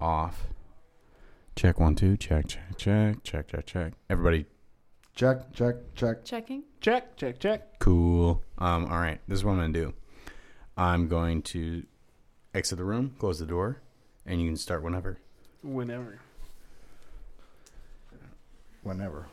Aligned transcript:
off. 0.00 0.46
Check 1.54 1.80
one, 1.80 1.94
two. 1.94 2.16
Check, 2.16 2.48
check, 2.48 2.76
check, 2.76 3.22
check, 3.22 3.48
check, 3.48 3.66
check. 3.66 3.92
Everybody, 4.10 4.46
Check, 5.14 5.50
check, 5.54 5.76
check. 5.94 6.24
Checking. 6.24 6.62
Check, 6.82 7.16
check, 7.16 7.38
check. 7.38 7.78
cool. 7.78 8.42
Um, 8.58 8.84
all 8.84 8.98
right. 8.98 9.18
This 9.26 9.38
is 9.38 9.44
what 9.44 9.52
I'm 9.52 9.58
gonna 9.58 9.72
do. 9.72 9.94
I'm 10.76 11.08
going 11.08 11.40
to 11.42 11.84
exit 12.52 12.76
the 12.76 12.84
room, 12.84 13.14
close 13.18 13.38
the 13.38 13.46
door, 13.46 13.80
and 14.26 14.40
you 14.42 14.46
can 14.46 14.56
start 14.56 14.82
whenever. 14.82 15.18
Whenever. 15.62 16.20
Whenever. 18.82 19.26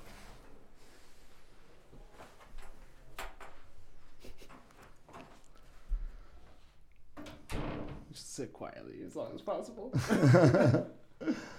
Sit 8.34 8.52
quietly 8.52 8.96
as 9.06 9.16
long 9.16 9.32
as 9.36 9.42
possible. 9.44 9.94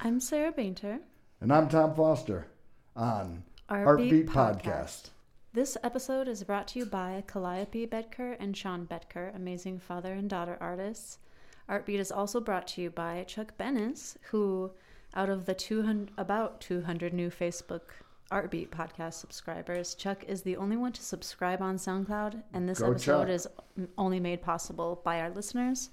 I'm 0.00 0.18
Sarah 0.18 0.50
Bainter. 0.50 0.98
And 1.41 1.52
I'm 1.52 1.69
Tom 1.69 1.95
Foster 1.95 2.48
on 2.97 3.45
Artbeat 3.70 4.27
Artbeat 4.27 4.27
Podcast. 4.27 5.10
This 5.52 5.77
episode 5.84 6.27
is 6.27 6.42
brought 6.42 6.66
to 6.69 6.80
you 6.80 6.87
by 6.87 7.23
Calliope 7.28 7.87
Bedker 7.87 8.37
and 8.41 8.56
Sean 8.56 8.87
Bedker, 8.87 9.34
amazing 9.37 9.78
father 9.78 10.14
and 10.14 10.28
daughter 10.28 10.59
artists. 10.60 11.19
Artbeat 11.69 12.00
is 12.00 12.10
also 12.10 12.41
brought 12.41 12.66
to 12.69 12.83
you 12.83 12.91
by 12.91 13.22
Chuck 13.28 13.56
Bennis, 13.56 14.16
who, 14.33 14.72
out 15.14 15.28
of 15.28 15.47
the 15.47 15.55
200, 15.55 16.11
about 16.19 16.61
200 16.61 17.12
new 17.14 17.30
Facebook 17.30 17.83
Artbeat 18.33 18.70
podcast 18.70 19.14
subscribers, 19.14 19.95
Chuck 19.95 20.25
is 20.27 20.42
the 20.42 20.56
only 20.56 20.77
one 20.77 20.91
to 20.92 21.02
subscribe 21.02 21.62
on 21.62 21.77
SoundCloud, 21.77 22.42
and 22.52 22.69
this 22.69 22.80
Go 22.80 22.91
episode 22.91 23.27
Chuck. 23.27 23.28
is 23.28 23.47
only 23.97 24.19
made 24.19 24.42
possible 24.42 25.00
by 25.05 25.20
our 25.20 25.30
listeners. 25.30 25.91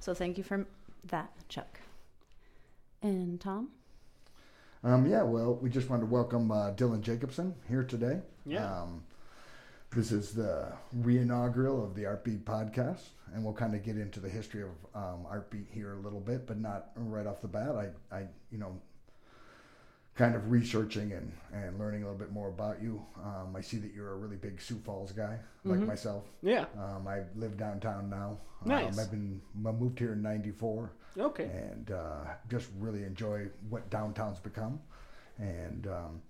So 0.00 0.14
thank 0.14 0.38
you 0.38 0.44
for 0.44 0.66
that, 1.04 1.30
Chuck. 1.48 1.80
And 3.02 3.40
Tom? 3.40 3.68
Um, 4.84 5.06
yeah, 5.06 5.22
well, 5.22 5.54
we 5.54 5.70
just 5.70 5.90
wanted 5.90 6.02
to 6.02 6.06
welcome 6.06 6.50
uh, 6.50 6.72
Dylan 6.72 7.00
Jacobson 7.00 7.54
here 7.68 7.82
today. 7.82 8.20
Yeah. 8.46 8.82
Um, 8.82 9.02
this 9.90 10.12
is 10.12 10.32
the 10.32 10.72
re-inaugural 10.92 11.82
of 11.82 11.94
the 11.94 12.02
Artbeat 12.02 12.44
podcast, 12.44 13.08
and 13.34 13.42
we'll 13.42 13.54
kind 13.54 13.74
of 13.74 13.82
get 13.82 13.96
into 13.96 14.20
the 14.20 14.28
history 14.28 14.62
of 14.62 14.68
um, 14.94 15.26
Artbeat 15.30 15.66
here 15.72 15.94
a 15.94 15.98
little 15.98 16.20
bit, 16.20 16.46
but 16.46 16.60
not 16.60 16.90
right 16.94 17.26
off 17.26 17.40
the 17.40 17.48
bat. 17.48 17.74
I, 17.74 18.16
I, 18.16 18.26
you 18.52 18.58
know, 18.58 18.78
kind 20.18 20.34
of 20.34 20.50
researching 20.50 21.12
and, 21.12 21.32
and 21.54 21.78
learning 21.78 22.02
a 22.02 22.04
little 22.04 22.18
bit 22.18 22.32
more 22.32 22.48
about 22.48 22.82
you. 22.82 23.00
Um, 23.24 23.54
I 23.56 23.60
see 23.60 23.76
that 23.78 23.94
you're 23.94 24.10
a 24.12 24.16
really 24.16 24.34
big 24.36 24.60
Sioux 24.60 24.80
Falls 24.84 25.12
guy, 25.12 25.38
like 25.64 25.78
Mhm. 25.78 25.86
myself. 25.86 26.24
Yeah. 26.42 26.66
Um, 26.76 27.06
I 27.06 27.22
live 27.36 27.56
downtown 27.56 28.10
now. 28.10 28.36
Nice. 28.64 28.98
Um, 28.98 29.04
I've 29.04 29.10
been 29.12 29.40
I 29.64 29.70
moved 29.70 29.98
here 30.00 30.12
in 30.14 30.20
'94 30.22 30.90
Okay. 31.16 31.44
and 31.44 31.92
uh, 31.92 32.24
just 32.50 32.68
really 32.80 33.04
enjoy 33.04 33.48
what 33.70 33.88
downtown's 33.90 34.40
become. 34.40 34.80
And 35.38 35.86
um, 35.86 36.20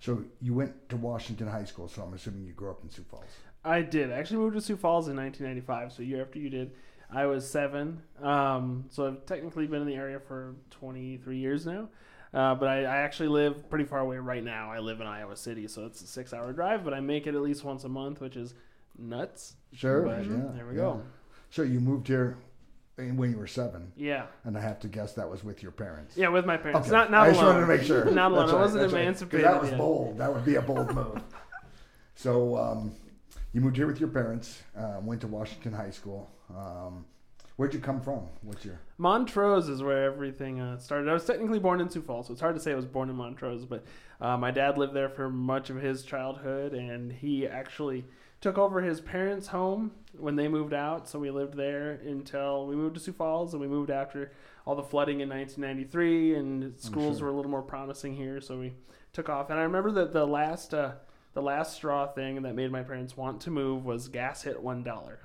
so 0.00 0.22
you 0.42 0.52
went 0.52 0.88
to 0.90 0.96
Washington 0.98 1.48
High 1.48 1.64
School, 1.64 1.88
so 1.88 2.02
I'm 2.02 2.12
assuming 2.12 2.44
you 2.44 2.52
grew 2.52 2.70
up 2.70 2.82
in 2.84 2.90
Sioux 2.90 3.04
Falls. 3.04 3.24
I 3.64 3.80
did. 3.80 4.12
I 4.12 4.16
actually 4.16 4.36
moved 4.40 4.54
to 4.56 4.60
Sioux 4.60 4.76
Falls 4.76 5.08
in 5.08 5.16
1995, 5.16 5.92
so 5.94 6.02
a 6.02 6.06
year 6.06 6.20
after 6.20 6.38
you 6.38 6.50
did. 6.50 6.72
I 7.10 7.24
was 7.24 7.48
seven. 7.48 8.02
Um, 8.20 8.84
so 8.90 9.06
I've 9.06 9.24
technically 9.24 9.66
been 9.66 9.80
in 9.80 9.86
the 9.86 9.94
area 9.94 10.20
for 10.20 10.56
23 10.72 11.38
years 11.38 11.64
now. 11.64 11.88
Uh, 12.34 12.54
but 12.54 12.68
I, 12.68 12.80
I 12.80 12.96
actually 12.96 13.28
live 13.28 13.70
pretty 13.70 13.84
far 13.84 14.00
away 14.00 14.16
right 14.18 14.42
now. 14.42 14.72
I 14.72 14.80
live 14.80 15.00
in 15.00 15.06
Iowa 15.06 15.36
City, 15.36 15.68
so 15.68 15.86
it's 15.86 16.02
a 16.02 16.06
six 16.06 16.32
hour 16.34 16.52
drive, 16.52 16.84
but 16.84 16.92
I 16.92 16.98
make 17.00 17.28
it 17.28 17.34
at 17.36 17.40
least 17.40 17.62
once 17.62 17.84
a 17.84 17.88
month, 17.88 18.20
which 18.20 18.36
is 18.36 18.54
nuts. 18.98 19.54
Sure. 19.72 20.02
But 20.02 20.24
yeah, 20.26 20.36
there 20.54 20.66
we 20.66 20.72
yeah. 20.74 20.80
go. 20.80 21.02
So 21.50 21.62
you 21.62 21.78
moved 21.78 22.08
here 22.08 22.36
when 22.96 23.30
you 23.30 23.38
were 23.38 23.46
seven, 23.46 23.92
Yeah. 23.96 24.26
and 24.44 24.56
I 24.58 24.60
have 24.60 24.80
to 24.80 24.88
guess 24.88 25.12
that 25.14 25.28
was 25.30 25.44
with 25.44 25.62
your 25.62 25.70
parents. 25.72 26.16
Yeah, 26.16 26.28
with 26.28 26.44
my 26.44 26.56
parents. 26.56 26.88
Okay. 26.88 26.96
Not, 26.96 27.10
not 27.12 27.22
I 27.24 27.30
just 27.30 27.40
alone. 27.40 27.54
wanted 27.54 27.66
to 27.66 27.76
make 27.76 27.86
sure. 27.86 28.04
Not 28.10 28.32
alone. 28.32 28.46
That's 28.46 28.52
I 28.56 28.60
wasn't 28.60 28.80
that's 28.82 28.92
right. 28.92 29.02
emancipated 29.02 29.46
That 29.46 29.60
was 29.60 29.70
yet. 29.70 29.78
bold. 29.78 30.18
That 30.18 30.34
would 30.34 30.44
be 30.44 30.56
a 30.56 30.62
bold 30.62 30.92
move. 30.94 31.20
So 32.16 32.56
um, 32.56 32.92
you 33.52 33.60
moved 33.60 33.76
here 33.76 33.86
with 33.86 34.00
your 34.00 34.08
parents. 34.08 34.62
Um, 34.76 35.06
went 35.06 35.20
to 35.22 35.26
Washington 35.28 35.72
High 35.72 35.90
School. 35.90 36.30
Um, 36.56 37.04
where'd 37.56 37.74
you 37.74 37.80
come 37.80 38.00
from? 38.00 38.26
What's 38.42 38.64
your 38.64 38.80
Montrose 38.98 39.68
is 39.68 39.82
where 39.82 40.04
everything 40.04 40.60
uh, 40.60 40.78
started. 40.78 41.08
I 41.08 41.14
was 41.14 41.24
technically 41.24 41.58
born 41.58 41.80
in 41.80 41.90
Sioux 41.90 42.02
Falls, 42.02 42.26
so 42.26 42.32
it's 42.32 42.40
hard 42.40 42.54
to 42.54 42.60
say 42.60 42.72
I 42.72 42.76
was 42.76 42.86
born 42.86 43.10
in 43.10 43.16
Montrose, 43.16 43.64
but 43.64 43.84
uh, 44.20 44.36
my 44.36 44.50
dad 44.50 44.78
lived 44.78 44.94
there 44.94 45.08
for 45.08 45.28
much 45.28 45.70
of 45.70 45.80
his 45.80 46.04
childhood, 46.04 46.72
and 46.72 47.12
he 47.12 47.46
actually 47.46 48.04
took 48.40 48.58
over 48.58 48.82
his 48.82 49.00
parents' 49.00 49.48
home 49.48 49.92
when 50.18 50.36
they 50.36 50.48
moved 50.48 50.74
out. 50.74 51.08
So 51.08 51.18
we 51.18 51.30
lived 51.30 51.54
there 51.54 51.92
until 52.04 52.66
we 52.66 52.76
moved 52.76 52.94
to 52.94 53.00
Sioux 53.00 53.12
Falls, 53.12 53.52
and 53.52 53.60
we 53.60 53.68
moved 53.68 53.90
after 53.90 54.32
all 54.66 54.74
the 54.74 54.82
flooding 54.82 55.20
in 55.20 55.28
1993, 55.28 56.36
and 56.36 56.80
schools 56.80 57.18
sure. 57.18 57.26
were 57.26 57.32
a 57.32 57.36
little 57.36 57.50
more 57.50 57.62
promising 57.62 58.14
here, 58.14 58.40
so 58.40 58.58
we 58.58 58.74
took 59.12 59.28
off. 59.28 59.50
And 59.50 59.58
I 59.58 59.62
remember 59.62 59.90
that 59.92 60.12
the 60.12 60.26
last 60.26 60.72
uh, 60.72 60.92
the 61.34 61.42
last 61.42 61.74
straw 61.74 62.06
thing 62.06 62.42
that 62.42 62.54
made 62.54 62.70
my 62.70 62.82
parents 62.82 63.16
want 63.16 63.40
to 63.42 63.50
move 63.50 63.84
was 63.84 64.08
gas 64.08 64.42
hit 64.42 64.62
one 64.62 64.82
dollar. 64.82 65.18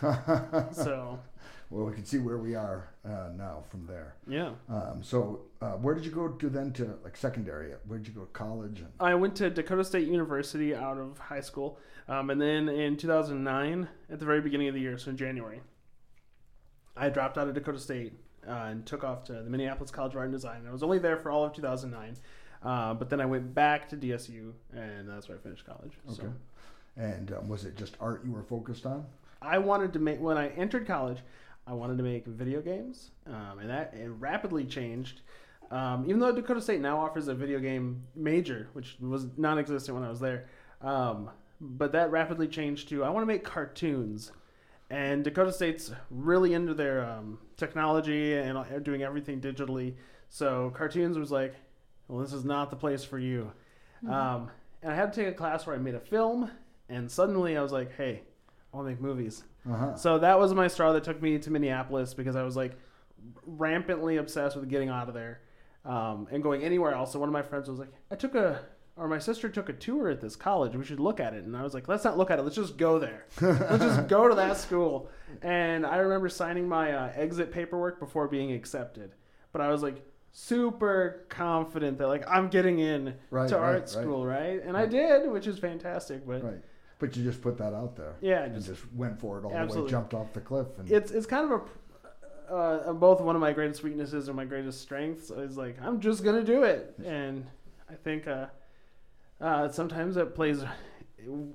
so 0.72 1.20
well, 1.70 1.84
we 1.86 1.92
can 1.92 2.04
see 2.04 2.18
where 2.18 2.38
we 2.38 2.54
are 2.54 2.90
uh, 3.04 3.30
now 3.36 3.64
from 3.68 3.86
there. 3.86 4.14
yeah. 4.28 4.50
Um, 4.68 5.02
so, 5.02 5.42
uh, 5.60 5.72
where 5.72 5.94
did 5.94 6.04
you 6.04 6.10
go 6.10 6.28
to 6.28 6.48
then 6.48 6.72
to 6.74 6.98
like 7.02 7.16
secondary? 7.16 7.72
Where 7.86 7.98
did 7.98 8.08
you 8.08 8.14
go 8.14 8.22
to 8.22 8.32
college? 8.32 8.80
And, 8.80 8.88
I 9.00 9.14
went 9.14 9.36
to 9.36 9.50
Dakota 9.50 9.84
State 9.84 10.08
University 10.08 10.74
out 10.74 10.98
of 10.98 11.18
high 11.18 11.40
school, 11.40 11.78
um, 12.08 12.30
and 12.30 12.40
then 12.40 12.68
in 12.68 12.96
2009, 12.96 13.88
at 14.10 14.18
the 14.18 14.26
very 14.26 14.40
beginning 14.40 14.68
of 14.68 14.74
the 14.74 14.80
year, 14.80 14.98
so 14.98 15.10
in 15.10 15.16
January, 15.16 15.60
I 16.96 17.08
dropped 17.08 17.38
out 17.38 17.48
of 17.48 17.54
Dakota 17.54 17.78
State 17.78 18.12
uh, 18.46 18.52
and 18.52 18.86
took 18.86 19.04
off 19.04 19.24
to 19.24 19.32
the 19.32 19.50
Minneapolis 19.50 19.90
College 19.90 20.12
of 20.12 20.18
Art 20.18 20.26
and 20.26 20.34
Design. 20.34 20.64
I 20.68 20.72
was 20.72 20.82
only 20.82 20.98
there 20.98 21.16
for 21.16 21.30
all 21.30 21.44
of 21.44 21.52
2009, 21.54 22.16
uh, 22.62 22.94
but 22.94 23.10
then 23.10 23.20
I 23.20 23.26
went 23.26 23.54
back 23.54 23.88
to 23.90 23.96
DSU, 23.96 24.52
and 24.72 25.08
that's 25.08 25.28
where 25.28 25.38
I 25.38 25.40
finished 25.40 25.66
college. 25.66 25.92
Okay. 26.08 26.22
So 26.22 26.32
and 26.96 27.32
um, 27.32 27.48
was 27.48 27.64
it 27.64 27.76
just 27.76 27.96
art 28.00 28.22
you 28.24 28.32
were 28.32 28.42
focused 28.42 28.86
on? 28.86 29.04
I 29.42 29.58
wanted 29.58 29.92
to 29.94 29.98
make 29.98 30.20
when 30.20 30.38
I 30.38 30.48
entered 30.50 30.86
college, 30.86 31.18
I 31.66 31.72
wanted 31.72 31.96
to 31.98 32.04
make 32.04 32.26
video 32.26 32.60
games, 32.60 33.10
um, 33.26 33.58
and 33.60 33.70
that 33.70 33.94
it 33.94 34.08
rapidly 34.08 34.64
changed. 34.64 35.22
Um, 35.70 36.04
even 36.06 36.20
though 36.20 36.32
Dakota 36.32 36.60
State 36.60 36.80
now 36.80 36.98
offers 36.98 37.28
a 37.28 37.34
video 37.34 37.58
game 37.58 38.02
major, 38.14 38.68
which 38.74 38.96
was 39.00 39.26
non-existent 39.36 39.96
when 39.96 40.04
I 40.04 40.10
was 40.10 40.20
there, 40.20 40.46
um, 40.82 41.30
but 41.60 41.92
that 41.92 42.10
rapidly 42.10 42.48
changed 42.48 42.90
to 42.90 43.02
I 43.02 43.08
want 43.08 43.22
to 43.22 43.26
make 43.26 43.44
cartoons, 43.44 44.32
and 44.90 45.24
Dakota 45.24 45.52
State's 45.52 45.90
really 46.10 46.52
into 46.52 46.74
their 46.74 47.04
um, 47.04 47.38
technology 47.56 48.34
and 48.34 48.58
uh, 48.58 48.64
doing 48.82 49.02
everything 49.02 49.40
digitally. 49.40 49.94
So 50.28 50.70
cartoons 50.76 51.16
was 51.16 51.30
like, 51.30 51.54
well, 52.08 52.20
this 52.20 52.32
is 52.32 52.44
not 52.44 52.70
the 52.70 52.76
place 52.76 53.04
for 53.04 53.18
you. 53.18 53.50
Um, 54.06 54.50
and 54.82 54.92
I 54.92 54.94
had 54.94 55.12
to 55.14 55.20
take 55.24 55.32
a 55.32 55.36
class 55.36 55.66
where 55.66 55.74
I 55.74 55.78
made 55.78 55.94
a 55.94 56.00
film, 56.00 56.50
and 56.90 57.10
suddenly 57.10 57.56
I 57.56 57.62
was 57.62 57.72
like, 57.72 57.96
hey, 57.96 58.22
I 58.72 58.76
want 58.76 58.86
to 58.86 58.90
make 58.90 59.00
movies. 59.00 59.44
Uh-huh. 59.70 59.96
So 59.96 60.18
that 60.18 60.38
was 60.38 60.52
my 60.54 60.68
straw 60.68 60.92
that 60.92 61.04
took 61.04 61.20
me 61.22 61.38
to 61.38 61.50
Minneapolis 61.50 62.14
because 62.14 62.36
I 62.36 62.42
was 62.42 62.56
like 62.56 62.76
rampantly 63.46 64.16
obsessed 64.18 64.56
with 64.56 64.68
getting 64.68 64.88
out 64.88 65.08
of 65.08 65.14
there 65.14 65.40
um, 65.84 66.28
and 66.30 66.42
going 66.42 66.62
anywhere 66.62 66.92
else. 66.92 67.12
So 67.12 67.18
one 67.18 67.28
of 67.28 67.32
my 67.32 67.42
friends 67.42 67.68
was 67.68 67.78
like, 67.78 67.92
I 68.10 68.16
took 68.16 68.34
a, 68.34 68.60
or 68.96 69.08
my 69.08 69.18
sister 69.18 69.48
took 69.48 69.68
a 69.68 69.72
tour 69.72 70.08
at 70.08 70.20
this 70.20 70.36
college. 70.36 70.76
We 70.76 70.84
should 70.84 71.00
look 71.00 71.20
at 71.20 71.34
it. 71.34 71.44
And 71.44 71.56
I 71.56 71.62
was 71.62 71.74
like, 71.74 71.88
let's 71.88 72.04
not 72.04 72.16
look 72.18 72.30
at 72.30 72.38
it. 72.38 72.42
Let's 72.42 72.56
just 72.56 72.76
go 72.76 72.98
there. 72.98 73.24
let's 73.40 73.82
just 73.82 74.08
go 74.08 74.28
to 74.28 74.34
that 74.34 74.56
school. 74.56 75.08
And 75.42 75.84
I 75.86 75.96
remember 75.96 76.28
signing 76.28 76.68
my 76.68 76.92
uh, 76.92 77.12
exit 77.14 77.50
paperwork 77.50 77.98
before 77.98 78.28
being 78.28 78.52
accepted. 78.52 79.14
But 79.52 79.60
I 79.62 79.68
was 79.68 79.82
like 79.82 80.04
super 80.32 81.24
confident 81.28 81.96
that 81.98 82.08
like 82.08 82.24
I'm 82.28 82.48
getting 82.48 82.80
in 82.80 83.14
Right, 83.30 83.48
to 83.48 83.56
right, 83.56 83.74
art 83.74 83.88
school, 83.88 84.26
right? 84.26 84.60
And 84.62 84.76
I 84.76 84.86
did, 84.86 85.30
which 85.30 85.46
is 85.46 85.58
fantastic. 85.58 86.26
But 86.26 86.42
Right. 86.44 86.62
But 87.04 87.16
you 87.18 87.22
just 87.22 87.42
put 87.42 87.58
that 87.58 87.74
out 87.74 87.96
there. 87.96 88.14
yeah, 88.22 88.44
And 88.44 88.54
just 88.54 88.66
just 88.66 88.82
went 88.94 89.20
for 89.20 89.38
it 89.38 89.44
all 89.44 89.50
the 89.66 89.82
way, 89.82 89.90
jumped 89.90 90.14
off 90.14 90.32
the 90.32 90.40
cliff. 90.40 90.68
And 90.78 90.90
it's 90.90 91.10
it's 91.10 91.26
kind 91.26 91.52
of 91.52 91.60
a 92.50 92.54
uh, 92.54 92.92
both 92.94 93.20
one 93.20 93.34
of 93.34 93.40
my 93.42 93.52
greatest 93.52 93.82
weaknesses 93.82 94.28
and 94.28 94.36
my 94.36 94.46
greatest 94.46 94.80
strengths 94.80 95.30
is 95.30 95.58
like 95.58 95.76
I'm 95.82 96.00
just 96.00 96.24
gonna 96.24 96.42
do 96.42 96.62
it, 96.62 96.94
and 97.04 97.46
I 97.90 97.94
think 97.94 98.26
uh, 98.26 98.46
uh, 99.38 99.68
sometimes 99.68 100.14
that 100.14 100.34
plays 100.34 100.64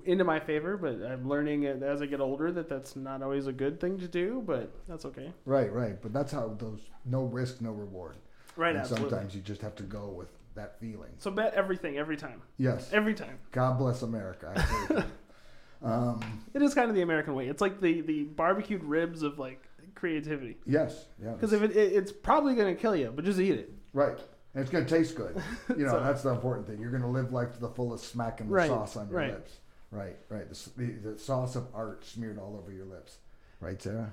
into 0.05 0.23
my 0.23 0.39
favor, 0.39 0.77
but 0.77 1.01
I'm 1.03 1.27
learning 1.27 1.63
it 1.63 1.81
as 1.81 2.01
I 2.01 2.05
get 2.05 2.19
older 2.21 2.51
that 2.51 2.69
that's 2.69 2.95
not 2.95 3.23
always 3.23 3.47
a 3.47 3.51
good 3.51 3.79
thing 3.79 3.97
to 3.99 4.07
do, 4.07 4.43
but 4.45 4.71
that's 4.87 5.05
okay. 5.05 5.31
right, 5.45 5.71
right. 5.73 5.99
But 5.99 6.13
that's 6.13 6.31
how 6.31 6.55
those 6.59 6.81
no 7.05 7.23
risk, 7.23 7.59
no 7.59 7.71
reward. 7.71 8.17
Right, 8.55 8.69
and 8.71 8.79
absolutely. 8.79 9.09
sometimes 9.09 9.35
you 9.35 9.41
just 9.41 9.61
have 9.61 9.75
to 9.77 9.83
go 9.83 10.09
with 10.09 10.29
that 10.55 10.79
feeling. 10.79 11.11
So 11.19 11.31
bet 11.31 11.53
everything 11.53 11.97
every 11.97 12.17
time, 12.17 12.41
Yes. 12.57 12.89
every 12.91 13.13
time. 13.13 13.37
God 13.51 13.77
bless 13.77 14.01
America. 14.01 14.51
I 14.55 14.61
agree 14.61 14.95
with 14.97 15.05
you. 15.05 15.11
Um, 15.83 16.43
It 16.53 16.61
is 16.61 16.73
kind 16.73 16.89
of 16.89 16.95
the 16.95 17.01
American 17.01 17.35
way. 17.35 17.47
It's 17.47 17.61
like 17.61 17.79
the 17.81 18.01
the 18.01 18.23
barbecued 18.23 18.83
ribs 18.83 19.23
of 19.23 19.39
like 19.39 19.63
creativity. 19.95 20.57
yes. 20.65 21.05
Yeah. 21.23 21.31
Because 21.31 21.53
if 21.53 21.61
it, 21.61 21.71
it, 21.75 21.93
it's 21.93 22.11
probably 22.11 22.55
gonna 22.55 22.75
kill 22.75 22.95
you, 22.95 23.11
but 23.15 23.25
just 23.25 23.39
eat 23.39 23.53
it. 23.53 23.71
Right. 23.93 24.17
And 24.55 24.63
it's 24.63 24.71
going 24.71 24.83
to 24.83 24.89
taste 24.97 25.15
good. 25.15 25.39
You 25.77 25.85
know, 25.85 25.91
So- 25.91 25.99
that's 26.03 26.23
the 26.23 26.29
important 26.31 26.65
thing. 26.67 26.79
You're 26.81 26.89
going 26.89 27.03
to 27.03 27.07
live 27.07 27.31
life 27.31 27.53
to 27.53 27.59
the 27.59 27.69
fullest, 27.69 28.11
smacking 28.11 28.47
the 28.47 28.53
Right, 28.53 28.67
sauce 28.67 28.95
on 28.97 29.07
your 29.07 29.17
right. 29.19 29.29
lips. 29.33 29.59
Right, 29.91 30.15
right. 30.29 30.49
The, 30.49 30.69
the, 30.75 31.11
the 31.11 31.19
sauce 31.19 31.55
of 31.55 31.67
art 31.75 32.03
smeared 32.03 32.39
all 32.39 32.57
over 32.57 32.71
your 32.71 32.85
lips. 32.85 33.17
Right, 33.59 33.79
Sarah? 33.79 34.11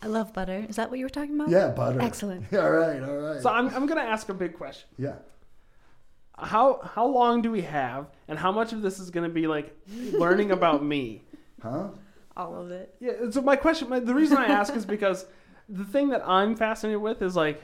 I 0.00 0.06
love 0.06 0.32
butter. 0.32 0.64
Is 0.68 0.76
that 0.76 0.90
what 0.90 1.00
you 1.00 1.04
were 1.04 1.10
talking 1.10 1.34
about? 1.34 1.48
Yeah, 1.50 1.68
butter. 1.70 2.00
Excellent. 2.00 2.44
all 2.54 2.70
right, 2.70 3.02
all 3.02 3.16
right. 3.16 3.42
So 3.42 3.50
I'm 3.50 3.68
I'm 3.74 3.86
gonna 3.86 4.00
ask 4.02 4.28
a 4.28 4.34
big 4.34 4.54
question. 4.56 4.88
yeah. 4.96 5.16
How 6.40 6.80
how 6.94 7.06
long 7.06 7.42
do 7.42 7.50
we 7.50 7.62
have, 7.62 8.06
and 8.28 8.38
how 8.38 8.52
much 8.52 8.72
of 8.72 8.82
this 8.82 8.98
is 8.98 9.10
gonna 9.10 9.28
be 9.28 9.46
like 9.46 9.76
learning 10.12 10.50
about 10.50 10.84
me? 10.84 11.22
Huh? 11.60 11.88
All 12.36 12.54
of 12.54 12.70
it. 12.70 12.94
Yeah. 13.00 13.30
So 13.32 13.42
my 13.42 13.56
question, 13.56 13.88
my, 13.88 13.98
the 13.98 14.14
reason 14.14 14.36
I 14.36 14.46
ask 14.46 14.76
is 14.76 14.86
because 14.86 15.26
the 15.68 15.84
thing 15.84 16.10
that 16.10 16.22
I'm 16.24 16.54
fascinated 16.54 17.00
with 17.02 17.20
is 17.20 17.34
like 17.34 17.60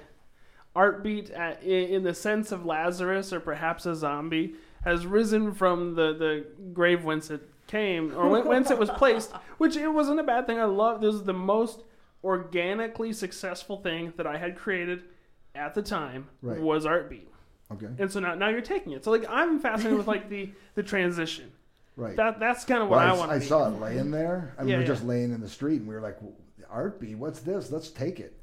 Artbeat 0.74 1.30
at, 1.32 1.62
in, 1.62 1.90
in 1.90 2.02
the 2.02 2.12
sense 2.12 2.50
of 2.50 2.66
Lazarus 2.66 3.32
or 3.32 3.38
perhaps 3.38 3.86
a 3.86 3.94
zombie 3.94 4.54
has 4.82 5.06
risen 5.06 5.52
from 5.54 5.94
the 5.94 6.12
the 6.12 6.46
grave 6.72 7.04
whence 7.04 7.30
it 7.30 7.48
came 7.68 8.12
or 8.16 8.28
whence 8.42 8.70
it 8.72 8.78
was 8.78 8.90
placed, 8.90 9.30
which 9.58 9.76
it 9.76 9.86
wasn't 9.88 10.18
a 10.18 10.24
bad 10.24 10.46
thing. 10.48 10.58
I 10.58 10.64
love 10.64 11.00
this 11.00 11.14
is 11.14 11.22
the 11.22 11.32
most 11.32 11.84
organically 12.24 13.12
successful 13.12 13.76
thing 13.80 14.12
that 14.16 14.26
I 14.26 14.38
had 14.38 14.56
created 14.56 15.04
at 15.54 15.74
the 15.74 15.82
time 15.82 16.26
Right. 16.42 16.60
was 16.60 16.84
Artbeat. 16.84 17.28
Okay. 17.74 17.88
And 17.98 18.10
so 18.10 18.20
now, 18.20 18.34
now 18.34 18.48
you're 18.48 18.60
taking 18.60 18.92
it. 18.92 19.04
So 19.04 19.10
like 19.10 19.24
I'm 19.28 19.58
fascinated 19.60 19.98
with 19.98 20.08
like 20.08 20.28
the 20.28 20.50
the 20.74 20.82
transition. 20.82 21.52
Right. 21.96 22.16
That 22.16 22.40
that's 22.40 22.64
kind 22.64 22.82
of 22.82 22.88
what 22.88 22.96
well, 22.98 23.06
I 23.06 23.14
I, 23.14 23.16
want. 23.16 23.30
I 23.30 23.38
to 23.38 23.44
saw 23.44 23.68
it 23.68 23.80
laying 23.80 24.10
there. 24.10 24.52
I 24.58 24.62
mean, 24.62 24.70
Yeah, 24.70 24.74
we 24.74 24.78
were 24.78 24.80
yeah. 24.80 24.94
just 24.94 25.04
laying 25.04 25.30
in 25.32 25.40
the 25.40 25.48
street, 25.48 25.78
and 25.78 25.86
we 25.86 25.94
were 25.94 26.00
like, 26.00 26.18
"Art 26.68 26.98
B, 26.98 27.14
what's 27.14 27.38
this? 27.38 27.70
Let's 27.70 27.88
take 27.88 28.18
it." 28.18 28.36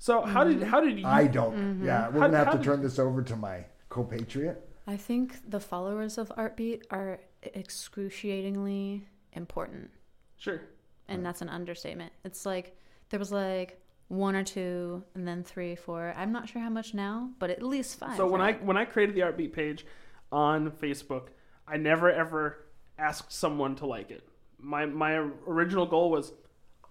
So 0.00 0.22
how 0.22 0.42
did 0.42 0.56
mm-hmm. 0.58 0.68
how 0.68 0.80
did 0.80 0.98
you? 0.98 1.06
I 1.06 1.28
don't. 1.28 1.54
Mm-hmm. 1.54 1.86
Yeah, 1.86 2.08
we're 2.08 2.18
How- 2.18 2.26
gonna 2.26 2.38
have 2.38 2.50
to 2.50 2.58
did- 2.58 2.64
turn 2.64 2.82
this 2.82 2.98
over 2.98 3.22
to 3.22 3.36
my 3.36 3.64
compatriot. 3.90 4.68
I 4.88 4.96
think 4.96 5.48
the 5.48 5.60
followers 5.60 6.18
of 6.18 6.30
Artbeat 6.30 6.82
are 6.90 7.20
excruciatingly 7.54 9.06
important. 9.32 9.90
Sure. 10.36 10.60
And 11.08 11.24
that's 11.24 11.42
an 11.42 11.48
understatement. 11.48 12.12
It's 12.24 12.44
like 12.44 12.76
there 13.10 13.18
was 13.20 13.30
like 13.32 13.80
one 14.08 14.36
or 14.36 14.44
two 14.44 15.02
and 15.14 15.26
then 15.26 15.42
three, 15.42 15.74
four. 15.74 16.14
I'm 16.16 16.32
not 16.32 16.48
sure 16.48 16.62
how 16.62 16.70
much 16.70 16.94
now, 16.94 17.30
but 17.38 17.50
at 17.50 17.62
least 17.62 17.98
five. 17.98 18.16
So 18.16 18.26
when 18.26 18.40
I 18.40 18.52
when 18.54 18.76
I 18.76 18.84
created 18.84 19.14
the 19.14 19.22
Artbeat 19.22 19.52
page 19.52 19.86
on 20.30 20.70
Facebook, 20.70 21.28
I 21.66 21.76
never 21.76 22.10
ever 22.10 22.66
asked 22.98 23.32
someone 23.32 23.74
to 23.76 23.86
like 23.86 24.10
it. 24.10 24.26
My 24.58 24.86
my 24.86 25.14
original 25.46 25.86
goal 25.86 26.10
was 26.10 26.32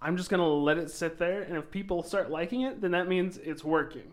I'm 0.00 0.16
just 0.16 0.28
gonna 0.28 0.46
let 0.46 0.78
it 0.78 0.90
sit 0.90 1.18
there, 1.18 1.42
and 1.42 1.56
if 1.56 1.70
people 1.70 2.02
start 2.02 2.30
liking 2.30 2.62
it, 2.62 2.80
then 2.80 2.90
that 2.90 3.08
means 3.08 3.38
it's 3.38 3.64
working. 3.64 4.12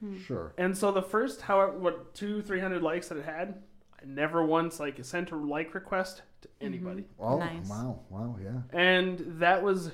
Hmm. 0.00 0.18
Sure. 0.18 0.54
And 0.56 0.76
so 0.76 0.90
the 0.92 1.02
first 1.02 1.42
how 1.42 1.70
what 1.72 2.14
two 2.14 2.40
three 2.42 2.60
hundred 2.60 2.82
likes 2.82 3.08
that 3.08 3.18
it 3.18 3.26
had, 3.26 3.62
I 4.00 4.06
never 4.06 4.44
once 4.44 4.80
like 4.80 5.04
sent 5.04 5.30
a 5.30 5.36
like 5.36 5.74
request 5.74 6.22
to 6.40 6.48
mm-hmm. 6.48 6.66
anybody. 6.66 7.04
Oh, 7.18 7.38
Nice. 7.38 7.68
wow, 7.68 8.00
wow, 8.08 8.36
yeah. 8.42 8.60
And 8.72 9.22
that 9.40 9.62
was 9.62 9.92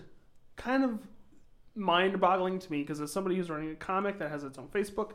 kind 0.56 0.84
of 0.84 1.00
mind 1.76 2.20
boggling 2.20 2.58
to 2.58 2.72
me 2.72 2.80
because 2.80 3.00
as 3.00 3.12
somebody 3.12 3.36
who's 3.36 3.50
running 3.50 3.70
a 3.70 3.74
comic 3.74 4.18
that 4.18 4.30
has 4.30 4.44
its 4.44 4.58
own 4.58 4.68
Facebook, 4.68 5.12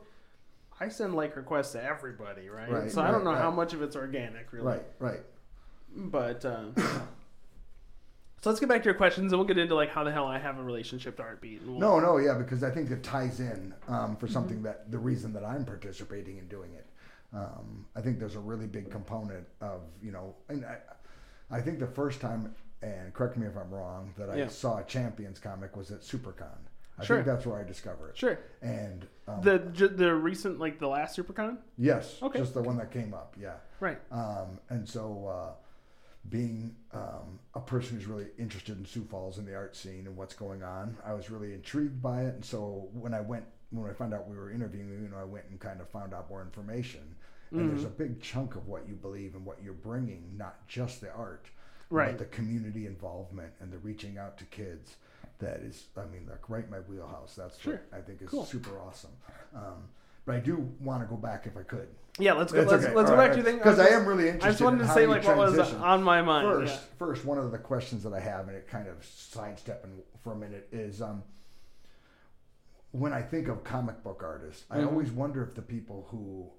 I 0.79 0.89
send 0.89 1.15
like 1.15 1.35
requests 1.35 1.73
to 1.73 1.83
everybody, 1.83 2.49
right? 2.49 2.69
Right, 2.69 2.91
so 2.91 3.01
I 3.01 3.11
don't 3.11 3.23
right, 3.23 3.33
know 3.33 3.39
how 3.39 3.51
much 3.51 3.73
of 3.73 3.81
it's 3.81 3.95
organic, 3.95 4.51
really. 4.51 4.65
Right, 4.67 4.83
right. 4.99 5.19
But 5.95 6.45
uh, 6.45 6.65
so 6.75 8.49
let's 8.49 8.59
get 8.59 8.69
back 8.69 8.81
to 8.83 8.85
your 8.85 8.95
questions 8.95 9.31
and 9.31 9.39
we'll 9.39 9.47
get 9.47 9.57
into 9.57 9.75
like 9.75 9.89
how 9.89 10.03
the 10.03 10.11
hell 10.11 10.25
I 10.25 10.39
have 10.39 10.57
a 10.57 10.63
relationship 10.63 11.17
to 11.17 11.23
Artbeat. 11.23 11.65
We'll, 11.65 11.79
No, 11.79 11.99
no, 11.99 12.17
yeah, 12.17 12.35
because 12.37 12.63
I 12.63 12.71
think 12.71 12.89
it 12.89 13.03
ties 13.03 13.39
in 13.39 13.73
um, 13.87 14.15
for 14.15 14.27
something 14.27 14.63
that 14.63 14.89
the 14.91 14.97
reason 14.97 15.33
that 15.33 15.43
I'm 15.43 15.65
participating 15.65 16.37
in 16.37 16.47
doing 16.47 16.73
it. 16.73 16.87
Um, 17.33 17.85
I 17.95 18.01
think 18.01 18.19
there's 18.19 18.35
a 18.35 18.39
really 18.39 18.67
big 18.67 18.91
component 18.91 19.45
of 19.61 19.81
you 20.01 20.11
know, 20.11 20.35
and 20.49 20.65
I, 20.65 20.77
I 21.49 21.61
think 21.61 21.79
the 21.79 21.87
first 21.87 22.19
time, 22.19 22.53
and 22.81 23.13
correct 23.13 23.37
me 23.37 23.47
if 23.47 23.55
I'm 23.57 23.69
wrong, 23.69 24.13
that 24.17 24.29
I 24.29 24.35
Yeah. 24.37 24.47
saw 24.47 24.77
a 24.79 24.83
Champions 24.83 25.39
comic 25.39 25.75
was 25.75 25.91
at 25.91 26.01
SuperCon. 26.01 26.57
I 26.97 27.03
Sure. 27.03 27.17
think 27.17 27.27
that's 27.27 27.45
where 27.45 27.59
I 27.59 27.63
discovered 27.63 28.09
it. 28.09 28.17
Sure. 28.17 28.37
And 28.61 29.07
um, 29.27 29.41
The 29.41 29.57
the 29.87 30.13
recent 30.13 30.59
like 30.59 30.77
the 30.79 30.87
last 30.87 31.17
SuperCon, 31.17 31.57
yes, 31.77 32.21
Okay. 32.21 32.39
just 32.39 32.53
the 32.53 32.61
one 32.61 32.77
that 32.77 32.91
came 32.91 33.13
up, 33.13 33.35
yeah. 33.39 33.55
right? 33.79 33.99
Um, 34.11 34.59
and 34.69 34.87
so, 34.87 35.27
uh, 35.27 35.53
being 36.29 36.75
um, 36.93 37.39
a 37.55 37.59
person 37.59 37.95
who's 37.97 38.05
really 38.05 38.27
interested 38.37 38.77
in 38.77 38.85
Sioux 38.85 39.03
Falls 39.03 39.39
and 39.39 39.47
the 39.47 39.55
art 39.55 39.75
scene 39.75 40.05
and 40.05 40.15
what's 40.15 40.35
going 40.35 40.61
on, 40.61 40.95
I 41.03 41.13
was 41.13 41.31
really 41.31 41.53
intrigued 41.53 41.99
by 42.01 42.23
it. 42.25 42.35
And 42.35 42.45
so, 42.45 42.89
when 42.93 43.13
I 43.15 43.21
went, 43.21 43.45
when 43.71 43.89
I 43.89 43.93
found 43.93 44.13
out 44.13 44.27
we 44.29 44.37
were 44.37 44.51
interviewing, 44.51 45.01
you 45.01 45.09
know, 45.09 45.17
I 45.17 45.23
went 45.23 45.45
and 45.49 45.59
kind 45.59 45.81
of 45.81 45.89
found 45.89 46.13
out 46.13 46.29
more 46.29 46.41
information. 46.41 47.15
And 47.53 47.69
there's 47.69 47.83
a 47.83 47.89
big 47.89 48.21
chunk 48.21 48.55
of 48.55 48.67
what 48.69 48.87
you 48.87 48.93
believe 48.95 49.35
and 49.35 49.45
what 49.45 49.61
you're 49.61 49.73
bringing, 49.73 50.37
not 50.37 50.65
just 50.69 51.01
the 51.01 51.11
art, 51.11 51.47
Right. 51.91 52.17
but 52.17 52.19
the 52.19 52.25
community 52.35 52.87
involvement 52.87 53.53
and 53.59 53.71
the 53.71 53.77
reaching 53.79 54.17
out 54.17 54.37
to 54.39 54.45
kids. 54.45 54.95
That 55.39 55.57
is, 55.61 55.85
I 55.97 56.05
mean, 56.05 56.27
like 56.29 56.49
right 56.49 56.63
in 56.63 56.69
my 56.69 56.79
wheelhouse. 56.79 57.35
That's 57.35 57.59
Sure. 57.59 57.81
what 57.89 57.99
I 57.99 58.01
think 58.01 58.21
is 58.21 58.29
Cool. 58.29 58.45
super 58.45 58.79
awesome. 58.79 59.09
Um, 59.55 59.89
but 60.25 60.35
I 60.35 60.39
do 60.39 60.57
want 60.79 61.01
to 61.03 61.07
go 61.07 61.15
back 61.19 61.47
if 61.47 61.57
I 61.57 61.63
could. 61.63 61.87
Yeah, 62.19 62.33
let's 62.33 62.51
go. 62.51 62.61
Let's 62.61 62.85
okay. 62.85 62.93
let's 62.93 63.09
go 63.09 63.15
right, 63.15 63.27
back 63.27 63.31
to 63.31 63.37
your 63.37 63.45
thing 63.45 63.57
because 63.57 63.79
I 63.79 63.87
am 63.87 64.05
really 64.05 64.25
interested. 64.29 64.47
I 64.47 64.51
just 64.51 64.61
wanted 64.61 64.81
in 64.81 64.87
to 64.87 64.93
say 64.93 65.07
like 65.07 65.23
what 65.25 65.37
was 65.37 65.57
on 65.57 66.03
my 66.03 66.21
mind. 66.21 66.45
First, 66.47 66.73
yeah. 66.75 66.97
first, 66.99 67.25
one 67.25 67.37
of 67.39 67.51
the 67.51 67.57
questions 67.57 68.03
that 68.03 68.13
I 68.13 68.19
have, 68.19 68.47
and 68.49 68.55
it 68.55 68.67
kind 68.67 68.87
of 68.87 69.03
sidestepping 69.03 70.03
for 70.23 70.33
a 70.33 70.35
minute, 70.35 70.67
is 70.71 71.01
um, 71.01 71.23
when 72.91 73.13
I 73.13 73.21
think 73.21 73.47
of 73.47 73.63
comic 73.63 74.03
book 74.03 74.21
artists, 74.23 74.65
I 74.69 74.77
Mhm. 74.79 74.87
always 74.87 75.11
wonder 75.11 75.41
if 75.43 75.55
the 75.55 75.61
people 75.61 76.07
who 76.11 76.51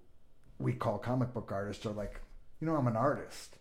we 0.59 0.73
call 0.73 0.99
comic 0.99 1.33
book 1.35 1.53
artists 1.53 1.85
are 1.87 1.93
like, 1.93 2.21
you 2.61 2.67
know, 2.67 2.77
I'm 2.77 2.87
an 2.87 2.97
artist. 2.97 3.59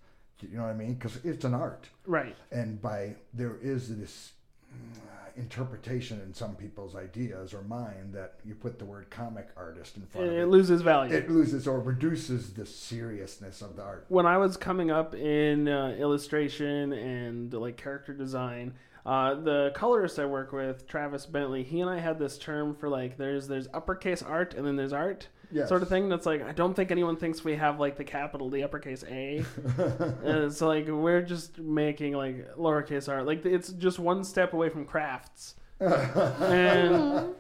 You 0.50 0.58
know 0.58 0.64
what 0.64 0.72
I 0.72 0.74
mean? 0.76 0.94
Because 0.96 1.18
it's 1.24 1.46
an 1.46 1.54
art, 1.54 1.88
Right. 2.06 2.36
and 2.52 2.82
by 2.82 3.16
there 3.34 3.58
is 3.62 3.96
this 3.98 4.32
mm, 4.74 5.38
interpretation 5.38 6.20
in 6.22 6.34
some 6.34 6.56
people's 6.56 6.96
ideas 6.96 7.54
or 7.54 7.62
mind 7.64 8.14
that 8.14 8.36
you 8.46 8.54
put 8.56 8.78
the 8.80 8.86
word 8.86 9.10
comic 9.10 9.48
artist 9.56 9.96
in 9.98 10.06
front 10.06 10.28
It, 10.28 10.30
of 10.34 10.38
it 10.40 10.42
it, 10.44 10.48
loses 10.48 10.82
value. 10.82 11.14
it 11.16 11.30
loses 11.30 11.68
or 11.68 11.80
reduces 11.80 12.54
the 12.54 12.66
seriousness 12.66 13.62
of 13.62 13.76
the 13.76 13.82
art. 13.84 14.06
when 14.10 14.26
I 14.26 14.38
was 14.38 14.58
coming 14.58 14.92
up 14.92 15.16
in 15.16 15.68
uh, 15.68 15.96
illustration 16.00 16.92
and 16.94 17.54
like 17.54 17.78
character 17.78 18.14
design, 18.14 18.74
uh, 19.06 19.34
the 19.36 19.72
colorist 19.74 20.20
I 20.20 20.26
work 20.26 20.52
with, 20.52 20.86
Travis 20.88 21.26
Bentley, 21.26 21.64
he 21.64 21.80
and 21.82 21.90
I 21.90 22.00
had 22.00 22.20
this 22.20 22.38
term 22.38 22.76
for 22.76 22.88
like 22.90 23.18
there's 23.18 23.48
there's 23.48 23.68
uppercase 23.74 24.22
art 24.22 24.54
and 24.54 24.66
then 24.68 24.76
there's 24.76 24.94
art 24.94 25.28
Yes. 25.52 25.68
sort 25.70 25.82
of 25.82 25.90
thing. 25.90 26.10
That's 26.10 26.26
like 26.26 26.42
I 26.44 26.52
don't 26.52 26.74
think 26.74 26.92
anyone 26.92 27.16
thinks 27.18 27.44
we 27.44 27.56
have 27.56 27.80
like 27.80 27.98
the 27.98 28.04
capital 28.04 28.50
the 28.50 28.64
uppercase 28.64 29.04
A. 29.10 29.44
and 29.78 30.38
it's 30.46 30.62
like 30.62 30.88
we're 30.88 31.22
just 31.22 31.60
making 31.60 32.14
like 32.14 32.56
lowercase 32.56 33.10
art. 33.10 33.26
Like 33.26 33.46
it's 33.46 33.70
just 33.74 34.00
one 34.00 34.24
step 34.24 34.54
away 34.54 34.70
from 34.70 34.86
crafts. 34.86 35.56
and 35.80 37.34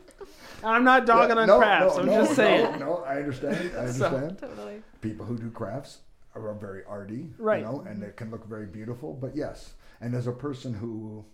I'm 0.64 0.84
not 0.84 1.06
dogging 1.06 1.38
on 1.38 1.48
No, 1.48 1.58
crafts. 1.58 1.96
no, 1.96 2.02
I'm 2.02 2.06
no, 2.08 2.22
just 2.24 2.36
saying. 2.36 2.80
No, 2.80 2.86
no, 2.86 2.98
I 3.06 3.16
understand. 3.18 3.72
I 3.78 3.86
So- 3.92 4.06
understand. 4.06 4.38
Totally. 4.40 4.84
People 5.02 5.26
who 5.26 5.38
do 5.38 5.50
crafts 5.50 6.00
are 6.36 6.54
very 6.54 6.84
arty, 6.88 7.30
Right. 7.38 7.60
You 7.60 7.66
know, 7.66 7.84
and 7.88 8.02
it 8.04 8.16
can 8.16 8.32
look 8.32 8.48
very 8.48 8.66
beautiful. 8.68 9.14
But 9.14 9.36
yes, 9.36 9.74
and 10.00 10.16
as 10.16 10.28
a 10.28 10.32
person 10.32 10.74
who, 10.74 11.26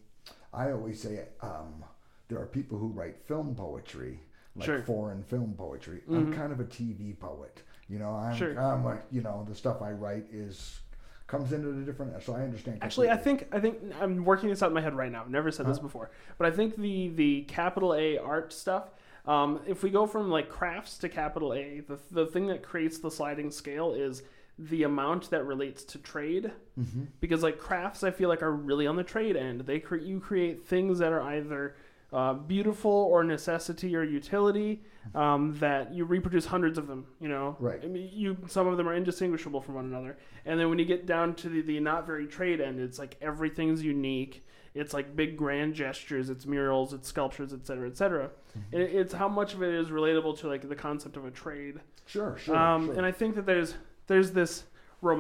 I 0.54 0.72
always 0.72 1.02
say, 1.02 1.26
um, 1.42 1.84
there 2.30 2.40
are 2.40 2.46
people 2.48 2.78
who 2.78 2.88
write 2.88 3.18
film 3.28 3.54
poetry, 3.56 4.20
like 4.58 4.66
Sure. 4.66 4.78
Mm-hmm. 4.78 4.86
foreign 4.86 5.24
film 5.24 5.54
poetry. 5.58 6.02
I'm 6.10 6.34
kind 6.34 6.52
of 6.52 6.60
a 6.60 6.66
TV 6.66 7.18
poet. 7.18 7.62
You 7.90 8.00
know, 8.00 8.10
I'm, 8.12 8.36
Sure. 8.36 8.60
I'm 8.60 8.84
like, 8.84 9.04
you 9.12 9.22
know, 9.22 9.46
the 9.48 9.56
stuff 9.56 9.82
I 9.82 9.92
write 9.92 10.26
is 10.32 10.80
comes 11.28 11.54
into 11.54 11.72
the 11.72 11.82
different. 11.84 12.22
So 12.24 12.34
I 12.34 12.42
understand. 12.42 12.80
Actually, 12.82 13.10
I 13.10 13.18
think 13.18 13.48
I 13.52 13.60
think 13.60 13.78
I'm 14.02 14.24
working 14.26 14.50
this 14.50 14.64
out 14.64 14.68
in 14.68 14.74
my 14.74 14.82
head 14.82 14.96
right 14.96 15.12
now. 15.12 15.22
I've 15.22 15.30
never 15.30 15.52
said 15.52 15.68
this 15.68 15.80
before, 15.80 16.10
but 16.38 16.48
I 16.48 16.52
think 16.56 16.76
the 16.78 17.10
the 17.10 17.42
capital 17.44 17.94
A 17.94 18.18
art 18.18 18.52
stuff. 18.54 18.90
Um, 19.26 19.60
if 19.68 19.84
we 19.84 19.90
go 19.90 20.08
from 20.08 20.30
like 20.30 20.50
crafts 20.50 20.98
to 21.00 21.10
capital 21.10 21.54
A, 21.54 21.82
the 21.82 22.00
the 22.12 22.26
thing 22.26 22.48
that 22.48 22.64
creates 22.64 23.00
the 23.00 23.12
sliding 23.12 23.52
scale 23.52 23.94
is 23.94 24.24
the 24.58 24.84
amount 24.84 25.30
that 25.30 25.46
relates 25.46 25.84
to 25.84 25.98
trade. 26.00 26.52
Mm-hmm. 26.80 27.04
Because 27.20 27.44
like 27.44 27.60
crafts, 27.60 28.04
I 28.04 28.12
feel 28.12 28.30
like 28.30 28.42
are 28.42 28.52
really 28.52 28.88
on 28.88 28.96
the 28.96 29.04
trade 29.04 29.36
end. 29.36 29.62
They 29.62 29.80
create 29.80 30.06
you 30.06 30.20
create 30.20 30.66
things 30.66 31.00
that 31.00 31.12
are 31.12 31.22
either 31.22 31.76
uh, 32.14 32.34
beautiful 32.34 32.92
or 32.92 33.24
necessity 33.24 33.96
or 33.96 34.04
utility 34.04 34.82
um, 35.14 35.56
that 35.60 35.94
you 35.94 36.06
reproduce 36.06 36.46
hundreds 36.46 36.78
of 36.78 36.88
them. 36.88 37.06
You 37.20 37.28
know, 37.28 37.56
Right. 37.60 37.80
I 37.84 37.88
mean, 37.88 38.10
you 38.14 38.38
some 38.48 38.68
of 38.68 38.78
them 38.78 38.88
are 38.88 38.94
indistinguishable 38.94 39.60
from 39.62 39.76
one 39.76 39.86
another. 39.86 40.18
And 40.46 40.60
then 40.60 40.70
when 40.70 40.80
you 40.80 40.86
get 40.86 41.06
down 41.06 41.36
to 41.36 41.50
the, 41.50 41.62
the 41.62 41.80
not 41.80 42.06
very 42.08 42.26
trade 42.28 42.62
end, 42.62 42.80
it's 42.80 42.98
like 43.00 43.18
everything's 43.22 43.84
unique. 43.84 44.46
It's 44.74 44.94
like 44.94 45.16
big 45.16 45.38
grand 45.38 45.74
gestures. 45.74 46.30
It's 46.30 46.46
murals. 46.46 46.94
It's 46.94 47.08
sculptures, 47.08 47.52
etc., 47.52 47.66
cetera, 47.66 47.90
etc. 47.90 48.30
Cetera. 48.54 48.64
And 48.72 48.82
it- 48.84 48.96
it's 48.96 49.14
how 49.14 49.28
much 49.28 49.54
of 49.54 49.64
it 49.64 49.74
is 49.74 49.90
relatable 49.90 50.38
to 50.40 50.48
like 50.48 50.68
the 50.70 50.76
concept 50.76 51.18
of 51.18 51.26
a 51.26 51.32
trade. 51.32 51.80
Sure, 52.06 52.38
sure. 52.38 52.56
Um, 52.56 52.86
sure. 52.86 52.96
And 52.96 53.06
I 53.06 53.12
think 53.12 53.36
that 53.36 53.46
there's 53.46 53.74
there's 54.08 54.32
this 54.32 54.64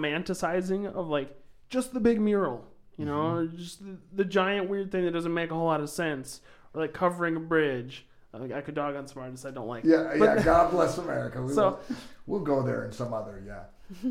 romanticizing 0.01 0.85
of 0.93 1.07
like 1.07 1.35
just 1.69 1.93
the 1.93 1.99
big 1.99 2.21
mural, 2.21 2.65
you 2.97 3.05
know, 3.05 3.45
Mm-hmm. 3.47 3.57
just 3.57 3.83
the, 3.85 3.97
the 4.13 4.25
giant 4.25 4.69
weird 4.69 4.91
thing 4.91 5.05
that 5.05 5.11
doesn't 5.11 5.33
make 5.33 5.51
a 5.51 5.53
whole 5.55 5.65
lot 5.65 5.81
of 5.81 5.89
sense, 5.89 6.41
like 6.77 6.93
covering 6.93 7.35
a 7.35 7.39
bridge. 7.39 8.05
I, 8.33 8.57
I 8.57 8.61
could 8.61 8.75
dog 8.75 8.95
on 8.95 9.07
some 9.07 9.21
artists 9.23 9.45
I 9.45 9.51
don't 9.51 9.67
like. 9.67 9.83
Yeah, 9.83 10.13
But- 10.17 10.37
yeah. 10.37 10.43
God 10.43 10.71
bless 10.71 10.97
America. 10.97 11.41
We 11.41 11.53
So- 11.53 11.79
will, 11.87 11.97
we'll 12.27 12.39
go 12.41 12.61
there 12.63 12.85
in 12.85 12.91
some 12.91 13.13
other, 13.13 13.41
yeah, 13.45 13.63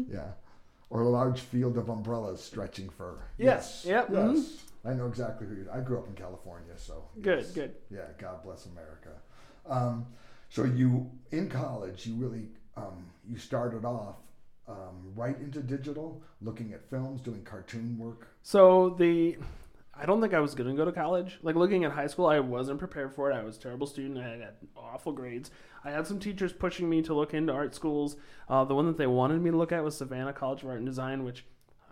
yeah, 0.11 0.29
or 0.91 1.03
a 1.03 1.09
large 1.09 1.41
field 1.41 1.77
of 1.79 1.89
umbrellas 1.89 2.43
stretching 2.43 2.89
for. 2.89 3.19
Yes, 3.39 3.85
yep. 3.87 4.09
Yes. 4.13 4.57
I 4.85 4.93
know 4.95 5.07
exactly 5.07 5.47
who 5.49 5.55
you. 5.55 5.67
I 5.73 5.81
grew 5.81 5.99
up 5.99 6.07
in 6.09 6.15
California, 6.15 6.73
so 6.77 7.05
Good, 7.21 7.41
yes. 7.41 7.51
good. 7.53 7.75
Yeah, 7.91 8.03
God 8.19 8.43
bless 8.45 8.67
America. 8.67 9.11
Um, 9.69 10.07
so 10.49 10.63
you 10.65 11.11
in 11.33 11.49
college, 11.49 12.07
you 12.07 12.15
really 12.15 12.49
um, 12.77 13.05
you 13.29 13.37
started 13.37 13.85
off 13.85 14.15
um, 14.69 15.13
right 15.17 15.37
into 15.41 15.61
digital, 15.61 16.23
looking 16.41 16.73
at 16.73 16.89
films, 16.89 17.21
doing 17.21 17.43
cartoon 17.43 17.99
work. 17.99 18.29
So 18.43 18.91
the, 18.91 19.37
I 19.99 20.05
don't 20.07 20.21
think 20.21 20.35
I 20.35 20.41
was 20.41 20.55
gonna 20.55 20.75
go 20.75 20.85
to 20.85 20.93
college. 20.93 21.39
Like 21.43 21.57
looking 21.57 21.85
at 21.85 21.93
high 21.93 22.07
school, 22.07 22.27
I 22.27 22.39
wasn't 22.41 22.79
prepared 22.79 23.15
for 23.15 23.31
it. 23.31 23.35
I 23.35 23.43
was 23.43 23.57
a 23.57 23.61
terrible 23.61 23.87
student. 23.87 24.19
I 24.19 24.29
had 24.29 24.55
awful 24.77 25.13
grades. 25.13 25.51
I 25.85 25.91
had 25.91 26.07
some 26.07 26.19
teachers 26.19 26.53
pushing 26.53 26.89
me 26.91 27.01
to 27.03 27.15
look 27.15 27.33
into 27.33 27.53
art 27.53 27.75
schools. 27.75 28.17
Uh, 28.49 28.65
the 28.65 28.75
one 28.75 28.87
that 28.87 28.97
they 28.99 29.07
wanted 29.07 29.41
me 29.41 29.51
to 29.51 29.57
look 29.57 29.73
at 29.73 29.83
was 29.85 29.97
Savannah 29.97 30.33
College 30.33 30.63
of 30.63 30.69
Art 30.69 30.79
and 30.79 30.87
Design, 30.87 31.25
which 31.25 31.45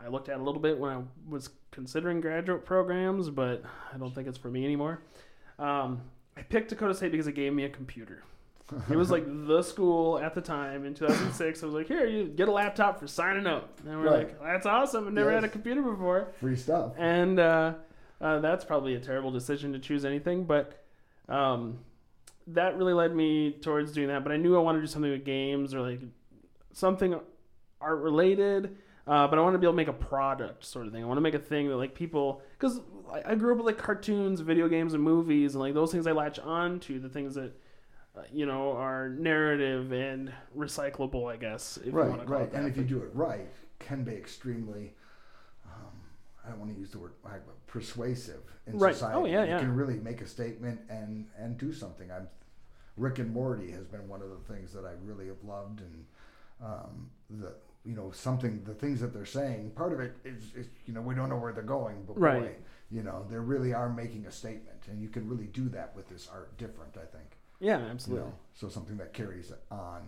I 0.05 0.09
looked 0.09 0.29
at 0.29 0.39
a 0.39 0.43
little 0.43 0.61
bit 0.61 0.79
when 0.79 0.91
I 0.91 1.03
was 1.31 1.51
considering 1.71 2.21
graduate 2.21 2.65
programs, 2.65 3.31
but 3.31 3.63
I 3.93 3.97
don't 3.97 4.15
think 4.15 4.29
it's 4.29 4.37
for 4.39 4.51
me 4.51 4.65
anymore. 4.65 5.01
Um, 5.59 6.03
I 6.37 6.43
picked 6.43 6.71
Dakota 6.71 6.95
State 6.95 7.13
because 7.13 7.27
it 7.29 7.35
gave 7.35 7.53
me 7.53 7.65
a 7.65 7.69
computer. 7.71 8.23
It 8.91 8.97
was 8.97 9.11
like 9.11 9.25
the 9.47 9.63
school 9.63 10.19
at 10.19 10.35
the 10.35 10.41
time 10.41 10.85
in 10.87 10.95
2006. 10.95 11.63
I 11.63 11.67
was 11.67 11.75
like, 11.75 11.87
here, 11.87 12.07
you 12.07 12.25
get 12.25 12.49
a 12.49 12.51
laptop 12.53 12.99
for 12.99 13.07
signing 13.07 13.47
up. 13.47 13.79
And 13.87 13.99
we're 14.01 14.05
Right. 14.11 14.19
like, 14.29 14.43
that's 14.43 14.67
awesome. 14.67 15.07
I've 15.07 15.13
never 15.13 15.31
Yes. 15.31 15.43
had 15.43 15.45
a 15.45 15.53
computer 15.53 15.83
before 15.83 16.29
Free 16.41 16.57
stuff. 16.57 16.95
and 16.99 17.39
uh, 17.39 17.75
uh, 18.25 18.41
that's 18.41 18.65
probably 18.65 18.95
a 18.95 19.01
terrible 19.01 19.31
decision 19.31 19.73
to 19.75 19.79
choose 19.79 20.07
anything, 20.07 20.45
but 20.45 20.83
um, 21.29 21.79
that 22.47 22.77
really 22.79 22.95
led 22.95 23.15
me 23.15 23.53
towards 23.53 23.93
doing 23.93 24.09
that. 24.09 24.23
But 24.23 24.33
I 24.33 24.39
knew 24.39 24.57
I 24.57 24.61
wanted 24.61 24.79
to 24.79 24.87
do 24.87 24.91
something 24.91 25.11
with 25.11 25.27
games 25.27 25.75
or 25.75 25.83
like 25.83 26.01
something 26.73 27.21
art 27.83 27.99
related. 28.01 28.77
Uh, 29.07 29.29
but 29.29 29.39
I 29.39 29.43
want 29.43 29.53
to 29.53 29.59
be 29.59 29.67
able 29.67 29.75
to 29.75 29.77
make 29.77 29.89
a 29.89 29.93
product 29.93 30.65
sort 30.65 30.87
of 30.87 30.93
thing. 30.95 31.05
I 31.05 31.07
want 31.07 31.19
to 31.19 31.21
make 31.21 31.35
a 31.35 31.39
thing 31.39 31.69
that 31.69 31.77
like 31.77 31.95
people, 31.95 32.41
because 32.59 32.81
I, 33.13 33.33
I 33.33 33.35
grew 33.35 33.53
up 33.53 33.59
with 33.59 33.67
like 33.67 33.77
cartoons, 33.77 34.41
video 34.41 34.67
games, 34.67 34.95
and 34.95 35.03
movies, 35.03 35.55
and 35.55 35.61
like 35.61 35.75
those 35.75 35.93
things 35.93 36.07
I 36.07 36.13
latch 36.13 36.39
on 36.39 36.81
to, 36.81 36.99
the 36.99 37.11
things 37.11 37.35
that 37.35 37.53
uh, 38.17 38.23
you 38.33 38.47
know 38.47 38.73
are 38.73 39.11
narrative 39.11 39.93
and 39.93 40.33
recyclable, 40.57 41.31
I 41.31 41.37
guess. 41.37 41.77
If 41.77 41.89
you 41.89 41.93
want 41.93 42.13
to 42.13 42.19
right, 42.21 42.27
call 42.27 42.39
right. 42.39 42.53
And 42.55 42.67
if 42.67 42.79
you 42.79 42.85
do 42.85 43.03
it 43.03 43.11
right, 43.13 43.47
can 43.81 44.03
be 44.03 44.13
extremely. 44.13 44.95
I 46.45 46.51
don't 46.51 46.59
want 46.61 46.73
to 46.75 46.79
use 46.79 46.91
the 46.91 46.99
word 46.99 47.13
like, 47.25 47.41
persuasive 47.67 48.41
in 48.67 48.79
Right. 48.79 48.95
society. 48.95 49.19
Oh, 49.19 49.25
yeah, 49.27 49.45
you 49.45 49.51
yeah. 49.51 49.59
can 49.59 49.75
really 49.75 49.99
make 49.99 50.21
a 50.21 50.27
statement 50.27 50.81
and 50.89 51.27
and 51.39 51.57
do 51.59 51.73
something. 51.73 52.11
I'm 52.11 52.29
Rick 52.97 53.19
and 53.19 53.33
Morty 53.33 53.71
has 53.73 53.87
been 53.87 54.07
one 54.09 54.23
of 54.23 54.31
the 54.31 54.53
things 54.55 54.73
that 54.73 54.85
I 54.85 54.93
really 55.05 55.27
have 55.27 55.43
loved, 55.43 55.81
and 55.81 56.05
um, 56.63 57.11
the 57.31 57.55
you 57.85 57.95
know 57.97 58.11
something 58.13 58.63
the 58.65 58.75
things 58.75 59.01
that 59.01 59.13
they're 59.13 59.25
saying. 59.27 59.71
Part 59.71 59.93
of 59.93 60.01
it 60.01 60.17
is, 60.25 60.53
is 60.55 60.67
you 60.87 60.95
know 60.95 61.01
we 61.01 61.15
don't 61.15 61.29
know 61.29 61.37
where 61.39 61.53
they're 61.53 61.63
going, 61.63 62.05
but 62.07 62.15
boy, 62.17 62.21
Right. 62.23 62.59
you 62.91 63.03
know 63.03 63.27
they 63.29 63.37
really 63.37 63.73
are 63.75 63.89
making 63.89 64.27
a 64.27 64.31
statement, 64.33 64.83
and 64.89 65.01
you 65.01 65.09
can 65.09 65.29
really 65.29 65.47
do 65.47 65.69
that 65.71 65.95
with 65.97 66.09
this 66.09 66.29
art 66.33 66.57
different. 66.59 66.97
I 66.97 67.07
think. 67.07 67.39
yeah, 67.61 67.79
You 67.79 67.85
absolutely. 67.87 68.27
know, 68.27 68.35
so 68.55 68.69
something 68.69 68.97
that 68.99 69.13
carries 69.13 69.51
on, 69.71 70.03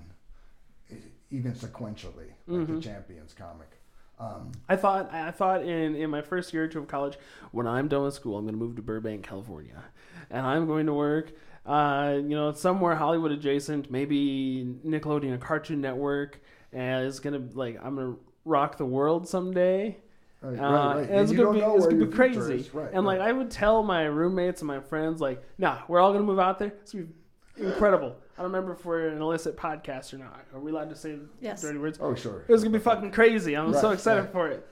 even 1.30 1.52
sequentially, 1.52 2.30
like 2.46 2.68
Mhm. 2.68 2.76
the 2.76 2.80
Champions 2.80 3.32
comic. 3.34 3.75
Um, 4.18 4.52
I 4.68 4.76
thought 4.76 5.12
I 5.12 5.30
thought 5.30 5.62
in, 5.62 5.94
in 5.94 6.08
my 6.10 6.22
first 6.22 6.52
year 6.54 6.64
or 6.64 6.68
two 6.68 6.78
of 6.78 6.88
college, 6.88 7.18
when 7.52 7.66
I'm 7.66 7.88
done 7.88 8.02
with 8.04 8.14
school, 8.14 8.38
I'm 8.38 8.44
going 8.44 8.54
to 8.54 8.58
move 8.58 8.76
to 8.76 8.82
Burbank, 8.82 9.26
California, 9.26 9.84
and 10.30 10.46
I'm 10.46 10.66
going 10.66 10.86
to 10.86 10.94
work, 10.94 11.32
uh, 11.66 12.14
you 12.16 12.34
know, 12.34 12.52
somewhere 12.52 12.94
Hollywood 12.94 13.32
adjacent, 13.32 13.90
maybe 13.90 14.74
Nickelodeon, 14.86 15.32
or 15.32 15.38
Cartoon 15.38 15.80
Network, 15.82 16.40
and 16.72 17.06
it's 17.06 17.20
gonna 17.20 17.42
like 17.54 17.78
I'm 17.82 17.94
gonna 17.96 18.16
rock 18.44 18.78
the 18.78 18.86
world 18.86 19.28
someday. 19.28 19.98
right, 20.40 20.58
Uh, 20.58 20.94
right, 20.94 21.10
And 21.10 21.20
it's 21.20 21.32
gonna 21.32 21.52
be 21.52 21.60
it's 21.60 21.86
gonna 21.86 22.06
be 22.06 22.12
crazy. 22.12 22.70
Right, 22.72 22.90
and 22.92 23.04
like. 23.04 23.20
I 23.20 23.32
would 23.32 23.50
tell 23.50 23.82
my 23.82 24.04
roommates 24.04 24.62
and 24.62 24.68
my 24.68 24.80
friends, 24.80 25.20
like, 25.20 25.42
nah, 25.58 25.80
we're 25.88 26.00
all 26.00 26.12
gonna 26.12 26.24
move 26.24 26.38
out 26.38 26.58
there. 26.58 26.68
It's 26.68 26.92
gonna 26.92 27.04
be 27.04 27.12
incredible. 27.58 28.16
I 28.38 28.42
don't 28.42 28.52
remember 28.52 28.72
if 28.72 28.84
we're 28.84 29.08
an 29.08 29.20
illicit 29.20 29.56
podcast 29.56 30.12
or 30.14 30.18
not. 30.18 30.44
Are 30.54 30.60
we 30.60 30.70
allowed 30.70 30.90
to 30.90 30.96
say 30.96 31.16
Yes. 31.40 31.62
dirty 31.62 31.78
words? 31.78 31.98
oh 32.00 32.14
sure, 32.14 32.44
It 32.48 32.52
was 32.52 32.62
gonna 32.62 32.76
be 32.76 32.82
fucking 32.82 33.10
crazy. 33.12 33.54
I'm 33.54 33.72
so 33.74 33.90
excited 33.90 34.22
right. 34.22 34.32
for 34.32 34.48
it. 34.48 34.66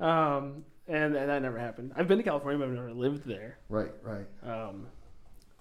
Um, 0.00 0.64
and, 0.86 1.14
and 1.16 1.28
that 1.28 1.42
never 1.42 1.58
happened. 1.58 1.92
I've 1.96 2.08
been 2.08 2.18
to 2.18 2.24
California, 2.24 2.58
but 2.58 2.68
I've 2.68 2.74
never 2.74 2.92
lived 2.92 3.24
there. 3.26 3.58
right, 3.68 3.90
right. 4.02 4.26
Um, 4.42 4.86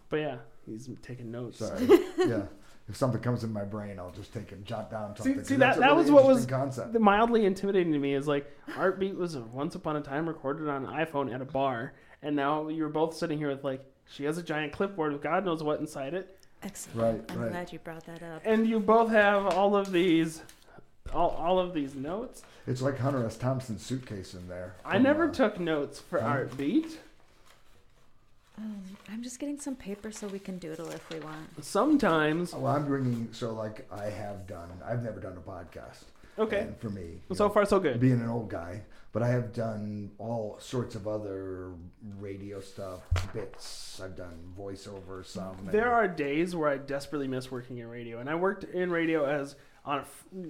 but 0.09 0.17
yeah, 0.17 0.37
he's 0.65 0.89
taking 1.01 1.31
notes. 1.31 1.57
Sorry, 1.59 1.85
yeah. 2.17 2.43
If 2.89 2.95
something 2.95 3.19
comes 3.19 3.43
in 3.43 3.51
my 3.51 3.65
brain, 3.65 3.99
I'll 3.99 4.11
just 4.11 4.33
take 4.33 4.53
and 4.53 4.63
jot 4.63 4.89
down 4.89 5.13
See, 5.17 5.33
something. 5.33 5.59
that 5.59 5.59
that's 5.59 5.77
a 5.77 5.79
that 5.81 5.87
really 5.91 6.03
was 6.03 6.11
what 6.11 6.25
was 6.25 6.45
concept. 6.45 6.97
mildly 6.97 7.45
intimidating 7.45 7.91
to 7.91 7.99
me 7.99 8.13
is 8.13 8.27
like 8.29 8.49
Artbeat 8.69 9.15
was 9.17 9.35
once 9.37 9.75
upon 9.75 9.97
a 9.97 10.01
time 10.01 10.25
recorded 10.25 10.69
on 10.69 10.85
an 10.85 10.91
iPhone 10.93 11.33
at 11.33 11.41
a 11.41 11.45
bar, 11.45 11.93
and 12.21 12.33
now 12.33 12.69
you're 12.69 12.87
both 12.87 13.13
sitting 13.17 13.37
here 13.37 13.49
with 13.49 13.65
like 13.65 13.83
she 14.05 14.23
has 14.23 14.37
a 14.37 14.43
giant 14.43 14.71
clipboard 14.71 15.11
with 15.11 15.21
God 15.21 15.43
knows 15.43 15.61
what 15.61 15.81
inside 15.81 16.13
it, 16.13 16.36
Excellent. 16.63 17.19
Right, 17.21 17.31
I'm 17.31 17.41
right. 17.43 17.51
glad 17.51 17.71
you 17.73 17.79
brought 17.79 18.05
that 18.05 18.23
up. 18.23 18.41
and 18.45 18.67
you 18.67 18.79
both 18.79 19.09
have 19.11 19.45
all 19.47 19.75
of 19.75 19.91
these, 19.91 20.41
all, 21.13 21.29
all 21.31 21.59
of 21.59 21.73
these 21.73 21.95
notes. 21.95 22.43
It's 22.65 22.81
like 22.81 22.97
Hunter 22.99 23.25
S. 23.25 23.37
Thompson's 23.37 23.85
suitcase 23.85 24.33
in 24.33 24.47
there. 24.47 24.75
I 24.83 24.97
never 24.97 25.29
uh, 25.29 25.33
took 25.33 25.59
notes 25.59 25.99
for 25.99 26.19
huh? 26.19 26.27
Artbeat. 26.35 26.97
Um, 28.57 28.81
I'm 29.11 29.21
just 29.21 29.39
getting 29.39 29.59
some 29.59 29.75
paper 29.75 30.11
so 30.11 30.27
we 30.27 30.39
can 30.39 30.57
doodle 30.57 30.89
if 30.89 31.07
we 31.11 31.19
want. 31.19 31.63
Sometimes, 31.63 32.53
Well, 32.53 32.65
I'm 32.75 32.85
bringing 32.85 33.29
so 33.31 33.53
like 33.53 33.85
I 33.91 34.05
have 34.05 34.47
done. 34.47 34.69
I've 34.83 35.03
never 35.03 35.19
done 35.19 35.37
a 35.37 35.49
podcast. 35.49 36.03
Okay. 36.37 36.59
And 36.61 36.77
for 36.77 36.89
me, 36.89 37.21
So 37.33 37.47
know, 37.47 37.53
far, 37.53 37.65
so 37.65 37.79
good. 37.79 37.99
being 37.99 38.21
an 38.21 38.29
old 38.29 38.49
guy, 38.49 38.81
but 39.11 39.23
I 39.23 39.29
have 39.29 39.53
done 39.53 40.11
all 40.17 40.57
sorts 40.59 40.95
of 40.95 41.07
other 41.07 41.71
radio 42.19 42.59
stuff, 42.61 43.01
bits. 43.33 43.99
I've 44.03 44.15
done 44.15 44.53
voiceover 44.57 45.25
some. 45.25 45.57
There 45.71 45.91
are 45.91 46.07
days 46.07 46.55
where 46.55 46.69
I 46.69 46.77
desperately 46.77 47.27
miss 47.27 47.51
working 47.51 47.77
in 47.79 47.87
radio, 47.87 48.19
and 48.19 48.29
I 48.29 48.35
worked 48.35 48.63
in 48.65 48.91
radio 48.91 49.25
as 49.25 49.55
on 49.85 50.03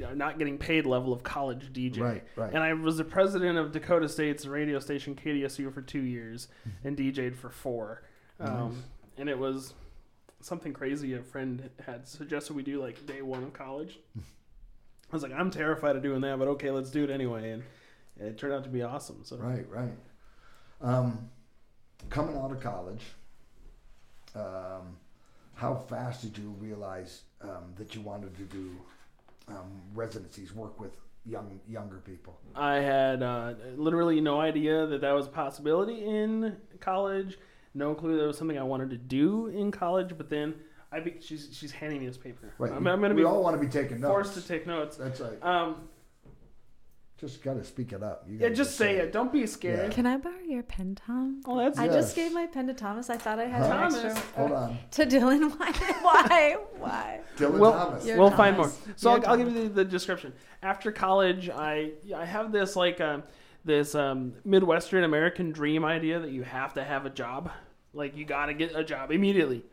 a 0.10 0.16
not 0.16 0.40
getting 0.40 0.58
paid 0.58 0.88
level 0.88 1.14
of 1.14 1.22
college 1.22 1.72
DJ. 1.72 2.00
right, 2.00 2.24
right. 2.36 2.52
And 2.54 2.64
I 2.64 2.74
was 2.74 2.98
the 2.98 3.04
president 3.04 3.58
of 3.60 3.72
Dakota 3.72 4.10
State's 4.10 4.48
radio 4.48 4.80
station 4.80 5.16
KDSU 5.16 5.72
for 5.72 5.84
two 5.84 6.02
years 6.02 6.48
and 6.84 6.98
DJ'd 6.98 7.36
for 7.38 7.50
four. 7.52 8.02
Um, 8.40 8.70
Nice. 8.70 8.74
And 9.20 9.30
it 9.30 9.38
was 9.38 9.74
something 10.42 10.74
crazy 10.74 11.14
a 11.14 11.22
friend 11.22 11.70
had 11.86 12.08
suggested 12.08 12.56
we 12.56 12.64
do 12.64 12.82
like 12.82 13.06
day 13.06 13.22
one 13.22 13.44
of 13.44 13.54
college. 13.54 14.00
I 15.12 15.16
was 15.16 15.24
like, 15.24 15.34
I'm 15.34 15.52
terrified 15.52 15.96
of 15.96 16.04
doing 16.04 16.22
that, 16.22 16.38
but 16.38 16.48
okay, 16.50 16.70
let's 16.72 16.92
do 16.92 17.04
it 17.04 17.10
anyway. 17.10 17.52
And 17.52 17.64
it 18.20 18.38
turned 18.38 18.54
out 18.54 18.64
to 18.64 18.70
be 18.70 18.84
awesome. 18.84 19.22
So 19.24 19.38
Right, 19.38 19.66
right. 19.70 19.94
Um, 20.82 21.30
coming 22.10 22.38
out 22.38 22.52
of 22.52 22.60
college, 22.60 23.04
um, 24.36 24.98
how 25.56 25.76
fast 25.76 26.22
did 26.22 26.38
you 26.38 26.54
realize 26.60 27.22
um, 27.42 27.74
that 27.78 27.96
you 27.96 28.02
wanted 28.02 28.36
to 28.38 28.44
do 28.44 28.72
um, 29.48 29.82
residencies, 29.96 30.54
work 30.54 30.80
with 30.80 30.96
young 31.26 31.60
younger 31.68 31.98
people? 31.98 32.40
I 32.56 32.76
had 32.76 33.24
uh, 33.24 33.54
literally 33.76 34.22
no 34.22 34.40
idea 34.40 34.86
that 34.88 35.02
that 35.02 35.14
was 35.14 35.26
a 35.26 35.30
possibility 35.30 36.04
in 36.06 36.58
college. 36.80 37.38
No 37.74 37.96
clue 37.96 38.18
that 38.18 38.28
was 38.28 38.38
something 38.38 38.58
I 38.58 38.64
wanted 38.64 38.90
to 38.92 38.98
do 38.98 39.48
in 39.48 39.72
college. 39.72 40.18
But 40.18 40.30
then 40.30 40.56
I 40.98 41.00
be, 41.02 41.16
she's 41.22 41.50
she's 41.54 41.72
handing 41.72 42.00
me 42.00 42.08
this 42.08 42.18
paper. 42.18 42.54
Right. 42.58 42.72
I'm, 42.72 42.86
I'm 42.88 43.00
going 43.00 43.10
to 43.12 43.16
we 43.16 43.22
be 43.22 43.26
all 43.26 43.44
want 43.44 43.56
to 43.56 43.62
be 43.66 43.72
taking 43.72 44.00
notes. 44.02 44.12
forced 44.12 44.34
to 44.36 44.42
take 44.48 44.66
notes. 44.68 44.98
That's 44.98 45.20
right. 45.22 45.38
Um, 45.44 45.88
Just 47.20 47.42
got 47.42 47.56
to 47.56 47.64
speak 47.64 47.94
it 47.94 48.04
up. 48.04 48.26
You 48.28 48.36
yeah, 48.36 48.42
gotta 48.42 48.56
just 48.56 48.76
say 48.78 48.98
it. 48.98 49.12
Don't 49.12 49.32
be 49.34 49.48
scared. 49.48 49.92
Can 49.92 50.06
I 50.06 50.18
borrow 50.18 50.38
your 50.48 50.62
pen, 50.62 50.94
Tom? 50.96 51.42
Oh, 51.48 51.58
that's 51.58 51.80
I 51.80 51.86
Yes. 51.86 51.96
just 51.96 52.16
gave 52.16 52.32
my 52.32 52.46
pen 52.46 52.68
to 52.68 52.76
Thomas. 52.76 53.10
I 53.10 53.18
thought 53.18 53.40
I 53.40 53.46
had 53.46 53.62
Huh? 53.64 53.66
an 53.66 53.72
Thomas. 53.92 54.04
extra. 54.06 54.24
Hold 54.36 54.52
on, 54.52 54.78
To 54.92 55.06
Dylan. 55.06 55.52
Why? 55.60 55.72
Why? 56.04 56.58
Why? 56.78 57.20
Dylan 57.38 57.58
Well, 57.60 57.72
Thomas. 57.74 58.06
You're 58.06 58.18
we'll 58.18 58.30
find 58.32 58.56
more. 58.58 58.72
So 58.96 59.12
I'll, 59.12 59.28
I'll 59.28 59.38
give 59.38 59.48
you 59.52 59.64
the, 59.64 59.70
the 59.70 59.86
description. 59.86 60.32
After 60.62 60.92
college, 60.92 61.50
I 61.50 61.94
I 62.16 62.26
have 62.26 62.52
this 62.52 62.76
like 62.76 63.02
um, 63.02 63.24
this 63.66 63.96
um, 63.96 64.34
Midwestern 64.46 65.04
American 65.04 65.52
dream 65.52 65.84
idea 65.86 66.20
that 66.20 66.32
you 66.32 66.44
have 66.44 66.76
to 66.76 66.84
have 66.84 67.08
a 67.08 67.10
job. 67.10 67.52
Like 67.94 68.16
you 68.16 68.26
got 68.26 68.46
to 68.48 68.54
get 68.54 68.76
a 68.76 68.84
job 68.84 69.10
immediately. 69.12 69.64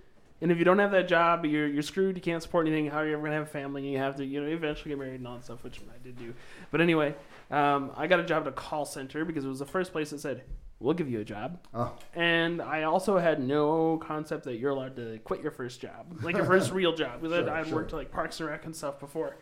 And 0.41 0.51
if 0.53 0.59
you 0.59 0.65
don't 0.65 0.79
have 0.79 0.91
that 0.91 1.09
job, 1.09 1.45
you're 1.47 1.67
you're 1.67 1.83
screwed. 1.83 2.17
You 2.17 2.23
can't 2.23 2.43
support 2.43 2.67
anything. 2.67 2.91
How 2.91 2.99
are 2.99 3.07
you 3.07 3.15
ever 3.15 3.23
gonna 3.23 3.35
have 3.37 3.45
a 3.45 3.51
family? 3.51 3.89
You 3.89 3.99
have 3.99 4.17
to, 4.17 4.25
you 4.25 4.43
know, 4.43 4.49
eventually 4.49 4.91
get 4.91 4.99
married 4.99 5.15
and 5.21 5.27
all 5.29 5.37
that 5.37 5.45
stuff, 5.45 5.63
which 5.65 5.81
I 5.81 6.03
did 6.03 6.19
do. 6.19 6.35
But 6.71 6.81
anyway, 6.81 7.15
um, 7.51 7.93
I 7.97 8.07
got 8.09 8.21
a 8.21 8.25
job 8.25 8.43
at 8.43 8.49
a 8.49 8.53
call 8.53 8.85
center 8.85 9.25
because 9.25 9.45
it 9.45 9.49
was 9.49 9.61
the 9.61 9.67
first 9.67 9.93
place 9.93 10.11
that 10.11 10.19
said, 10.21 10.43
"We'll 10.81 10.93
give 10.95 11.09
you 11.09 11.21
a 11.21 11.25
job." 11.25 11.61
Oh, 11.73 11.97
And 12.15 12.61
I 12.61 12.83
also 12.83 13.17
had 13.17 13.41
no 13.41 13.97
concept 13.99 14.45
that 14.45 14.57
you're 14.57 14.73
allowed 14.73 14.97
to 14.97 15.19
quit 15.25 15.41
your 15.41 15.53
first 15.53 15.81
job, 15.81 16.19
like 16.23 16.37
your 16.37 16.45
first 16.45 16.73
real 16.81 16.95
job. 16.95 17.23
Because 17.23 17.45
Sure, 17.47 17.51
I'd 17.55 17.67
sure. 17.69 17.77
worked 17.77 17.93
like 17.93 18.11
Parks 18.11 18.41
and 18.41 18.49
Rec 18.49 18.65
and 18.67 18.75
stuff 18.75 18.99
before. 19.01 19.37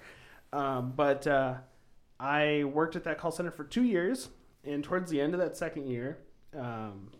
Um, 0.52 0.92
but 0.94 1.26
uh, 1.26 1.54
I 2.20 2.64
worked 2.64 2.96
at 2.96 3.04
that 3.04 3.18
call 3.18 3.32
center 3.32 3.50
for 3.50 3.64
two 3.64 3.82
years, 3.84 4.28
and 4.62 4.84
towards 4.84 5.10
the 5.10 5.20
end 5.20 5.32
of 5.32 5.40
that 5.40 5.56
second 5.56 5.86
year, 5.86 6.18
um, 6.56 7.10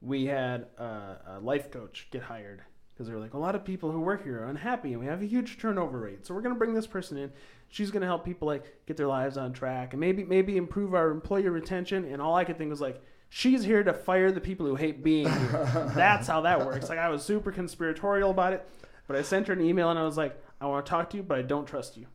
we 0.00 0.26
had 0.26 0.68
a, 0.78 1.16
a 1.26 1.40
life 1.40 1.70
coach 1.70 2.06
get 2.12 2.22
hired 2.22 2.62
because 3.00 3.08
they're 3.08 3.18
like 3.18 3.32
a 3.32 3.38
lot 3.38 3.54
of 3.54 3.64
people 3.64 3.90
who 3.90 3.98
work 3.98 4.24
here 4.24 4.42
are 4.42 4.48
unhappy, 4.50 4.92
and 4.92 5.00
we 5.00 5.06
have 5.06 5.22
a 5.22 5.26
huge 5.26 5.56
turnover 5.56 6.00
rate. 6.00 6.26
So 6.26 6.34
we're 6.34 6.42
going 6.42 6.54
to 6.54 6.58
bring 6.58 6.74
this 6.74 6.86
person 6.86 7.16
in. 7.16 7.32
She's 7.70 7.90
going 7.90 8.02
to 8.02 8.06
help 8.06 8.26
people 8.26 8.46
like 8.46 8.84
get 8.84 8.98
their 8.98 9.06
lives 9.06 9.38
on 9.38 9.54
track 9.54 9.94
and 9.94 10.00
maybe 10.00 10.22
maybe 10.22 10.58
improve 10.58 10.92
our 10.92 11.10
employee 11.10 11.48
retention. 11.48 12.04
And 12.04 12.20
all 12.20 12.36
I 12.36 12.44
could 12.44 12.58
think 12.58 12.68
was 12.68 12.82
like, 12.82 13.00
she's 13.30 13.64
here 13.64 13.82
to 13.82 13.94
fire 13.94 14.30
the 14.30 14.40
people 14.42 14.66
who 14.66 14.74
hate 14.74 15.02
being 15.02 15.30
here. 15.30 15.90
That's 15.94 16.26
how 16.26 16.42
that 16.42 16.66
works. 16.66 16.90
Like 16.90 16.98
I 16.98 17.08
was 17.08 17.24
super 17.24 17.50
conspiratorial 17.50 18.32
about 18.32 18.52
it, 18.52 18.68
but 19.06 19.16
I 19.16 19.22
sent 19.22 19.46
her 19.46 19.54
an 19.54 19.62
email 19.62 19.88
and 19.88 19.98
I 19.98 20.04
was 20.04 20.18
like, 20.18 20.38
I 20.60 20.66
want 20.66 20.84
to 20.84 20.90
talk 20.90 21.08
to 21.10 21.16
you, 21.16 21.22
but 21.22 21.38
I 21.38 21.42
don't 21.42 21.64
trust 21.64 21.96
you. 21.96 22.06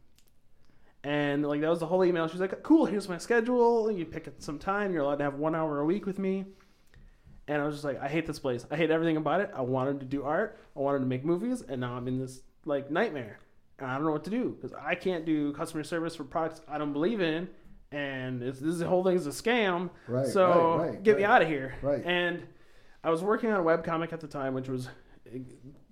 And 1.03 1.43
like 1.43 1.61
that 1.61 1.69
was 1.71 1.79
the 1.79 1.87
whole 1.87 2.05
email. 2.05 2.27
She's 2.27 2.39
like, 2.39 2.61
"Cool, 2.61 2.85
here's 2.85 3.09
my 3.09 3.17
schedule. 3.17 3.89
You 3.89 4.05
pick 4.05 4.27
some 4.37 4.59
time. 4.59 4.93
You're 4.93 5.01
allowed 5.01 5.17
to 5.17 5.23
have 5.23 5.35
one 5.35 5.55
hour 5.55 5.79
a 5.79 5.85
week 5.85 6.05
with 6.05 6.19
me." 6.19 6.45
And 7.47 7.61
I 7.61 7.65
was 7.65 7.75
just 7.75 7.85
like, 7.85 8.01
"I 8.01 8.07
hate 8.07 8.25
this 8.25 8.39
place. 8.39 8.65
I 8.71 8.75
hate 8.75 8.89
everything 8.91 9.17
about 9.17 9.39
it. 9.41 9.51
I 9.55 9.61
wanted 9.61 9.99
to 9.99 10.05
do 10.05 10.23
art. 10.23 10.57
I 10.75 10.79
wanted 10.79 10.99
to 10.99 11.05
make 11.05 11.23
movies, 11.23 11.61
and 11.61 11.79
now 11.81 11.93
I'm 11.93 12.07
in 12.07 12.17
this 12.19 12.41
like 12.65 12.89
nightmare. 12.89 13.39
And 13.77 13.91
I 13.91 13.95
don't 13.95 14.05
know 14.05 14.11
what 14.11 14.23
to 14.23 14.29
do 14.29 14.55
because 14.59 14.73
I 14.79 14.95
can't 14.95 15.25
do 15.25 15.53
customer 15.53 15.83
service 15.83 16.15
for 16.15 16.23
products 16.23 16.61
I 16.67 16.77
don't 16.77 16.93
believe 16.93 17.21
in, 17.21 17.49
and 17.91 18.41
it's, 18.41 18.59
this 18.59 18.81
whole 18.81 19.03
thing 19.03 19.15
is 19.15 19.27
a 19.27 19.31
scam. 19.31 19.89
Right, 20.07 20.25
so 20.25 20.77
right, 20.77 20.89
right, 20.91 21.03
get 21.03 21.17
me 21.17 21.23
out 21.23 21.41
of 21.41 21.47
here. 21.47 21.75
Right. 21.81 22.01
And 22.05 22.43
I 23.03 23.09
was 23.11 23.21
working 23.21 23.51
on 23.51 23.59
a 23.59 23.63
webcomic 23.63 24.11
at 24.13 24.21
the 24.21 24.27
time, 24.27 24.53
which 24.55 24.69
was 24.69 24.87
eh, 25.31 25.39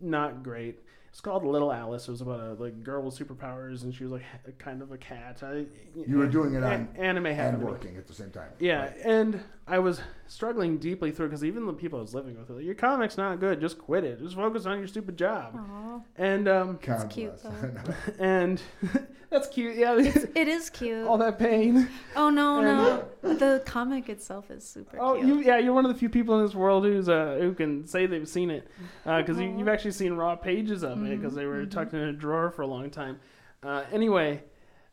not 0.01 0.41
great. 0.43 0.79
It's 1.09 1.21
called 1.21 1.45
Little 1.45 1.71
Alice. 1.71 2.07
It 2.07 2.11
was 2.11 2.21
about 2.21 2.39
a 2.39 2.53
like 2.53 2.81
girl 2.83 3.03
with 3.03 3.15
superpowers, 3.19 3.83
and 3.83 3.93
she 3.93 4.03
was 4.03 4.13
like 4.13 4.23
a, 4.47 4.51
kind 4.53 4.81
of 4.81 4.91
a 4.91 4.97
cat. 4.97 5.43
I, 5.43 5.65
You 6.07 6.17
were 6.17 6.25
doing 6.25 6.55
it 6.55 6.63
on- 6.63 6.87
anime 6.95 7.27
and 7.27 7.61
working 7.61 7.97
at 7.97 8.07
the 8.07 8.13
same 8.15 8.31
time. 8.31 8.49
Yeah, 8.59 8.85
Right. 8.85 8.95
and 9.05 9.39
I 9.67 9.77
was 9.77 10.01
struggling 10.33 10.77
deeply 10.77 11.11
through 11.11 11.27
because 11.27 11.43
even 11.43 11.65
the 11.65 11.73
people 11.73 11.99
I 11.99 12.01
was 12.01 12.13
living 12.15 12.37
with 12.37 12.49
were 12.49 12.55
like, 12.55 12.65
"Your 12.65 12.75
comic's 12.75 13.17
not 13.17 13.39
good. 13.39 13.61
Just 13.61 13.77
quit 13.77 14.03
it. 14.03 14.19
Just 14.19 14.35
focus 14.35 14.65
on 14.65 14.79
your 14.79 14.87
stupid 14.87 15.17
job." 15.17 15.55
Aw, 15.55 15.99
And 16.17 16.47
um, 16.47 16.79
God 16.81 17.09
cute, 17.09 17.41
bless. 17.41 17.87
and 18.19 18.61
that's 19.29 19.47
cute. 19.47 19.75
Yeah, 19.77 19.95
it 19.99 20.47
is 20.47 20.69
cute. 20.69 21.05
all 21.07 21.17
that 21.19 21.37
pain. 21.39 21.87
Oh 22.15 22.29
no, 22.29 22.59
And- 22.59 23.03
no, 23.23 23.33
the 23.35 23.61
comic 23.65 24.09
itself 24.09 24.49
is 24.51 24.63
super 24.67 24.97
Oh, 24.99 25.15
cute. 25.15 25.27
you 25.27 25.39
yeah, 25.41 25.57
you're 25.59 25.73
one 25.73 25.85
of 25.85 25.93
the 25.93 25.97
few 25.97 26.09
people 26.09 26.37
in 26.39 26.45
this 26.45 26.55
world 26.55 26.83
who's 26.83 27.07
uh, 27.09 27.37
who 27.39 27.53
can 27.53 27.85
say 27.87 28.05
they've 28.05 28.27
seen 28.27 28.49
it 28.49 28.67
because 29.05 29.39
you 29.39 29.55
you've 29.57 29.67
actually 29.69 29.91
seen 29.91 30.13
raw 30.13 30.35
pages 30.35 30.83
of 30.83 31.03
it 31.05 31.17
because 31.19 31.35
they 31.35 31.45
were 31.45 31.65
tucked 31.65 31.93
in 31.93 31.99
a 32.01 32.13
drawer 32.13 32.51
for 32.51 32.63
a 32.63 32.67
long 32.67 32.89
time. 32.89 33.19
Uh, 33.61 33.83
anyway, 33.93 34.43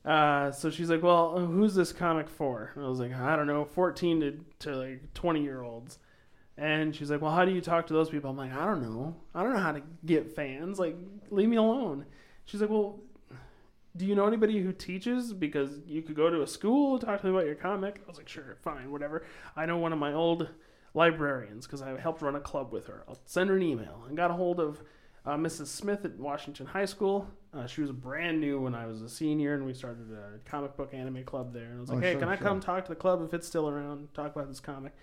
uh, 0.04 0.50
so 0.50 0.70
she's 0.70 0.90
like, 0.90 1.02
"Well, 1.02 1.38
who's 1.38 1.74
this 1.74 1.92
comic 1.92 2.28
for?" 2.28 2.72
And 2.74 2.84
I 2.84 2.88
was 2.88 3.00
like, 3.00 3.12
"I 3.14 3.36
don't 3.36 3.46
know, 3.46 3.64
14 3.64 4.20
to, 4.20 4.40
to 4.60 4.76
like 4.76 5.14
20 5.14 5.42
year 5.42 5.62
olds." 5.62 5.98
And 6.56 6.94
she's 6.94 7.10
like, 7.10 7.20
"Well, 7.20 7.32
how 7.32 7.44
do 7.44 7.52
you 7.52 7.60
talk 7.60 7.86
to 7.88 7.92
those 7.92 8.10
people?" 8.10 8.30
I'm 8.30 8.36
like, 8.36 8.52
"I 8.52 8.66
don't 8.66 8.82
know. 8.82 9.16
I 9.34 9.42
don't 9.42 9.54
know 9.54 9.60
how 9.60 9.72
to 9.72 9.82
get 10.04 10.34
fans. 10.34 10.78
Like, 10.78 10.96
leave 11.30 11.48
me 11.48 11.56
alone." 11.56 12.06
She's 12.44 12.60
like, 12.60 12.70
"Well." 12.70 13.00
Do 13.96 14.06
you 14.06 14.14
know 14.14 14.24
anybody 14.24 14.62
who 14.62 14.72
teaches? 14.72 15.32
Because 15.32 15.80
you 15.84 16.00
could 16.00 16.14
go 16.14 16.30
to 16.30 16.42
a 16.42 16.46
school, 16.46 16.96
talk 17.00 17.20
to 17.20 17.26
them 17.26 17.34
about 17.34 17.46
your 17.46 17.56
comic. 17.56 18.00
I 18.04 18.08
was 18.08 18.18
like, 18.18 18.28
sure, 18.28 18.56
fine, 18.62 18.92
whatever. 18.92 19.24
I 19.56 19.66
know 19.66 19.78
one 19.78 19.92
of 19.92 19.98
my 19.98 20.12
old 20.12 20.48
librarians 20.94 21.66
because 21.66 21.82
I 21.82 21.98
helped 21.98 22.22
run 22.22 22.36
a 22.36 22.40
club 22.40 22.72
with 22.72 22.86
her. 22.86 23.02
I'll 23.08 23.18
send 23.26 23.50
her 23.50 23.56
an 23.56 23.62
email. 23.62 24.04
and 24.06 24.16
got 24.16 24.30
a 24.30 24.34
hold 24.34 24.60
of 24.60 24.80
uh, 25.26 25.36
Mrs. 25.36 25.66
Smith 25.66 26.04
at 26.04 26.16
Washington 26.18 26.66
High 26.66 26.84
School. 26.86 27.28
Uh, 27.52 27.66
she 27.66 27.80
was 27.80 27.90
brand 27.90 28.40
new 28.40 28.60
when 28.60 28.74
I 28.74 28.86
was 28.86 29.02
a 29.02 29.08
senior, 29.08 29.54
and 29.54 29.66
we 29.66 29.74
started 29.74 30.06
a 30.12 30.38
comic 30.48 30.76
book 30.76 30.94
anime 30.94 31.24
club 31.24 31.52
there. 31.52 31.64
And 31.66 31.78
I 31.78 31.80
was 31.80 31.88
like, 31.90 31.98
Oh, 31.98 32.00
hey, 32.00 32.12
sure, 32.12 32.20
can 32.20 32.28
I 32.28 32.36
sure. 32.36 32.46
come 32.46 32.60
talk 32.60 32.84
to 32.84 32.88
the 32.90 32.96
club 32.96 33.22
if 33.24 33.34
it's 33.34 33.46
still 33.46 33.68
around, 33.68 34.12
talk 34.14 34.34
about 34.34 34.48
this 34.48 34.60
comic? 34.60 34.94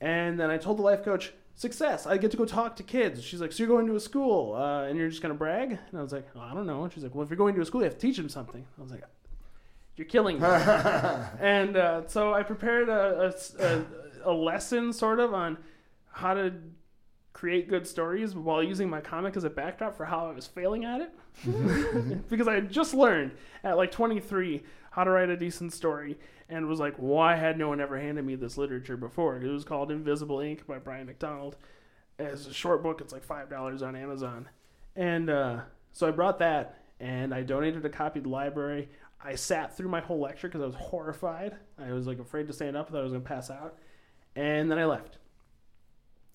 And 0.00 0.38
then 0.40 0.50
I 0.50 0.56
told 0.58 0.78
the 0.78 0.82
life 0.82 1.04
coach, 1.04 1.32
success. 1.54 2.06
I 2.06 2.16
get 2.16 2.30
to 2.32 2.36
go 2.36 2.44
talk 2.44 2.76
to 2.76 2.82
kids. 2.82 3.22
She's 3.22 3.40
like, 3.40 3.52
so 3.52 3.58
you're 3.62 3.68
going 3.68 3.86
to 3.86 3.94
a 3.96 4.00
school 4.00 4.54
uh, 4.54 4.84
and 4.84 4.98
you're 4.98 5.08
just 5.08 5.22
going 5.22 5.32
to 5.32 5.38
brag? 5.38 5.70
And 5.70 5.98
I 5.98 6.02
was 6.02 6.12
like, 6.12 6.26
oh, 6.34 6.40
I 6.40 6.52
don't 6.52 6.66
know. 6.66 6.82
And 6.84 6.92
she's 6.92 7.02
like, 7.04 7.14
well, 7.14 7.22
if 7.22 7.30
you're 7.30 7.36
going 7.36 7.54
to 7.54 7.60
a 7.60 7.64
school, 7.64 7.80
you 7.82 7.84
have 7.84 7.94
to 7.94 8.00
teach 8.00 8.16
them 8.16 8.28
something. 8.28 8.64
I 8.78 8.82
was 8.82 8.90
like, 8.90 9.04
you're 9.96 10.06
killing 10.08 10.40
me. 10.40 10.46
and 11.40 11.76
uh, 11.76 12.02
so 12.08 12.34
I 12.34 12.42
prepared 12.42 12.88
a, 12.88 13.32
a- 13.60 13.64
a- 13.64 13.84
a 14.24 14.32
lesson 14.32 14.92
sort 14.92 15.20
of 15.20 15.34
on 15.34 15.58
how 16.10 16.32
to 16.34 16.54
create 17.44 17.68
good 17.68 17.86
stories 17.86 18.34
while 18.34 18.62
using 18.62 18.88
my 18.88 19.02
comic 19.02 19.36
as 19.36 19.44
a 19.44 19.50
backdrop 19.50 19.94
for 19.94 20.06
how 20.06 20.26
I 20.26 20.32
was 20.32 20.46
failing 20.46 20.86
at 20.86 21.02
it. 21.02 22.28
because 22.30 22.48
I 22.48 22.54
had 22.54 22.72
just 22.72 22.94
learned 22.94 23.32
at 23.62 23.76
like 23.76 23.92
23 23.92 24.62
how 24.92 25.04
to 25.04 25.10
write 25.10 25.28
a 25.28 25.36
decent 25.36 25.74
story 25.74 26.18
and 26.48 26.66
was 26.66 26.80
like, 26.80 26.94
why 26.96 27.36
had 27.36 27.58
no 27.58 27.68
one 27.68 27.82
ever 27.82 28.00
handed 28.00 28.24
me 28.24 28.34
this 28.34 28.56
literature 28.56 28.96
before? 28.96 29.36
It 29.36 29.46
was 29.46 29.62
called 29.62 29.90
Invisible 29.90 30.40
Ink 30.40 30.66
by 30.66 30.78
Brian 30.78 31.06
McDonald. 31.06 31.56
It's 32.18 32.46
a 32.46 32.54
short 32.54 32.82
book, 32.82 33.02
it's 33.02 33.12
like 33.12 33.28
$5 33.28 33.82
on 33.82 33.94
Amazon. 33.94 34.48
And 34.96 35.28
uh, 35.28 35.60
so 35.92 36.08
I 36.08 36.12
brought 36.12 36.38
that 36.38 36.78
and 36.98 37.34
I 37.34 37.42
donated 37.42 37.84
a 37.84 37.90
copy 37.90 38.20
to 38.20 38.22
the 38.22 38.30
library. 38.30 38.88
I 39.22 39.34
sat 39.34 39.76
through 39.76 39.90
my 39.90 40.00
whole 40.00 40.18
lecture 40.18 40.48
because 40.48 40.62
I 40.62 40.66
was 40.66 40.76
horrified. 40.76 41.56
I 41.78 41.92
was 41.92 42.06
like 42.06 42.20
afraid 42.20 42.46
to 42.46 42.54
stand 42.54 42.74
up, 42.74 42.86
I 42.88 42.92
thought 42.92 43.00
I 43.00 43.02
was 43.02 43.12
going 43.12 43.22
to 43.22 43.28
pass 43.28 43.50
out. 43.50 43.76
And 44.34 44.70
then 44.70 44.78
I 44.78 44.86
left. 44.86 45.18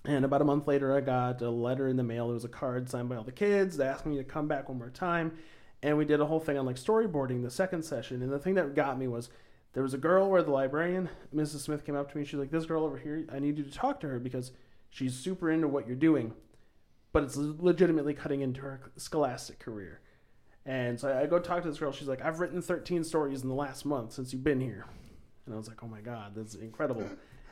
And 0.05 0.23
about 0.23 0.41
a 0.41 0.45
month 0.45 0.67
later, 0.67 0.95
I 0.95 1.01
got 1.01 1.41
a 1.41 1.49
letter 1.49 1.87
in 1.87 1.97
the 1.97 2.03
mail. 2.03 2.29
It 2.29 2.33
was 2.33 2.45
a 2.45 2.49
card 2.49 2.89
signed 2.89 3.09
by 3.09 3.17
all 3.17 3.23
the 3.23 3.31
kids 3.31 3.77
They 3.77 3.85
asked 3.85 4.05
me 4.05 4.17
to 4.17 4.23
come 4.23 4.47
back 4.47 4.69
one 4.69 4.77
more 4.77 4.89
time. 4.89 5.33
And 5.81 5.97
we 5.97 6.05
did 6.05 6.19
a 6.19 6.25
whole 6.25 6.39
thing 6.39 6.57
on 6.57 6.65
like 6.65 6.77
storyboarding 6.77 7.43
the 7.43 7.51
second 7.51 7.83
session. 7.83 8.21
And 8.21 8.31
the 8.31 8.39
thing 8.39 8.55
that 8.55 8.75
got 8.75 8.97
me 8.97 9.07
was 9.07 9.29
there 9.73 9.83
was 9.83 9.93
a 9.93 9.97
girl 9.97 10.29
where 10.29 10.43
the 10.43 10.51
librarian, 10.51 11.09
Mrs. 11.33 11.59
Smith, 11.59 11.85
came 11.85 11.95
up 11.95 12.11
to 12.11 12.17
me. 12.17 12.25
She's 12.25 12.39
like, 12.39 12.51
This 12.51 12.65
girl 12.65 12.83
over 12.83 12.97
here, 12.97 13.25
I 13.31 13.39
need 13.39 13.57
you 13.57 13.63
to 13.63 13.71
talk 13.71 13.99
to 14.01 14.07
her 14.07 14.19
because 14.19 14.51
she's 14.89 15.13
super 15.13 15.51
into 15.51 15.67
what 15.67 15.87
you're 15.87 15.95
doing, 15.95 16.33
but 17.13 17.23
it's 17.23 17.37
legitimately 17.37 18.13
cutting 18.13 18.41
into 18.41 18.61
her 18.61 18.91
scholastic 18.97 19.59
career. 19.59 20.01
And 20.65 20.99
so 20.99 21.17
I 21.17 21.25
go 21.25 21.39
talk 21.39 21.63
to 21.63 21.69
this 21.69 21.79
girl. 21.79 21.91
She's 21.91 22.07
like, 22.07 22.21
I've 22.21 22.39
written 22.39 22.61
13 22.61 23.03
stories 23.03 23.41
in 23.43 23.47
the 23.49 23.55
last 23.55 23.85
month 23.85 24.13
since 24.13 24.33
you've 24.33 24.43
been 24.43 24.59
here. 24.61 24.85
And 25.45 25.55
I 25.55 25.57
was 25.57 25.67
like, 25.67 25.83
oh 25.83 25.87
my 25.87 26.01
God, 26.01 26.33
that's 26.35 26.55
incredible. 26.55 27.09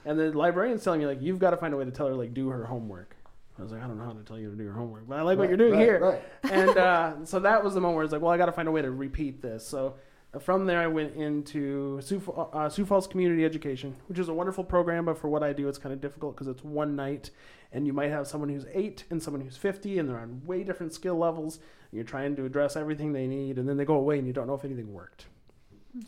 And 0.08 0.18
the 0.18 0.32
librarian's 0.38 0.84
telling 0.84 1.02
me, 1.02 1.06
like, 1.06 1.22
you've 1.22 1.40
got 1.40 1.50
to 1.52 1.58
find 1.58 1.74
a 1.74 1.78
way 1.78 1.86
to 1.86 1.92
tell 1.92 2.08
her, 2.08 2.16
like, 2.16 2.34
do 2.34 2.50
her 2.50 2.66
homework. 2.66 3.16
I 3.60 3.64
was 3.64 3.72
like, 3.72 3.84
I 3.84 3.88
don't 3.88 3.98
know 3.98 4.06
how 4.06 4.14
to 4.14 4.24
tell 4.24 4.38
you 4.40 4.50
to 4.52 4.56
do 4.56 4.64
your 4.64 4.74
homework, 4.74 5.08
but 5.08 5.18
I 5.20 5.24
like 5.24 5.38
what 5.38 5.48
you're 5.50 5.58
doing 5.58 5.74
Right, 5.74 5.82
here. 5.82 6.00
right. 6.00 6.22
and 6.52 6.78
uh, 6.78 7.26
so 7.26 7.40
that 7.40 7.64
was 7.64 7.74
the 7.74 7.82
moment 7.82 7.96
where 7.96 8.04
it's 8.04 8.14
like, 8.14 8.22
well, 8.22 8.32
I 8.32 8.38
got 8.38 8.46
to 8.46 8.52
find 8.52 8.68
a 8.68 8.72
way 8.72 8.82
to 8.84 8.92
repeat 8.92 9.42
this. 9.42 9.66
So 9.68 9.96
uh, 10.34 10.40
from 10.40 10.66
there, 10.66 10.80
I 10.80 10.88
went 10.88 11.16
into 11.16 12.00
Sioux, 12.02 12.22
uh, 12.54 12.70
Sioux 12.70 12.86
Falls 12.86 13.08
Community 13.08 13.44
Education, 13.44 13.96
which 14.08 14.20
is 14.20 14.30
a 14.30 14.34
wonderful 14.34 14.64
program, 14.64 15.06
but 15.06 15.18
for 15.18 15.28
what 15.28 15.44
I 15.44 15.54
do, 15.54 15.68
it's 15.68 15.80
kind 15.80 15.92
of 15.92 16.00
difficult 16.00 16.36
because 16.36 16.48
it's 16.48 16.64
one 16.64 16.96
night, 16.96 17.32
and 17.74 17.86
you 17.88 17.94
might 17.94 18.12
have 18.12 18.28
someone 18.28 18.50
who's 18.50 18.66
eight 18.74 19.04
and 19.10 19.22
someone 19.22 19.42
who's 19.42 19.58
50, 19.58 19.98
and 20.00 20.08
they're 20.08 20.20
on 20.20 20.42
way 20.46 20.64
different 20.64 20.94
skill 20.94 21.18
levels. 21.18 21.56
And 21.58 21.94
you're 21.98 22.04
trying 22.06 22.36
to 22.38 22.46
address 22.46 22.76
everything 22.78 23.12
they 23.12 23.28
need, 23.28 23.58
and 23.58 23.68
then 23.68 23.76
they 23.76 23.86
go 23.86 23.96
away, 23.96 24.20
and 24.20 24.28
you 24.28 24.34
don't 24.34 24.48
know 24.48 24.54
if 24.56 24.64
anything 24.64 24.94
worked. 24.94 25.26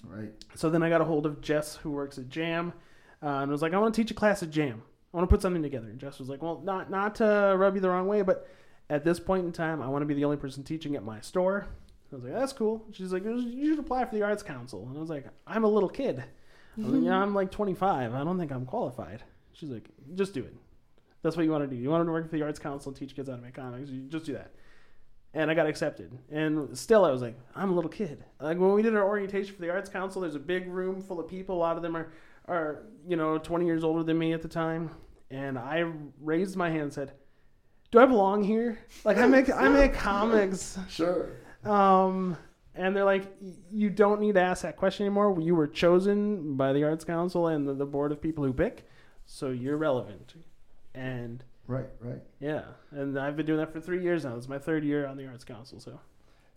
Right. 0.08 0.32
So 0.56 0.70
then 0.70 0.84
I 0.84 0.90
got 0.90 1.02
a 1.02 1.06
hold 1.06 1.26
of 1.26 1.42
Jess, 1.42 1.78
who 1.78 1.90
works 1.92 2.18
at 2.20 2.30
Jam, 2.30 2.74
uh, 3.21 3.27
and 3.27 3.49
I 3.49 3.51
was 3.51 3.62
like, 3.62 3.73
I 3.73 3.77
want 3.77 3.93
to 3.93 4.01
teach 4.01 4.12
a 4.12 4.13
class 4.15 4.43
at 4.43 4.49
Jam. 4.49 4.82
I 5.13 5.17
want 5.17 5.29
to 5.29 5.34
put 5.34 5.41
something 5.41 5.63
together. 5.63 5.88
And 5.88 5.99
Jess 5.99 6.19
was 6.19 6.29
like, 6.29 6.41
Well, 6.41 6.62
not 6.63 6.89
not 6.89 7.15
to 7.15 7.55
rub 7.58 7.75
you 7.75 7.82
the 7.82 7.89
wrong 7.89 8.08
way, 8.08 8.21
but 8.21 8.47
at 8.89 9.03
this 9.03 9.19
point 9.19 9.45
in 9.45 9.51
time, 9.51 9.82
I 9.82 9.88
want 9.88 10.01
to 10.03 10.05
be 10.05 10.13
the 10.13 10.25
only 10.25 10.38
person 10.38 10.63
teaching 10.63 10.95
at 10.95 11.03
my 11.03 11.19
store. 11.21 11.67
I 12.12 12.15
was 12.15 12.23
like, 12.23 12.34
That's 12.34 12.53
cool. 12.53 12.86
She's 12.91 13.12
like, 13.12 13.23
You 13.23 13.69
should 13.69 13.79
apply 13.79 14.05
for 14.05 14.15
the 14.15 14.23
Arts 14.23 14.43
Council. 14.43 14.86
And 14.88 14.97
I 14.97 14.99
was 14.99 15.10
like, 15.10 15.25
I'm 15.47 15.63
a 15.63 15.67
little 15.67 15.89
kid. 15.89 16.23
I 16.77 16.82
was 16.82 16.93
like, 16.93 17.03
yeah, 17.05 17.17
I'm 17.17 17.34
like 17.34 17.51
25. 17.51 18.13
I 18.13 18.23
don't 18.23 18.38
think 18.38 18.51
I'm 18.51 18.65
qualified. 18.65 19.23
She's 19.53 19.69
like, 19.69 19.89
Just 20.15 20.34
do 20.34 20.41
it. 20.41 20.55
That's 21.21 21.36
what 21.36 21.43
you 21.43 21.51
want 21.51 21.69
to 21.69 21.75
do. 21.75 21.82
You 21.82 21.89
want 21.89 22.08
to 22.08 22.12
work 22.12 22.29
for 22.29 22.38
the 22.38 22.43
Arts 22.43 22.60
Council 22.60 22.91
and 22.91 22.97
teach 22.97 23.15
kids 23.15 23.27
how 23.29 23.36
to 23.36 23.41
make 23.41 23.55
comics. 23.55 23.89
You 23.89 24.01
just 24.03 24.25
do 24.25 24.34
that 24.34 24.51
and 25.34 25.51
I 25.51 25.53
got 25.53 25.67
accepted. 25.67 26.12
And 26.32 26.77
still, 26.77 27.05
I 27.05 27.12
was 27.12 27.21
like, 27.21 27.36
I'm 27.55 27.69
a 27.69 27.73
little 27.73 27.89
kid. 27.89 28.23
Like 28.39 28.58
when 28.58 28.73
we 28.73 28.82
did 28.82 28.95
our 28.95 29.08
orientation 29.08 29.53
for 29.55 29.62
the 29.62 29.69
Arts 29.69 29.89
Council, 29.89 30.21
there's 30.21 30.36
a 30.36 30.39
big 30.39 30.67
room 30.67 31.01
full 31.01 31.19
of 31.19 31.27
people. 31.27 31.55
A 31.55 31.60
lot 31.60 31.77
of 31.77 31.84
them 31.84 31.95
are, 31.95 32.12
are 32.50 32.84
you 33.08 33.16
know, 33.16 33.38
20 33.38 33.66
years 33.66 33.84
older 33.84 34.04
than 34.04 34.18
me 34.18 34.34
at 34.34 34.42
the 34.42 34.48
time. 34.48 34.92
And 35.32 35.58
I 35.58 35.86
raised 36.22 36.56
my 36.56 36.70
hand 36.70 36.82
and 36.84 36.94
said, 36.94 37.14
"Do 37.92 38.00
I 38.00 38.06
belong 38.06 38.44
here? 38.44 38.80
Like 39.06 39.18
I 39.18 39.28
make 39.28 39.50
I 39.52 39.70
make 39.70 39.94
comics." 40.10 40.78
Sure. 40.90 41.30
Um, 41.64 42.36
and 42.76 42.96
they're 42.96 43.04
like, 43.06 43.32
"You 43.72 43.90
don't 43.90 44.22
need 44.22 44.36
to 44.36 44.42
ask 44.42 44.64
that 44.64 44.76
question 44.76 45.06
anymore. 45.06 45.40
You 45.40 45.54
were 45.56 45.68
chosen 45.68 46.56
by 46.56 46.74
the 46.74 46.84
Arts 46.84 47.06
Council 47.06 47.48
and 47.48 47.68
the, 47.68 47.74
the 47.76 47.86
board 47.86 48.12
of 48.12 48.22
people 48.22 48.44
who 48.44 48.54
pick, 48.54 48.88
so 49.26 49.50
you're 49.50 49.78
relevant." 49.78 50.34
And 50.96 51.44
Right, 51.68 51.90
right. 52.00 52.22
yeah, 52.40 52.64
and 52.90 53.18
I've 53.20 53.36
been 53.38 53.46
doing 53.46 53.60
that 53.60 53.72
for 53.72 53.80
three 53.80 54.02
years 54.02 54.26
now. 54.26 54.36
It's 54.36 54.48
my 54.48 54.58
third 54.58 54.84
year 54.84 55.06
on 55.06 55.16
the 55.18 55.28
Arts 55.28 55.44
Council, 55.44 55.80
so 55.80 56.00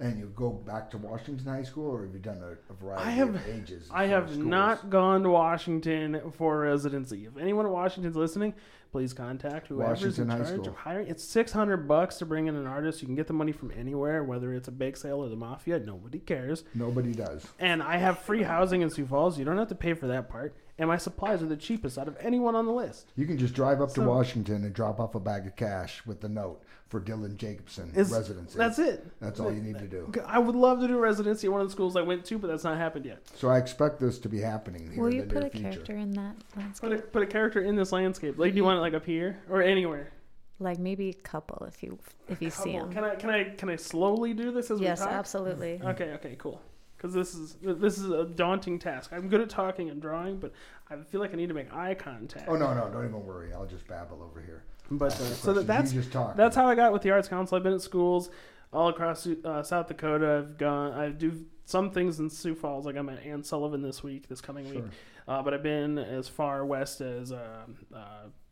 And 0.03 0.19
you 0.19 0.33
go 0.35 0.51
back 0.51 0.91
to 0.91 0.99
Washington 0.99 1.47
High 1.47 1.63
School, 1.63 1.89
or 1.89 2.03
have 2.05 2.13
you 2.13 2.19
done 2.19 2.43
a, 2.43 2.73
a 2.73 2.77
variety 2.77 3.05
I 3.09 3.11
have- 3.13 3.35
of 3.37 3.49
ages? 3.49 3.89
I 3.93 4.07
have 4.07 4.29
schools? 4.31 4.45
not 4.45 4.91
gone 4.91 5.23
to 5.23 5.31
Washington 5.31 6.21
for 6.37 6.59
residency. 6.59 7.25
If 7.27 7.37
anyone 7.37 7.67
in 7.67 7.73
Washington's 7.73 8.17
listening, 8.17 8.53
please 8.91 9.13
contact 9.13 9.69
whoever's 9.69 10.03
Washington 10.03 10.31
in 10.33 10.45
charge 10.45 10.67
of 10.67 10.75
hiring. 10.75 11.07
It's 11.07 11.23
six 11.23 11.53
hundred 11.53 11.87
bucks 11.87 12.17
to 12.17 12.27
bring 12.27 12.49
in 12.49 12.57
an 12.57 12.67
artist. 12.67 13.01
You 13.01 13.07
can 13.07 13.15
get 13.15 13.29
the 13.29 13.33
money 13.33 13.53
from 13.53 13.71
anywhere, 13.79 14.25
whether 14.25 14.53
it's 14.53 14.67
a 14.67 14.73
bake 14.73 14.97
sale 14.97 15.23
or 15.23 15.29
the 15.29 15.37
mafia. 15.37 15.79
Nobody 15.79 16.19
cares. 16.19 16.65
Nobody 16.75 17.13
does. 17.13 17.47
And 17.61 17.81
I 17.81 17.99
have 17.99 18.19
free 18.19 18.43
housing 18.43 18.83
in 18.83 18.91
Sioux 18.91 19.07
Falls. 19.07 19.39
You 19.39 19.45
don't 19.45 19.57
have 19.57 19.69
to 19.69 19.77
pay 19.77 19.95
for 19.95 20.09
that 20.09 20.29
part. 20.29 20.57
And 20.83 20.89
my 20.89 20.97
supplies 20.97 21.41
are 21.45 21.47
the 21.47 21.57
cheapest 21.57 21.97
out 21.97 22.09
of 22.09 22.17
anyone 22.19 22.57
on 22.57 22.67
the 22.67 22.73
list. 22.73 23.13
You 23.15 23.25
can 23.25 23.39
just 23.39 23.55
drive 23.55 23.81
up 23.81 23.93
to 23.95 24.03
Washington 24.03 24.65
and 24.65 24.75
drop 24.75 24.99
off 24.99 25.15
a 25.15 25.21
bag 25.21 25.47
of 25.47 25.55
cash 25.55 26.05
with 26.05 26.21
the 26.21 26.29
note 26.29 26.61
for 26.89 27.01
Dylan 27.01 27.37
Jacobson 27.37 27.93
Is- 27.95 28.11
residency. 28.11 28.59
That's 28.59 28.81
it. 28.81 29.07
That's 29.21 29.39
all 29.39 29.53
you 29.53 29.63
need 29.63 29.79
to 29.79 29.87
do. 29.87 30.13
I 30.27 30.41
would 30.41 30.57
love 30.57 30.81
to 30.81 30.89
do 30.89 30.99
residency 30.99 31.47
at 31.47 31.53
one 31.53 31.61
of 31.61 31.69
the 31.69 31.73
schools 31.73 31.95
I 31.95 32.03
went 32.03 32.25
to, 32.27 32.37
but 32.39 32.49
that's 32.49 32.65
not 32.65 32.77
happened 32.79 33.05
yet. 33.07 33.21
So 33.37 33.49
I 33.49 33.59
expect 33.59 34.01
this 34.01 34.19
to 34.19 34.29
be 34.29 34.41
happening 34.41 34.91
here 34.93 35.01
Will 35.01 35.07
in 35.11 35.13
you 35.19 35.23
the 35.23 35.29
put 35.29 35.35
near 35.35 35.47
a 35.47 35.51
future. 35.51 35.71
character 35.71 35.97
in 35.97 36.11
that 36.15 36.35
landscape? 36.57 36.91
Put 36.91 36.99
a, 36.99 37.03
put 37.03 37.23
a 37.23 37.27
character 37.27 37.61
in 37.63 37.77
this 37.77 37.93
landscape. 37.93 38.37
Like, 38.39 38.51
do 38.53 38.57
you 38.57 38.65
want 38.65 38.79
it 38.79 38.81
like 38.81 38.95
up 38.95 39.07
here 39.07 39.39
or 39.49 39.63
anywhere? 39.63 40.11
Like 40.59 40.81
maybe 40.81 41.11
a 41.11 41.15
couple 41.15 41.65
if 41.67 41.81
you 41.83 41.99
if 42.29 42.43
you 42.43 42.51
see 42.51 42.73
them. 42.73 42.93
Can 42.93 43.05
I 43.05 43.15
can 43.15 43.31
I 43.31 43.45
can 43.45 43.69
I 43.69 43.77
slowly 43.77 44.33
do 44.35 44.51
this 44.53 44.71
as 44.71 44.81
Yes, 44.81 44.99
we 45.01 45.05
talk? 45.07 45.11
Yes, 45.13 45.19
absolutely. 45.19 45.81
Okay, 45.85 46.13
okay, 46.15 46.37
cool. 46.39 46.61
Because 47.03 47.15
this 47.15 47.35
is 47.35 47.57
this 47.61 47.99
is 47.99 48.11
a 48.11 48.25
daunting 48.25 48.79
task. 48.79 49.11
I'm 49.13 49.29
good 49.29 49.41
at 49.41 49.51
talking 49.51 49.91
and 49.91 50.01
drawing, 50.01 50.39
but 50.39 50.53
I 50.89 50.97
feel 50.99 51.21
like 51.21 51.33
I 51.33 51.37
need 51.37 51.49
to 51.49 51.55
make 51.55 51.75
eye 51.75 51.95
contact. 51.95 52.49
Oh 52.49 52.55
no, 52.55 52.73
no, 52.75 52.89
don't 52.93 53.05
even 53.05 53.27
worry. 53.27 53.53
I'll 53.53 53.67
just 53.67 53.89
babble 53.89 54.23
over 54.23 54.41
here. 54.41 54.63
But 54.89 55.13
uh, 55.13 55.35
so 55.35 55.53
that, 55.53 55.67
that's 55.67 55.93
that's 56.37 56.55
how 56.55 56.69
I 56.69 56.77
got 56.77 56.93
with 56.93 57.03
the 57.03 57.11
Arts 57.11 57.27
Council. 57.27 57.57
I've 57.57 57.65
been 57.65 57.73
at 57.73 57.83
schools 57.83 58.31
all 58.73 58.89
across 58.89 59.27
uh, 59.27 59.65
South 59.65 59.89
Dakota. 59.89 60.45
I've 60.45 60.59
gone. 60.59 60.93
I 60.93 61.09
do 61.09 61.45
some 61.65 61.91
things 61.91 62.21
in 62.21 62.31
Sioux 62.31 62.55
Falls. 62.55 62.87
Like 62.87 62.95
I'm 62.97 63.09
at 63.09 63.25
Anne 63.25 63.43
Sullivan 63.43 63.83
this 63.83 64.05
week, 64.05 64.29
this 64.29 64.41
coming 64.41 64.71
week. 64.71 64.85
Sure. 65.27 65.35
Uh, 65.35 65.43
but 65.43 65.55
I've 65.55 65.63
been 65.63 65.99
as 65.99 66.29
far 66.29 66.65
west 66.67 67.01
as 67.01 67.33
uh, 67.33 67.67
uh, 67.95 67.99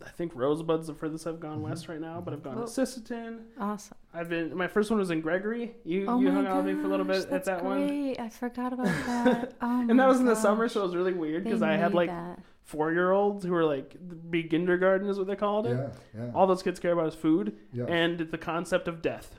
I 0.05 0.09
think 0.11 0.33
Rosebud's 0.35 0.87
the 0.87 0.95
furthest 0.95 1.27
I've 1.27 1.41
gone 1.41 1.59
Mhm. 1.59 1.69
west 1.69 1.89
right 1.89 2.01
now. 2.01 2.21
But 2.21 2.33
I've 2.35 2.43
gone 2.43 2.57
Whoa. 2.57 2.67
to 2.67 2.69
Sisseton. 2.71 3.41
Awesome. 3.59 3.97
I've 4.15 4.29
been. 4.29 4.57
My 4.57 4.67
first 4.69 4.91
one 4.91 4.99
was 4.99 5.11
in 5.11 5.21
Gregory. 5.21 5.75
You 5.85 6.07
Oh 6.09 6.21
you 6.21 6.31
hung 6.31 6.45
gosh, 6.45 6.53
out 6.53 6.65
with 6.65 6.75
me 6.77 6.81
for 6.81 6.87
a 6.87 6.91
little 6.91 7.07
bit 7.07 7.17
at 7.23 7.31
that's 7.31 7.47
that 7.47 7.65
one. 7.65 8.15
I 8.19 8.29
forgot 8.29 8.73
about 8.73 8.87
that. 8.87 9.53
Oh 9.63 9.81
And 9.81 9.91
that 9.91 9.95
my 9.95 10.07
was 10.07 10.21
in 10.21 10.27
the 10.27 10.35
summer, 10.37 10.69
so 10.69 10.81
it 10.81 10.85
was 10.85 10.97
really 10.97 11.13
weird 11.13 11.45
because 11.45 11.63
I 11.63 11.73
had 11.77 11.93
like 11.95 12.09
that. 12.11 12.39
four 12.65 12.93
year 12.93 13.11
olds 13.13 13.45
who 13.45 13.53
were 13.53 13.65
like 13.65 13.97
be 14.31 14.45
kindergarten 14.45 15.09
is 15.09 15.19
what 15.19 15.27
they 15.27 15.37
called 15.37 15.67
it. 15.67 15.77
Yeah, 15.77 15.89
yeah, 16.27 16.31
All 16.35 16.47
those 16.47 16.63
kids 16.63 16.79
care 16.81 16.93
about 16.93 17.09
is 17.09 17.15
food 17.15 17.57
yeah, 17.73 17.85
and 17.87 18.19
the 18.21 18.39
concept 18.39 18.87
of 18.89 19.03
death. 19.03 19.39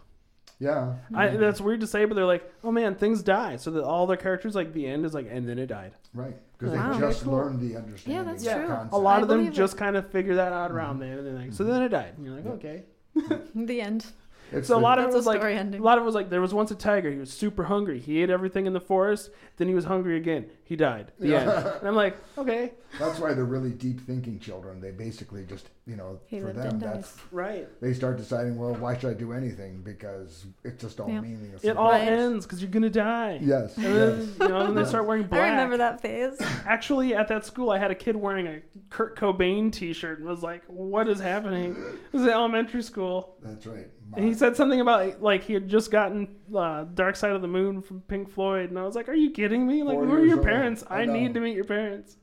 yeah. 0.59 0.95
I, 1.13 1.27
Mm-hmm. 1.27 1.39
that's 1.39 1.59
weird 1.61 1.79
to 1.81 1.87
say, 1.87 2.05
but 2.05 2.15
they're 2.15 2.25
like, 2.25 2.51
oh 2.63 2.71
man, 2.71 2.95
things 2.95 3.23
die. 3.23 3.55
So 3.55 3.71
that 3.71 3.83
all 3.83 4.05
their 4.05 4.17
characters, 4.17 4.53
like 4.53 4.73
the 4.73 4.85
end 4.85 5.05
is 5.05 5.13
like, 5.13 5.27
and 5.29 5.47
then 5.49 5.57
it 5.57 5.67
died. 5.67 5.93
Right, 6.13 6.35
because 6.61 6.75
Wow. 6.77 6.93
they 6.93 6.99
just 6.99 7.23
cool. 7.23 7.33
learned 7.33 7.59
the 7.59 7.75
understanding. 7.75 8.25
Yeah, 8.25 8.31
that's 8.31 8.45
of 8.45 8.53
true. 8.53 8.67
concept. 8.67 8.93
A 8.93 8.97
lot 8.97 9.19
I 9.19 9.21
of 9.23 9.27
them 9.27 9.39
believe 9.39 9.51
it. 9.53 9.55
just 9.55 9.77
kind 9.77 9.95
of 9.95 10.09
figure 10.11 10.35
that 10.35 10.53
out 10.53 10.71
around 10.71 10.99
Mm-hmm. 10.99 11.09
there, 11.09 11.17
and 11.19 11.27
then 11.27 11.35
like, 11.41 11.53
so 11.53 11.63
then 11.63 11.81
it 11.81 11.89
died. 11.89 12.13
And 12.17 12.25
you're 12.25 12.35
like, 12.35 12.45
okay. 12.45 12.83
The 13.55 13.81
end. 13.81 14.05
It's 14.53 14.67
So 14.67 14.77
a 14.77 14.79
lot 14.81 14.99
of 14.99 15.05
it 15.05 15.13
was 15.13 15.25
like 15.25 15.39
story 15.39 15.55
a 15.55 15.63
lot 15.77 15.97
of 15.97 16.03
it 16.03 16.05
was 16.05 16.13
like 16.13 16.29
there 16.29 16.41
was 16.41 16.53
once 16.53 16.71
a 16.71 16.75
tiger. 16.75 17.09
He 17.09 17.17
was 17.17 17.31
super 17.31 17.63
hungry. 17.63 17.99
He 17.99 18.21
ate 18.21 18.29
everything 18.29 18.65
in 18.65 18.73
the 18.73 18.81
forest. 18.81 19.29
Then 19.55 19.69
he 19.69 19.73
was 19.73 19.85
hungry 19.85 20.17
again. 20.17 20.47
He 20.65 20.75
died. 20.75 21.13
The 21.21 21.35
end. 21.37 21.49
And 21.49 21.87
I'm 21.87 21.95
like, 21.95 22.17
okay, 22.37 22.73
That's 22.99 23.17
why 23.17 23.33
they're 23.33 23.45
really 23.45 23.69
deep 23.71 24.01
thinking 24.05 24.39
children. 24.39 24.81
They 24.81 24.91
basically 24.91 25.45
just, 25.45 25.69
you 25.87 25.95
know, 25.95 26.19
He 26.27 26.39
for 26.39 26.53
them, 26.53 26.79
that's 26.79 27.17
right. 27.31 27.67
they 27.81 27.93
start 27.93 28.17
deciding, 28.17 28.55
well, 28.55 28.75
why 28.75 28.95
should 28.97 29.09
I 29.09 29.13
do 29.15 29.33
anything? 29.33 29.81
Because 29.81 30.45
it's 30.63 30.79
just 30.81 30.99
all 30.99 31.09
Yeah. 31.09 31.21
meaningless. 31.21 31.63
It 31.63 31.75
all 31.75 31.89
Right. 31.89 32.07
ends 32.07 32.45
because 32.45 32.61
you're 32.61 32.69
gonna 32.71 32.89
die. 32.89 33.39
Yes. 33.41 33.75
And 33.77 33.85
then 33.85 34.19
yes. 34.19 34.29
you 34.39 34.47
know, 34.47 34.63
then 34.65 34.75
they 34.75 34.85
start 34.85 35.07
wearing 35.07 35.23
black. 35.23 35.41
I 35.41 35.49
remember 35.49 35.77
that 35.77 35.99
phase. 35.99 36.39
Actually, 36.67 37.15
at 37.15 37.27
that 37.29 37.45
school, 37.45 37.71
I 37.71 37.79
had 37.79 37.89
a 37.89 37.95
kid 37.95 38.15
wearing 38.15 38.45
a 38.47 38.61
Kurt 38.91 39.17
Cobain 39.17 39.71
T-shirt 39.71 40.19
and 40.19 40.27
was 40.27 40.43
like, 40.43 40.61
"What 40.67 41.07
is 41.07 41.19
happening?" 41.19 41.71
It 41.71 42.13
was 42.13 42.21
in 42.23 42.29
elementary 42.29 42.83
school, 42.83 43.35
That's 43.41 43.65
right. 43.65 43.87
and 44.15 44.23
he 44.23 44.35
said 44.35 44.55
something 44.55 44.81
about 44.81 45.21
like 45.23 45.43
he 45.43 45.53
had 45.53 45.67
just 45.67 45.89
gotten 45.89 46.27
uh, 46.55 46.85
"Dark 46.93 47.15
Side 47.15 47.31
of 47.31 47.41
the 47.41 47.47
Moon" 47.47 47.81
from 47.81 48.01
Pink 48.01 48.29
Floyd, 48.29 48.69
and 48.69 48.77
I 48.77 48.83
was 48.83 48.95
like, 48.95 49.09
"Are 49.09 49.13
you 49.15 49.31
kidding 49.31 49.65
me? 49.65 49.81
Like, 49.81 49.95
Four 49.97 50.05
who 50.05 50.13
are 50.17 50.25
your 50.25 50.37
old. 50.37 50.45
parents? 50.45 50.83
I 50.89 51.01
I, 51.01 51.05
need 51.05 51.33
to 51.33 51.39
meet 51.39 51.55
your 51.55 51.65
parents." 51.65 52.17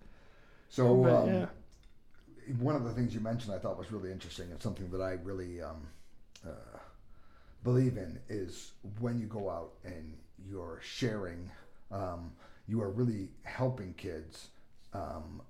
so 0.68 0.94
But, 1.02 1.12
um, 1.14 1.28
yeah, 1.28 1.46
one 2.58 2.76
of 2.76 2.84
the 2.84 2.92
things 2.92 3.14
you 3.14 3.20
mentioned 3.20 3.54
I 3.54 3.58
thought 3.58 3.78
was 3.78 3.92
really 3.92 4.10
interesting 4.10 4.50
and 4.50 4.60
something 4.62 4.90
that 4.90 5.00
I 5.00 5.18
really 5.22 5.60
um, 5.60 5.86
uh, 6.46 6.78
believe 7.64 7.96
in 7.96 8.18
is 8.28 8.72
when 9.00 9.18
you 9.18 9.26
go 9.26 9.50
out 9.50 9.72
and 9.84 10.16
you're 10.48 10.80
sharing, 10.82 11.50
um, 11.90 12.32
you 12.66 12.80
are 12.82 12.90
really 12.90 13.28
helping 13.44 13.94
kids. 13.94 14.48
Um, 14.92 15.42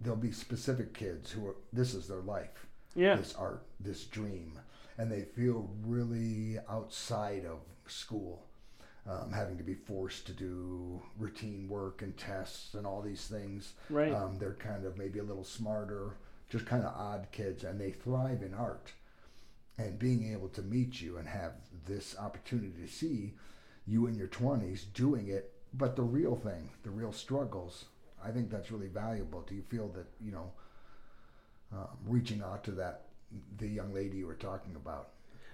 there'll 0.00 0.18
be 0.18 0.32
specific 0.32 0.92
kids 0.94 1.30
who 1.30 1.46
are 1.46 1.56
this 1.72 1.94
is 1.94 2.08
their 2.08 2.20
life, 2.20 2.66
yeah, 2.94 3.16
this 3.16 3.34
art, 3.34 3.64
this 3.80 4.04
dream, 4.04 4.58
and 4.98 5.10
they 5.10 5.22
feel 5.22 5.70
really 5.84 6.58
outside 6.68 7.44
of 7.46 7.58
school. 7.86 8.42
Um, 9.06 9.32
having 9.32 9.58
to 9.58 9.62
be 9.62 9.74
forced 9.74 10.24
to 10.28 10.32
do 10.32 11.02
routine 11.18 11.68
work 11.68 12.00
and 12.00 12.16
tests 12.16 12.72
and 12.72 12.86
all 12.86 13.02
these 13.02 13.26
things. 13.26 13.74
right. 13.90 14.10
Um, 14.10 14.38
they're 14.38 14.54
kind 14.54 14.86
of 14.86 14.96
maybe 14.96 15.18
a 15.18 15.22
little 15.22 15.44
smarter, 15.44 16.14
just 16.54 16.66
kind 16.66 16.84
of 16.84 16.94
odd 16.96 17.26
kids, 17.32 17.64
and 17.64 17.80
they 17.80 17.90
thrive 17.90 18.40
in 18.40 18.54
art. 18.54 18.92
And 19.76 19.98
being 19.98 20.32
able 20.32 20.48
to 20.50 20.62
meet 20.62 21.00
you 21.00 21.16
and 21.16 21.26
have 21.26 21.54
this 21.84 22.16
opportunity 22.16 22.72
to 22.80 22.86
see 22.86 23.32
you 23.88 24.06
in 24.06 24.14
your 24.14 24.28
20s 24.28 24.84
doing 24.94 25.26
it, 25.26 25.52
but 25.72 25.96
the 25.96 26.02
real 26.02 26.36
thing, 26.36 26.70
the 26.84 26.90
real 26.90 27.10
struggles, 27.10 27.86
I 28.24 28.30
think 28.30 28.50
that's 28.50 28.70
really 28.70 28.86
valuable. 28.86 29.40
Do 29.40 29.56
you 29.56 29.62
feel 29.62 29.88
that, 29.88 30.06
you 30.24 30.30
know, 30.30 30.52
um, 31.72 31.88
reaching 32.06 32.40
out 32.40 32.62
to 32.64 32.70
that, 32.72 33.06
the 33.58 33.66
young 33.66 33.92
lady 33.92 34.18
you 34.18 34.28
were 34.28 34.34
talking 34.34 34.76
about? 34.76 35.08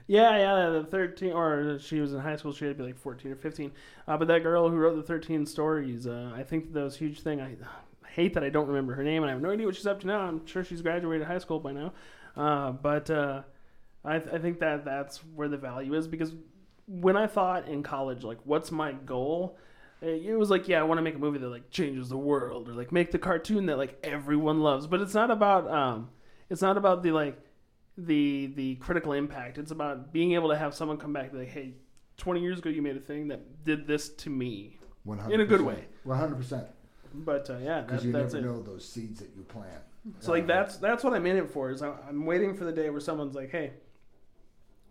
Yeah, 0.07 0.37
yeah, 0.37 0.69
the 0.69 0.85
13, 0.85 1.33
or 1.33 1.79
she 1.79 2.01
was 2.01 2.13
in 2.13 2.21
high 2.21 2.37
school, 2.37 2.53
she 2.53 2.67
had 2.67 2.77
to 2.77 2.83
be 2.83 2.89
like 2.89 2.99
14 2.99 3.33
or 3.33 3.37
15. 3.37 3.73
Uh, 4.07 4.19
but 4.19 4.29
that 4.29 4.43
girl 4.43 4.69
who 4.69 4.77
wrote 4.77 4.97
the 4.97 5.03
13 5.03 5.47
stories, 5.47 6.07
uh, 6.07 6.31
I 6.37 6.43
think 6.43 6.75
that 6.75 6.83
was 6.83 6.97
a 6.97 6.99
huge 6.99 7.23
thing. 7.23 7.41
I 7.41 7.57
hate 8.15 8.35
that 8.35 8.45
I 8.45 8.51
don't 8.51 8.69
remember 8.69 8.95
her 8.95 9.03
name, 9.03 9.23
and 9.23 9.31
I 9.31 9.33
have 9.33 9.43
no 9.43 9.51
idea 9.51 9.67
what 9.67 9.77
she's 9.77 9.87
up 9.87 10.01
to 10.01 10.07
now. 10.07 10.21
I'm 10.21 10.47
sure 10.47 10.65
she's 10.65 10.83
graduated 10.83 11.27
high 11.27 11.39
school 11.39 11.61
by 11.61 11.73
now. 11.73 11.93
Uh, 12.37 12.73
but 12.73 13.11
uh, 13.11 13.43
I, 14.05 14.17
I 14.17 14.39
think 14.39 14.61
that 14.61 14.85
that's 14.85 15.19
where 15.35 15.49
the 15.49 15.57
value 15.57 15.95
is 15.95 16.09
because 16.09 16.35
when 16.87 17.17
I 17.17 17.27
thought 17.27 17.69
in 17.69 17.83
college, 17.83 18.25
like, 18.25 18.39
what's 18.45 18.71
my 18.71 18.93
goal? 18.93 19.59
It 20.03 20.27
it 20.27 20.37
was 20.37 20.51
like, 20.51 20.69
yeah, 20.69 20.81
I 20.81 20.83
want 20.85 20.99
to 20.99 21.03
make 21.03 21.15
a 21.15 21.19
movie 21.19 21.39
that 21.39 21.49
like 21.49 21.71
changes 21.71 22.09
the 22.09 22.17
world, 22.17 22.69
or 22.69 22.73
like 22.73 22.93
make 22.93 23.11
the 23.11 23.19
cartoon 23.19 23.67
that 23.67 23.79
like 23.79 23.99
everyone 24.03 24.61
loves. 24.61 24.87
But 24.87 25.01
it's 25.01 25.15
not 25.15 25.31
about, 25.31 25.71
um, 25.71 26.11
it's 26.49 26.63
not 26.63 26.77
about 26.77 27.03
the 27.03 27.13
like 27.13 27.39
the 27.97 28.53
the 28.55 28.77
critical 28.77 29.13
impact. 29.13 29.59
It's 29.59 29.71
about 29.71 30.13
being 30.13 30.33
able 30.33 30.49
to 30.49 30.57
have 30.57 30.75
someone 30.75 30.97
come 30.97 31.13
back 31.13 31.25
and 31.25 31.33
be 31.33 31.39
like, 31.41 31.49
hey, 31.49 31.75
20 32.17 32.41
years 32.41 32.59
ago 32.59 32.71
you 32.71 32.83
made 32.83 32.97
a 32.97 33.01
thing 33.01 33.29
that 33.29 33.65
did 33.65 33.87
this 33.87 34.09
to 34.11 34.31
me. 34.31 34.79
100%. 35.07 35.33
In 35.33 35.41
a 35.41 35.47
good 35.47 35.63
way. 35.63 35.87
100%. 36.07 36.67
But 37.13 37.51
uh, 37.51 37.59
yeah, 37.59 37.81
Because 37.83 38.03
that, 38.03 38.07
you 38.07 38.13
that's 38.13 38.35
never 38.35 38.47
it. 38.47 38.51
know 38.51 38.63
those 38.63 38.87
seeds 38.89 39.21
that 39.21 39.31
you 39.37 39.43
plant. 39.43 39.83
So 40.21 40.33
like 40.33 40.47
that's 40.47 40.77
that's 40.77 41.05
what 41.05 41.13
I'm 41.13 41.27
in 41.27 41.37
it 41.37 41.51
for. 41.51 41.71
Is 41.71 41.83
I'm 41.83 42.25
waiting 42.25 42.57
for 42.57 42.65
the 42.65 42.73
day 42.73 42.89
where 42.91 43.01
someone's 43.01 43.35
like, 43.35 43.51
hey, 43.51 43.73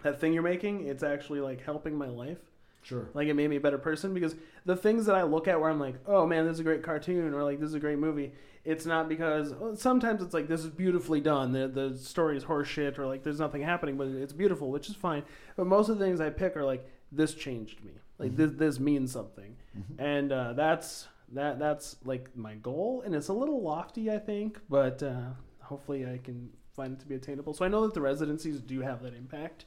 that 0.04 0.20
thing 0.20 0.34
you're 0.34 0.44
making, 0.44 0.88
it's 0.88 1.04
actually 1.04 1.42
like 1.42 1.64
helping 1.64 1.96
my 1.98 2.08
life. 2.08 2.38
Sure. 2.82 3.10
Like 3.14 3.28
it 3.28 3.34
made 3.34 3.50
me 3.50 3.58
a 3.58 3.60
better 3.60 3.78
person 3.78 4.14
because 4.14 4.36
the 4.66 4.76
things 4.76 5.06
that 5.08 5.16
I 5.16 5.24
look 5.24 5.48
at 5.48 5.60
where 5.60 5.70
I'm 5.70 5.80
like, 5.80 5.96
oh 6.08 6.26
man, 6.26 6.46
this 6.46 6.54
is 6.56 6.60
a 6.62 6.64
great 6.64 6.84
cartoon 6.84 7.34
or 7.34 7.44
like 7.44 7.60
this 7.60 7.70
is 7.70 7.74
a 7.76 7.80
great 7.80 8.00
movie. 8.00 8.32
It's 8.64 8.86
not 8.86 9.10
because 9.10 9.54
well, 9.54 9.76
sometimes 9.76 10.22
it's 10.22 10.34
like 10.34 10.48
this 10.48 10.62
is 10.62 10.70
beautifully 10.70 11.22
done. 11.22 11.52
The 11.54 11.68
the 11.68 11.98
story 11.98 12.38
is 12.38 12.44
horseshit 12.44 13.00
or 13.00 13.08
like 13.08 13.24
there's 13.24 13.40
nothing 13.40 13.62
happening, 13.62 13.98
but 13.98 14.08
it's 14.08 14.34
beautiful, 14.34 14.70
which 14.70 14.90
is 14.90 14.96
fine. 14.96 15.24
But 15.56 15.66
most 15.68 15.90
of 15.90 15.98
the 15.98 16.06
things 16.06 16.22
I 16.22 16.30
pick 16.30 16.56
are 16.56 16.66
like 16.66 16.88
this 17.12 17.34
changed 17.34 17.84
me. 17.84 17.94
Like 18.18 18.36
this 18.36 18.52
this 18.54 18.80
means 18.80 19.12
something, 19.12 19.56
and 19.98 20.32
uh, 20.32 20.54
that's 20.54 21.08
that 21.34 21.60
that's 21.60 21.96
like 22.04 22.36
my 22.36 22.56
goal, 22.56 23.04
and 23.06 23.14
it's 23.14 23.28
a 23.28 23.34
little 23.34 23.62
lofty, 23.62 24.12
I 24.12 24.18
think, 24.18 24.60
but 24.70 25.02
uh, 25.04 25.32
hopefully 25.62 26.06
I 26.06 26.18
can 26.18 26.50
find 26.76 26.94
it 26.94 27.00
to 27.00 27.06
be 27.06 27.16
attainable. 27.16 27.54
So 27.54 27.66
I 27.66 27.68
know 27.68 27.82
that 27.82 27.94
the 27.94 28.02
residencies 28.02 28.60
do 28.62 28.82
have 28.82 29.04
that 29.04 29.14
impact. 29.14 29.66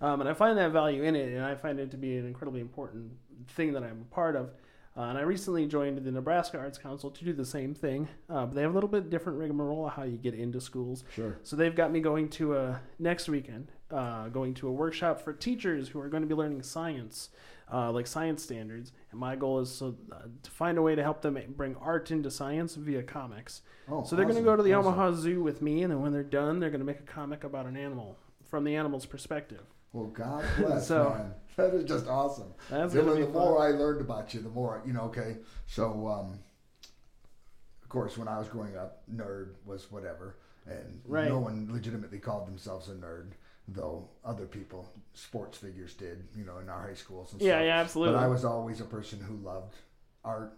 Um, 0.00 0.20
and 0.20 0.28
I 0.28 0.34
find 0.34 0.58
that 0.58 0.72
value 0.72 1.04
in 1.04 1.14
it, 1.14 1.32
and 1.32 1.44
I 1.44 1.54
find 1.54 1.78
it 1.78 1.90
to 1.92 1.96
be 1.96 2.16
an 2.16 2.26
incredibly 2.26 2.60
important 2.60 3.12
thing 3.48 3.72
that 3.74 3.84
I'm 3.84 4.00
a 4.10 4.14
part 4.14 4.34
of. 4.34 4.50
Uh, 4.96 5.02
and 5.02 5.16
I 5.16 5.22
recently 5.22 5.64
joined 5.66 6.04
the 6.04 6.10
Nebraska 6.10 6.58
Arts 6.58 6.76
Council 6.76 7.10
to 7.10 7.24
do 7.24 7.32
the 7.32 7.46
same 7.46 7.72
thing, 7.72 8.08
uh, 8.28 8.44
but 8.44 8.54
they 8.54 8.62
have 8.62 8.72
a 8.72 8.74
little 8.74 8.90
bit 8.90 9.08
different 9.08 9.38
rigmarole 9.38 9.88
how 9.88 10.02
you 10.02 10.18
get 10.18 10.34
into 10.34 10.60
schools. 10.60 11.04
Sure. 11.14 11.38
So 11.42 11.56
they've 11.56 11.74
got 11.74 11.92
me 11.92 12.00
going 12.00 12.28
to 12.30 12.56
a 12.56 12.80
next 12.98 13.28
weekend, 13.28 13.72
uh, 13.90 14.28
going 14.28 14.52
to 14.54 14.68
a 14.68 14.72
workshop 14.72 15.20
for 15.22 15.32
teachers 15.32 15.88
who 15.88 16.00
are 16.00 16.08
going 16.08 16.22
to 16.22 16.26
be 16.26 16.34
learning 16.34 16.62
science, 16.62 17.30
uh, 17.72 17.90
like 17.90 18.06
science 18.06 18.42
standards. 18.42 18.92
And 19.12 19.20
my 19.20 19.36
goal 19.36 19.60
is 19.60 19.70
so, 19.70 19.94
uh, 20.10 20.22
to 20.42 20.50
find 20.50 20.76
a 20.78 20.82
way 20.82 20.94
to 20.96 21.02
help 21.02 21.22
them 21.22 21.38
bring 21.56 21.76
art 21.76 22.10
into 22.10 22.30
science 22.30 22.74
via 22.74 23.02
comics. 23.02 23.62
Oh, 23.88 24.02
So 24.04 24.16
they're 24.16 24.24
going 24.24 24.36
to 24.38 24.42
go 24.42 24.56
to 24.56 24.62
the 24.62 24.72
awesome. 24.72 24.92
Omaha 24.94 25.12
Zoo 25.12 25.42
with 25.42 25.62
me, 25.62 25.82
and 25.82 25.92
then 25.92 26.00
when 26.00 26.12
they're 26.12 26.22
done, 26.22 26.58
they're 26.60 26.70
going 26.70 26.80
to 26.80 26.86
make 26.86 27.00
a 27.00 27.04
comic 27.04 27.44
about 27.44 27.66
an 27.66 27.76
animal 27.76 28.16
from 28.50 28.64
the 28.64 28.74
animal's 28.74 29.06
perspective. 29.06 29.62
Well, 29.92 30.06
God 30.06 30.44
bless, 30.58 30.88
So- 30.88 31.10
man. 31.10 31.34
That 31.56 31.74
is 31.74 31.84
just 31.84 32.06
awesome. 32.08 32.54
That's 32.70 32.94
going 32.94 33.04
to 33.04 33.12
Dylan, 33.12 33.16
be 33.16 33.20
the 33.26 33.26
fun. 33.26 33.42
more 33.42 33.58
I 33.62 33.72
learned 33.72 34.00
about 34.00 34.32
you, 34.32 34.40
the 34.40 34.48
more 34.48 34.82
you 34.86 34.94
know. 34.94 35.02
Okay, 35.02 35.36
so 35.66 36.08
um, 36.08 36.38
of 37.82 37.88
course, 37.90 38.16
when 38.16 38.26
I 38.26 38.38
was 38.38 38.48
growing 38.48 38.74
up, 38.74 39.02
nerd 39.14 39.50
was 39.66 39.90
whatever, 39.92 40.38
and 40.66 41.02
Right. 41.04 41.28
no 41.28 41.38
one 41.40 41.68
legitimately 41.70 42.20
called 42.20 42.46
themselves 42.48 42.88
a 42.88 42.92
nerd, 42.94 43.32
though 43.74 44.08
other 44.24 44.46
people, 44.46 44.88
sports 45.14 45.58
figures, 45.58 45.94
did. 45.94 46.24
You 46.36 46.44
know, 46.44 46.58
in 46.58 46.68
our 46.68 46.82
high 46.88 46.94
schools 46.94 47.32
and 47.32 47.40
Yeah, 47.42 47.52
stuff. 47.58 47.64
yeah, 47.64 47.80
absolutely. 47.80 48.14
But 48.14 48.22
I 48.24 48.28
was 48.28 48.44
always 48.44 48.80
a 48.80 48.84
person 48.84 49.20
who 49.20 49.36
loved 49.36 49.74
art, 50.24 50.52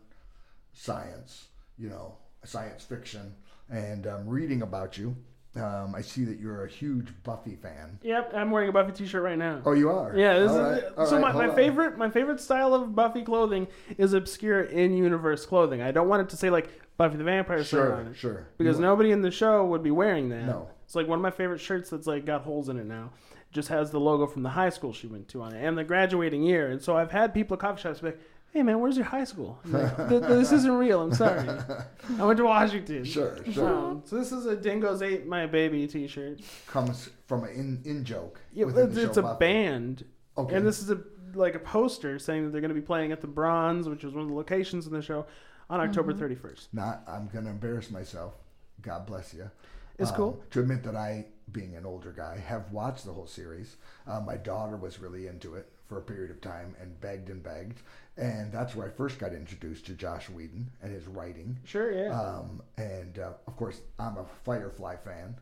science. 0.72 1.48
You 1.77 1.88
know, 1.88 2.14
science 2.44 2.85
fiction, 2.85 3.35
and 3.68 4.07
um, 4.07 4.29
reading 4.29 4.62
about 4.62 4.96
you. 4.96 5.16
Um, 5.57 5.94
I 5.96 6.03
see 6.03 6.24
that 6.24 6.38
you're 6.38 6.64
a 6.64 6.68
huge 6.68 7.09
Buffy 7.24 7.57
fan. 7.57 7.98
Yep, 8.03 8.33
I'm 8.35 8.50
wearing 8.53 8.68
a 8.68 8.72
Buffy 8.72 8.90
T-shirt 8.92 9.22
right 9.22 9.38
now. 9.38 9.61
Oh, 9.64 9.72
you 9.72 9.88
are. 9.90 10.16
Yeah, 10.16 10.38
this 10.38 10.50
is, 10.53 10.57
right, 10.59 10.83
so 11.09 11.12
right, 11.12 11.20
my, 11.20 11.33
my 11.33 11.48
on. 11.48 11.55
favorite 11.57 11.96
my 11.98 12.11
favorite 12.11 12.40
style 12.40 12.74
of 12.74 12.94
Buffy 12.94 13.22
clothing 13.22 13.66
is 13.98 14.12
obscure 14.14 14.62
in-universe 14.62 15.46
clothing. 15.46 15.81
I 15.83 15.90
don't 15.90 16.09
want 16.09 16.22
it 16.22 16.29
to 16.31 16.37
say 16.37 16.48
like 16.50 16.68
Buffy 16.96 17.16
the 17.16 17.24
Vampire 17.24 17.62
Slayer 17.64 17.92
on 17.94 18.03
Sure, 18.05 18.11
it 18.12 18.16
sure. 18.16 18.46
because 18.59 18.77
You- 18.77 18.83
nobody 18.83 19.11
in 19.11 19.22
the 19.22 19.31
show 19.33 19.64
would 19.66 19.83
be 19.83 19.90
wearing 19.92 20.29
that. 20.31 20.44
No. 20.46 20.68
It's 20.94 20.96
like 20.96 21.09
one 21.09 21.18
of 21.18 21.22
my 21.24 21.33
favorite 21.33 21.59
shirts 21.61 21.90
that's 21.90 22.07
like 22.07 22.24
got 22.24 22.42
holes 22.42 22.68
in 22.68 22.76
it 22.76 22.87
now. 22.87 23.11
Just 23.50 23.66
has 23.68 23.90
the 23.90 23.98
logo 23.98 24.28
from 24.28 24.44
the 24.44 24.50
high 24.50 24.68
school 24.68 24.92
she 24.92 25.09
went 25.09 25.26
to 25.30 25.42
on 25.42 25.52
it 25.52 25.61
and 25.61 25.76
the 25.76 25.83
graduating 25.83 26.44
year. 26.44 26.70
And 26.70 26.80
so 26.80 26.96
I've 26.96 27.11
had 27.11 27.35
people 27.35 27.54
at 27.57 27.61
coffee 27.61 27.80
shops 27.83 27.98
be 27.98 28.07
like, 28.07 28.20
"Hey 28.52 28.62
man, 28.62 28.78
where's 28.78 28.94
your 28.96 29.04
high 29.07 29.24
school?" 29.24 29.59
Like, 29.64 29.96
"Th- 29.96 30.09
th- 30.09 30.22
this 30.22 30.52
isn't 30.52 30.70
real. 30.70 31.00
I'm 31.02 31.12
sorry. 31.12 31.48
I 32.20 32.24
went 32.24 32.37
to 32.37 32.44
Washington. 32.44 33.02
Sure, 33.04 33.37
sure. 33.50 33.68
Um, 33.68 34.02
so 34.04 34.14
this 34.14 34.30
is 34.30 34.46
a 34.46 34.54
Dingoes 34.54 35.02
Ate 35.02 35.26
My 35.26 35.46
Baby 35.46 35.88
T-shirt. 35.88 36.42
Comes 36.68 37.11
from 37.26 37.42
an 37.42 37.50
in, 37.50 37.83
in 37.85 38.04
joke. 38.04 38.40
Yeah, 38.52 38.66
it's, 38.68 38.96
it's 38.96 39.16
a 39.16 39.22
Buffy. 39.22 39.38
band, 39.40 40.04
Okay. 40.38 40.54
and 40.54 40.64
this 40.64 40.78
is 40.80 40.90
a 40.92 41.00
like 41.35 41.57
a 41.57 41.61
poster 41.61 42.20
saying 42.20 42.44
that 42.44 42.52
they're 42.52 42.61
going 42.61 42.68
to 42.72 42.80
be 42.80 42.87
playing 42.87 43.11
at 43.11 43.20
the 43.20 43.26
Bronze, 43.26 43.88
which 43.88 44.04
is 44.04 44.12
one 44.14 44.22
of 44.22 44.28
the 44.28 44.35
locations 44.37 44.87
in 44.87 44.92
the 44.92 45.02
show, 45.02 45.26
on 45.68 45.80
October 45.80 46.12
31st. 46.12 46.68
Not, 46.72 47.02
I'm 47.09 47.26
going 47.26 47.46
to 47.46 47.50
embarrass 47.50 47.90
myself. 47.90 48.35
God 48.80 49.04
bless 49.07 49.35
you. 49.35 49.50
It's 49.98 50.11
Um, 50.11 50.16
cool. 50.16 50.42
To 50.50 50.61
admit 50.61 50.83
that 50.85 50.96
I, 50.96 51.26
being 51.52 51.76
an 51.76 51.87
older 51.87 52.12
guy, 52.12 52.38
have 52.38 52.72
watched 52.72 53.04
the 53.04 53.12
whole 53.12 53.26
series. 53.26 53.76
Uh, 54.07 54.20
my 54.20 54.37
daughter 54.37 54.76
was 54.76 54.98
really 54.98 55.26
into 55.26 55.54
it 55.54 55.70
for 55.87 55.98
a 55.98 56.02
period 56.02 56.30
of 56.30 56.40
time 56.40 56.74
and 56.80 56.98
begged 57.00 57.28
and 57.30 57.42
begged. 57.42 57.80
And 58.16 58.50
that's 58.52 58.74
where 58.74 58.87
I 58.87 58.90
first 58.90 59.18
got 59.18 59.33
introduced 59.35 59.87
to 59.87 59.92
Joss 59.94 60.28
Whedon 60.30 60.70
and 60.83 60.92
his 60.92 61.07
writing. 61.07 61.59
Sure, 61.64 61.92
yeah. 61.92 62.18
Um, 62.18 62.62
and 62.76 63.18
uh, 63.18 63.33
of 63.46 63.57
course, 63.57 63.80
I'm 63.98 64.16
a 64.16 64.24
Firefly 64.44 64.96
fan. 64.96 65.37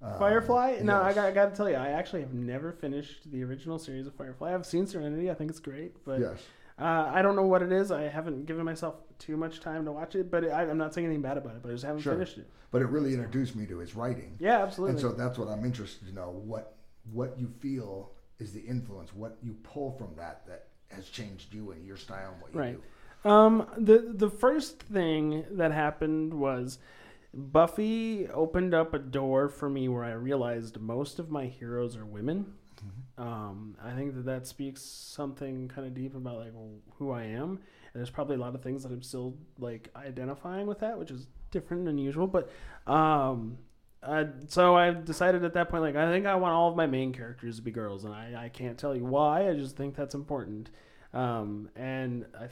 Um, 0.00 0.18
Firefly? 0.18 0.78
No, 0.82 1.00
I 1.02 1.06
yes. 1.08 1.14
got, 1.16 1.26
I 1.26 1.30
got 1.32 1.50
to 1.50 1.56
tell 1.56 1.68
you, 1.68 1.74
I 1.76 1.88
actually 1.88 2.20
have 2.20 2.32
never 2.32 2.70
finished 2.72 3.30
the 3.32 3.42
original 3.42 3.78
series 3.78 4.06
of 4.06 4.14
Firefly. 4.14 4.54
I've 4.54 4.64
seen 4.66 4.86
Serenity. 4.86 5.30
I 5.30 5.34
think 5.34 5.50
it's 5.50 5.58
great, 5.60 6.04
but 6.04 6.20
Yes. 6.20 6.38
Uh, 6.80 7.10
I 7.12 7.22
don't 7.22 7.36
know 7.36 7.46
what 7.46 7.62
it 7.62 7.72
is. 7.72 7.90
I 7.90 8.02
haven't 8.08 8.46
given 8.46 8.64
myself 8.64 8.94
too 9.18 9.36
much 9.36 9.60
time 9.60 9.84
to 9.84 9.92
watch 9.92 10.14
it, 10.14 10.30
but 10.30 10.44
I, 10.44 10.62
I'm 10.62 10.78
not 10.78 10.94
saying 10.94 11.06
anything 11.06 11.22
bad 11.22 11.36
about 11.36 11.56
it. 11.56 11.62
But 11.62 11.70
I 11.70 11.72
just 11.72 11.84
haven't 11.84 12.02
Sure. 12.02 12.12
finished 12.14 12.38
it. 12.38 12.48
But 12.70 12.82
it 12.82 12.86
really 12.88 13.14
introduced 13.14 13.56
me 13.56 13.66
to 13.66 13.78
his 13.78 13.96
writing. 13.96 14.36
Yeah, 14.38 14.62
absolutely. 14.62 14.92
And 14.92 15.00
so 15.00 15.12
that's 15.12 15.38
what 15.38 15.48
I'm 15.48 15.64
interested 15.64 16.06
to 16.08 16.14
know 16.14 16.30
what 16.30 16.74
what 17.12 17.38
you 17.38 17.48
feel 17.60 18.12
is 18.38 18.52
the 18.52 18.60
influence, 18.60 19.14
what 19.14 19.38
you 19.42 19.54
pull 19.62 19.92
from 19.92 20.14
that 20.16 20.46
that 20.46 20.68
has 20.90 21.08
changed 21.08 21.52
you 21.54 21.70
and 21.72 21.84
your 21.86 21.96
style 21.96 22.32
and 22.32 22.42
what 22.42 22.52
you 22.54 22.58
Right. 22.60 22.78
do. 23.24 23.28
Um, 23.28 23.66
the 23.76 24.12
the 24.14 24.30
first 24.30 24.82
thing 24.82 25.44
that 25.50 25.72
happened 25.72 26.34
was 26.34 26.78
Buffy 27.34 28.26
opened 28.28 28.74
up 28.74 28.94
a 28.94 28.98
door 28.98 29.48
for 29.48 29.68
me 29.68 29.88
where 29.88 30.04
I 30.04 30.12
realized 30.12 30.80
most 30.80 31.18
of 31.18 31.30
my 31.30 31.46
heroes 31.46 31.96
are 31.96 32.04
women. 32.06 32.54
Um, 33.16 33.76
I 33.82 33.92
think 33.92 34.14
that 34.14 34.24
that 34.26 34.46
speaks 34.46 34.80
something 34.80 35.68
kind 35.68 35.86
of 35.86 35.94
deep 35.94 36.14
about 36.14 36.38
like 36.38 36.52
who 36.98 37.10
I 37.10 37.24
am, 37.24 37.50
and 37.50 37.94
there's 37.94 38.10
probably 38.10 38.36
a 38.36 38.38
lot 38.38 38.54
of 38.54 38.62
things 38.62 38.82
that 38.82 38.92
I'm 38.92 39.02
still 39.02 39.34
like 39.58 39.90
identifying 39.96 40.66
with 40.66 40.78
that, 40.80 40.98
which 40.98 41.10
is 41.10 41.26
different 41.50 41.84
than 41.84 41.98
usual. 41.98 42.26
But 42.26 42.50
um, 42.86 43.58
so 44.46 44.76
I 44.76 44.92
decided 44.92 45.44
at 45.44 45.54
that 45.54 45.68
point, 45.68 45.82
like 45.82 45.96
I 45.96 46.10
think 46.12 46.26
I 46.26 46.36
want 46.36 46.54
all 46.54 46.70
of 46.70 46.76
my 46.76 46.86
main 46.86 47.12
characters 47.12 47.56
to 47.56 47.62
be 47.62 47.70
girls, 47.70 48.04
and 48.04 48.14
I, 48.14 48.44
I 48.44 48.48
can't 48.48 48.78
tell 48.78 48.94
you 48.94 49.04
why. 49.04 49.48
I 49.48 49.54
just 49.54 49.76
think 49.76 49.96
that's 49.96 50.14
important. 50.14 50.70
Um, 51.12 51.70
and 51.74 52.26
I 52.38 52.48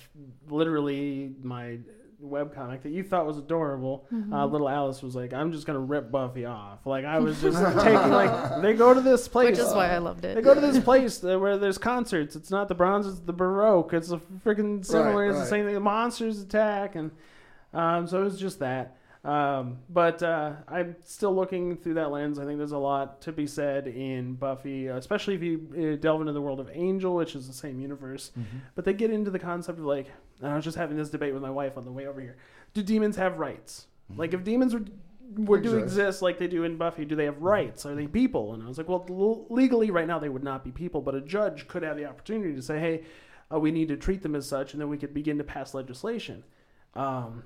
literally 0.49 1.35
my 1.43 1.79
webcomic 2.25 2.83
that 2.83 2.91
you 2.91 3.03
thought 3.03 3.27
was 3.27 3.39
adorable, 3.39 4.07
uh, 4.33 4.47
little 4.47 4.69
Alice 4.69 5.03
was 5.03 5.15
like, 5.15 5.33
"I'm 5.33 5.53
just 5.53 5.67
gonna 5.67 5.81
rip 5.81 6.11
Buffy 6.11 6.45
off." 6.45 6.87
Like 6.87 7.05
I 7.05 7.19
was 7.19 7.41
just 7.41 7.59
taking 7.83 8.11
like 8.11 8.63
they 8.63 8.75
go 8.75 8.95
to 8.95 9.01
this 9.01 9.29
place, 9.29 9.51
Which 9.51 9.59
is 9.59 9.73
why 9.75 9.91
I 9.91 9.99
loved 9.99 10.25
it. 10.25 10.35
they 10.35 10.43
go 10.43 10.55
to 10.55 10.61
this 10.61 10.83
place 10.83 11.23
where 11.23 11.59
there's 11.59 11.79
concerts. 11.79 12.37
It's 12.37 12.51
not 12.51 12.69
the 12.69 12.75
Bronze, 12.75 13.07
it's 13.07 13.21
the 13.21 13.33
Baroque. 13.33 13.93
It's 13.93 14.11
a 14.11 14.19
freaking 14.45 14.85
similar. 14.85 15.27
Right, 15.27 15.31
it's 15.31 15.41
the 15.41 15.47
same 15.47 15.65
thing. 15.65 15.75
The 15.75 15.81
monsters 15.81 16.41
attack, 16.41 16.95
and 16.95 17.11
um, 17.75 18.07
so 18.07 18.21
it 18.21 18.25
was 18.25 18.39
just 18.41 18.59
that. 18.61 18.97
Um, 19.25 19.79
but 19.91 20.23
uh, 20.23 20.53
I'm 20.69 20.95
still 21.03 21.35
looking 21.35 21.77
through 21.77 21.95
that 21.95 22.13
lens. 22.13 22.39
I 22.39 22.45
think 22.45 22.59
there's 22.59 22.71
a 22.71 22.79
lot 22.79 23.23
to 23.23 23.33
be 23.33 23.49
said 23.49 23.89
in 23.89 24.35
Buffy, 24.35 24.87
especially 24.87 25.35
if 25.35 25.43
you 25.43 25.95
uh, 25.95 26.01
delve 26.01 26.21
into 26.21 26.33
the 26.33 26.41
world 26.41 26.61
of 26.61 26.71
Angel, 26.73 27.13
which 27.17 27.35
is 27.35 27.49
the 27.49 27.53
same 27.53 27.81
universe. 27.81 28.31
But 28.77 28.85
they 28.85 28.93
get 28.93 29.11
into 29.11 29.33
the 29.33 29.41
concept 29.41 29.81
of 29.81 29.85
like, 29.85 30.07
and 30.41 30.51
I 30.53 30.57
was 30.57 30.65
just 30.65 30.77
having 30.77 30.97
this 30.97 31.11
debate 31.11 31.33
with 31.35 31.43
my 31.43 31.51
wife 31.51 31.77
on 31.77 31.85
the 31.85 31.93
way 31.93 32.07
over 32.07 32.21
here. 32.21 32.37
Do 32.75 32.83
demons 32.83 33.17
have 33.17 33.39
rights? 33.39 33.87
Like, 34.17 34.35
if 34.35 34.45
demons 34.45 34.73
were 34.75 34.83
were 35.37 35.61
do 35.61 35.77
Exist. 35.79 36.23
like 36.23 36.39
they 36.39 36.47
do 36.47 36.63
in 36.63 36.77
Buffy, 36.77 37.05
do 37.05 37.17
they 37.17 37.25
have 37.25 37.43
rights? 37.43 37.85
Are 37.85 37.95
they 37.97 38.07
people? 38.07 38.55
And 38.55 38.63
I 38.63 38.69
was 38.69 38.79
like, 38.79 38.89
well, 38.89 39.05
l- 39.11 39.47
legally 39.51 39.91
right 39.91 40.07
now 40.07 40.21
they 40.21 40.29
would 40.29 40.45
not 40.45 40.63
be 40.65 40.71
people, 40.71 41.01
but 41.03 41.17
a 41.17 41.21
judge 41.21 41.67
could 41.67 41.83
have 41.83 41.97
the 41.97 42.05
opportunity 42.07 42.55
to 42.55 42.63
say, 42.63 42.79
hey, 42.79 43.03
uh, 43.53 43.59
we 43.59 43.73
need 43.73 43.89
to 43.89 43.97
treat 43.97 44.23
them 44.23 44.37
as 44.37 44.47
such, 44.49 44.73
and 44.73 44.81
then 44.81 44.89
we 44.89 44.97
could 44.97 45.13
begin 45.13 45.37
to 45.39 45.45
pass 45.45 45.75
legislation. 45.75 46.45
Um, 46.95 47.43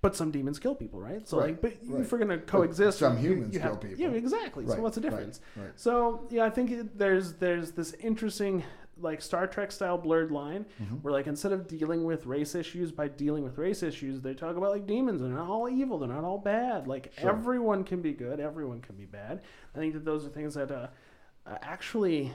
but 0.00 0.14
some 0.14 0.30
demons 0.30 0.60
kill 0.60 0.76
people, 0.76 1.00
right? 1.00 1.26
So 1.28 1.38
Right, 1.40 1.46
like, 1.48 1.60
but 1.60 1.72
right. 1.88 2.00
if 2.02 2.12
we're 2.12 2.18
gonna 2.18 2.38
coexist, 2.38 3.00
some 3.00 3.16
humans 3.16 3.52
you 3.52 3.60
kill 3.60 3.72
have- 3.72 3.80
people. 3.80 3.98
Yeah, 3.98 4.10
exactly. 4.10 4.64
So 4.68 4.80
what's 4.80 4.94
the 4.94 5.00
right, 5.02 5.10
difference? 5.10 5.40
right. 5.56 5.70
So 5.74 6.26
yeah, 6.30 6.44
I 6.44 6.50
think 6.50 6.70
it, 6.70 6.96
there's 6.96 7.32
there's 7.34 7.72
this 7.72 7.94
interesting 7.94 8.62
like 9.00 9.22
Star 9.22 9.46
Trek 9.46 9.70
style 9.72 9.96
blurred 9.98 10.30
line 10.30 10.66
Mm-hmm. 10.82 10.96
where 10.96 11.12
like 11.12 11.26
instead 11.26 11.52
of 11.52 11.66
dealing 11.68 12.04
with 12.04 12.26
race 12.26 12.54
issues 12.54 12.90
by 12.92 13.08
dealing 13.08 13.44
with 13.44 13.58
race 13.58 13.82
issues, 13.82 14.20
they 14.20 14.34
talk 14.34 14.56
about 14.56 14.70
like 14.72 14.86
demons. 14.86 15.20
They're 15.20 15.30
not 15.30 15.48
all 15.48 15.68
evil. 15.68 15.98
They're 15.98 16.08
not 16.08 16.24
all 16.24 16.38
bad. 16.38 16.86
Like 16.86 17.12
Sure. 17.18 17.30
everyone 17.30 17.84
can 17.84 18.00
be 18.02 18.12
good. 18.12 18.40
Everyone 18.40 18.80
can 18.80 18.96
be 18.96 19.04
bad. 19.06 19.42
I 19.74 19.78
think 19.78 19.94
that 19.94 20.04
those 20.04 20.24
are 20.26 20.28
things 20.30 20.54
that 20.54 20.70
uh, 20.70 20.88
uh, 21.46 21.58
actually 21.62 22.32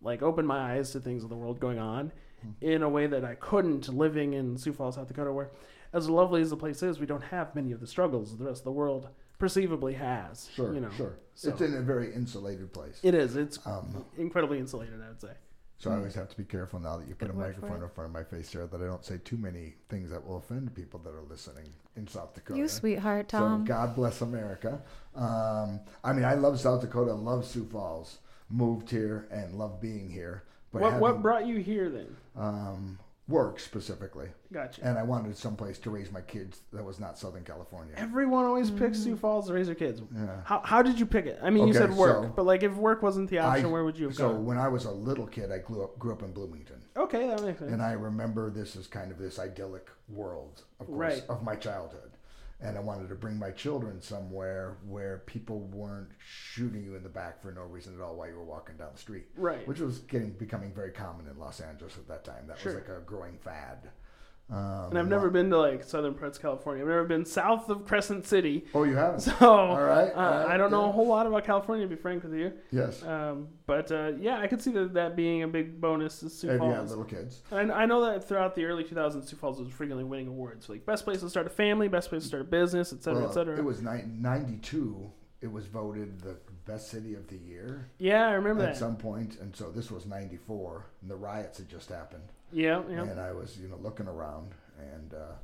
like 0.00 0.22
open 0.22 0.44
my 0.46 0.74
eyes 0.74 0.90
to 0.92 1.00
things 1.00 1.22
of 1.24 1.30
the 1.30 1.36
world 1.36 1.60
going 1.60 1.78
on 1.78 2.12
Mm-hmm. 2.44 2.72
in 2.72 2.82
a 2.82 2.88
way 2.88 3.06
that 3.06 3.24
I 3.24 3.36
couldn't 3.36 3.88
living 3.88 4.32
in 4.32 4.56
Sioux 4.58 4.72
Falls, 4.72 4.96
South 4.96 5.06
Dakota, 5.06 5.32
where 5.32 5.50
as 5.92 6.08
lovely 6.10 6.40
as 6.42 6.50
the 6.50 6.56
place 6.56 6.82
is, 6.82 6.98
we 6.98 7.06
don't 7.06 7.22
have 7.22 7.54
many 7.54 7.70
of 7.70 7.78
the 7.78 7.86
struggles 7.86 8.36
the 8.36 8.44
rest 8.44 8.62
of 8.62 8.64
the 8.64 8.72
world 8.72 9.08
perceivably 9.38 9.94
has. 9.94 10.50
Sure, 10.52 10.74
you 10.74 10.80
know. 10.80 10.90
sure. 10.96 11.14
so- 11.36 11.50
It's 11.50 11.60
in 11.60 11.74
a 11.74 11.80
very 11.80 12.12
insulated 12.12 12.72
place. 12.72 12.98
It 13.04 13.14
is. 13.14 13.36
It's 13.36 13.64
Um, 13.64 14.04
incredibly 14.18 14.58
insulated, 14.58 15.00
I 15.00 15.06
would 15.06 15.20
say. 15.20 15.34
So 15.82 15.90
I 15.90 15.96
always 15.96 16.14
have 16.14 16.28
to 16.28 16.36
be 16.36 16.44
careful 16.44 16.78
now 16.78 16.96
that 16.96 17.08
you 17.08 17.16
put 17.16 17.26
Good 17.26 17.34
a 17.34 17.38
microphone 17.38 17.82
in 17.82 17.88
front 17.88 18.08
of 18.08 18.12
my 18.12 18.22
face 18.22 18.52
here 18.52 18.68
that 18.68 18.80
I 18.80 18.84
don't 18.84 19.04
say 19.04 19.18
too 19.24 19.36
many 19.36 19.74
things 19.88 20.10
that 20.10 20.24
will 20.24 20.36
offend 20.36 20.72
people 20.76 21.00
that 21.00 21.10
are 21.10 21.22
listening 21.28 21.64
in 21.96 22.06
South 22.06 22.34
Dakota. 22.34 22.56
You 22.60 22.68
sweetheart, 22.68 23.28
Tom. 23.28 23.62
So 23.62 23.66
God 23.66 23.96
bless 23.96 24.20
America. 24.20 24.80
Um, 25.16 25.80
I 26.04 26.12
mean, 26.12 26.24
I 26.24 26.34
love 26.34 26.60
South 26.60 26.82
Dakota, 26.82 27.12
love 27.14 27.44
Sioux 27.44 27.64
Falls, 27.64 28.18
moved 28.48 28.90
here 28.90 29.26
and 29.32 29.58
love 29.58 29.80
being 29.80 30.08
here. 30.08 30.44
But 30.72 30.82
What 30.82 31.00
what 31.00 31.20
brought 31.22 31.46
you 31.46 31.58
here 31.58 31.90
then? 31.90 32.16
um, 32.36 32.98
work 33.28 33.60
specifically, 33.60 34.28
Gotcha. 34.52 34.82
and 34.84 34.98
I 34.98 35.02
wanted 35.04 35.36
someplace 35.36 35.78
to 35.80 35.90
raise 35.90 36.10
my 36.10 36.20
kids 36.20 36.60
that 36.72 36.84
was 36.84 36.98
not 36.98 37.16
Southern 37.18 37.44
California. 37.44 37.94
Everyone 37.96 38.44
always 38.44 38.70
picks 38.70 38.98
mm. 38.98 39.04
Sioux 39.04 39.16
Falls 39.16 39.46
to 39.46 39.52
raise 39.54 39.66
their 39.66 39.76
kids. 39.76 40.02
Yeah. 40.14 40.40
How, 40.44 40.60
how 40.64 40.82
did 40.82 40.98
you 40.98 41.06
pick 41.06 41.26
it? 41.26 41.38
I 41.42 41.48
mean, 41.48 41.68
you 41.68 41.70
Okay, 41.70 41.78
said 41.86 41.94
work, 41.94 42.24
so- 42.24 42.32
but 42.34 42.44
like 42.44 42.62
if 42.62 42.74
work 42.74 43.00
wasn't 43.02 43.30
the 43.30 43.38
option, 43.38 43.66
I- 43.66 43.68
where 43.68 43.84
would 43.84 43.96
you 43.96 44.06
have 44.08 44.16
gone? 44.16 44.30
So 44.30 44.34
gone? 44.34 44.44
when 44.44 44.58
I 44.58 44.68
was 44.68 44.84
a 44.86 44.90
little 44.90 45.26
kid, 45.26 45.52
I 45.52 45.58
grew 45.58 45.84
up 45.84 45.98
grew 45.98 46.12
up 46.12 46.22
in 46.22 46.32
Bloomington, 46.32 46.82
Okay, 46.96 47.28
that 47.28 47.42
makes 47.42 47.60
sense. 47.60 47.72
and 47.72 47.80
I 47.80 47.92
remember 47.92 48.50
this 48.50 48.74
as 48.76 48.86
kind 48.88 49.10
of 49.12 49.18
this 49.18 49.38
idyllic 49.38 49.88
world, 50.08 50.62
of 50.80 50.86
course, 50.88 50.98
Right. 50.98 51.22
of 51.28 51.42
my 51.44 51.54
childhood. 51.54 52.10
And 52.62 52.76
I 52.78 52.80
wanted 52.80 53.08
to 53.08 53.16
bring 53.16 53.38
my 53.38 53.50
children 53.50 54.00
somewhere 54.00 54.76
where 54.86 55.22
people 55.26 55.60
weren't 55.72 56.10
shooting 56.24 56.84
you 56.84 56.94
in 56.94 57.02
the 57.02 57.08
back 57.08 57.42
for 57.42 57.50
no 57.50 57.62
reason 57.62 57.94
at 57.96 58.00
all 58.00 58.14
while 58.14 58.28
you 58.28 58.36
were 58.36 58.44
walking 58.44 58.76
down 58.76 58.90
the 58.92 58.98
street. 59.00 59.26
Right. 59.36 59.66
Which 59.66 59.80
was 59.80 59.98
getting 60.00 60.30
becoming 60.30 60.72
very 60.72 60.92
common 60.92 61.26
in 61.26 61.38
Los 61.38 61.58
Angeles 61.60 61.96
at 61.96 62.06
that 62.08 62.24
time. 62.24 62.46
That 62.46 62.58
Sure. 62.58 62.74
was 62.74 62.82
like 62.82 62.96
a 62.96 63.00
growing 63.00 63.36
fad. 63.38 63.90
Um, 64.50 64.90
and 64.90 64.98
I've 64.98 65.08
never 65.08 65.30
been 65.30 65.48
to 65.48 65.58
like 65.58 65.82
southern 65.82 66.12
parts 66.12 66.36
of 66.36 66.42
California. 66.42 66.82
I've 66.82 66.88
never 66.88 67.04
been 67.04 67.24
south 67.24 67.70
of 67.70 67.86
Crescent 67.86 68.26
City. 68.26 68.66
Oh, 68.74 68.82
you 68.84 68.96
haven't? 68.96 69.20
So 69.20 69.32
All 69.40 69.80
right, 69.80 70.10
uh, 70.10 70.20
right, 70.20 70.46
I 70.50 70.56
don't 70.58 70.70
know 70.70 70.84
a 70.88 70.92
whole 70.92 71.06
lot 71.06 71.26
about 71.26 71.44
California, 71.44 71.86
to 71.86 71.88
be 71.88 72.00
frank 72.00 72.22
with 72.22 72.34
you. 72.34 72.52
yes. 72.70 73.02
Um, 73.02 73.48
but 73.66 73.90
uh, 73.90 74.12
yeah, 74.20 74.38
I 74.40 74.46
could 74.48 74.60
see 74.60 74.70
that, 74.72 74.92
that 74.92 75.16
being 75.16 75.42
a 75.42 75.48
big 75.48 75.80
bonus 75.80 76.18
to 76.20 76.28
Sioux 76.28 76.50
and 76.50 76.58
Falls. 76.58 76.72
yeah, 76.74 76.80
little 76.82 77.04
kids. 77.04 77.40
And 77.50 77.72
I 77.72 77.86
know 77.86 78.04
that 78.04 78.28
throughout 78.28 78.54
the 78.54 78.64
early 78.66 78.84
2000s, 78.84 79.26
Sioux 79.26 79.36
Falls 79.36 79.58
was 79.58 79.70
frequently 79.70 80.04
winning 80.04 80.28
awards, 80.28 80.68
like 80.68 80.84
best 80.84 81.04
place 81.04 81.20
to 81.20 81.30
start 81.30 81.46
a 81.46 81.50
family, 81.50 81.88
best 81.88 82.10
place 82.10 82.22
to 82.22 82.28
start 82.28 82.42
a 82.42 82.44
business, 82.44 82.92
et 82.92 83.02
cetera, 83.02 83.20
Well, 83.20 83.30
et 83.30 83.34
cetera. 83.34 83.56
It 83.58 83.64
was 83.64 83.80
ni- 83.80 84.04
92. 84.06 85.10
It 85.40 85.50
was 85.50 85.66
voted 85.66 86.20
the 86.20 86.36
best 86.66 86.88
city 86.90 87.14
of 87.14 87.26
the 87.26 87.36
year 87.36 87.88
yeah, 87.98 88.28
I 88.28 88.32
remember 88.34 88.62
at 88.62 88.74
that. 88.74 88.76
some 88.78 88.96
point, 88.96 89.38
and 89.40 89.56
so 89.56 89.70
this 89.72 89.90
was 89.90 90.06
94, 90.06 90.86
and 91.00 91.10
the 91.10 91.16
riots 91.16 91.58
had 91.58 91.68
just 91.68 91.88
happened. 91.88 92.22
Yeah, 92.52 92.82
yeah. 92.90 93.02
And 93.02 93.20
I 93.20 93.32
was, 93.32 93.58
you 93.58 93.68
know, 93.68 93.78
looking 93.82 94.06
around, 94.06 94.52
and 94.78 95.14
uh, 95.14 95.34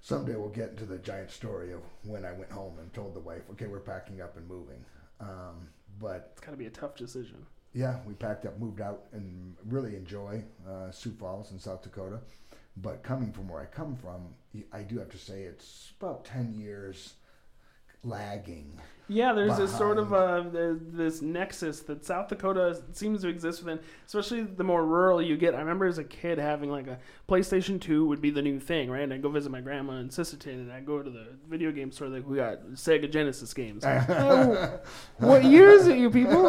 someday 0.00 0.34
we'll 0.36 0.48
get 0.48 0.70
into 0.70 0.84
the 0.86 0.98
giant 0.98 1.30
story 1.30 1.72
of 1.72 1.80
when 2.04 2.24
I 2.24 2.32
went 2.32 2.50
home 2.50 2.78
and 2.78 2.92
told 2.92 3.14
the 3.14 3.20
wife, 3.20 3.42
okay, 3.52 3.66
we're 3.66 3.80
packing 3.80 4.20
up 4.20 4.36
and 4.36 4.46
moving. 4.48 4.84
Um, 5.20 5.68
but 6.00 6.30
It's 6.32 6.40
got 6.40 6.50
to 6.52 6.56
be 6.56 6.66
a 6.66 6.70
tough 6.70 6.96
decision. 6.96 7.46
yeah, 7.74 7.98
we 8.06 8.14
packed 8.14 8.44
up, 8.46 8.58
moved 8.58 8.80
out, 8.80 9.04
and 9.12 9.54
really 9.66 9.94
enjoy 9.96 10.42
uh, 10.68 10.90
Sioux 10.90 11.12
Falls 11.12 11.52
in 11.52 11.58
South 11.58 11.82
Dakota. 11.82 12.18
But 12.78 13.02
coming 13.02 13.32
from 13.32 13.48
where 13.48 13.60
I 13.60 13.66
come 13.66 13.96
from, 13.96 14.34
I 14.72 14.82
do 14.82 14.98
have 14.98 15.10
to 15.10 15.18
say 15.18 15.42
it's 15.42 15.92
about 16.00 16.24
ten 16.24 16.54
years 16.54 17.14
lagging. 18.02 18.80
Yeah, 19.08 19.32
there's 19.34 19.58
this 19.58 19.76
sort 19.76 19.98
of 19.98 20.12
uh, 20.14 20.44
this 20.50 21.20
nexus 21.20 21.80
that 21.80 22.04
South 22.04 22.28
Dakota 22.28 22.82
seems 22.92 23.20
to 23.22 23.28
exist 23.28 23.62
within, 23.62 23.78
especially 24.06 24.42
the 24.42 24.64
more 24.64 24.86
rural 24.86 25.20
you 25.20 25.36
get. 25.36 25.54
I 25.54 25.58
remember 25.58 25.86
as 25.86 25.98
a 25.98 26.04
kid 26.04 26.38
having 26.38 26.70
like 26.70 26.86
a 26.86 26.98
PlayStation 27.28 27.80
2 27.80 28.06
would 28.06 28.20
be 28.22 28.30
the 28.30 28.40
new 28.42 28.58
thing, 28.60 28.90
right? 28.90 29.02
And 29.02 29.12
I'd 29.12 29.20
go 29.22 29.28
visit 29.28 29.50
my 29.50 29.60
grandma 29.60 29.94
in 29.94 30.08
Sisseton, 30.08 30.54
and 30.54 30.72
I'd 30.72 30.86
go 30.86 31.02
to 31.02 31.10
the 31.10 31.26
video 31.48 31.72
game 31.72 31.90
store, 31.92 32.08
like, 32.08 32.26
we 32.26 32.36
got 32.36 32.62
Sega 32.74 33.10
Genesis 33.10 33.52
games. 33.54 33.84
Oh, 34.08 34.80
what 35.18 35.44
year 35.44 35.70
is 35.70 35.86
it, 35.88 35.98
you 35.98 36.10
people? 36.10 36.48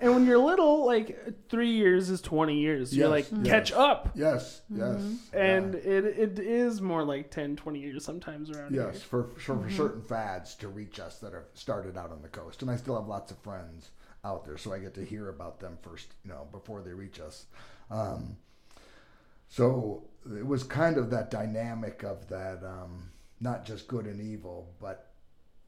And 0.00 0.12
when 0.14 0.26
you're 0.26 0.38
little, 0.38 0.84
like, 0.86 1.48
three 1.48 1.70
years 1.70 2.10
is 2.10 2.20
20 2.20 2.58
years. 2.58 2.96
You're 2.96 3.14
Yes, 3.14 3.30
like, 3.32 3.44
yes. 3.44 3.50
catch 3.50 3.72
up. 3.72 4.10
Yes, 4.14 4.62
yes, 4.68 5.00
And 5.32 5.74
yeah. 5.74 5.80
it, 5.80 6.04
it 6.04 6.38
is 6.38 6.80
more 6.80 7.04
like 7.04 7.30
10, 7.30 7.56
20 7.56 7.78
years 7.80 8.04
sometimes 8.04 8.50
around 8.50 8.74
Yes, 8.74 8.92
here. 8.94 9.00
for, 9.00 9.28
for, 9.38 9.62
for 9.62 9.70
certain 9.70 10.02
fads 10.02 10.54
to 10.56 10.68
reach 10.68 10.98
us 11.00 11.18
that 11.20 11.32
have 11.32 11.44
started 11.86 11.98
out 11.98 12.10
on 12.10 12.22
the 12.22 12.28
coast, 12.28 12.62
and 12.62 12.70
I 12.70 12.76
still 12.76 12.96
have 12.96 13.06
lots 13.08 13.30
of 13.30 13.38
friends 13.38 13.90
out 14.24 14.44
there, 14.44 14.56
so 14.58 14.72
I 14.72 14.78
get 14.78 14.94
to 14.94 15.04
hear 15.04 15.28
about 15.28 15.60
them 15.60 15.78
first, 15.82 16.08
you 16.24 16.30
know, 16.30 16.46
before 16.50 16.82
they 16.82 16.92
reach 16.92 17.20
us. 17.20 17.46
Um, 17.90 18.36
so 19.48 20.02
it 20.36 20.44
was 20.44 20.64
kind 20.64 20.96
of 20.98 21.10
that 21.10 21.30
dynamic 21.30 22.02
of 22.02 22.28
that, 22.28 22.64
um, 22.64 23.10
not 23.40 23.64
just 23.64 23.86
good 23.86 24.06
and 24.06 24.20
evil, 24.20 24.68
but 24.80 25.12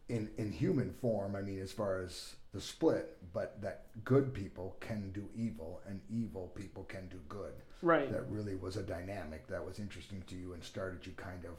in 0.09 0.29
in 0.39 0.51
human 0.51 0.91
form. 0.91 1.37
I 1.37 1.43
mean, 1.43 1.61
as 1.61 1.71
far 1.71 2.01
as 2.01 2.35
the 2.53 2.61
split, 2.61 3.17
but 3.33 3.61
that 3.63 3.87
good 4.05 4.35
people 4.35 4.77
can 4.81 5.11
do 5.13 5.29
evil 5.37 5.81
and 5.87 6.01
evil 6.11 6.51
people 6.57 6.83
can 6.85 7.07
do 7.09 7.19
good 7.29 7.53
Right. 7.83 8.11
that 8.11 8.25
really 8.31 8.57
was 8.57 8.77
a 8.77 8.83
dynamic 8.83 9.47
that 9.49 9.65
was 9.65 9.79
interesting 9.79 10.23
to 10.29 10.35
you 10.35 10.55
and 10.55 10.65
started 10.65 11.07
you 11.07 11.13
kind 11.13 11.45
of 11.45 11.53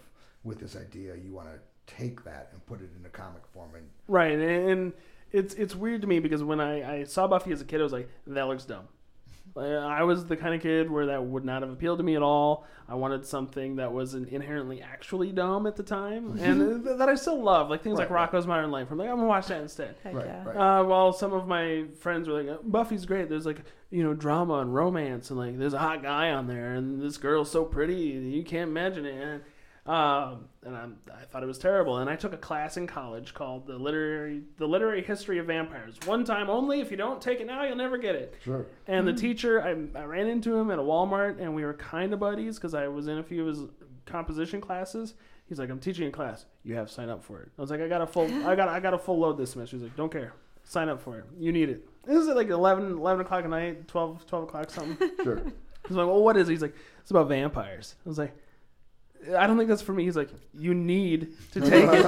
with 0.44 0.60
this 0.60 0.76
idea 0.76 1.16
you 1.16 1.32
want 1.32 1.48
to 1.48 1.60
take 1.98 2.24
that 2.24 2.50
and 2.54 2.66
put 2.66 2.82
it 2.82 2.90
in 3.00 3.06
a 3.06 3.10
comic 3.10 3.44
form 3.54 3.70
and 3.76 3.86
Right, 4.08 4.34
and, 4.34 4.70
and 4.70 4.94
it's 5.32 5.54
it's 5.56 5.76
weird 5.76 6.02
to 6.02 6.08
me 6.08 6.20
because 6.20 6.44
when 6.44 6.60
I, 6.60 7.00
I 7.00 7.04
saw 7.04 7.28
Buffy 7.28 7.52
as 7.52 7.62
a 7.62 7.66
kid, 7.66 7.80
I 7.80 7.84
was 7.84 7.94
like, 7.94 8.10
that 8.28 8.48
looks 8.48 8.66
dumb. 8.66 8.88
Like, 9.56 9.72
I 9.72 10.04
was 10.04 10.26
the 10.26 10.38
kind 10.38 10.54
of 10.54 10.62
kid 10.62 10.90
where 10.92 11.08
that 11.08 11.24
would 11.26 11.44
not 11.44 11.64
have 11.64 11.72
appealed 11.72 11.98
to 12.00 12.04
me 12.04 12.16
at 12.16 12.22
all. 12.22 12.66
I 12.88 12.96
wanted 12.96 13.26
something 13.26 13.78
that 13.78 13.92
wasn't 13.92 14.30
inherently 14.30 14.82
actually 14.82 15.32
dumb 15.32 15.66
at 15.68 15.76
the 15.76 15.84
time, 15.84 16.38
and 16.40 16.84
th- 16.86 16.98
that 16.98 17.10
I 17.10 17.16
still 17.16 17.42
love, 17.42 17.70
like 17.70 17.84
things 17.84 17.98
like 17.98 18.10
Right, 18.10 18.22
right. 18.22 18.32
Rocko's 18.32 18.48
Modern 18.48 18.72
Life. 18.72 18.88
I'm 18.92 18.98
like, 18.98 19.10
I'm 19.10 19.16
gonna 19.18 19.28
watch 19.28 19.48
that 19.48 19.62
instead. 19.62 19.96
Right 20.06 20.26
yeah. 20.26 20.44
right 20.44 20.56
Uh, 20.56 20.84
while 20.86 21.14
some 21.14 21.34
of 21.34 21.48
my 21.48 21.86
friends 22.00 22.28
were 22.28 22.42
like, 22.42 22.60
Buffy's 22.64 23.06
great. 23.06 23.28
There's 23.30 23.46
like, 23.46 23.62
you 23.92 24.04
know, 24.04 24.14
drama 24.14 24.56
and 24.60 24.74
romance, 24.74 25.30
and 25.30 25.40
like, 25.40 25.58
there's 25.58 25.74
a 25.74 25.80
hot 25.80 26.04
guy 26.04 26.32
on 26.32 26.48
there, 26.48 26.74
and 26.74 27.02
this 27.02 27.18
girl's 27.18 27.52
so 27.52 27.66
pretty, 27.66 27.96
you 27.96 28.44
can't 28.44 28.70
imagine 28.70 29.06
it. 29.06 29.16
And, 29.22 29.42
um, 29.90 30.46
and 30.64 30.78
I'm, 30.78 30.98
I 31.12 31.24
thought 31.26 31.42
it 31.42 31.48
was 31.48 31.58
terrible. 31.58 31.98
And 31.98 32.10
I 32.10 32.16
took 32.16 32.32
a 32.32 32.38
class 32.38 32.78
in 32.78 32.86
college 32.86 33.34
called 33.34 33.66
the 33.66 33.76
literary, 33.76 34.44
the 34.58 34.68
literary 34.68 35.02
history 35.02 35.40
of 35.40 35.48
vampires. 35.48 35.96
One 36.06 36.24
time 36.24 36.48
only. 36.48 36.80
If 36.80 36.92
you 36.92 36.98
don't 36.98 37.20
take 37.20 37.40
it 37.40 37.48
now, 37.48 37.64
you'll 37.64 37.76
never 37.76 37.98
get 37.98 38.14
it. 38.14 38.36
sure 38.44 38.68
And 38.88 39.08
the 39.08 39.14
teacher, 39.14 39.64
I, 39.64 39.70
I 40.00 40.04
ran 40.04 40.28
into 40.28 40.56
him 40.56 40.70
at 40.70 40.78
a 40.78 40.82
Walmart, 40.84 41.42
and 41.42 41.56
we 41.56 41.66
were 41.66 41.74
kind 41.74 42.14
of 42.14 42.20
buddies 42.20 42.58
because 42.58 42.76
I 42.76 42.88
was 42.88 43.08
in 43.08 43.18
a 43.18 43.24
few 43.24 43.42
of 43.42 43.48
his 43.48 43.66
composition 44.06 44.62
classes. 44.62 45.16
He's 45.48 45.58
like, 45.58 45.72
"I'm 45.72 45.80
teaching 45.80 46.08
a 46.08 46.12
class. 46.12 46.46
You 46.64 46.76
have 46.76 46.88
to 46.88 46.94
sign 46.94 47.10
up 47.10 47.24
for 47.24 47.42
it." 47.42 47.50
I 47.58 47.62
was 47.62 47.72
like, 47.72 47.82
"I 47.82 47.88
got 47.88 48.02
a 48.02 48.08
full, 48.08 48.26
I 48.46 48.56
got, 48.56 48.68
I 48.68 48.80
got 48.80 48.94
a 48.94 49.00
full 49.00 49.18
load 49.18 49.40
this 49.40 49.54
semester." 49.54 49.78
He's 49.78 49.84
like, 49.84 49.96
"Don't 49.96 50.12
care. 50.12 50.34
Sign 50.66 50.90
up 50.90 51.02
for 51.02 51.18
it. 51.18 51.26
You 51.40 51.52
need 51.52 51.70
it." 51.70 51.90
This 52.06 52.20
is 52.20 52.28
at 52.28 52.36
like 52.36 52.50
11, 52.50 52.92
11 52.92 53.26
o'clock 53.26 53.44
at 53.44 53.50
night, 53.50 53.88
12, 53.88 54.28
12 54.28 54.44
o'clock 54.44 54.70
something. 54.70 55.10
sure 55.24 55.42
He's 55.88 55.98
like, 55.98 56.06
"Well, 56.06 56.22
what 56.22 56.38
is 56.38 56.48
it?" 56.48 56.52
He's 56.52 56.62
like, 56.62 56.76
"It's 57.02 57.10
about 57.10 57.28
vampires." 57.30 57.96
I 58.06 58.10
was 58.10 58.20
like, 58.20 58.36
"I 59.38 59.48
don't 59.48 59.58
think 59.58 59.70
that's 59.70 59.82
for 59.82 59.94
me." 59.94 60.04
He's 60.06 60.16
like, 60.16 60.30
"You 60.54 60.74
need 60.74 61.36
to 61.54 61.62
take 61.72 61.90
it." 61.90 62.06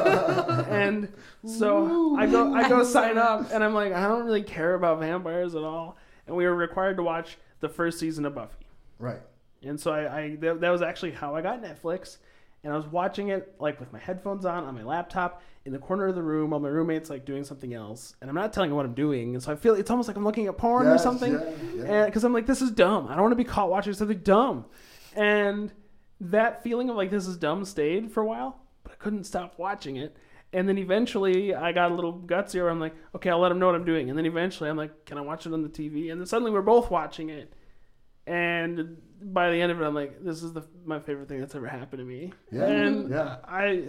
and 0.70 1.12
so 1.46 2.16
I 2.18 2.26
go, 2.28 2.54
I 2.54 2.68
go 2.70 2.84
sign 2.84 3.18
up, 3.18 3.52
and 3.52 3.64
I'm 3.64 3.74
like, 3.74 3.94
I 3.94 4.08
don't 4.08 4.26
really 4.26 4.44
care 4.44 4.74
about 4.76 5.00
vampires 5.00 5.56
at 5.56 5.64
all. 5.64 5.98
And 6.28 6.36
we 6.36 6.46
were 6.46 6.56
required 6.56 6.98
to 6.98 7.04
watch 7.04 7.38
the 7.60 7.70
first 7.70 8.00
season 8.00 8.26
of 8.26 8.36
Buffy. 8.36 8.66
right 9.00 9.22
And 9.64 9.80
so 9.80 9.92
I, 9.92 10.18
I 10.20 10.36
that, 10.38 10.62
that 10.62 10.70
was 10.70 10.82
actually 10.82 11.12
how 11.12 11.36
I 11.36 11.42
got 11.42 11.62
Netflix. 11.62 12.18
And 12.64 12.72
I 12.72 12.78
was 12.78 12.86
watching 12.86 13.30
it 13.30 13.56
like 13.60 13.80
with 13.80 13.92
my 13.92 13.98
headphones 13.98 14.46
on 14.46 14.64
on 14.66 14.76
my 14.76 14.84
laptop 14.84 15.42
in 15.66 15.74
the 15.74 15.80
corner 15.80 16.06
of 16.08 16.14
the 16.16 16.22
room 16.22 16.52
while 16.52 16.60
my 16.60 16.70
roommate's 16.70 17.10
like 17.10 17.26
doing 17.26 17.44
something 17.44 17.74
else. 17.74 18.16
And 18.22 18.30
I'm 18.30 18.36
not 18.36 18.54
telling 18.54 18.70
him 18.70 18.76
what 18.78 18.86
I'm 18.86 18.94
doing. 18.94 19.34
And 19.34 19.42
so 19.42 19.52
I 19.52 19.56
feel 19.56 19.74
it's 19.74 19.90
almost 19.90 20.08
like 20.08 20.16
I'm 20.16 20.24
looking 20.24 20.46
at 20.46 20.58
porn 20.60 20.86
or 20.88 20.92
Yes, 20.92 21.02
something. 21.04 21.34
yeah, 21.34 21.84
yeah. 21.84 22.06
Because 22.06 22.24
I'm 22.24 22.34
like, 22.34 22.46
this 22.46 22.62
is 22.62 22.70
dumb. 22.70 23.08
I 23.08 23.14
don't 23.14 23.22
want 23.24 23.32
to 23.32 23.36
be 23.36 23.44
caught 23.44 23.70
watching 23.72 23.94
something 23.94 24.20
dumb. 24.20 24.66
And 25.16 25.72
that 26.22 26.64
feeling 26.64 26.90
of 26.90 26.96
like 26.96 27.12
this 27.12 27.28
is 27.28 27.38
dumb 27.38 27.66
stayed 27.66 28.12
for 28.12 28.22
a 28.22 28.26
while, 28.26 28.62
but 28.84 28.94
I 28.94 28.96
couldn't 28.96 29.26
stop 29.26 29.58
watching 29.58 29.98
it. 29.98 30.16
And 30.54 30.68
then 30.68 30.78
eventually 30.78 31.56
I 31.56 31.72
got 31.72 31.92
a 31.92 31.96
little 31.96 32.14
gutsier. 32.14 32.64
Where 32.64 32.70
I'm 32.70 32.80
like, 32.80 32.96
okay, 33.16 33.30
I'll 33.30 33.40
let 33.40 33.52
him 33.52 33.60
know 33.60 33.68
what 33.68 33.76
I'm 33.76 33.86
doing. 33.86 34.10
And 34.10 34.18
then 34.18 34.26
eventually 34.26 34.70
I'm 34.70 34.78
like, 34.78 35.06
can 35.06 35.18
I 35.18 35.22
watch 35.22 35.46
it 35.46 35.54
on 35.54 35.62
the 35.62 35.70
TV? 35.70 36.12
And 36.12 36.20
then 36.20 36.28
suddenly 36.28 36.52
we're 36.52 36.62
both 36.62 36.92
watching 36.92 37.30
it. 37.30 37.54
And 38.28 38.98
by 39.22 39.50
the 39.50 39.62
end 39.62 39.72
of 39.72 39.82
it, 39.82 39.86
I'm 39.86 39.96
like, 39.96 40.24
this 40.24 40.44
is 40.44 40.54
the 40.54 40.64
my 40.86 41.00
favorite 41.00 41.28
thing 41.28 41.40
that's 41.40 41.56
ever 41.56 41.68
happened 41.68 42.00
to 42.00 42.06
me. 42.06 42.34
Yeah, 42.52 42.66
and 42.66 43.10
yeah. 43.10 43.38
I, 43.46 43.84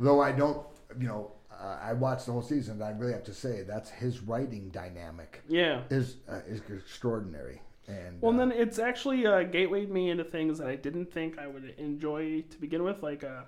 though 0.00 0.20
i 0.20 0.32
don't 0.32 0.66
you 0.98 1.08
know 1.08 1.32
uh, 1.50 1.78
i 1.82 1.92
watched 1.92 2.26
the 2.26 2.32
whole 2.32 2.42
season 2.42 2.74
and 2.74 2.84
i 2.84 2.90
really 2.90 3.12
have 3.12 3.24
to 3.24 3.34
say 3.34 3.62
that's 3.62 3.90
his 3.90 4.20
writing 4.20 4.68
dynamic 4.70 5.42
yeah. 5.48 5.82
is 5.90 6.16
uh, 6.28 6.40
is 6.46 6.60
extraordinary 6.70 7.60
and 7.88 8.20
Well, 8.20 8.32
and 8.32 8.40
uh, 8.40 8.46
then 8.46 8.60
it's 8.60 8.78
actually 8.78 9.26
uh, 9.26 9.42
gatewayed 9.44 9.90
me 9.90 10.10
into 10.10 10.24
things 10.24 10.58
that 10.58 10.68
I 10.68 10.76
didn't 10.76 11.12
think 11.12 11.38
I 11.38 11.46
would 11.46 11.74
enjoy 11.78 12.42
to 12.42 12.58
begin 12.58 12.82
with. 12.82 13.02
Like, 13.02 13.24
uh, 13.24 13.42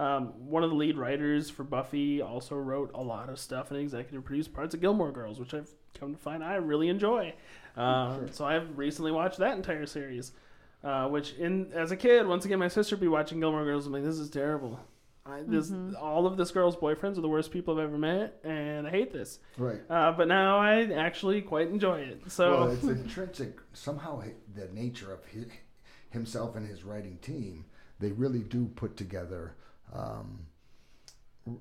um, 0.00 0.28
one 0.48 0.62
of 0.62 0.70
the 0.70 0.76
lead 0.76 0.98
writers 0.98 1.48
for 1.48 1.64
Buffy 1.64 2.20
also 2.20 2.56
wrote 2.56 2.90
a 2.94 3.02
lot 3.02 3.28
of 3.28 3.38
stuff 3.38 3.70
and 3.70 3.80
executive 3.80 4.24
produced 4.24 4.52
parts 4.52 4.74
of 4.74 4.80
Gilmore 4.80 5.12
Girls, 5.12 5.40
which 5.40 5.54
I've 5.54 5.70
come 5.98 6.12
to 6.12 6.18
find 6.18 6.44
I 6.44 6.56
really 6.56 6.88
enjoy. 6.88 7.34
Uh, 7.76 8.18
So 8.30 8.44
I've 8.44 8.76
recently 8.76 9.12
watched 9.12 9.38
that 9.38 9.56
entire 9.56 9.86
series. 9.86 10.32
Uh, 10.84 11.08
which, 11.08 11.32
in 11.34 11.72
as 11.72 11.90
a 11.90 11.96
kid, 11.96 12.26
once 12.26 12.44
again, 12.44 12.58
my 12.58 12.68
sister 12.68 12.94
would 12.94 13.00
be 13.00 13.08
watching 13.08 13.40
Gilmore 13.40 13.64
Girls. 13.64 13.86
I'm 13.86 13.92
like, 13.92 14.04
this 14.04 14.18
is 14.18 14.30
terrible. 14.30 14.78
I, 15.28 15.42
this 15.46 15.72
all 16.00 16.26
of 16.26 16.36
this 16.36 16.50
girl's 16.50 16.76
boyfriends 16.76 17.18
are 17.18 17.22
the 17.22 17.28
worst 17.28 17.50
people 17.50 17.74
I've 17.74 17.84
ever 17.84 17.98
met, 17.98 18.38
and 18.44 18.86
I 18.86 18.90
hate 18.90 19.12
this. 19.12 19.38
right 19.58 19.80
Uh, 19.90 20.12
but 20.12 20.28
now 20.28 20.58
I 20.58 20.82
actually 20.92 21.42
quite 21.42 21.68
enjoy 21.68 22.00
it. 22.00 22.22
So 22.28 22.50
well 22.50 22.70
it's 22.72 22.84
intrinsic 22.84 23.58
somehow 23.72 24.22
the 24.54 24.68
nature 24.72 25.12
of 25.12 25.24
his, 25.26 25.46
himself 26.10 26.56
and 26.56 26.68
his 26.68 26.84
writing 26.84 27.18
team 27.20 27.64
they 27.98 28.12
really 28.12 28.40
do 28.40 28.66
put 28.66 28.96
together 28.96 29.56
um, 29.92 30.46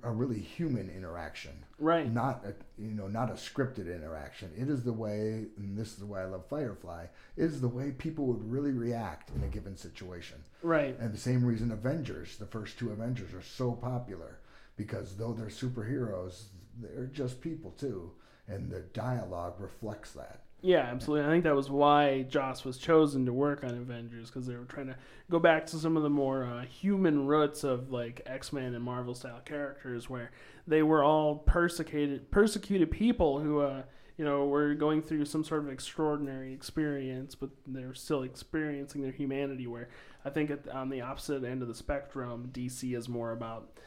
a 0.04 0.12
really 0.12 0.40
human 0.40 0.90
interaction. 0.90 1.52
Right, 1.78 2.12
not 2.12 2.44
a 2.46 2.54
you 2.82 2.92
know 2.92 3.08
not 3.08 3.30
a 3.30 3.34
scripted 3.34 3.94
interaction. 3.94 4.52
It 4.58 4.70
is 4.70 4.84
the 4.84 4.94
way 4.94 5.46
and 5.58 5.78
this 5.78 5.90
is 5.90 5.96
the 5.98 6.06
way 6.06 6.22
i 6.22 6.26
love 6.26 6.46
firefly 6.50 7.06
it 7.38 7.44
is 7.44 7.62
the 7.62 7.68
way 7.68 7.92
people 7.92 8.26
would 8.28 8.50
really 8.50 8.72
react 8.72 9.32
in 9.36 9.44
a 9.44 9.48
given 9.48 9.76
situation. 9.78 10.38
Right. 10.62 10.98
and 11.00 11.14
the 11.14 11.18
same 11.18 11.46
reason 11.46 11.72
avengers 11.72 12.38
the 12.38 12.46
first 12.46 12.80
two 12.80 12.92
avengers 12.92 13.34
are 13.34 13.42
so 13.42 13.74
popular 13.74 14.40
because 14.78 15.18
though 15.18 15.34
they're 15.34 15.48
superheroes 15.48 16.46
they're 16.82 17.06
just 17.06 17.42
people 17.42 17.72
too 17.72 18.12
and 18.48 18.70
the 18.70 18.82
dialogue 18.82 19.56
reflects 19.60 20.12
that 20.14 20.42
Yeah, 20.62 20.80
absolutely. 20.80 21.28
I 21.28 21.30
think 21.30 21.44
that 21.44 21.56
was 21.56 21.70
why 21.70 22.24
Joss 22.24 22.66
was 22.66 22.78
chosen 22.80 23.26
to 23.28 23.34
work 23.34 23.64
on 23.64 23.70
Avengers 23.72 24.30
because 24.32 24.48
they 24.48 24.56
were 24.56 24.66
trying 24.66 24.88
to 24.88 24.96
go 25.30 25.38
back 25.38 25.68
to 25.68 25.78
some 25.78 25.96
of 25.96 26.02
the 26.02 26.10
more 26.10 26.44
uh, 26.44 26.64
human 26.64 27.28
roots 27.28 27.64
of 27.64 27.92
like 27.92 28.22
X 28.26 28.52
Men 28.52 28.74
and 28.74 28.84
Marvel 28.84 29.14
style 29.14 29.42
characters, 29.46 30.10
where 30.10 30.32
they 30.66 30.82
were 30.82 31.04
all 31.04 31.36
persecuted 31.36 32.32
persecuted 32.32 32.90
people 32.90 33.40
who, 33.40 33.60
uh, 33.60 33.84
you 34.18 34.26
know, 34.26 34.48
were 34.48 34.74
going 34.74 35.04
through 35.04 35.26
some 35.26 35.44
sort 35.44 35.64
of 35.64 35.70
extraordinary 35.70 36.52
experience, 36.54 37.36
but 37.36 37.50
they're 37.68 37.94
still 37.94 38.24
experiencing 38.24 39.04
their 39.04 39.12
humanity. 39.12 39.68
Where 39.68 39.90
I 40.24 40.32
think 40.32 40.50
at, 40.50 40.68
on 40.70 40.90
the 40.90 41.02
opposite 41.02 41.44
end 41.44 41.62
of 41.62 41.68
the 41.68 41.76
spectrum, 41.76 42.50
DC 42.52 42.98
is 42.98 43.08
more 43.08 43.34
about 43.34 43.78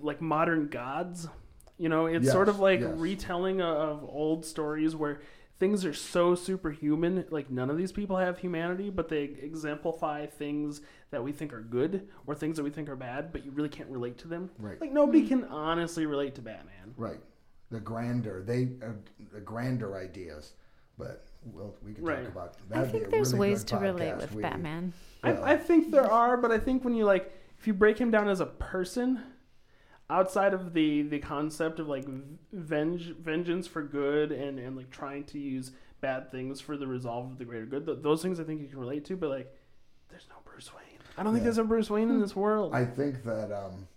like 0.00 0.22
modern 0.22 0.68
gods. 0.68 1.28
You 1.78 1.90
know, 1.90 2.06
it's 2.06 2.24
Yes, 2.24 2.32
sort 2.32 2.48
of 2.48 2.58
like 2.58 2.80
yes. 2.80 2.90
retelling 2.96 3.60
of 3.60 4.02
old 4.02 4.46
stories 4.46 4.96
where 4.96 5.20
things 5.58 5.84
are 5.84 5.94
so 5.94 6.34
superhuman. 6.34 7.24
Like 7.30 7.50
none 7.50 7.70
of 7.70 7.76
these 7.76 7.92
people 7.92 8.16
have 8.16 8.38
humanity, 8.38 8.90
but 8.90 9.08
they 9.08 9.22
exemplify 9.24 10.26
things 10.26 10.80
that 11.10 11.22
we 11.22 11.32
think 11.32 11.52
are 11.52 11.62
good 11.62 12.08
or 12.26 12.34
things 12.34 12.56
that 12.56 12.62
we 12.62 12.70
think 12.70 12.88
are 12.88 12.96
bad, 12.96 13.32
but 13.32 13.44
you 13.44 13.50
really 13.52 13.68
can't 13.68 13.88
relate 13.88 14.18
to 14.18 14.28
them. 14.28 14.50
Right. 14.58 14.80
Like 14.80 14.92
nobody 14.92 15.26
can 15.26 15.44
honestly 15.44 16.06
relate 16.06 16.34
to 16.36 16.42
Batman. 16.42 16.94
Right. 16.96 17.20
The 17.70 17.80
grander, 17.80 18.42
they 18.46 18.68
uh, 18.84 18.90
the 19.32 19.40
grander 19.40 19.96
ideas, 19.96 20.52
but 20.98 21.26
well, 21.44 21.74
we 21.84 21.94
can 21.94 22.04
Right. 22.04 22.22
talk 22.24 22.32
about. 22.32 22.54
I 22.70 22.74
that'd 22.76 22.92
be 22.92 22.98
think 23.00 23.10
there's 23.10 23.32
really 23.32 23.50
ways 23.50 23.64
to 23.64 23.76
relate 23.78 24.16
with 24.16 24.32
We- 24.34 24.42
Batman. 24.42 24.92
Well- 25.24 25.42
I, 25.44 25.52
I 25.52 25.56
think 25.56 25.90
there 25.90 26.10
are, 26.10 26.36
but 26.36 26.52
I 26.52 26.58
think 26.58 26.84
when 26.84 26.94
you 26.94 27.04
like, 27.04 27.32
if 27.58 27.66
you 27.66 27.74
break 27.74 27.98
him 27.98 28.10
down 28.12 28.28
as 28.28 28.40
a 28.40 28.46
person, 28.46 29.20
outside 30.08 30.54
of 30.54 30.72
the 30.72 31.02
the 31.02 31.18
concept 31.18 31.80
of 31.80 31.88
like 31.88 32.06
venge, 32.52 33.14
vengeance 33.18 33.66
for 33.66 33.82
good 33.82 34.32
and 34.32 34.58
and 34.58 34.76
like 34.76 34.90
trying 34.90 35.24
to 35.24 35.38
use 35.38 35.72
bad 36.00 36.30
things 36.30 36.60
for 36.60 36.76
the 36.76 36.86
resolve 36.86 37.30
of 37.32 37.38
the 37.38 37.44
greater 37.44 37.66
good, 37.66 37.86
th- 37.86 37.98
those 38.02 38.22
things 38.22 38.38
I 38.38 38.44
think 38.44 38.60
you 38.60 38.68
can 38.68 38.78
relate 38.78 39.04
to. 39.06 39.16
But 39.16 39.30
like, 39.30 39.54
there's 40.10 40.26
no 40.28 40.36
Bruce 40.44 40.70
Wayne. 40.74 40.82
I 41.18 41.22
don't 41.22 41.32
think 41.32 41.44
there's 41.44 41.58
a 41.58 41.64
Bruce 41.64 41.88
Wayne 41.90 42.10
in 42.10 42.20
this 42.20 42.36
world. 42.36 42.74
I 42.74 42.84
think 42.84 43.24
that 43.24 43.50
um, 43.50 43.88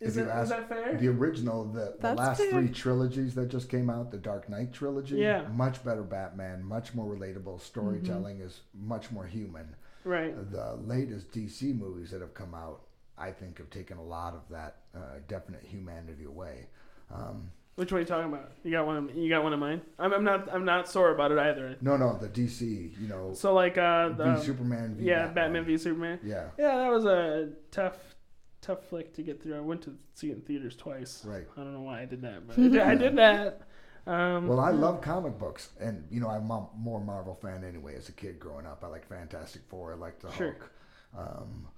is, 0.00 0.16
it, 0.16 0.22
you 0.24 0.30
is 0.30 0.48
that 0.48 0.68
fair? 0.70 0.96
the 0.96 1.08
original, 1.08 1.64
the, 1.66 1.94
the 2.00 2.14
last 2.14 2.38
fair. 2.40 2.50
three 2.50 2.68
trilogies 2.68 3.34
that 3.34 3.48
just 3.48 3.68
came 3.68 3.90
out, 3.90 4.10
the 4.10 4.16
Dark 4.16 4.48
Knight 4.48 4.72
trilogy, 4.72 5.16
Yeah. 5.16 5.46
much 5.52 5.84
better 5.84 6.02
Batman, 6.02 6.64
much 6.64 6.94
more 6.94 7.14
relatable. 7.14 7.60
Storytelling 7.60 8.40
is 8.40 8.62
much 8.74 9.10
more 9.10 9.26
human. 9.26 9.76
right. 10.04 10.34
The 10.50 10.78
latest 10.86 11.30
DC 11.32 11.78
movies 11.78 12.10
that 12.12 12.22
have 12.22 12.32
come 12.32 12.54
out, 12.54 12.80
I 13.20 13.30
think, 13.32 13.58
have 13.58 13.70
taken 13.70 13.98
a 13.98 14.02
lot 14.02 14.34
of 14.34 14.40
that 14.50 14.76
uh, 14.94 15.18
definite 15.28 15.62
humanity 15.62 16.24
away. 16.24 16.66
Um, 17.14 17.50
Which 17.76 17.92
one 17.92 17.98
are 17.98 18.02
you 18.02 18.06
talking 18.06 18.32
about? 18.32 18.52
You 18.64 18.70
got 18.72 18.86
one. 18.86 19.10
You 19.14 19.28
got 19.28 19.42
one 19.42 19.52
of 19.52 19.58
mine. 19.60 19.80
I'm, 19.98 20.12
I'm 20.12 20.24
not. 20.24 20.48
I'm 20.52 20.64
not 20.64 20.88
sore 20.88 21.10
about 21.14 21.32
it 21.32 21.38
either. 21.38 21.76
no, 21.80 21.96
no, 21.96 22.16
the 22.18 22.28
DC, 22.28 22.60
you 23.00 23.08
know, 23.08 23.32
So 23.34 23.52
like 23.54 23.76
uh, 23.78 24.10
v 24.10 24.14
the, 24.16 24.40
Superman, 24.40 24.94
v 24.96 25.04
yeah, 25.04 25.26
Batman 25.28 25.64
v 25.64 25.76
Superman. 25.78 26.18
Yeah, 26.24 26.48
Yeah, 26.58 26.76
that 26.78 26.90
was 26.90 27.04
a 27.04 27.50
tough, 27.70 27.96
tough 28.60 28.84
flick 28.88 29.12
to 29.14 29.22
get 29.22 29.42
through. 29.42 29.56
I 29.56 29.60
went 29.60 29.82
to 29.82 29.96
see 30.14 30.30
it 30.30 30.34
in 30.36 30.40
theaters 30.42 30.76
twice. 30.76 31.24
right. 31.24 31.46
I 31.56 31.60
don't 31.60 31.72
know 31.74 31.82
why 31.82 32.02
I 32.02 32.04
did 32.06 32.22
that, 32.22 32.46
but 32.46 32.58
I 32.58 32.62
did, 32.62 32.78
I 32.78 32.94
did 32.94 33.16
that. 33.16 33.62
Um, 34.06 34.48
Well, 34.48 34.60
I 34.60 34.70
love 34.70 35.00
comic 35.02 35.38
books, 35.38 35.70
and 35.78 36.04
you 36.10 36.20
know, 36.20 36.28
I'm 36.30 36.50
a 36.50 36.66
more 36.76 37.00
Marvel 37.00 37.34
fan 37.34 37.64
anyway. 37.64 37.96
As 37.96 38.08
a 38.08 38.12
kid 38.12 38.38
growing 38.40 38.66
up, 38.66 38.82
I 38.82 38.88
like 38.88 39.06
Fantastic 39.08 39.62
Four, 39.68 39.92
I 39.92 39.96
like 39.96 40.18
the 40.20 40.30
Sure. 40.32 40.52
Hulk. 40.52 40.70
Um, 41.42 41.68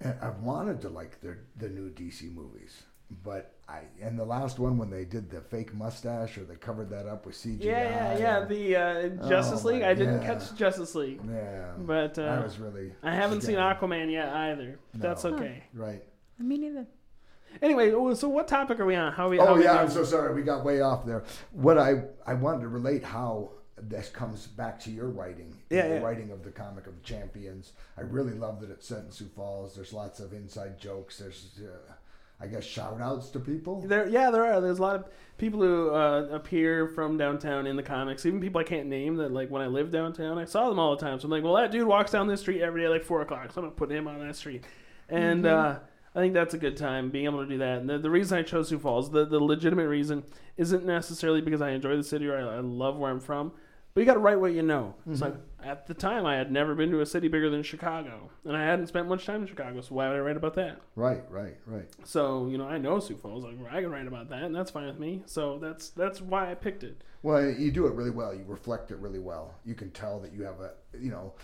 and 0.00 0.14
I've 0.22 0.38
wanted 0.40 0.80
to 0.82 0.88
like 0.88 1.20
the 1.20 1.36
the 1.56 1.68
new 1.68 1.90
DC 1.90 2.32
movies, 2.34 2.82
but 3.24 3.54
I 3.68 3.80
and 4.02 4.18
the 4.18 4.24
last 4.24 4.58
one 4.58 4.78
when 4.78 4.90
they 4.90 5.04
did 5.04 5.30
the 5.30 5.40
fake 5.40 5.74
mustache 5.74 6.38
or 6.38 6.44
they 6.44 6.56
covered 6.56 6.90
that 6.90 7.06
up 7.06 7.26
with 7.26 7.34
CGI. 7.36 7.64
yeah, 7.64 8.18
yeah, 8.18 8.18
yeah. 8.18 8.38
and- 8.38 8.50
The 8.50 8.76
uh, 9.24 9.28
Justice 9.28 9.62
Oh, 9.64 9.68
League. 9.68 9.82
my 9.82 9.90
I 9.90 9.94
didn't 9.94 10.18
God. 10.18 10.26
catch 10.40 10.54
Justice 10.54 10.94
League, 10.94 11.20
yeah, 11.28 11.72
but 11.78 12.18
I 12.18 12.36
uh, 12.38 12.42
was 12.42 12.58
really. 12.58 12.92
I 13.02 13.14
haven't 13.14 13.42
seen 13.42 13.56
Aquaman 13.56 14.10
yet 14.10 14.28
either. 14.28 14.78
That's 14.94 15.24
No. 15.24 15.34
okay. 15.34 15.64
Right. 15.74 16.02
Me 16.38 16.56
neither. 16.56 16.86
Anyway, 17.60 17.90
oh, 17.92 18.14
so 18.14 18.28
what 18.28 18.46
topic 18.46 18.78
are 18.78 18.86
we 18.86 18.94
on? 18.94 19.12
How 19.12 19.26
are 19.26 19.30
we? 19.30 19.38
Oh 19.40 19.44
how 19.46 19.56
yeah, 19.56 19.72
doing? 19.72 19.78
I'm 19.78 19.90
so 19.90 20.04
sorry. 20.04 20.32
We 20.34 20.42
got 20.42 20.64
way 20.64 20.80
off 20.82 21.04
there. 21.04 21.24
What 21.52 21.78
I 21.78 22.04
I 22.24 22.34
wanted 22.34 22.60
to 22.62 22.68
relate 22.68 23.02
how 23.04 23.50
this 23.82 24.08
comes 24.08 24.46
back 24.46 24.78
to 24.80 24.90
your 24.90 25.08
writing. 25.08 25.56
Yeah, 25.70 25.88
the 25.88 25.94
yeah. 25.94 26.00
writing 26.00 26.30
of 26.30 26.44
the 26.44 26.50
comic 26.50 26.86
of 26.86 27.02
champions. 27.02 27.72
I 27.96 28.02
really 28.02 28.34
love 28.34 28.60
that 28.60 28.70
it's 28.70 28.86
set 28.86 29.04
in 29.04 29.10
Sioux 29.10 29.30
Falls. 29.34 29.74
There's 29.74 29.92
lots 29.92 30.20
of 30.20 30.32
inside 30.32 30.78
jokes. 30.78 31.18
There's, 31.18 31.58
uh, 31.62 31.92
I 32.40 32.46
guess, 32.46 32.64
shout 32.64 33.00
outs 33.00 33.28
to 33.30 33.40
people. 33.40 33.82
There, 33.82 34.08
yeah, 34.08 34.30
there 34.30 34.44
are. 34.44 34.60
There's 34.60 34.78
a 34.78 34.82
lot 34.82 34.96
of 34.96 35.04
people 35.38 35.60
who 35.60 35.90
uh, 35.90 36.28
appear 36.30 36.86
from 36.88 37.16
downtown 37.16 37.66
in 37.66 37.76
the 37.76 37.82
comics. 37.82 38.26
Even 38.26 38.40
people 38.40 38.60
I 38.60 38.64
can't 38.64 38.88
name 38.88 39.16
that, 39.16 39.32
like 39.32 39.50
when 39.50 39.62
I 39.62 39.66
lived 39.66 39.92
downtown, 39.92 40.38
I 40.38 40.44
saw 40.44 40.68
them 40.68 40.78
all 40.78 40.94
the 40.96 41.00
time. 41.00 41.18
So 41.18 41.26
I'm 41.26 41.30
like, 41.30 41.42
well, 41.42 41.54
that 41.54 41.70
dude 41.70 41.86
walks 41.86 42.12
down 42.12 42.26
this 42.26 42.40
street 42.40 42.62
every 42.62 42.82
day, 42.82 42.88
like 42.88 43.04
four 43.04 43.22
o'clock. 43.22 43.52
So 43.52 43.60
I'm 43.60 43.66
gonna 43.66 43.76
put 43.76 43.90
him 43.90 44.06
on 44.06 44.26
that 44.26 44.36
street, 44.36 44.64
and 45.08 45.46
uh, 45.46 45.78
I 46.14 46.18
think 46.18 46.34
that's 46.34 46.54
a 46.54 46.58
good 46.58 46.76
time 46.76 47.10
being 47.10 47.26
able 47.26 47.42
to 47.42 47.48
do 47.48 47.58
that. 47.58 47.78
And 47.78 47.88
the, 47.88 47.98
the 47.98 48.10
reason 48.10 48.38
I 48.38 48.42
chose 48.42 48.68
Sioux 48.68 48.78
Falls, 48.78 49.10
the 49.10 49.24
the 49.24 49.38
legitimate 49.38 49.88
reason, 49.88 50.24
isn't 50.56 50.84
necessarily 50.84 51.40
because 51.40 51.62
I 51.62 51.70
enjoy 51.70 51.96
the 51.96 52.04
city 52.04 52.26
or 52.26 52.36
I, 52.36 52.56
I 52.56 52.60
love 52.60 52.98
where 52.98 53.10
I'm 53.10 53.20
from. 53.20 53.52
But 53.92 54.00
you 54.00 54.06
got 54.06 54.14
to 54.14 54.20
write 54.20 54.40
what 54.40 54.52
you 54.52 54.62
know. 54.62 54.94
It's 55.08 55.20
mm-hmm. 55.20 55.32
like 55.32 55.40
at 55.64 55.86
the 55.86 55.94
time 55.94 56.24
I 56.24 56.36
had 56.36 56.52
never 56.52 56.74
been 56.74 56.90
to 56.92 57.00
a 57.00 57.06
city 57.06 57.28
bigger 57.28 57.50
than 57.50 57.62
Chicago, 57.62 58.30
and 58.44 58.56
I 58.56 58.64
hadn't 58.64 58.86
spent 58.86 59.08
much 59.08 59.26
time 59.26 59.42
in 59.42 59.48
Chicago. 59.48 59.80
So 59.80 59.94
why 59.94 60.08
would 60.08 60.16
I 60.16 60.20
write 60.20 60.36
about 60.36 60.54
that? 60.54 60.80
Right, 60.94 61.24
right, 61.28 61.56
right. 61.66 61.88
So 62.04 62.46
you 62.48 62.58
know, 62.58 62.68
I 62.68 62.78
know 62.78 63.00
Sioux 63.00 63.16
Falls. 63.16 63.44
Like, 63.44 63.56
I 63.70 63.80
can 63.80 63.90
write 63.90 64.06
about 64.06 64.28
that, 64.30 64.42
and 64.42 64.54
that's 64.54 64.70
fine 64.70 64.86
with 64.86 64.98
me. 64.98 65.22
So 65.26 65.58
that's 65.58 65.90
that's 65.90 66.20
why 66.20 66.50
I 66.50 66.54
picked 66.54 66.84
it. 66.84 67.02
Well, 67.22 67.44
you 67.50 67.70
do 67.70 67.86
it 67.86 67.94
really 67.94 68.10
well. 68.10 68.34
You 68.34 68.44
reflect 68.46 68.90
it 68.90 68.96
really 68.96 69.18
well. 69.18 69.54
You 69.64 69.74
can 69.74 69.90
tell 69.90 70.20
that 70.20 70.32
you 70.32 70.42
have 70.44 70.60
a, 70.60 70.72
you 70.98 71.10
know, 71.10 71.34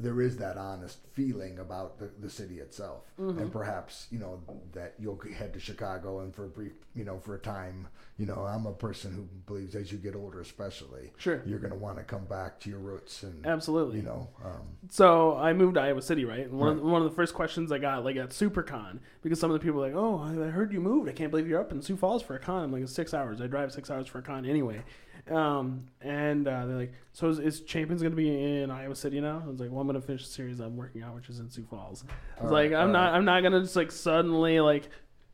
there 0.00 0.20
is 0.20 0.36
that 0.38 0.56
honest 0.56 0.98
feeling 1.12 1.58
about 1.58 1.98
the, 1.98 2.10
the 2.20 2.30
city 2.30 2.58
itself. 2.60 3.02
Mm-hmm. 3.20 3.38
And 3.38 3.52
perhaps, 3.52 4.06
you 4.10 4.18
know, 4.18 4.40
that 4.72 4.94
you'll 4.98 5.20
head 5.36 5.52
to 5.54 5.60
Chicago 5.60 6.20
and 6.20 6.34
for 6.34 6.44
a 6.44 6.48
brief, 6.48 6.72
you 6.94 7.04
know, 7.04 7.18
for 7.18 7.34
a 7.34 7.38
time, 7.38 7.88
you 8.16 8.26
know, 8.26 8.46
I'm 8.46 8.66
a 8.66 8.72
person 8.72 9.12
who 9.12 9.22
believes 9.46 9.74
as 9.74 9.90
you 9.92 9.98
get 9.98 10.14
older, 10.14 10.40
especially, 10.40 11.12
Sure. 11.16 11.42
you're 11.44 11.58
going 11.58 11.72
to 11.72 11.78
want 11.78 11.98
to 11.98 12.04
come 12.04 12.24
back 12.26 12.60
to 12.60 12.70
your 12.70 12.78
roots 12.78 13.22
and, 13.22 13.44
Absolutely. 13.46 13.98
you 13.98 14.04
know, 14.04 14.28
um, 14.44 14.62
So 14.88 15.36
I 15.36 15.52
moved 15.52 15.74
to 15.74 15.80
Iowa 15.80 16.02
City, 16.02 16.24
right? 16.24 16.46
And 16.46 16.58
one, 16.58 16.78
of, 16.78 16.82
one 16.82 17.02
of 17.02 17.08
the 17.10 17.14
first 17.14 17.34
questions 17.34 17.70
I 17.72 17.78
got, 17.78 18.04
like 18.04 18.16
at 18.16 18.30
SuperCon, 18.30 19.00
because 19.22 19.40
some 19.40 19.50
of 19.50 19.54
the 19.54 19.64
people 19.64 19.80
were 19.80 19.86
like, 19.86 19.96
"Oh, 19.96 20.18
I 20.18 20.30
I 20.46 20.50
heard 20.50 20.72
you 20.72 20.80
moved. 20.80 21.08
I 21.08 21.12
can't 21.12 21.30
believe 21.30 21.48
you're 21.48 21.60
up 21.60 21.72
in 21.72 21.82
Sioux 21.82 21.96
Falls 21.96 22.22
for 22.22 22.34
a 22.36 22.38
con." 22.38 22.64
I'm 22.64 22.72
like, 22.72 22.82
"It's 22.82 22.92
six 22.92 23.12
hours. 23.12 23.40
I 23.40 23.46
drive 23.46 23.72
six 23.72 23.90
hours 23.90 24.06
for 24.06 24.18
a 24.18 24.22
con 24.22 24.46
anyway." 24.46 24.82
Um, 25.30 25.84
and 26.00 26.46
uh, 26.48 26.66
they're 26.66 26.76
like, 26.76 26.92
"So 27.12 27.28
is, 27.28 27.38
is 27.38 27.60
Champions 27.62 28.02
going 28.02 28.12
to 28.12 28.16
be 28.16 28.28
in 28.60 28.70
Iowa 28.70 28.94
City 28.94 29.20
now?" 29.20 29.42
I 29.44 29.48
was 29.48 29.60
like, 29.60 29.70
"Well, 29.70 29.80
I'm 29.80 29.86
going 29.86 30.00
to 30.00 30.06
finish 30.06 30.26
the 30.26 30.32
series 30.32 30.60
I'm 30.60 30.76
working 30.76 31.02
on, 31.02 31.14
which 31.14 31.28
is 31.28 31.38
in 31.38 31.50
Sioux 31.50 31.66
Falls." 31.68 32.04
I 32.38 32.42
was 32.42 32.50
All 32.50 32.52
like, 32.56 32.70
right, 32.72 32.80
"I'm 32.80 32.92
not. 32.92 33.10
right. 33.12 33.16
I'm 33.18 33.24
not 33.24 33.40
going 33.40 33.52
to 33.52 33.60
just 33.60 33.76
like 33.76 33.90
suddenly 33.92 34.60
like." 34.60 34.88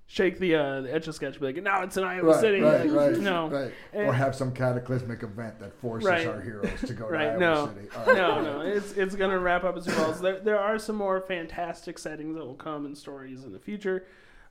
Shake 0.06 0.38
the 0.38 0.54
uh, 0.54 0.80
the 0.82 0.94
etch 0.94 1.08
a 1.08 1.14
sketch, 1.14 1.40
be 1.40 1.46
like, 1.46 1.62
no, 1.62 1.80
it's 1.80 1.96
in 1.96 2.04
Iowa 2.04 2.32
right, 2.32 2.40
City. 2.40 2.60
right, 2.60 2.86
Like, 2.86 3.12
right, 3.14 3.18
no, 3.18 3.48
right. 3.48 3.72
And- 3.94 4.06
or 4.06 4.12
have 4.12 4.34
some 4.36 4.52
cataclysmic 4.52 5.22
event 5.22 5.58
that 5.60 5.72
forces 5.80 6.26
our 6.26 6.42
heroes 6.42 6.78
to 6.82 6.92
go 6.92 7.08
to 7.10 7.16
Iowa 7.18 7.40
no. 7.40 7.66
City. 7.74 7.88
No, 8.14 8.42
no, 8.42 8.60
it's 8.60 8.92
it's 8.92 9.14
gonna 9.16 9.38
wrap 9.38 9.64
up 9.64 9.78
as 9.78 9.86
well. 9.86 10.12
So 10.12 10.20
there 10.22 10.40
there 10.40 10.58
are 10.58 10.78
some 10.78 10.96
more 10.96 11.22
fantastic 11.22 11.98
settings 11.98 12.36
that 12.36 12.44
will 12.44 12.52
come 12.54 12.84
in 12.84 12.94
stories 12.94 13.44
in 13.44 13.52
the 13.54 13.58
future. 13.58 14.04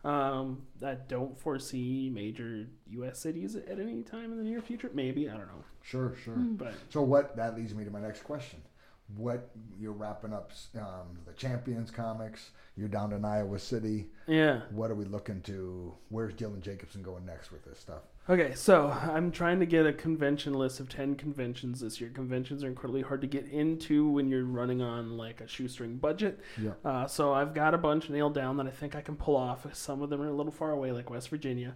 Um, 0.03 0.63
I 0.85 0.95
don't 1.07 1.39
foresee 1.39 2.09
major 2.13 2.67
U.S. 2.89 3.19
cities 3.19 3.55
at 3.55 3.79
any 3.79 4.03
time 4.03 4.31
in 4.33 4.37
the 4.37 4.43
near 4.43 4.61
future. 4.61 4.91
Maybe 4.93 5.29
I 5.29 5.33
don't 5.33 5.47
know, 5.47 5.63
Sure, 5.81 6.15
sure. 6.23 6.35
but 6.35 6.73
So 6.89 7.01
what 7.01 7.35
that 7.37 7.55
leads 7.55 7.73
me 7.73 7.85
to 7.85 7.91
my 7.91 8.01
next 8.01 8.23
question. 8.23 8.61
What 9.15 9.49
you're 9.79 9.91
wrapping 9.93 10.33
up 10.33 10.51
um, 10.75 11.17
the 11.25 11.33
Champions 11.33 11.91
comics? 11.91 12.51
You're 12.75 12.87
down 12.87 13.13
in 13.13 13.23
Iowa 13.23 13.59
City. 13.59 14.07
yeah. 14.27 14.61
What 14.71 14.89
are 14.91 14.95
we 14.95 15.05
looking 15.05 15.41
to? 15.43 15.93
Where's 16.09 16.33
Dylan 16.33 16.61
Jacobson 16.61 17.03
going 17.03 17.25
next 17.25 17.51
with 17.51 17.63
this 17.65 17.79
stuff? 17.79 18.01
Okay, 18.30 18.53
so 18.55 18.88
I'm 18.89 19.32
trying 19.32 19.59
to 19.59 19.65
get 19.65 19.86
a 19.86 19.91
convention 19.91 20.53
list 20.53 20.80
of 20.80 20.88
10 20.88 21.15
conventions 21.15 21.82
this 21.82 21.99
year. 21.99 22.09
Conventions 22.09 22.63
are 22.63 22.67
incredibly 22.67 23.01
hard 23.01 23.19
to 23.19 23.28
get 23.28 23.45
into 23.47 24.07
when 24.07 24.30
you're 24.30 24.45
running 24.45 24.82
on 24.82 25.17
like 25.17 25.41
a 25.41 25.47
shoestring 25.47 25.97
budget. 25.97 26.39
Yeah. 26.57 26.71
Uh, 26.86 27.05
so 27.05 27.34
I've 27.34 27.53
got 27.53 27.74
a 27.74 27.78
bunch 27.78 28.09
nailed 28.09 28.34
down 28.34 28.55
that 28.57 28.67
I 28.67 28.69
think 28.69 28.95
I 28.95 29.01
can 29.01 29.17
pull 29.17 29.36
off. 29.36 29.65
Some 29.76 30.01
of 30.01 30.09
them 30.09 30.21
are 30.21 30.30
a 30.30 30.34
little 30.34 30.53
far 30.53 30.71
away, 30.71 30.93
like 30.93 31.09
West 31.09 31.28
Virginia. 31.28 31.76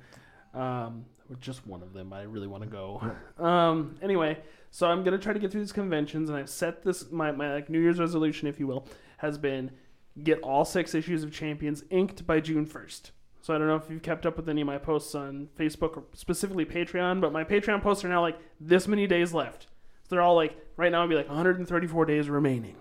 Um, 0.53 1.05
or 1.29 1.35
just 1.41 1.67
one 1.67 1.83
of 1.83 1.91
them, 1.91 2.13
I 2.13 2.21
really 2.21 2.47
want 2.47 2.63
to 2.63 2.69
go. 2.69 3.01
Um, 3.43 3.97
anyway, 4.01 4.39
so 4.71 4.87
I'm 4.87 5.03
gonna 5.03 5.17
try 5.17 5.33
to 5.33 5.39
get 5.39 5.51
through 5.51 5.61
these 5.61 5.73
conventions, 5.73 6.29
and 6.29 6.37
I've 6.37 6.49
set 6.49 6.81
this 6.81 7.11
my 7.11 7.31
my 7.31 7.53
like 7.53 7.69
New 7.69 7.79
Year's 7.79 7.99
resolution, 7.99 8.47
if 8.47 8.59
you 8.59 8.65
will, 8.65 8.87
has 9.17 9.37
been 9.37 9.71
get 10.23 10.39
all 10.39 10.65
six 10.65 10.95
issues 10.95 11.23
of 11.23 11.31
Champions 11.31 11.83
inked 11.89 12.25
by 12.25 12.39
June 12.39 12.65
1st. 12.65 13.11
So 13.47 13.55
I 13.55 13.59
don't 13.59 13.67
know 13.67 13.77
if 13.77 13.89
you've 13.89 14.01
kept 14.01 14.25
up 14.25 14.35
with 14.35 14.49
any 14.49 14.59
of 14.59 14.67
my 14.67 14.77
posts 14.77 15.15
on 15.15 15.47
Facebook 15.57 15.95
or 15.95 16.03
specifically 16.11 16.65
Patreon, 16.65 17.21
but 17.21 17.31
my 17.31 17.45
Patreon 17.45 17.81
posts 17.81 18.03
are 18.03 18.09
now 18.09 18.19
like 18.19 18.37
this 18.59 18.89
many 18.89 19.07
days 19.07 19.33
left. 19.33 19.67
So 20.03 20.09
they're 20.09 20.21
all 20.21 20.35
like 20.35 20.57
right 20.75 20.91
now 20.91 20.99
it'd 20.99 21.09
be 21.11 21.15
like 21.15 21.29
134 21.29 22.05
days 22.05 22.29
remaining, 22.29 22.75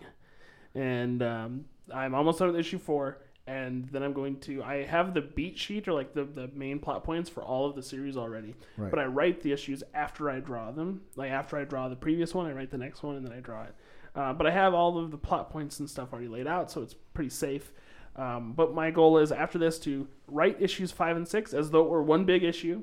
and 0.75 1.23
um, 1.23 1.67
I'm 1.95 2.17
almost 2.17 2.41
done 2.41 2.49
with 2.49 2.57
issue 2.59 2.81
four. 2.81 3.19
And 3.47 3.89
then 3.91 4.03
I'm 4.03 4.12
going 4.12 4.41
to 4.41 4.64
I 4.64 4.83
have 4.83 5.14
the 5.14 5.21
beat 5.21 5.57
sheet 5.57 5.87
or 5.87 5.93
like 5.93 6.14
the 6.14 6.25
the 6.25 6.49
main 6.53 6.81
plot 6.81 7.05
points 7.05 7.31
for 7.31 7.45
all 7.45 7.67
of 7.71 7.77
the 7.77 7.83
series 7.85 8.17
already, 8.17 8.57
Right. 8.77 8.91
but 8.91 8.99
I 8.99 9.05
write 9.05 9.43
the 9.43 9.53
issues 9.53 9.85
after 9.95 10.29
I 10.29 10.41
draw 10.41 10.73
them. 10.73 11.03
Like 11.14 11.31
after 11.31 11.57
I 11.57 11.62
draw 11.62 11.89
the 11.89 11.95
previous 11.95 12.35
one, 12.35 12.47
I 12.47 12.53
write 12.53 12.73
the 12.73 12.79
next 12.79 13.05
one 13.05 13.14
and 13.14 13.25
then 13.25 13.33
I 13.33 13.39
draw 13.39 13.62
it. 13.62 13.75
Uh, 14.17 14.33
but 14.33 14.49
I 14.49 14.51
have 14.51 14.75
all 14.75 14.99
of 14.99 15.12
the 15.12 15.17
plot 15.17 15.49
points 15.49 15.79
and 15.79 15.89
stuff 15.89 16.12
already 16.12 16.27
laid 16.27 16.49
out, 16.49 16.73
so 16.73 16.83
it's 16.83 16.95
pretty 17.14 17.31
safe. 17.31 17.73
Um, 18.17 18.53
but 18.53 18.75
my 18.75 18.91
goal 18.91 19.19
is 19.19 19.31
after 19.31 19.59
this 19.59 19.79
to 19.81 20.09
write 20.27 20.61
issues 20.61 20.91
five 20.91 21.17
and 21.17 21.29
six 21.29 21.53
as 21.53 21.71
though 21.71 21.83
it 21.85 21.89
were 21.91 22.03
one 22.03 22.25
big 22.25 22.43
issue, 22.45 22.83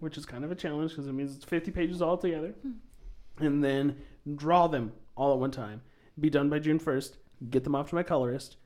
which 0.00 0.18
is 0.18 0.26
kind 0.26 0.44
of 0.44 0.50
a 0.50 0.54
challenge 0.56 0.90
because 0.90 1.06
it 1.06 1.12
means 1.12 1.34
it's 1.36 1.44
50 1.44 1.70
pages 1.70 2.02
altogether, 2.02 2.54
and 3.38 3.62
then 3.62 3.96
draw 4.34 4.66
them 4.66 4.92
all 5.16 5.32
at 5.32 5.38
one 5.38 5.50
time. 5.52 5.82
Be 6.18 6.30
done 6.30 6.50
by 6.50 6.58
June 6.58 6.78
1st. 6.80 7.16
Get 7.50 7.64
them 7.64 7.74
off 7.74 7.90
to 7.90 7.94
my 7.94 8.02
colorist 8.02 8.56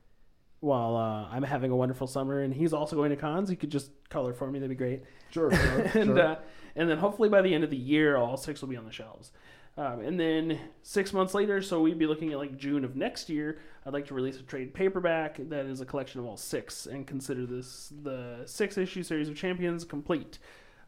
while 0.59 0.95
uh, 0.95 1.27
I'm 1.35 1.43
having 1.43 1.71
a 1.71 1.75
wonderful 1.75 2.07
summer, 2.07 2.41
and 2.41 2.53
he's 2.53 2.73
also 2.73 2.95
going 2.95 3.09
to 3.11 3.15
cons. 3.15 3.49
He 3.49 3.55
could 3.55 3.69
just 3.71 3.91
color 4.09 4.33
for 4.33 4.49
me. 4.49 4.59
That'd 4.59 4.69
be 4.69 4.75
great 4.75 5.03
Sure, 5.29 5.51
sure, 5.51 5.79
and 5.93 6.05
sure. 6.05 6.19
uh, 6.19 6.35
and 6.75 6.89
then 6.89 6.97
hopefully 6.97 7.29
by 7.29 7.41
the 7.41 7.53
end 7.53 7.63
of 7.63 7.69
the 7.69 7.77
year, 7.77 8.15
all 8.17 8.37
six 8.37 8.61
will 8.61 8.69
be 8.69 8.77
on 8.77 8.85
the 8.85 8.91
shelves. 8.91 9.31
Um, 9.77 10.01
and 10.01 10.19
then 10.19 10.59
six 10.83 11.13
months 11.13 11.33
later, 11.33 11.61
so 11.61 11.81
we'd 11.81 11.97
be 11.97 12.05
looking 12.05 12.31
at 12.33 12.37
like 12.37 12.57
June 12.57 12.83
of 12.83 12.95
next 12.95 13.29
year. 13.29 13.59
I'd 13.85 13.93
like 13.93 14.07
to 14.07 14.13
release 14.13 14.37
a 14.37 14.43
trade 14.43 14.73
paperback 14.73 15.37
that 15.49 15.65
is 15.65 15.79
a 15.79 15.85
collection 15.85 16.19
of 16.19 16.25
all 16.25 16.37
six, 16.37 16.85
and 16.85 17.07
consider 17.07 17.45
this 17.45 17.91
the 18.03 18.43
six 18.45 18.77
issue 18.77 19.01
series 19.01 19.29
of 19.29 19.35
Champions 19.35 19.85
complete. 19.85 20.39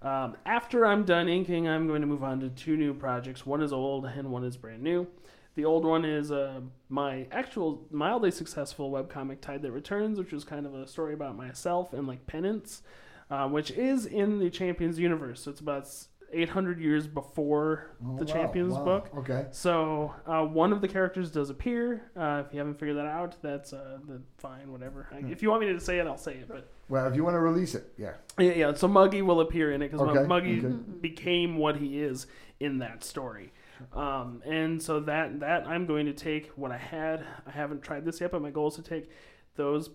Um, 0.01 0.35
after 0.45 0.85
I'm 0.85 1.05
done 1.05 1.29
inking, 1.29 1.67
I'm 1.67 1.87
going 1.87 2.01
to 2.01 2.07
move 2.07 2.23
on 2.23 2.41
to 2.41 2.49
two 2.49 2.75
new 2.75 2.93
projects. 2.93 3.45
One 3.45 3.61
is 3.61 3.71
old 3.71 4.05
and 4.05 4.29
one 4.29 4.43
is 4.43 4.57
brand 4.57 4.83
new. 4.83 5.07
The 5.55 5.63
old 5.65 5.85
one 5.85 6.03
is 6.03 6.31
uh, 6.31 6.61
my 6.89 7.27
actual 7.31 7.87
mildly 7.89 8.31
successful 8.31 8.91
webcomic 8.91 9.39
Tide 9.39 9.61
That 9.61 9.71
Returns, 9.71 10.19
which 10.19 10.33
was 10.33 10.43
kind 10.43 10.65
of 10.65 10.75
a 10.75 10.87
story 10.87 11.13
about 11.13 11.37
myself 11.37 11.93
and 11.93 12.05
like 12.05 12.27
penance, 12.27 12.81
uh, 13.29 13.47
which 13.47 13.71
is 13.71 14.05
in 14.05 14.39
the 14.39 14.49
Champions 14.49 14.99
universe. 14.99 15.41
So 15.41 15.51
it's 15.51 15.61
about 15.61 15.87
800 16.33 16.79
years 16.79 17.07
before 17.07 17.91
Oh, 18.05 18.17
the 18.17 18.25
wow, 18.25 18.33
Champions 18.33 18.73
wow. 18.73 18.83
book. 18.85 19.09
Okay. 19.19 19.45
So 19.51 20.13
uh, 20.25 20.43
one 20.43 20.73
of 20.73 20.81
the 20.81 20.87
characters 20.87 21.31
does 21.31 21.49
appear. 21.49 22.09
Uh, 22.17 22.43
if 22.45 22.53
you 22.53 22.59
haven't 22.59 22.79
figured 22.79 22.97
that 22.97 23.05
out, 23.05 23.35
that's 23.41 23.73
uh, 23.73 23.99
the, 24.07 24.21
fine, 24.37 24.71
whatever. 24.71 25.07
I- 25.11 25.17
Hmm. 25.21 25.31
If 25.31 25.41
you 25.41 25.49
want 25.49 25.61
me 25.61 25.71
to 25.73 25.79
say 25.79 25.99
it, 25.99 26.07
I'll 26.07 26.17
say 26.17 26.33
it. 26.33 26.47
But 26.47 26.67
Well, 26.89 27.05
if 27.07 27.15
you 27.15 27.23
want 27.23 27.35
to 27.35 27.39
release 27.39 27.75
it, 27.75 27.93
yeah. 27.97 28.13
yeah, 28.39 28.51
yeah. 28.53 28.73
So 28.73 28.87
Muggy 28.87 29.21
will 29.21 29.41
appear 29.41 29.71
in 29.71 29.81
it 29.81 29.91
because 29.91 30.07
Okay, 30.07 30.27
Muggy 30.27 30.59
okay. 30.59 30.75
became 31.01 31.57
what 31.57 31.77
he 31.77 31.99
is 32.01 32.27
in 32.59 32.79
that 32.79 33.03
story. 33.03 33.53
Um, 33.93 34.41
and 34.45 34.81
so 34.81 34.99
that 35.01 35.39
that 35.41 35.67
I'm 35.67 35.85
going 35.85 36.05
to 36.05 36.13
take 36.13 36.47
what 36.51 36.71
I 36.71 36.77
had. 36.77 37.25
I 37.45 37.51
haven't 37.51 37.81
tried 37.81 38.05
this 38.05 38.21
yet, 38.21 38.31
but 38.31 38.41
my 38.41 38.49
goal 38.51 38.67
is 38.69 38.75
to 38.75 38.81
take 38.81 39.09
those 39.55 39.89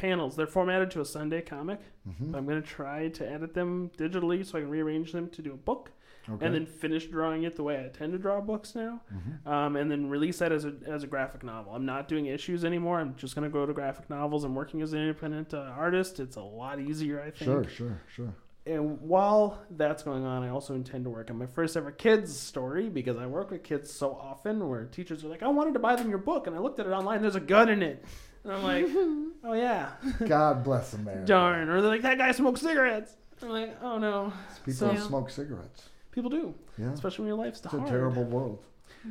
panels. 0.00 0.36
They're 0.36 0.46
formatted 0.46 0.90
to 0.92 1.00
a 1.00 1.04
Sunday 1.04 1.42
comic. 1.42 1.80
Mhm. 2.08 2.32
But 2.32 2.38
I'm 2.38 2.46
going 2.46 2.60
to 2.62 2.66
try 2.66 3.08
to 3.08 3.30
edit 3.30 3.52
them 3.54 3.90
digitally 3.98 4.44
so 4.44 4.58
I 4.58 4.62
can 4.62 4.70
rearrange 4.70 5.12
them 5.12 5.28
to 5.30 5.42
do 5.42 5.52
a 5.52 5.56
book, 5.56 5.90
Okay. 6.28 6.46
and 6.46 6.54
then 6.54 6.64
finish 6.66 7.06
drawing 7.06 7.42
it 7.42 7.56
the 7.56 7.62
way 7.62 7.84
I 7.84 7.88
tend 7.88 8.12
to 8.12 8.18
draw 8.18 8.40
books 8.40 8.74
now, 8.74 9.00
Mhm. 9.12 9.46
um, 9.46 9.76
and 9.76 9.90
then 9.90 10.08
release 10.08 10.38
that 10.38 10.52
as 10.52 10.64
a 10.64 10.72
as 10.86 11.02
a 11.02 11.06
graphic 11.06 11.42
novel. 11.44 11.74
I'm 11.74 11.84
not 11.84 12.08
doing 12.08 12.26
issues 12.26 12.64
anymore. 12.64 13.00
I'm 13.00 13.14
just 13.16 13.34
going 13.34 13.48
to 13.50 13.52
go 13.52 13.66
to 13.66 13.72
graphic 13.74 14.08
novels. 14.08 14.44
I'm 14.44 14.54
working 14.54 14.80
as 14.82 14.92
an 14.94 15.00
independent 15.00 15.52
uh, 15.54 15.58
artist. 15.76 16.18
It's 16.20 16.36
a 16.36 16.42
lot 16.42 16.80
easier, 16.80 17.20
I 17.20 17.30
think. 17.30 17.50
Sure, 17.50 17.64
sure, 17.64 18.00
sure. 18.08 18.34
And 18.66 19.00
while 19.00 19.58
that's 19.70 20.02
going 20.02 20.24
on, 20.24 20.42
I 20.42 20.50
also 20.50 20.74
intend 20.74 21.04
to 21.04 21.10
work 21.10 21.30
on 21.30 21.38
my 21.38 21.46
first 21.46 21.76
ever 21.76 21.90
kids 21.90 22.38
story 22.38 22.88
because 22.88 23.16
I 23.16 23.26
work 23.26 23.50
with 23.50 23.62
kids 23.62 23.90
so 23.90 24.12
often 24.14 24.68
where 24.68 24.84
teachers 24.84 25.24
are 25.24 25.28
like, 25.28 25.42
I 25.42 25.48
wanted 25.48 25.72
to 25.74 25.80
buy 25.80 25.96
them 25.96 26.08
your 26.10 26.18
book, 26.18 26.46
and 26.46 26.54
I 26.54 26.58
looked 26.60 26.78
at 26.78 26.86
it 26.86 26.90
online, 26.92 27.22
there's 27.22 27.36
a 27.36 27.40
gun 27.40 27.68
in 27.70 27.82
it. 27.82 28.04
And 28.44 28.52
I'm 28.52 28.62
like, 28.62 28.86
oh 29.44 29.52
yeah, 29.54 29.90
God 30.26 30.64
bless 30.64 30.94
America. 30.94 31.26
darn. 31.26 31.68
Or 31.68 31.80
they're 31.80 31.90
like, 31.90 32.02
that 32.02 32.18
guy 32.18 32.32
smokes 32.32 32.60
cigarettes. 32.62 33.14
I'm 33.42 33.50
like, 33.50 33.76
oh 33.82 33.98
no. 33.98 34.32
People 34.64 34.72
So- 34.94 34.96
smoke 34.96 35.30
cigarettes. 35.30 35.88
People 36.12 36.30
do, 36.30 36.54
Yeah. 36.76 36.90
especially 36.92 37.22
when 37.24 37.28
your 37.36 37.44
life's 37.44 37.62
It's 37.64 37.72
a 37.72 37.80
terrible 37.86 38.24
world. 38.24 38.64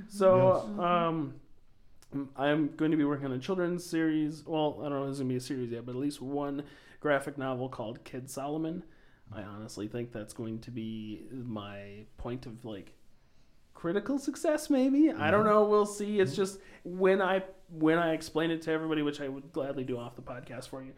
So, 0.10 0.66
Yes. 0.70 0.80
um, 0.80 1.34
I'm 2.36 2.76
going 2.76 2.92
to 2.92 2.98
be 2.98 3.06
working 3.06 3.26
on 3.28 3.32
a 3.32 3.40
children's 3.40 3.86
series. 3.86 4.46
Well, 4.46 4.80
I 4.82 4.90
don't 4.90 5.00
know 5.00 5.04
if 5.06 5.10
it's 5.12 5.20
going 5.20 5.30
to 5.30 5.34
be 5.34 5.38
a 5.38 5.42
series 5.42 5.72
yet, 5.72 5.86
but 5.86 5.92
at 5.96 6.02
least 6.02 6.22
one 6.22 6.64
graphic 7.00 7.38
novel 7.38 7.70
called 7.70 8.04
Kid 8.04 8.30
Solomon. 8.30 8.84
I 9.32 9.44
honestly 9.44 9.88
think 9.88 10.12
that's 10.12 10.34
going 10.34 10.60
to 10.60 10.72
be 10.72 11.22
my 11.32 12.06
point 12.18 12.46
of 12.48 12.66
like 12.66 12.94
critical 13.76 14.20
success 14.20 14.70
maybe 14.70 15.10
i 15.10 15.32
don't 15.32 15.46
know 15.46 15.64
we'll 15.64 15.86
see 15.86 16.20
it's 16.20 16.36
just 16.36 16.60
when 16.84 17.22
i 17.22 17.42
when 17.72 17.97
i 17.97 18.13
explain 18.13 18.51
it 18.51 18.61
to 18.61 18.72
everybody 18.72 19.01
which 19.01 19.22
i 19.22 19.28
would 19.28 19.51
gladly 19.51 19.84
do 19.84 19.97
off 19.97 20.15
the 20.15 20.22
podcast 20.22 20.67
for 20.70 20.82
you 20.84 20.91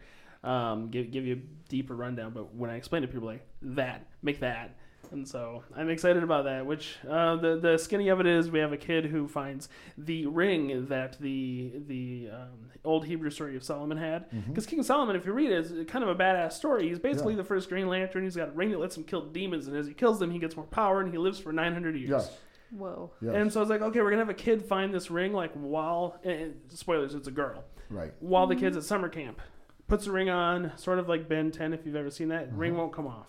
um, 0.44 0.88
give, 0.90 1.10
give 1.12 1.24
you 1.24 1.34
a 1.34 1.68
deeper 1.68 1.94
rundown 1.94 2.32
but 2.32 2.54
when 2.54 2.68
i 2.70 2.76
explain 2.76 3.04
it 3.04 3.12
people 3.12 3.28
are 3.28 3.32
like 3.34 3.46
that 3.62 4.06
make 4.22 4.40
that. 4.40 4.76
And 5.12 5.28
so 5.28 5.62
i'm 5.76 5.90
excited 5.90 6.22
about 6.22 6.44
that 6.44 6.64
which 6.64 6.96
uh, 7.08 7.36
the, 7.36 7.58
the 7.58 7.76
skinny 7.76 8.08
of 8.08 8.18
it 8.18 8.26
is 8.26 8.50
we 8.50 8.60
have 8.60 8.72
a 8.72 8.76
kid 8.78 9.04
who 9.04 9.28
finds 9.28 9.68
the 9.98 10.26
ring 10.26 10.86
that 10.88 11.20
the 11.20 11.72
the 11.86 12.30
um, 12.32 12.70
old 12.82 13.04
hebrew 13.04 13.28
story 13.28 13.54
of 13.56 13.62
solomon 13.62 13.98
had. 13.98 14.24
Because 14.48 14.64
king 14.64 14.82
solomon 14.82 15.14
if 15.14 15.26
you 15.26 15.32
read 15.32 15.52
it 15.52 15.70
is 15.70 15.86
kind 15.86 16.02
of 16.02 16.08
a 16.08 16.14
badass 16.14 16.52
story. 16.54 16.88
He's 16.88 16.98
basically 16.98 17.34
Yeah. 17.34 17.38
the 17.38 17.44
first 17.44 17.68
green 17.68 17.88
lantern. 17.88 18.24
He's 18.24 18.36
got 18.36 18.48
a 18.48 18.52
ring 18.52 18.70
that 18.70 18.78
lets 18.80 18.96
him 18.96 19.04
kill 19.04 19.26
demons 19.26 19.68
and 19.68 19.76
as 19.76 19.86
he 19.86 19.92
kills 19.92 20.18
them 20.18 20.30
he 20.30 20.38
gets 20.38 20.56
more 20.56 20.64
power 20.66 21.00
and 21.02 21.12
he 21.12 21.18
lives 21.18 21.38
for 21.38 21.52
900 21.52 21.94
years. 21.94 22.08
Yes. 22.10 22.36
Whoa. 22.76 23.12
Yes. 23.20 23.34
and 23.34 23.52
so 23.52 23.60
I 23.60 23.62
was 23.62 23.70
like, 23.70 23.82
okay, 23.82 24.00
we're 24.00 24.10
gonna 24.10 24.22
have 24.22 24.28
a 24.30 24.34
kid 24.34 24.64
find 24.64 24.92
this 24.94 25.10
ring, 25.10 25.32
like 25.32 25.52
while 25.52 26.18
and 26.24 26.54
spoilers, 26.68 27.14
it's 27.14 27.28
a 27.28 27.32
girl. 27.32 27.64
right. 27.90 28.12
While 28.20 28.46
the 28.46 28.56
kid's 28.56 28.76
at 28.76 28.84
summer 28.84 29.08
camp, 29.08 29.40
puts 29.88 30.06
the 30.06 30.12
ring 30.12 30.30
on, 30.30 30.72
sort 30.76 30.98
of 30.98 31.08
like 31.08 31.28
Ben 31.28 31.50
Ten, 31.50 31.72
if 31.72 31.84
you've 31.84 31.96
ever 31.96 32.10
seen 32.10 32.28
that. 32.28 32.48
Mm-hmm. 32.48 32.58
Ring 32.58 32.76
won't 32.76 32.92
come 32.92 33.06
off 33.06 33.26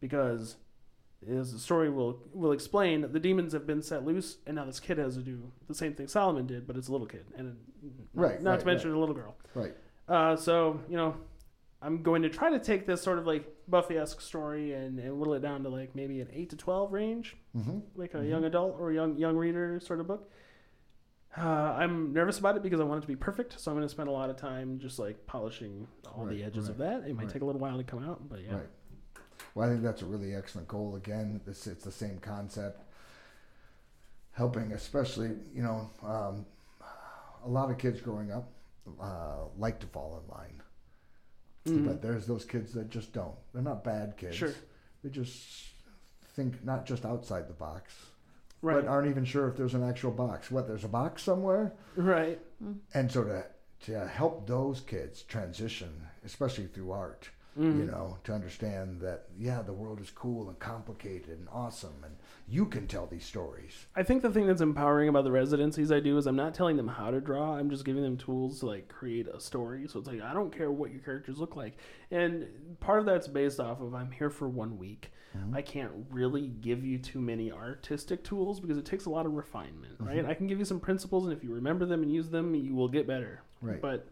because, 0.00 0.56
as 1.30 1.52
the 1.52 1.58
story 1.58 1.88
will 1.88 2.18
will 2.32 2.52
explain, 2.52 3.06
the 3.12 3.20
demons 3.20 3.52
have 3.52 3.66
been 3.66 3.82
set 3.82 4.04
loose, 4.04 4.38
and 4.46 4.56
now 4.56 4.64
this 4.64 4.80
kid 4.80 4.98
has 4.98 5.14
to 5.16 5.22
do 5.22 5.52
the 5.68 5.74
same 5.74 5.94
thing 5.94 6.08
Solomon 6.08 6.46
did, 6.46 6.66
but 6.66 6.76
it's 6.76 6.88
a 6.88 6.92
little 6.92 7.06
kid, 7.06 7.26
and 7.36 7.56
Right, 8.12 8.42
not 8.42 8.50
right, 8.50 8.60
to 8.60 8.66
mention 8.66 8.92
a 8.92 8.98
little 8.98 9.14
girl. 9.14 9.36
Right. 9.54 9.74
Uh, 10.08 10.34
so 10.34 10.80
you 10.88 10.96
know, 10.96 11.14
I'm 11.82 12.02
going 12.02 12.22
to 12.22 12.28
try 12.28 12.50
to 12.50 12.58
take 12.58 12.86
this 12.86 13.00
sort 13.02 13.18
of 13.18 13.26
like 13.26 13.46
Buffy-esque 13.66 14.20
story 14.20 14.74
and, 14.74 14.98
and 14.98 15.18
whittle 15.18 15.34
it 15.34 15.40
down 15.40 15.62
to 15.62 15.68
like 15.70 15.94
maybe 15.94 16.20
an 16.20 16.28
eight 16.32 16.50
to 16.50 16.56
twelve 16.56 16.92
range 16.92 17.36
Mm-hmm. 17.56 17.78
like 17.96 18.14
a 18.14 18.24
young 18.24 18.44
adult 18.44 18.76
or 18.78 18.92
young 18.92 19.16
young 19.16 19.36
reader 19.36 19.80
sort 19.80 19.98
of 20.00 20.06
book. 20.06 20.30
Uh, 21.36 21.42
I'm 21.42 22.12
nervous 22.12 22.38
about 22.38 22.56
it 22.56 22.62
because 22.62 22.80
I 22.80 22.84
want 22.84 22.98
it 22.98 23.02
to 23.02 23.06
be 23.08 23.16
perfect, 23.16 23.58
so 23.60 23.70
I'm 23.70 23.76
going 23.76 23.86
to 23.86 23.90
spend 23.90 24.08
a 24.08 24.12
lot 24.12 24.30
of 24.30 24.36
time 24.36 24.78
just 24.80 24.98
like 24.98 25.26
polishing 25.26 25.86
all 26.12 26.24
the 26.26 26.34
Right, 26.36 26.44
edges 26.44 26.68
of 26.68 26.78
that. 26.78 27.04
It 27.06 27.14
might 27.14 27.24
right. 27.24 27.32
take 27.32 27.42
a 27.42 27.44
little 27.44 27.60
while 27.60 27.76
to 27.76 27.84
come 27.84 28.04
out, 28.04 28.28
but 28.28 28.40
yeah. 28.44 28.54
Right. 28.56 28.68
Well, 29.54 29.68
I 29.68 29.70
think 29.72 29.82
that's 29.82 30.02
a 30.02 30.06
really 30.06 30.34
excellent 30.34 30.68
goal. 30.68 30.96
Again, 30.96 31.40
it's, 31.46 31.66
it's 31.66 31.84
the 31.84 31.92
same 31.92 32.18
concept. 32.18 32.82
Helping, 34.32 34.72
especially, 34.72 35.30
you 35.54 35.62
know, 35.62 35.90
um, 36.04 36.46
a 37.44 37.48
lot 37.48 37.70
of 37.70 37.78
kids 37.78 38.00
growing 38.00 38.30
up 38.32 38.50
uh, 39.00 39.44
like 39.58 39.78
to 39.80 39.86
fall 39.86 40.22
in 40.22 40.34
line. 40.36 40.62
Mhm. 41.70 41.86
But 41.86 42.02
there's 42.02 42.26
those 42.26 42.44
kids 42.44 42.72
that 42.74 42.90
just 42.90 43.12
don't. 43.12 43.34
They're 43.52 43.62
not 43.62 43.84
bad 43.84 44.16
kids. 44.16 44.36
Sure. 44.36 44.52
They 45.02 45.10
just 45.10 45.68
think 46.34 46.64
not 46.64 46.86
just 46.86 47.04
outside 47.04 47.48
the 47.48 47.54
box, 47.54 47.94
Right, 48.62 48.74
but 48.84 48.86
aren't 48.88 49.08
even 49.08 49.24
sure 49.24 49.48
if 49.48 49.56
there's 49.56 49.74
an 49.74 49.82
actual 49.82 50.10
box. 50.10 50.50
What, 50.50 50.66
there's 50.68 50.84
a 50.84 50.88
box 50.88 51.22
somewhere? 51.22 51.72
right, 51.96 52.38
And 52.94 53.10
so 53.10 53.24
to, 53.24 53.44
to 53.86 54.06
help 54.06 54.46
those 54.46 54.80
kids 54.80 55.22
transition, 55.22 56.06
especially 56.24 56.66
through 56.66 56.90
art, 56.92 57.30
Mhm. 57.58 57.78
you 57.78 57.84
know, 57.86 58.16
to 58.24 58.32
understand 58.32 59.00
that, 59.00 59.26
yeah, 59.38 59.60
the 59.62 59.72
world 59.72 60.00
is 60.00 60.10
cool 60.10 60.48
and 60.48 60.58
complicated 60.58 61.30
and 61.38 61.48
awesome, 61.52 61.94
and 62.04 62.14
you 62.48 62.64
can 62.66 62.86
tell 62.86 63.06
these 63.06 63.24
stories. 63.24 63.86
I 63.96 64.02
think 64.04 64.22
the 64.22 64.30
thing 64.30 64.46
that's 64.46 64.60
empowering 64.60 65.08
about 65.08 65.24
the 65.24 65.32
residencies 65.32 65.90
I 65.90 66.00
do 66.00 66.16
is 66.16 66.26
I'm 66.26 66.36
not 66.36 66.54
telling 66.54 66.76
them 66.76 66.88
how 66.88 67.10
to 67.10 67.20
draw. 67.20 67.56
I'm 67.56 67.68
just 67.70 67.84
giving 67.84 68.02
them 68.02 68.16
tools 68.16 68.60
to 68.60 68.66
like 68.66 68.88
create 68.88 69.26
a 69.26 69.40
story. 69.40 69.86
So 69.88 69.98
it's 69.98 70.06
like 70.08 70.20
I 70.22 70.32
don't 70.32 70.56
care 70.56 70.70
what 70.70 70.90
your 70.92 71.00
characters 71.00 71.38
look 71.38 71.56
like, 71.56 71.76
and 72.10 72.46
part 72.80 73.00
of 73.00 73.06
that's 73.06 73.26
based 73.28 73.58
off 73.60 73.80
of 73.80 73.94
I'm 73.94 74.10
here 74.12 74.30
for 74.30 74.48
one 74.48 74.78
week. 74.78 75.10
Mm-hmm. 75.36 75.54
I 75.56 75.62
can't 75.62 75.92
really 76.10 76.48
give 76.48 76.84
you 76.84 76.98
too 76.98 77.20
many 77.20 77.52
artistic 77.52 78.24
tools 78.24 78.58
because 78.58 78.76
it 78.78 78.84
takes 78.84 79.06
a 79.06 79.10
lot 79.10 79.26
of 79.26 79.32
refinement, 79.32 79.94
Mm-hmm. 79.98 80.06
right? 80.06 80.24
I 80.26 80.34
can 80.34 80.46
give 80.48 80.58
you 80.58 80.64
some 80.64 80.80
principles, 80.80 81.24
and 81.24 81.32
if 81.32 81.44
you 81.44 81.50
remember 81.52 81.84
them 81.86 82.02
and 82.02 82.12
use 82.12 82.30
them, 82.30 82.54
you 82.54 82.74
will 82.74 82.88
get 82.88 83.06
better. 83.06 83.42
Right. 83.62 83.80
But 83.80 84.08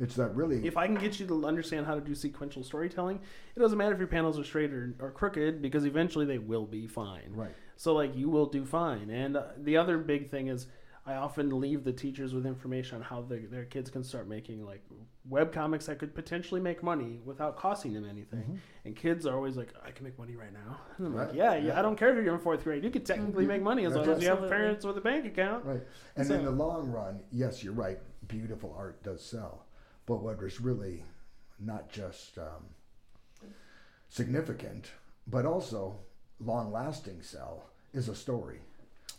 It's 0.00 0.14
that 0.16 0.34
really. 0.34 0.66
if 0.66 0.76
I 0.76 0.86
can 0.86 0.96
get 0.96 1.20
you 1.20 1.26
to 1.26 1.46
understand 1.46 1.86
how 1.86 1.94
to 1.94 2.00
do 2.00 2.14
sequential 2.14 2.62
storytelling, 2.64 3.20
it 3.56 3.60
doesn't 3.60 3.78
matter 3.78 3.92
if 3.92 3.98
your 3.98 4.08
panels 4.08 4.38
are 4.38 4.44
straight 4.44 4.72
or, 4.72 4.94
or 4.98 5.10
crooked 5.10 5.62
because 5.62 5.84
eventually 5.84 6.26
they 6.26 6.38
will 6.38 6.66
be 6.66 6.86
fine. 6.86 7.32
right. 7.34 7.54
So 7.76 7.92
like 7.94 8.16
you 8.16 8.28
will 8.28 8.46
do 8.46 8.64
fine. 8.64 9.10
And 9.10 9.36
uh, 9.36 9.42
the 9.58 9.76
other 9.76 9.98
big 9.98 10.30
thing 10.30 10.46
is 10.48 10.68
I 11.06 11.14
often 11.16 11.60
leave 11.60 11.84
the 11.84 11.92
teachers 11.92 12.32
with 12.32 12.46
information 12.46 12.96
on 12.96 13.02
how 13.02 13.20
their, 13.22 13.40
their 13.50 13.64
kids 13.66 13.90
can 13.90 14.02
start 14.02 14.26
making 14.26 14.64
like 14.64 14.82
web 15.28 15.52
comics 15.52 15.84
that 15.86 15.98
could 15.98 16.14
potentially 16.14 16.60
make 16.62 16.82
money 16.82 17.20
without 17.26 17.56
costing 17.58 17.92
them 17.92 18.08
anything. 18.08 18.58
And 18.86 18.96
kids 18.96 19.26
are 19.26 19.34
always 19.34 19.56
like, 19.56 19.74
I 19.84 19.90
can 19.90 20.04
make 20.04 20.18
money 20.18 20.34
right 20.36 20.52
now. 20.52 20.78
And 20.96 21.08
I'm 21.08 21.14
like, 21.14 21.26
Right. 21.28 21.36
yeah, 21.36 21.54
yeah, 21.56 21.78
I 21.78 21.82
don't 21.82 21.96
care 21.98 22.16
if 22.16 22.24
you're 22.24 22.32
in 22.34 22.40
fourth 22.40 22.64
grade. 22.64 22.84
You 22.84 22.90
could 22.90 23.04
technically 23.04 23.44
make 23.44 23.60
money 23.60 23.84
as 23.84 23.92
That's 23.94 24.06
long 24.06 24.16
as 24.16 24.22
you 24.22 24.28
have 24.28 24.38
Absolutely. 24.38 24.56
parents 24.56 24.86
with 24.86 24.96
a 24.96 25.00
bank 25.02 25.26
account. 25.26 25.64
Right. 25.66 25.82
And 26.16 26.26
So- 26.26 26.34
in 26.36 26.44
the 26.44 26.50
long 26.50 26.90
run, 26.90 27.20
yes, 27.30 27.62
you're 27.62 27.74
right. 27.74 27.98
Beautiful 28.28 28.74
art 28.78 29.02
does 29.02 29.22
sell. 29.22 29.66
But 30.06 30.16
what 30.22 30.42
is 30.42 30.60
really 30.60 31.02
not 31.58 31.90
just 31.90 32.36
um, 32.38 32.66
significant, 34.08 34.90
but 35.26 35.46
also 35.46 35.96
long 36.40 36.72
lasting 36.72 37.22
sell 37.22 37.70
is 37.92 38.08
a 38.08 38.14
story. 38.14 38.60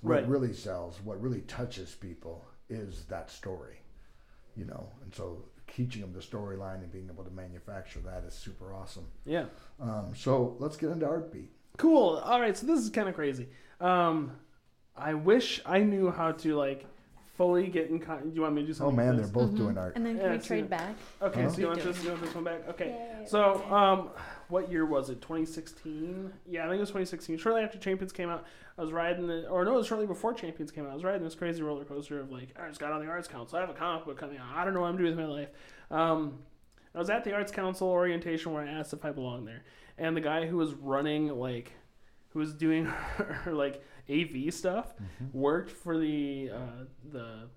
What 0.02 0.12
Right. 0.16 0.28
really 0.28 0.54
sells, 0.54 1.02
what 1.02 1.22
really 1.22 1.42
touches 1.42 1.96
people 1.96 2.46
is 2.70 3.06
that 3.06 3.30
story. 3.32 3.80
You 4.56 4.66
know, 4.66 4.88
and 5.04 5.14
so 5.14 5.44
teaching 5.68 6.02
them 6.02 6.14
the 6.14 6.20
storyline 6.20 6.76
and 6.84 6.92
being 6.92 7.10
able 7.12 7.24
to 7.24 7.32
manufacture 7.32 8.00
that 8.02 8.24
is 8.24 8.34
super 8.34 8.74
awesome. 8.74 9.08
Yeah. 9.26 9.46
Um, 9.82 10.14
so 10.16 10.56
let's 10.60 10.78
get 10.78 10.92
into 10.92 11.06
art 11.06 11.32
beat. 11.34 11.52
Cool. 11.78 12.18
All 12.20 12.40
right, 12.40 12.56
so 12.56 12.66
this 12.66 12.80
is 12.80 12.90
kind 12.90 13.10
of 13.10 13.16
crazy. 13.16 13.50
Um, 13.82 14.32
I 14.96 15.14
wish 15.14 15.62
I 15.66 15.80
knew 15.80 16.10
how 16.12 16.32
to 16.34 16.56
like 16.56 16.86
fully 17.38 17.68
getting. 17.68 17.96
in. 17.96 18.00
Con- 18.00 18.30
do 18.30 18.36
you 18.36 18.42
want 18.42 18.56
me 18.56 18.62
to 18.62 18.68
do 18.68 18.74
something? 18.74 18.94
Oh 18.94 18.96
man, 18.98 19.08
with 19.08 19.16
they're 19.18 19.26
this? 19.26 19.32
both 19.50 19.56
doing 19.56 19.78
art. 19.78 19.94
And 19.96 20.06
then 20.06 20.18
Yeah, 20.18 20.24
can 20.24 20.32
we 20.34 20.38
trade 20.40 20.70
back? 20.70 20.96
Okay, 21.22 21.44
Huh? 21.44 21.50
so 21.50 21.58
you 21.62 21.68
want 21.68 21.80
Do 21.80 21.86
this? 21.86 21.98
it. 22.00 22.04
You 22.04 22.10
want 22.12 22.22
this 22.24 22.36
one 22.36 22.44
back? 22.44 22.68
Okay. 22.70 22.88
Yay. 23.20 23.26
So, 23.28 23.64
um, 23.74 24.10
what 24.50 24.72
year 24.72 24.86
was 24.86 25.10
it? 25.10 25.22
2016? 25.22 26.32
Yeah, 26.48 26.62
I 26.66 26.70
think 26.70 26.78
it 26.78 26.82
was 26.82 26.90
2016. 26.90 27.38
Shortly 27.38 27.62
after 27.62 27.78
Champions 27.78 28.12
came 28.12 28.30
out, 28.30 28.46
I 28.78 28.82
was 28.82 28.92
riding 28.92 29.28
the, 29.28 29.48
or 29.48 29.64
no, 29.66 29.74
it 29.74 29.78
was 29.78 29.88
shortly 29.88 30.06
before 30.08 30.34
Champions 30.34 30.72
came 30.72 30.86
out. 30.86 30.92
I 30.92 30.94
was 30.94 31.04
riding 31.04 31.24
this 31.24 31.36
crazy 31.36 31.62
roller 31.64 31.86
coaster 31.86 32.20
of 32.20 32.32
like, 32.32 32.50
I 32.62 32.68
just 32.68 32.80
got 32.80 32.92
on 32.92 33.00
the 33.04 33.10
Arts 33.10 33.28
Council. 33.28 33.58
I 33.58 33.62
have 33.62 33.70
a 33.70 33.74
comic 33.74 34.06
book 34.06 34.18
coming 34.20 34.38
out. 34.38 34.48
I 34.56 34.64
don't 34.66 34.74
know 34.74 34.82
what 34.82 34.88
I'm 34.90 34.98
doing 34.98 35.16
with 35.16 35.26
my 35.26 35.32
life. 35.32 35.50
Um, 35.92 36.40
I 36.94 37.00
was 37.00 37.10
at 37.10 37.24
the 37.24 37.34
Arts 37.34 37.52
Council 37.52 37.88
orientation 37.88 38.54
where 38.54 38.64
I 38.64 38.68
asked 38.70 38.94
if 38.94 39.04
I 39.04 39.12
belonged 39.12 39.48
there, 39.48 39.64
and 39.98 40.16
the 40.16 40.22
guy 40.22 40.46
who 40.46 40.58
was 40.58 40.74
running 40.74 41.28
like, 41.30 41.74
who 42.30 42.40
was 42.40 42.54
doing 42.54 42.86
her 43.18 43.54
like 43.54 43.82
AV 44.10 44.54
stuff, 44.54 44.94
worked 45.34 45.72
for 45.72 45.98
the 45.98 46.52
uh, 46.54 46.86
the 47.12 47.50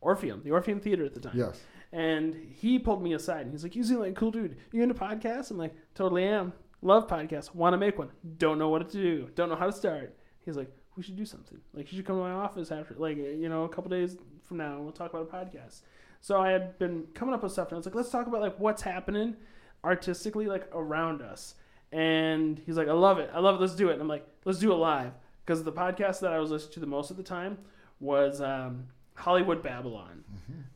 Orpheum, 0.00 0.42
the 0.44 0.50
Orpheum 0.50 0.80
Theater 0.80 1.04
at 1.04 1.14
the 1.14 1.20
time. 1.20 1.36
Yes. 1.36 1.60
And 1.92 2.34
he 2.34 2.78
pulled 2.78 3.02
me 3.02 3.14
aside 3.14 3.42
and 3.42 3.52
he's 3.52 3.62
like, 3.62 3.74
You 3.76 3.84
seem 3.84 3.98
like 3.98 4.12
a 4.12 4.14
cool 4.14 4.30
dude. 4.30 4.56
You 4.72 4.82
into 4.82 4.94
podcasts? 4.94 5.50
I'm 5.50 5.58
like, 5.58 5.74
Totally 5.94 6.24
am. 6.24 6.52
love 6.82 7.06
podcasts, 7.08 7.54
want 7.54 7.72
to 7.74 7.78
make 7.78 7.98
one, 7.98 8.10
don't 8.38 8.58
know 8.58 8.68
what 8.68 8.88
to 8.90 8.96
do, 8.96 9.28
don't 9.34 9.48
know 9.48 9.56
how 9.56 9.66
to 9.66 9.72
start. 9.72 10.16
He's 10.44 10.56
like, 10.56 10.70
we 10.96 11.02
should 11.02 11.16
do 11.16 11.24
something. 11.24 11.58
Like, 11.74 11.90
you 11.90 11.96
should 11.96 12.06
come 12.06 12.16
to 12.16 12.22
my 12.22 12.32
office 12.32 12.70
after, 12.70 12.94
like, 12.96 13.16
you 13.16 13.48
know, 13.48 13.64
a 13.64 13.68
couple 13.68 13.90
days 13.90 14.16
from 14.44 14.56
now, 14.58 14.76
and 14.76 14.82
we'll 14.84 14.92
talk 14.92 15.12
about 15.12 15.22
a 15.22 15.36
podcast. 15.36 15.82
So 16.20 16.40
I 16.40 16.50
had 16.50 16.78
been 16.78 17.04
coming 17.14 17.34
up 17.34 17.42
with 17.42 17.52
stuff, 17.52 17.68
and 17.68 17.74
I 17.74 17.76
was 17.78 17.86
like, 17.86 17.94
let's 17.94 18.10
talk 18.10 18.26
about 18.26 18.40
like 18.40 18.58
what's 18.58 18.82
happening 18.82 19.36
artistically, 19.84 20.46
like 20.46 20.68
around 20.72 21.20
us. 21.22 21.54
And 21.92 22.58
he's 22.64 22.76
like, 22.76 22.88
I 22.88 22.92
love 22.92 23.18
it, 23.18 23.30
I 23.34 23.40
love 23.40 23.56
it, 23.56 23.60
let's 23.60 23.74
do 23.74 23.88
it. 23.90 23.94
And 23.94 24.02
I'm 24.02 24.08
like, 24.08 24.26
let's 24.44 24.58
do 24.58 24.72
it 24.72 24.76
live 24.76 25.12
because 25.46 25.62
the 25.64 25.72
podcast 25.72 26.20
that 26.20 26.32
I 26.32 26.38
was 26.40 26.50
listening 26.50 26.72
to 26.74 26.80
the 26.80 26.86
most 26.86 27.10
at 27.10 27.16
the 27.16 27.22
time 27.22 27.56
was 28.00 28.40
um, 28.40 28.86
Hollywood 29.14 29.62
Babble-On 29.62 30.24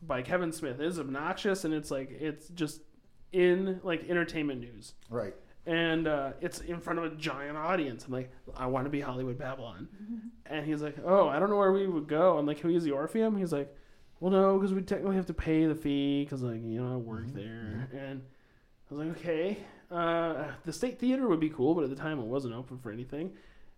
by 0.03 0.23
Kevin 0.23 0.53
Smith. 0.53 0.81
It 0.81 0.87
is 0.87 0.99
obnoxious, 0.99 1.65
and 1.65 1.75
it's 1.75 1.91
like 1.91 2.11
it's 2.11 2.49
just 2.49 2.81
in 3.33 3.81
like 3.83 4.09
entertainment 4.09 4.61
news 4.61 4.95
Right. 5.09 5.35
and 5.67 6.09
uh, 6.09 6.33
it's 6.41 6.61
in 6.61 6.81
front 6.81 6.99
of 6.99 7.05
a 7.05 7.11
giant 7.17 7.57
audience. 7.57 8.07
I'm 8.07 8.13
like, 8.13 8.31
I 8.57 8.67
want 8.67 8.87
to 8.87 8.91
be 8.91 9.01
Hollywood 9.01 9.39
Babble-On, 9.39 9.89
and 10.47 10.65
he's 10.67 10.83
like, 10.83 10.97
Oh, 11.05 11.29
I 11.29 11.39
don't 11.39 11.51
know 11.51 11.57
where 11.59 11.73
we 11.73 11.87
would 11.87 12.09
go. 12.09 12.39
I'm 12.39 12.47
like, 12.47 12.59
Can 12.59 12.69
we 12.69 12.75
use 12.75 12.85
the 12.85 12.93
Orpheum? 12.93 13.37
He's 13.37 13.53
like, 13.53 13.75
Well, 14.21 14.31
no, 14.33 14.59
because 14.59 14.73
we 14.75 14.83
technically 14.83 15.17
have 15.17 15.27
to 15.27 15.35
pay 15.35 15.67
the 15.67 15.75
fee 15.75 16.25
because 16.25 16.43
like 16.43 16.63
you 16.63 16.83
know 16.83 16.95
I 16.95 16.97
work 16.97 17.27
there, 17.35 17.89
and 17.93 18.23
I 18.91 18.95
was 18.95 19.07
like, 19.07 19.17
Okay, 19.19 19.59
uh, 19.91 20.45
the 20.65 20.73
State 20.73 20.99
Theater 20.99 21.29
would 21.29 21.41
be 21.41 21.51
cool, 21.51 21.75
but 21.75 21.85
at 21.85 21.91
the 21.91 21.97
time 21.97 22.19
it 22.19 22.27
wasn't 22.27 22.55
open 22.55 22.79
for 22.79 22.91
anything. 22.91 23.33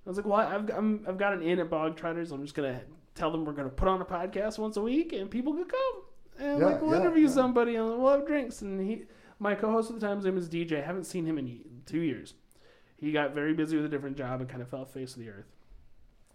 I 0.05 0.09
was 0.11 0.17
like, 0.17 0.27
Well, 0.27 0.41
I've 0.41 0.69
I'm, 0.71 1.05
I've 1.09 1.19
got 1.19 1.33
an 1.33 1.43
inn 1.43 1.59
at 1.59 1.71
Bog 1.71 1.97
Trotters. 1.97 2.33
I'm 2.33 2.43
just 2.43 2.55
gonna 2.55 2.83
tell 3.15 3.31
them 3.31 3.45
we're 3.45 3.53
gonna 3.53 3.69
put 3.69 3.89
on 3.89 4.01
a 4.01 4.05
podcast 4.05 4.59
once 4.59 4.77
a 4.77 4.83
week, 4.83 5.13
and 5.13 5.31
people 5.31 5.55
could 5.55 5.69
come. 5.69 6.03
And 6.39 6.59
Yeah, 6.61 6.67
like 6.67 6.83
we'll 6.83 6.93
yeah, 6.93 7.01
interview 7.01 7.27
yeah. 7.27 7.33
somebody 7.33 7.77
and 7.77 7.87
we'll 7.87 8.13
have 8.13 8.27
drinks 8.27 8.63
and 8.63 8.81
he 8.81 9.05
my 9.39 9.55
co-host 9.57 9.91
at 9.91 9.99
the 10.01 10.07
time, 10.07 10.17
his 10.17 10.25
name 10.25 10.39
is 10.39 10.49
DJ. 10.49 10.83
I 10.83 10.87
haven't 10.87 11.05
seen 11.05 11.27
him 11.27 11.37
in 11.37 11.61
two 11.85 12.01
years. 12.01 12.35
He 12.97 13.11
got 13.11 13.35
very 13.35 13.55
busy 13.55 13.77
with 13.77 13.85
a 13.85 13.89
different 13.89 14.17
job 14.17 14.41
and 14.41 14.49
kind 14.49 14.63
of 14.63 14.69
fell 14.69 14.85
face 14.85 15.15
of 15.15 15.21
the 15.21 15.29
earth. 15.31 15.51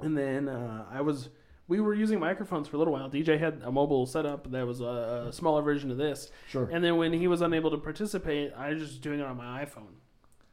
And 0.01 0.18
then 0.18 0.49
uh, 0.49 0.86
I 0.91 0.99
was, 0.99 1.30
we 1.70 1.80
were 1.80 1.93
using 1.93 2.20
microphones 2.20 2.68
for 2.68 2.76
a 2.76 2.80
little 2.80 2.91
while. 2.93 3.09
DJ 3.09 3.39
had 3.39 3.61
a 3.63 3.72
mobile 3.72 4.05
setup 4.05 4.51
that 4.51 4.68
was 4.68 4.82
a, 4.82 5.28
a 5.30 5.32
smaller 5.34 5.61
version 5.61 5.89
of 5.89 5.95
this. 5.97 6.30
Sure. 6.49 6.70
And 6.70 6.84
then 6.84 6.97
when 6.97 7.13
he 7.13 7.28
was 7.30 7.41
unable 7.41 7.72
to 7.72 7.78
participate, 7.78 8.51
I 8.53 8.74
was 8.74 8.82
just 8.89 9.01
doing 9.01 9.22
it 9.22 9.26
on 9.26 9.38
my 9.38 9.63
iPhone. 9.63 9.93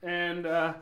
And 0.04 0.46
uh, 0.46 0.74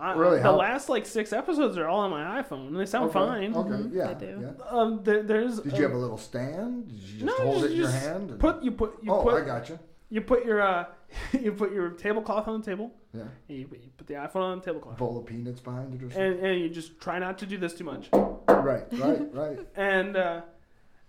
I, 0.00 0.14
Really? 0.14 0.38
the 0.38 0.44
How- 0.44 0.56
last 0.56 0.88
like 0.88 1.04
six 1.06 1.32
episodes 1.32 1.76
are 1.76 1.86
all 1.86 2.00
on 2.00 2.10
my 2.10 2.40
iPhone, 2.42 2.68
and 2.68 2.76
they 2.80 2.86
sound 2.86 3.10
okay. 3.10 3.12
fine. 3.18 3.54
Okay. 3.54 3.68
Mhm, 3.70 3.92
Yeah. 3.92 4.14
they 4.14 4.26
do. 4.26 4.40
yeah. 4.40 4.64
Um, 4.68 5.00
there, 5.04 5.22
there's 5.22 5.60
Did 5.60 5.76
you 5.76 5.82
have 5.82 5.92
a 5.92 5.96
little 5.98 6.16
stand? 6.18 6.88
Did 6.88 6.96
you 6.98 7.26
just 7.26 7.38
no, 7.38 7.44
hold 7.44 7.58
you 7.60 7.64
it 7.66 7.70
in 7.72 7.76
your 7.76 7.90
hand? 7.90 8.30
and- 8.30 8.40
Put 8.40 8.62
you 8.62 8.70
put 8.72 9.02
you 9.02 9.12
oh, 9.12 9.22
put 9.22 9.34
I 9.42 9.44
got 9.44 9.68
you. 9.68 9.78
you 10.08 10.20
put 10.22 10.44
your 10.46 10.60
uh, 10.62 10.84
you 11.38 11.52
put 11.52 11.72
your 11.72 11.90
tablecloth 11.90 12.48
on 12.48 12.60
the 12.60 12.66
table. 12.66 12.92
Yeah. 13.12 13.22
and 13.48 13.58
You, 13.58 13.68
you 13.72 13.90
put 13.96 14.06
the 14.06 14.14
iPhone 14.14 14.36
on 14.42 14.58
the 14.60 14.64
tablecloth, 14.64 14.96
bowl 14.98 15.18
of 15.18 15.26
peanuts 15.26 15.60
behind 15.60 15.92
it 15.94 15.98
or 16.02 16.10
something. 16.10 16.22
and, 16.22 16.40
and 16.46 16.60
you 16.60 16.68
just 16.70 17.00
try 17.00 17.18
not 17.18 17.38
to 17.38 17.46
do 17.46 17.58
this 17.58 17.74
too 17.74 17.84
much. 17.84 18.08
right, 18.12 18.84
right, 18.92 19.34
right. 19.34 19.58
And 19.76 20.16
uh, 20.16 20.22
Then 20.22 20.42
you 20.42 20.49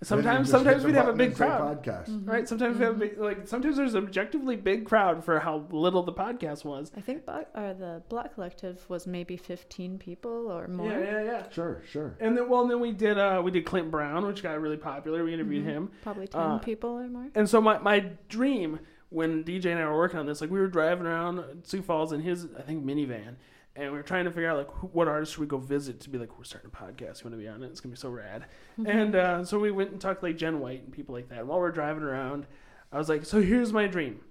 sometimes 0.04 0.50
sometimes 0.50 0.84
we'd 0.84 0.96
have 0.96 1.08
a 1.08 1.14
big 1.14 1.30
and 1.30 1.38
say 1.38 1.46
crowd, 1.46 1.84
Podcast. 1.84 2.28
right? 2.28 2.48
Sometimes 2.48 2.78
we 2.78 2.86
have 2.86 2.96
a 2.96 3.00
big 3.00 3.18
like 3.18 3.48
sometimes 3.48 3.78
there's 3.78 3.94
an 3.94 4.04
objectively 4.04 4.56
big 4.56 4.86
crowd 4.86 5.24
for 5.24 5.40
how 5.40 5.66
little 5.72 6.04
the 6.04 6.14
podcast 6.14 6.66
was. 6.66 6.92
I 6.98 7.02
think 7.02 7.26
Black, 7.26 7.48
or 7.56 7.74
the 7.74 8.02
Black 8.10 8.34
Collective 8.36 8.84
was 8.90 9.06
maybe 9.08 9.38
15 9.38 9.98
people 10.00 10.52
or 10.52 10.68
more. 10.68 10.92
Yeah, 10.92 11.00
yeah, 11.00 11.24
yeah. 11.24 11.50
Sure, 11.50 11.82
sure. 11.90 12.16
And 12.20 12.38
then 12.38 12.50
well, 12.50 12.62
and 12.62 12.72
then 12.72 12.80
we 12.80 12.92
did 12.92 13.18
uh 13.18 13.42
we 13.44 13.52
did 13.52 13.66
Clint 13.66 13.92
Brown, 13.92 14.26
which 14.26 14.42
got 14.44 14.60
really 14.60 14.78
popular. 14.78 15.24
We 15.24 15.34
interviewed 15.34 15.66
him. 15.66 15.92
Probably 16.02 16.28
10 16.28 16.42
Uh, 16.42 16.58
people 16.60 16.90
or 16.92 17.08
more. 17.08 17.28
And 17.36 17.48
so 17.50 17.62
my, 17.62 17.78
my 17.78 18.00
dream 18.30 18.80
when 19.10 19.44
DJ 19.44 19.66
and 19.68 19.80
I 19.80 19.86
were 19.86 19.98
working 19.98 20.20
on 20.20 20.26
this, 20.26 20.40
like 20.42 20.50
we 20.50 20.60
were 20.60 20.68
driving 20.70 21.06
around 21.06 21.44
Sioux 21.64 21.82
Falls 21.82 22.14
in 22.14 22.22
his 22.22 22.48
I 22.58 22.62
think 22.62 22.84
minivan, 22.86 23.36
and 23.76 23.92
we 23.92 23.98
were 23.98 24.04
trying 24.04 24.26
to 24.26 24.32
figure 24.32 24.50
out 24.50 24.58
like 24.58 24.72
who, 24.72 24.88
what 24.88 25.08
artists 25.08 25.34
should 25.36 25.42
we 25.42 25.48
go 25.48 25.58
visit 25.58 26.00
to 26.02 26.10
be 26.10 26.18
like 26.18 26.38
we're 26.38 26.44
starting 26.44 26.72
a 26.74 26.76
podcast, 26.76 27.24
you 27.24 27.30
want 27.30 27.34
to 27.34 27.38
be 27.38 27.48
on 27.48 27.64
it? 27.64 27.68
It's 27.68 27.80
gonna 27.80 27.94
be 27.94 28.00
so 28.00 28.10
rad. 28.10 28.46
And 28.86 29.16
uh, 29.16 29.46
so 29.46 29.60
we 29.60 29.72
went 29.72 29.92
and 29.92 30.02
talked 30.02 30.22
to 30.22 30.28
like 30.28 30.38
Jen 30.38 30.60
White 30.60 30.84
and 30.84 30.92
people 30.92 31.14
like 31.14 31.30
that. 31.30 31.40
And 31.40 31.48
while 31.48 31.60
we're 31.60 31.72
driving 31.72 32.04
around, 32.04 32.48
I 32.92 32.98
was 32.98 33.10
like, 33.10 33.26
so 33.26 33.42
here's 33.42 33.72
my 33.72 33.88
dream: 33.88 34.22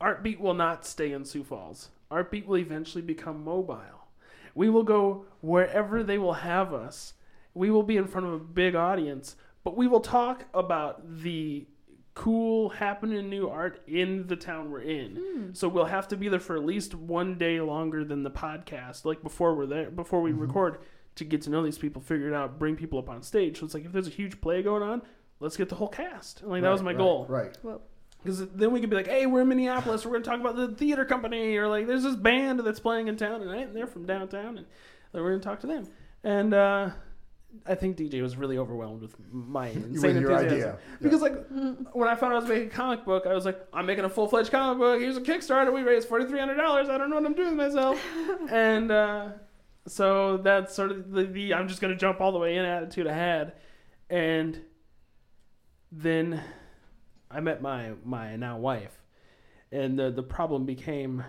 Artbeat 0.00 0.40
will 0.40 0.54
not 0.54 0.86
stay 0.86 1.12
in 1.12 1.24
Sioux 1.24 1.44
Falls. 1.44 1.90
Artbeat 2.10 2.46
will 2.46 2.58
eventually 2.58 3.02
become 3.02 3.44
mobile. 3.44 4.06
We 4.54 4.68
will 4.68 4.82
go 4.82 5.26
wherever 5.40 6.02
they 6.02 6.18
will 6.18 6.34
have 6.34 6.74
us. 6.74 7.14
We 7.54 7.70
will 7.70 7.82
be 7.82 7.96
in 7.96 8.06
front 8.06 8.26
of 8.26 8.32
a 8.34 8.38
big 8.38 8.74
audience, 8.74 9.36
but 9.64 9.76
we 9.76 9.86
will 9.86 10.00
talk 10.00 10.44
about 10.54 11.22
the 11.22 11.66
cool 12.14 12.68
happening 12.68 13.30
new 13.30 13.48
art 13.48 13.80
in 13.86 14.26
the 14.26 14.36
town 14.36 14.70
we're 14.70 14.80
in. 14.80 15.50
So 15.54 15.66
we'll 15.68 15.86
have 15.86 16.08
to 16.08 16.16
be 16.16 16.28
there 16.28 16.40
for 16.40 16.56
at 16.56 16.64
least 16.64 16.94
one 16.94 17.38
day 17.38 17.60
longer 17.60 18.04
than 18.04 18.22
the 18.22 18.30
podcast, 18.30 19.04
like 19.04 19.22
before 19.22 19.54
we're 19.54 19.66
there, 19.66 19.90
before 19.90 20.20
we 20.20 20.32
record, 20.32 20.78
to 21.14 21.24
get 21.24 21.42
to 21.42 21.50
know 21.50 21.62
these 21.62 21.78
people, 21.78 22.02
figure 22.02 22.28
it 22.28 22.34
out, 22.34 22.58
bring 22.58 22.76
people 22.76 22.98
up 22.98 23.08
on 23.08 23.22
stage. 23.22 23.58
So 23.58 23.64
it's 23.64 23.74
like 23.74 23.84
if 23.84 23.92
there's 23.92 24.08
a 24.08 24.10
huge 24.10 24.40
play 24.40 24.62
going 24.62 24.82
on, 24.82 25.02
let's 25.40 25.56
get 25.56 25.68
the 25.68 25.74
whole 25.74 25.88
cast. 25.88 26.42
Like 26.42 26.62
that 26.62 26.70
was 26.70 26.82
my 26.82 26.90
right, 26.90 26.98
goal. 26.98 27.26
Right. 27.28 27.56
Well, 27.62 27.80
Because 28.22 28.46
then 28.48 28.70
we 28.72 28.80
could 28.80 28.90
be 28.90 28.96
like, 28.96 29.08
hey, 29.08 29.26
we're 29.26 29.42
in 29.42 29.48
Minneapolis. 29.48 30.04
We're 30.04 30.12
going 30.12 30.22
to 30.22 30.30
talk 30.30 30.40
about 30.40 30.56
the 30.56 30.68
theater 30.68 31.04
company. 31.04 31.56
Or 31.56 31.68
like, 31.68 31.86
there's 31.86 32.04
this 32.04 32.14
band 32.14 32.60
that's 32.60 32.80
playing 32.80 33.08
in 33.08 33.16
town 33.16 33.40
tonight. 33.40 33.66
And 33.68 33.76
they're 33.76 33.86
from 33.86 34.06
downtown. 34.06 34.58
And 34.58 34.66
we're 35.12 35.30
going 35.30 35.40
to 35.40 35.44
talk 35.44 35.60
to 35.60 35.66
them. 35.66 35.88
And 36.22 36.54
uh, 36.54 36.90
I 37.66 37.74
think 37.74 37.96
DJ 37.96 38.22
was 38.22 38.36
really 38.36 38.58
overwhelmed 38.58 39.02
with 39.02 39.14
my 39.32 39.68
insane 39.70 40.14
With 40.14 40.22
your 40.22 40.32
enthusiasm. 40.32 40.70
idea. 40.70 40.78
Because 41.00 41.22
like 41.22 41.34
when 41.92 42.08
I 42.08 42.14
found 42.14 42.32
out 42.32 42.38
I 42.38 42.40
was 42.40 42.48
making 42.48 42.68
a 42.68 42.70
comic 42.70 43.04
book, 43.04 43.26
I 43.26 43.34
was 43.34 43.44
like, 43.44 43.60
I'm 43.72 43.86
making 43.86 44.04
a 44.04 44.08
full 44.08 44.26
fledged 44.26 44.50
comic 44.50 44.78
book. 44.78 45.00
Here's 45.00 45.16
a 45.16 45.20
Kickstarter. 45.20 45.72
We 45.72 45.82
raised 45.82 46.08
forty 46.08 46.26
three 46.26 46.38
hundred 46.40 46.56
dollars. 46.56 46.88
I 46.88 46.98
don't 46.98 47.10
know 47.10 47.16
what 47.16 47.26
I'm 47.26 47.34
doing 47.34 47.56
with 47.56 47.72
myself. 47.74 48.02
and 48.50 48.90
uh, 48.90 49.28
so 49.86 50.38
that's 50.38 50.74
sort 50.74 50.90
of 50.90 51.10
the, 51.12 51.24
the 51.24 51.54
I'm 51.54 51.68
just 51.68 51.80
gonna 51.80 51.96
jump 51.96 52.20
all 52.20 52.32
the 52.32 52.38
way 52.38 52.56
in 52.56 52.64
attitude 52.64 53.06
I 53.06 53.12
had. 53.14 53.52
And 54.10 54.60
then 55.90 56.42
I 57.30 57.40
met 57.40 57.62
my 57.62 57.92
my 58.04 58.36
now 58.36 58.58
wife, 58.58 59.02
and 59.70 59.98
the 59.98 60.10
the 60.10 60.22
problem 60.22 60.64
became. 60.66 61.24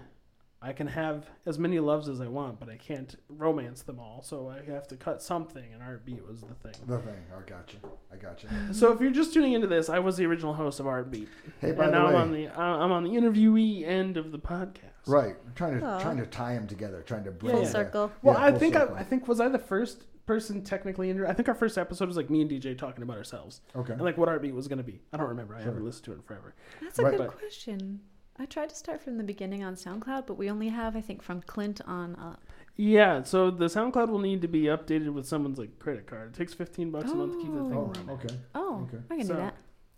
I 0.65 0.71
can 0.71 0.87
have 0.87 1.29
as 1.45 1.59
many 1.59 1.77
loves 1.79 2.07
as 2.07 2.21
I 2.21 2.27
want, 2.27 2.57
but 2.59 2.69
I 2.69 2.77
can't 2.77 3.13
romance 3.27 3.81
them 3.81 3.99
all. 3.99 4.23
So 4.23 4.47
I 4.49 4.63
have 4.71 4.87
to 4.87 4.95
cut 4.95 5.21
something, 5.21 5.63
and 5.73 5.81
Artbeat 5.83 6.25
was 6.25 6.39
the 6.41 6.53
thing. 6.55 6.73
The 6.87 6.99
thing. 6.99 7.17
I 7.37 7.41
got 7.49 7.73
you. 7.73 7.79
I 8.11 8.15
got 8.15 8.41
you. 8.43 8.49
So 8.71 8.91
if 8.93 9.01
you're 9.01 9.11
just 9.11 9.33
tuning 9.33 9.53
into 9.53 9.67
this, 9.67 9.89
I 9.89 9.99
was 9.99 10.15
the 10.15 10.25
original 10.25 10.53
host 10.53 10.79
of 10.79 10.85
Artbeat, 10.85 11.27
Hey, 11.59 11.73
by 11.73 11.85
and 11.85 11.93
the 11.93 11.99
now 11.99 12.07
way, 12.07 12.15
I'm 12.15 12.21
on 12.21 12.31
the 12.31 12.47
uh, 12.47 12.61
I'm 12.61 12.91
on 12.93 13.03
the 13.03 13.09
interviewee 13.11 13.85
end 13.85 14.15
of 14.15 14.31
the 14.31 14.39
podcast. 14.39 14.79
right, 15.05 15.35
trying 15.55 15.79
to 15.79 15.85
Aw. 15.85 15.99
trying 15.99 16.17
to 16.17 16.25
tie 16.25 16.53
them 16.53 16.65
together, 16.67 17.01
trying 17.05 17.25
to 17.25 17.31
bring 17.31 17.51
full 17.51 17.59
yeah. 17.61 17.65
the- 17.67 17.71
circle. 17.71 18.11
Well, 18.21 18.37
I 18.37 18.51
full 18.51 18.59
think 18.59 18.75
I, 18.75 18.79
circle. 18.79 18.95
I 18.95 19.03
think 19.03 19.27
was 19.27 19.39
I 19.41 19.49
the 19.49 19.59
first 19.59 20.05
person 20.25 20.63
technically 20.63 21.09
inter- 21.09 21.27
I 21.27 21.33
think 21.33 21.49
our 21.49 21.55
first 21.55 21.77
episode 21.77 22.07
was 22.07 22.15
like 22.15 22.29
me 22.29 22.41
and 22.41 22.49
DJ 22.49 22.77
talking 22.77 23.03
about 23.03 23.17
ourselves 23.17 23.59
Okay. 23.75 23.91
and 23.91 24.01
like 24.01 24.17
what 24.17 24.29
Artbeat 24.29 24.53
was 24.53 24.69
gonna 24.69 24.81
be. 24.81 25.01
I 25.11 25.17
don't 25.17 25.27
remember. 25.27 25.53
I 25.55 25.57
Sure. 25.57 25.65
haven't 25.67 25.83
listened 25.83 26.05
to 26.05 26.11
it 26.13 26.15
in 26.15 26.21
forever. 26.21 26.55
That's 26.81 26.97
a 26.99 27.03
Right. 27.03 27.17
good 27.17 27.27
But- 27.27 27.37
question. 27.37 27.99
I 28.39 28.45
tried 28.45 28.69
to 28.69 28.75
start 28.75 29.01
from 29.01 29.17
the 29.17 29.23
beginning 29.23 29.63
on 29.63 29.75
SoundCloud, 29.75 30.25
but 30.25 30.37
we 30.37 30.49
only 30.49 30.69
have, 30.69 30.95
I 30.95 31.01
think, 31.01 31.21
from 31.21 31.41
Clint 31.43 31.81
on 31.85 32.15
up. 32.15 32.41
Yeah, 32.75 33.21
so 33.21 33.51
the 33.51 33.65
SoundCloud 33.67 34.09
will 34.09 34.17
need 34.19 34.41
to 34.41 34.47
be 34.47 34.63
updated 34.63 35.13
with 35.13 35.27
someone's 35.27 35.59
like 35.59 35.77
credit 35.77 36.07
card. 36.07 36.29
It 36.33 36.37
takes 36.37 36.53
fifteen 36.53 36.89
bucks 36.89 37.11
a 37.11 37.15
month 37.15 37.33
to 37.33 37.37
keep 37.43 37.51
the 37.53 37.59
thing 37.59 37.73
Oh, 37.77 37.81
running. 37.95 38.09
okay. 38.09 38.35
Oh, 38.55 38.87
Okay. 38.91 39.03
I 39.11 39.17
can 39.17 39.27
So- 39.27 39.33
do 39.35 39.39
that. 39.41 39.55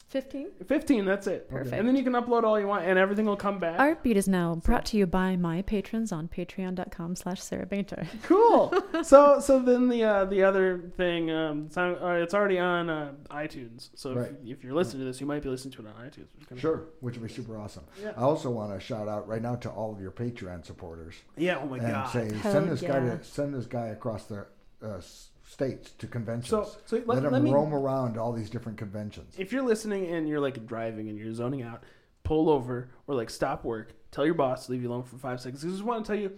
15? 0.08 0.48
Fifteen, 0.68 1.04
that's 1.04 1.26
it. 1.28 1.50
Perfect. 1.50 1.74
And 1.76 1.88
then 1.88 1.96
you 1.96 2.04
can 2.04 2.14
upload 2.14 2.44
all 2.44 2.60
you 2.60 2.68
want, 2.68 2.86
and 2.86 2.98
everything 2.98 3.26
will 3.26 3.36
come 3.36 3.60
back. 3.60 3.80
Artbeat 3.80 4.16
is 4.16 4.28
now 4.28 4.56
brought 4.56 4.86
to 4.86 4.98
you 4.98 5.06
by 5.08 5.36
my 5.36 5.62
patrons 5.64 6.12
on 6.12 6.28
patreon.com 6.28 7.16
slash 7.16 7.42
Sarah 7.42 7.66
Bainter. 7.66 8.06
cool. 8.24 8.74
so 9.04 9.40
so 9.40 9.60
then 9.60 9.90
the 9.90 10.04
uh, 10.04 10.26
the 10.26 10.44
other 10.44 10.92
thing, 10.96 11.32
um, 11.32 11.70
sound, 11.72 11.98
uh, 12.02 12.10
it's 12.22 12.34
already 12.36 12.60
on 12.60 12.90
uh, 12.90 13.14
iTunes. 13.32 13.90
So 13.96 14.14
Right. 14.14 14.32
if, 14.46 14.58
if 14.60 14.64
you're 14.64 14.76
listening 14.76 15.00
to 15.02 15.06
this, 15.06 15.20
you 15.20 15.26
might 15.28 15.42
be 15.42 15.50
listening 15.50 15.74
to 15.74 15.82
it 15.82 15.88
on 15.88 15.94
iTunes. 16.06 16.28
Which 16.36 16.42
is 16.44 16.48
kinda 16.50 16.62
Sure, 16.62 16.84
which 17.02 17.18
would 17.18 17.28
be 17.28 17.34
super 17.34 17.58
awesome. 17.58 17.84
Yeah. 18.02 18.12
I 18.16 18.22
also 18.22 18.52
want 18.52 18.74
to 18.74 18.80
shout 18.80 19.08
out 19.08 19.28
right 19.28 19.42
now 19.42 19.56
to 19.56 19.70
all 19.70 19.92
of 19.92 20.00
your 20.00 20.12
Patreon 20.12 20.66
supporters 20.66 21.16
Yeah. 21.36 21.58
Oh 21.62 21.66
my 21.66 21.78
and 21.78 21.88
god. 21.92 22.10
say 22.14 22.32
Hell 22.32 22.52
send 22.54 22.70
this 22.72 22.82
guy 22.82 23.04
yeah. 23.04 23.18
to 23.18 23.24
send 23.24 23.54
this 23.56 23.66
guy 23.66 23.88
across 23.88 24.26
the 24.26 24.46
uh, 24.84 24.98
s- 24.98 25.30
states 25.56 25.92
to 25.92 26.06
conventions. 26.06 26.50
So 26.50 26.70
so 26.86 26.98
let, 26.98 27.08
let, 27.08 27.24
him 27.24 27.32
let 27.32 27.42
me. 27.42 27.52
roam 27.52 27.74
around 27.74 28.18
all 28.18 28.34
these 28.34 28.50
different 28.50 28.78
conventions. 28.78 29.36
If 29.38 29.54
you're 29.54 29.64
listening 29.64 30.14
and 30.14 30.28
you're 30.28 30.42
like 30.42 30.66
driving 30.68 31.08
and 31.08 31.18
you're 31.18 31.34
zoning 31.34 31.64
out, 31.64 31.84
pull 32.24 32.50
over 32.50 32.90
or 33.08 33.16
like 33.16 33.30
stop 33.30 33.64
work. 33.64 33.94
Tell 34.12 34.26
your 34.26 34.34
boss 34.34 34.66
to 34.66 34.74
leave 34.74 34.84
you 34.84 34.90
alone 34.90 35.04
for 35.04 35.18
five 35.18 35.40
seconds. 35.40 35.64
I 35.64 35.70
just 35.70 35.84
want 35.84 36.04
to 36.04 36.12
tell 36.12 36.22
you 36.22 36.34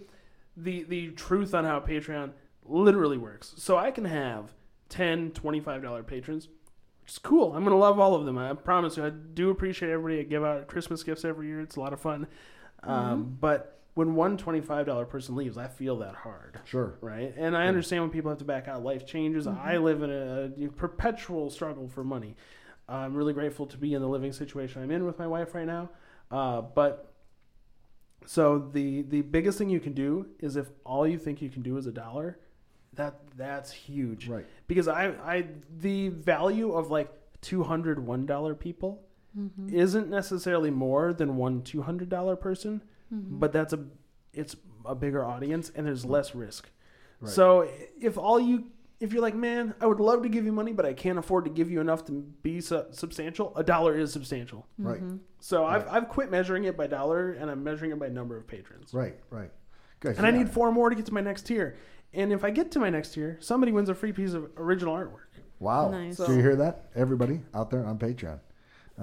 the 0.56 0.84
the 0.84 1.08
truth 1.10 1.52
on 1.52 1.64
how 1.64 1.80
Patreon 1.80 2.30
literally 2.64 3.18
works. 3.18 3.54
So 3.56 3.76
I 3.76 3.90
can 3.90 4.04
have 4.04 4.52
10 4.88 5.32
$25 5.32 6.06
patrons. 6.06 6.48
Which 7.02 7.12
is 7.12 7.18
cool. 7.18 7.54
I'm 7.54 7.64
gonna 7.64 7.76
love 7.76 7.98
all 7.98 8.14
of 8.14 8.24
them. 8.24 8.38
I 8.38 8.54
promise 8.54 8.96
you. 8.96 9.04
I 9.04 9.10
do 9.10 9.50
appreciate 9.50 9.90
everybody. 9.90 10.20
I 10.20 10.22
give 10.22 10.44
out 10.44 10.68
Christmas 10.68 11.02
gifts 11.02 11.24
every 11.24 11.48
year. 11.48 11.60
It's 11.60 11.74
a 11.74 11.80
lot 11.80 11.92
of 11.92 12.00
fun. 12.00 12.28
Um, 12.84 13.36
but 13.40 13.77
when 13.98 14.14
one 14.14 14.38
$25 14.38 15.08
person 15.08 15.34
leaves, 15.34 15.56
I 15.58 15.66
feel 15.66 15.96
that 15.98 16.14
hard 16.14 16.58
Sure. 16.64 16.96
right? 17.00 17.34
And 17.36 17.56
I 17.56 17.66
understand 17.66 18.02
when 18.02 18.10
people 18.10 18.30
have 18.30 18.38
to 18.38 18.44
back 18.44 18.68
out. 18.68 18.82
Life 18.84 19.04
changes. 19.06 19.46
I 19.46 19.76
live 19.78 20.02
in 20.02 20.10
a, 20.10 20.66
a 20.66 20.68
perpetual 20.70 21.50
struggle 21.50 21.88
for 21.88 22.04
money. 22.04 22.36
I'm 22.88 23.14
really 23.14 23.32
grateful 23.32 23.66
to 23.66 23.76
be 23.76 23.94
in 23.94 24.00
the 24.00 24.08
living 24.08 24.32
situation 24.32 24.82
I'm 24.82 24.90
in 24.92 25.04
with 25.04 25.18
my 25.18 25.26
wife 25.26 25.54
right 25.54 25.66
now. 25.66 25.90
Uh, 26.30 26.60
but 26.80 27.12
So 28.26 28.70
the 28.72 29.02
the 29.14 29.22
biggest 29.22 29.58
thing 29.58 29.68
you 29.70 29.80
can 29.80 29.94
do 29.94 30.26
is 30.40 30.56
if 30.56 30.68
all 30.84 31.04
you 31.06 31.18
think 31.18 31.40
you 31.42 31.50
can 31.50 31.62
do 31.62 31.76
is 31.76 31.86
a 31.86 31.92
dollar, 31.92 32.38
that 32.94 33.14
that's 33.36 33.70
huge. 33.72 34.28
Right. 34.28 34.46
Because 34.66 34.86
I 34.88 35.02
I 35.34 35.46
the 35.86 36.08
value 36.10 36.72
of 36.72 36.90
like 36.90 37.10
two 37.40 37.62
hundred 37.64 37.98
one 37.98 38.26
dollar 38.26 38.54
people 38.54 38.92
isn't 39.72 40.08
necessarily 40.10 40.70
more 40.70 41.12
than 41.12 41.36
one 41.36 41.62
two 41.62 41.82
hundred 41.82 42.08
dollar 42.08 42.34
person, 42.36 42.82
Mm-hmm. 43.12 43.38
but 43.38 43.52
that's 43.52 43.72
a 43.72 43.84
it's 44.32 44.54
a 44.84 44.94
bigger 44.94 45.24
audience 45.24 45.70
and 45.74 45.86
there's 45.86 46.04
less 46.04 46.34
risk. 46.34 46.70
Right. 47.20 47.32
So 47.32 47.68
if 48.00 48.18
all 48.18 48.38
you 48.38 48.66
if 49.00 49.12
you're 49.12 49.22
like, 49.22 49.34
man, 49.34 49.74
I 49.80 49.86
would 49.86 50.00
love 50.00 50.22
to 50.24 50.28
give 50.28 50.44
you 50.44 50.52
money, 50.52 50.72
but 50.72 50.84
I 50.84 50.92
can't 50.92 51.18
afford 51.18 51.44
to 51.44 51.50
give 51.50 51.70
you 51.70 51.80
enough 51.80 52.04
to 52.06 52.12
be 52.42 52.60
su- 52.60 52.86
substantial. 52.90 53.56
A 53.56 53.62
dollar 53.62 53.96
is 53.96 54.12
substantial. 54.12 54.66
Right. 54.76 54.98
Mm-hmm. 54.98 55.18
So 55.40 55.64
I've, 55.64 55.86
I've 55.88 56.08
quit 56.08 56.30
measuring 56.30 56.64
it 56.64 56.76
by 56.76 56.88
dollar 56.88 57.30
and 57.32 57.50
I'm 57.50 57.62
measuring 57.62 57.92
it 57.92 57.98
by 57.98 58.08
number 58.08 58.36
of 58.36 58.46
patrons. 58.46 58.92
Right. 58.92 59.16
Right. 59.30 59.50
Good. 60.00 60.16
And 60.16 60.26
I 60.26 60.30
need 60.30 60.48
four 60.48 60.72
more 60.72 60.90
to 60.90 60.96
get 60.96 61.06
to 61.06 61.14
my 61.14 61.20
next 61.20 61.42
tier. 61.42 61.76
And 62.12 62.32
if 62.32 62.42
I 62.42 62.50
get 62.50 62.72
to 62.72 62.78
my 62.78 62.90
next 62.90 63.14
tier, 63.14 63.36
somebody 63.40 63.70
wins 63.70 63.88
a 63.88 63.94
free 63.94 64.12
piece 64.12 64.32
of 64.32 64.50
original 64.56 64.94
artwork. 64.94 65.28
Wow. 65.60 65.90
Nice. 65.90 66.16
Do 66.16 66.34
you 66.34 66.40
hear 66.40 66.56
that, 66.56 66.90
everybody 66.94 67.40
out 67.54 67.70
there 67.70 67.84
on 67.84 67.98
Patreon? 67.98 68.40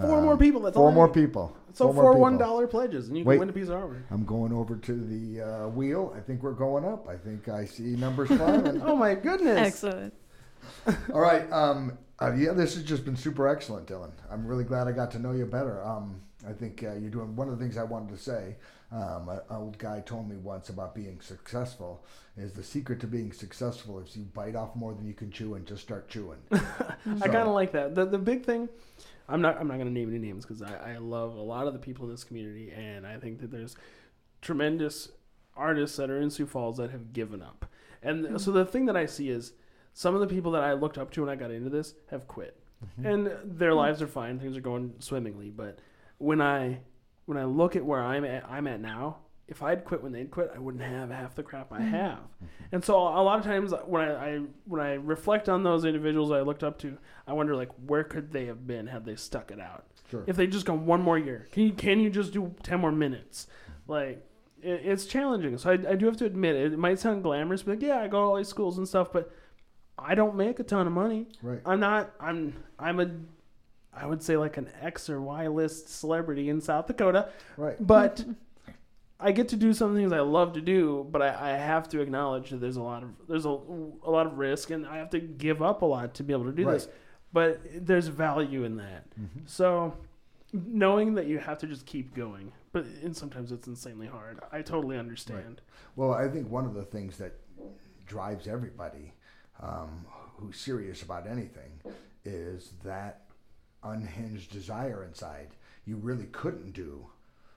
Four 0.02 0.20
Uh, 0.20 0.22
more 0.22 0.38
people. 0.38 0.62
That's 0.62 0.76
all 0.78 0.84
Four 0.84 0.92
I 0.92 0.96
more 0.96 1.08
people. 1.10 1.56
So 1.74 1.86
Four 1.86 1.94
more 1.94 2.04
four 2.04 2.12
people. 2.14 2.22
one 2.22 2.38
dollar 2.38 2.68
pledges, 2.68 3.08
and 3.08 3.18
you 3.18 3.24
can 3.24 3.30
Wait. 3.30 3.40
win 3.40 3.50
a 3.50 3.54
piece 3.54 3.68
of 3.68 3.76
artwork. 3.82 4.04
I'm 4.12 4.26
going 4.26 4.54
over 4.54 4.76
to 4.78 4.94
the 4.94 5.42
uh, 5.42 5.68
wheel. 5.70 6.14
I 6.16 6.22
think 6.22 6.42
we're 6.44 6.54
going 6.54 6.86
up. 6.86 7.08
I 7.08 7.18
think 7.18 7.50
I 7.50 7.66
see 7.66 7.96
numbers 7.96 8.28
climbing. 8.30 8.82
Oh 8.86 8.96
my 8.96 9.16
goodness! 9.16 9.58
Excellent. 9.58 10.14
All 11.14 11.20
right. 11.22 11.52
Um, 11.52 11.98
uh, 12.22 12.34
yeah, 12.34 12.54
this 12.54 12.76
has 12.76 12.84
just 12.84 13.04
been 13.06 13.16
super 13.18 13.48
excellent, 13.48 13.88
Dylan. 13.88 14.12
I'm 14.32 14.46
really 14.48 14.64
glad 14.64 14.88
I 14.88 14.94
got 14.94 15.12
to 15.12 15.20
know 15.20 15.32
you 15.34 15.46
better. 15.46 15.84
Um, 15.84 16.22
I 16.48 16.54
think 16.54 16.84
uh, 16.84 16.94
you're 16.94 17.10
doing 17.10 17.36
one 17.36 17.50
of 17.50 17.58
the 17.58 17.64
things 17.64 17.78
I 17.78 17.84
wanted 17.84 18.16
to 18.16 18.22
say. 18.22 18.56
Um, 18.92 19.28
an 19.30 19.40
old 19.50 19.78
guy 19.78 20.00
told 20.06 20.30
me 20.30 20.38
once 20.38 20.70
about 20.70 20.96
being 20.96 21.20
successful 21.20 22.06
is 22.38 22.54
the 22.54 22.64
secret 22.64 23.00
to 23.02 23.08
being 23.08 23.34
successful 23.34 24.00
is 24.00 24.16
you 24.16 24.24
bite 24.26 24.56
off 24.56 24.76
more 24.76 24.94
than 24.94 25.06
you 25.06 25.14
can 25.14 25.32
chew 25.32 25.56
and 25.56 25.66
just 25.66 25.82
start 25.82 26.08
chewing. 26.08 26.38
I 26.52 27.28
kind 27.28 27.36
of 27.36 27.54
like 27.54 27.72
that. 27.74 27.96
The 27.96 28.06
the 28.06 28.20
big 28.20 28.46
thing, 28.46 28.70
I'm 29.28 29.42
not 29.42 29.58
I'm 29.60 29.68
not 29.68 29.78
gonna 29.78 29.90
name 29.90 30.10
any 30.10 30.20
names 30.20 30.46
because 30.46 30.62
I, 30.62 30.94
I 30.94 30.98
love 30.98 31.36
a 31.36 31.42
lot 31.42 31.68
of 31.68 31.74
the 31.74 31.80
people 31.80 32.06
in 32.06 32.12
this 32.12 32.24
community, 32.24 32.72
and 32.72 33.06
I 33.06 33.18
think 33.18 33.40
that 33.42 33.52
there's 33.52 33.76
tremendous 34.42 35.10
artists 35.56 35.98
that 35.98 36.10
are 36.10 36.22
in 36.22 36.30
Sioux 36.30 36.46
Falls 36.46 36.78
that 36.78 36.92
have 36.92 37.14
given 37.14 37.42
up. 37.42 37.66
And 38.04 38.26
hmm. 38.26 38.38
so 38.38 38.52
the 38.52 38.66
thing 38.66 38.86
that 38.86 38.98
I 38.98 39.06
see 39.06 39.30
is 39.30 39.54
some 39.94 40.14
of 40.14 40.22
the 40.22 40.28
people 40.28 40.52
that 40.52 40.64
I 40.64 40.74
looked 40.74 40.98
up 40.98 41.12
to 41.12 41.22
when 41.22 41.30
I 41.30 41.36
got 41.36 41.52
into 41.52 41.70
this 41.70 41.96
have 42.12 42.28
quit, 42.28 42.60
mm-hmm. 42.84 43.06
and 43.06 43.32
their 43.44 43.72
hmm. 43.72 43.78
lives 43.78 44.02
are 44.02 44.08
fine, 44.08 44.40
things 44.40 44.58
are 44.58 44.62
going 44.62 44.94
swimmingly. 45.00 45.50
But 45.50 45.80
when 46.18 46.42
I 46.42 46.80
when 47.26 47.38
I 47.38 47.46
look 47.46 47.76
at 47.76 47.84
where 47.84 48.04
I'm 48.04 48.26
at, 48.26 48.46
I'm 48.50 48.68
at 48.68 48.80
now. 48.80 49.18
If 49.48 49.62
I'd 49.62 49.86
quit 49.86 50.02
when 50.02 50.12
they'd 50.12 50.32
quit, 50.32 50.52
I 50.56 50.60
wouldn't 50.60 50.84
have 50.84 51.12
half 51.12 51.36
the 51.36 51.44
crap 51.44 51.72
I 51.72 51.78
hmm. 51.78 51.90
have. 51.90 52.18
Mm-hmm. 52.18 52.46
And 52.72 52.84
so 52.84 52.96
a 52.96 53.22
lot 53.22 53.38
of 53.38 53.46
times 53.46 53.74
when 53.86 54.02
I, 54.02 54.36
I 54.36 54.42
when 54.66 54.82
I 54.82 54.94
reflect 54.94 55.50
on 55.50 55.64
those 55.64 55.86
individuals 55.86 56.32
I 56.32 56.42
looked 56.42 56.64
up 56.64 56.80
to, 56.80 56.98
I 57.28 57.34
wonder 57.34 57.56
like 57.56 57.70
where 57.86 58.04
could 58.04 58.32
they 58.32 58.46
have 58.46 58.66
been 58.66 58.88
had 58.88 59.06
they 59.06 59.16
stuck 59.16 59.52
it 59.52 59.60
out? 59.60 59.86
Sure. 60.10 60.24
If 60.26 60.36
they 60.36 60.48
just 60.48 60.66
gone 60.66 60.86
one 60.86 61.02
more 61.02 61.18
year, 61.18 61.48
can 61.52 61.64
you 61.64 61.74
can 61.74 62.00
you 62.00 62.10
just 62.10 62.34
do 62.34 62.56
ten 62.64 62.80
more 62.80 62.92
minutes? 62.92 63.48
Like 63.88 64.26
it, 64.62 64.82
it's 64.84 65.06
challenging. 65.06 65.58
So 65.58 65.70
I, 65.70 65.74
I 65.74 65.96
do 65.96 66.08
have 66.08 66.18
to 66.18 66.26
admit 66.26 66.56
it, 66.56 66.74
it 66.74 66.80
might 66.80 67.00
sound 67.00 67.24
glamorous, 67.24 67.64
but 67.64 67.72
like, 67.76 67.82
yeah, 67.84 68.00
I 68.00 68.08
go 68.08 68.22
to 68.22 68.26
all 68.26 68.36
these 68.38 68.48
schools 68.48 68.78
and 68.78 68.88
stuff, 68.88 69.12
but 69.14 69.32
I 69.98 70.16
don't 70.16 70.36
make 70.36 70.60
a 70.60 70.64
ton 70.64 70.88
of 70.88 70.94
money. 70.94 71.28
Right. 71.42 71.62
I'm 71.66 71.80
not. 71.80 72.12
I'm 72.20 72.56
I'm 72.80 73.00
a 73.00 73.12
I 73.96 74.06
would 74.06 74.22
say 74.22 74.38
like 74.38 74.58
an 74.58 74.70
X 74.82 75.10
or 75.10 75.22
Y 75.22 75.48
list 75.48 75.90
celebrity 75.90 76.50
in 76.50 76.60
South 76.62 76.88
Dakota, 76.88 77.30
Right. 77.58 77.78
but 77.80 78.26
I 79.20 79.32
get 79.32 79.48
to 79.50 79.56
do 79.56 79.74
some 79.74 79.96
things 79.96 80.12
I 80.12 80.20
love 80.20 80.54
to 80.54 80.62
do, 80.62 81.08
but 81.10 81.22
I, 81.22 81.52
I 81.54 81.58
have 81.58 81.88
to 81.90 82.02
acknowledge 82.02 82.50
that 82.50 82.58
there's 82.58 82.76
a 82.76 82.82
lot 82.84 83.02
of 83.04 83.10
there's 83.30 83.46
a, 83.46 83.50
a 84.04 84.12
lot 84.12 84.26
of 84.26 84.38
risk, 84.38 84.72
and 84.72 84.86
I 84.86 84.98
have 84.98 85.10
to 85.12 85.20
give 85.20 85.62
up 85.62 85.82
a 85.82 85.86
lot 85.86 86.14
to 86.16 86.24
be 86.24 86.34
able 86.34 86.46
to 86.46 86.52
do 86.52 86.66
this. 86.74 86.88
But 87.34 87.62
there's 87.86 88.08
value 88.08 88.64
in 88.64 88.78
that. 88.78 89.06
So 89.46 89.96
knowing 90.54 91.16
that 91.16 91.28
you 91.28 91.38
have 91.40 91.58
to 91.60 91.68
just 91.68 91.86
keep 91.86 92.14
going, 92.16 92.52
but 92.72 92.86
and 93.04 93.16
sometimes 93.16 93.52
it's 93.52 93.68
insanely 93.68 94.08
hard. 94.08 94.40
I 94.52 94.62
totally 94.62 94.98
understand. 94.98 95.62
Well, 95.96 96.12
I 96.14 96.28
think 96.28 96.50
one 96.50 96.66
of 96.66 96.74
the 96.74 96.84
things 96.84 97.18
that 97.18 97.34
drives 98.06 98.48
everybody 98.48 99.14
um, 99.62 100.06
who's 100.38 100.58
serious 100.60 101.02
about 101.04 101.26
anything 101.28 101.72
is 102.26 102.74
that 102.84 103.22
unhinged 103.84 104.52
desire 104.52 105.04
inside. 105.04 105.50
You 105.86 105.98
really 105.98 106.26
couldn't 106.28 106.72
do 106.74 107.08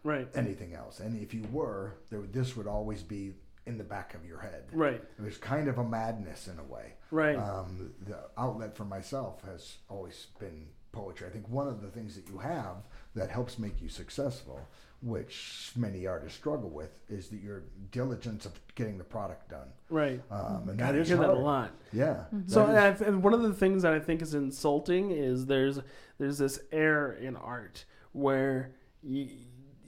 Right. 0.05 0.29
anything 0.35 0.75
else, 0.75 1.01
and 1.01 1.21
if 1.21 1.35
you 1.35 1.43
were, 1.53 1.95
there, 2.11 2.21
this 2.23 2.57
would 2.57 2.67
always 2.67 3.03
be 3.03 3.35
in 3.67 3.77
the 3.79 3.85
back 3.85 4.15
of 4.15 4.25
your 4.25 4.39
head. 4.39 4.65
Right. 4.73 5.03
It 5.19 5.23
was 5.23 5.37
kind 5.37 5.69
of 5.69 5.79
a 5.79 5.85
madness 5.85 6.49
in 6.49 6.59
a 6.59 6.65
way. 6.65 6.95
Right. 7.11 7.37
Um, 7.37 7.93
the 8.07 8.19
outlet 8.39 8.75
for 8.77 8.85
myself 8.85 9.43
has 9.45 9.77
always 9.89 10.29
been 10.39 10.67
poetry. 10.93 11.27
I 11.27 11.31
think 11.31 11.49
one 11.49 11.69
of 11.69 11.83
the 11.83 11.89
things 11.89 12.15
that 12.17 12.29
you 12.29 12.39
have 12.39 12.77
that 13.15 13.29
helps 13.31 13.59
make 13.59 13.83
you 13.83 13.89
successful, 13.91 14.59
which 15.03 15.71
many 15.77 16.07
artists 16.07 16.39
struggle 16.39 16.71
with, 16.71 16.91
is 17.11 17.29
that 17.29 17.43
your 17.43 17.65
diligence 17.91 18.47
of 18.47 18.53
getting 18.75 18.97
the 18.99 19.05
product 19.05 19.51
done. 19.51 19.69
right. 19.91 20.23
Um, 20.31 20.69
and 20.71 20.79
God, 20.79 20.89
that 20.89 20.95
I 20.95 20.99
is 20.99 21.09
hear 21.09 21.19
that 21.19 21.29
a 21.29 21.33
lot. 21.35 21.73
Yeah. 21.93 22.25
So 22.47 22.67
that 22.67 22.87
and 22.87 22.97
is- 22.97 23.03
I- 23.03 23.07
and 23.07 23.23
one 23.23 23.35
of 23.35 23.43
the 23.43 23.53
things 23.53 23.83
that 23.83 23.93
I 23.93 24.01
think 24.01 24.23
is 24.23 24.33
insulting 24.35 25.11
is 25.11 25.45
there's 25.47 25.81
there's 26.19 26.39
this 26.39 26.59
air 26.73 27.13
in 27.13 27.37
art 27.37 27.85
where 28.13 28.73
you, 29.03 29.29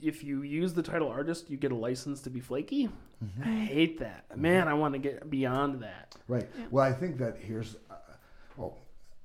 if 0.01 0.23
you 0.23 0.41
use 0.41 0.73
the 0.73 0.83
title 0.83 1.07
artist, 1.09 1.49
you 1.49 1.57
get 1.57 1.71
a 1.71 1.75
license 1.75 2.21
to 2.21 2.29
be 2.29 2.39
flaky. 2.39 2.89
Mm-hmm. 3.23 3.43
I 3.43 3.65
hate 3.65 3.99
that. 3.99 4.37
Man, 4.37 4.67
I 4.67 4.73
want 4.73 4.93
to 4.93 4.99
get 4.99 5.29
beyond 5.29 5.81
that. 5.83 6.15
Right. 6.27 6.49
Well, 6.71 6.83
I 6.85 6.91
think 6.93 7.17
that 7.19 7.37
here's, 7.39 7.75
uh, 7.89 7.95
well, 8.57 8.77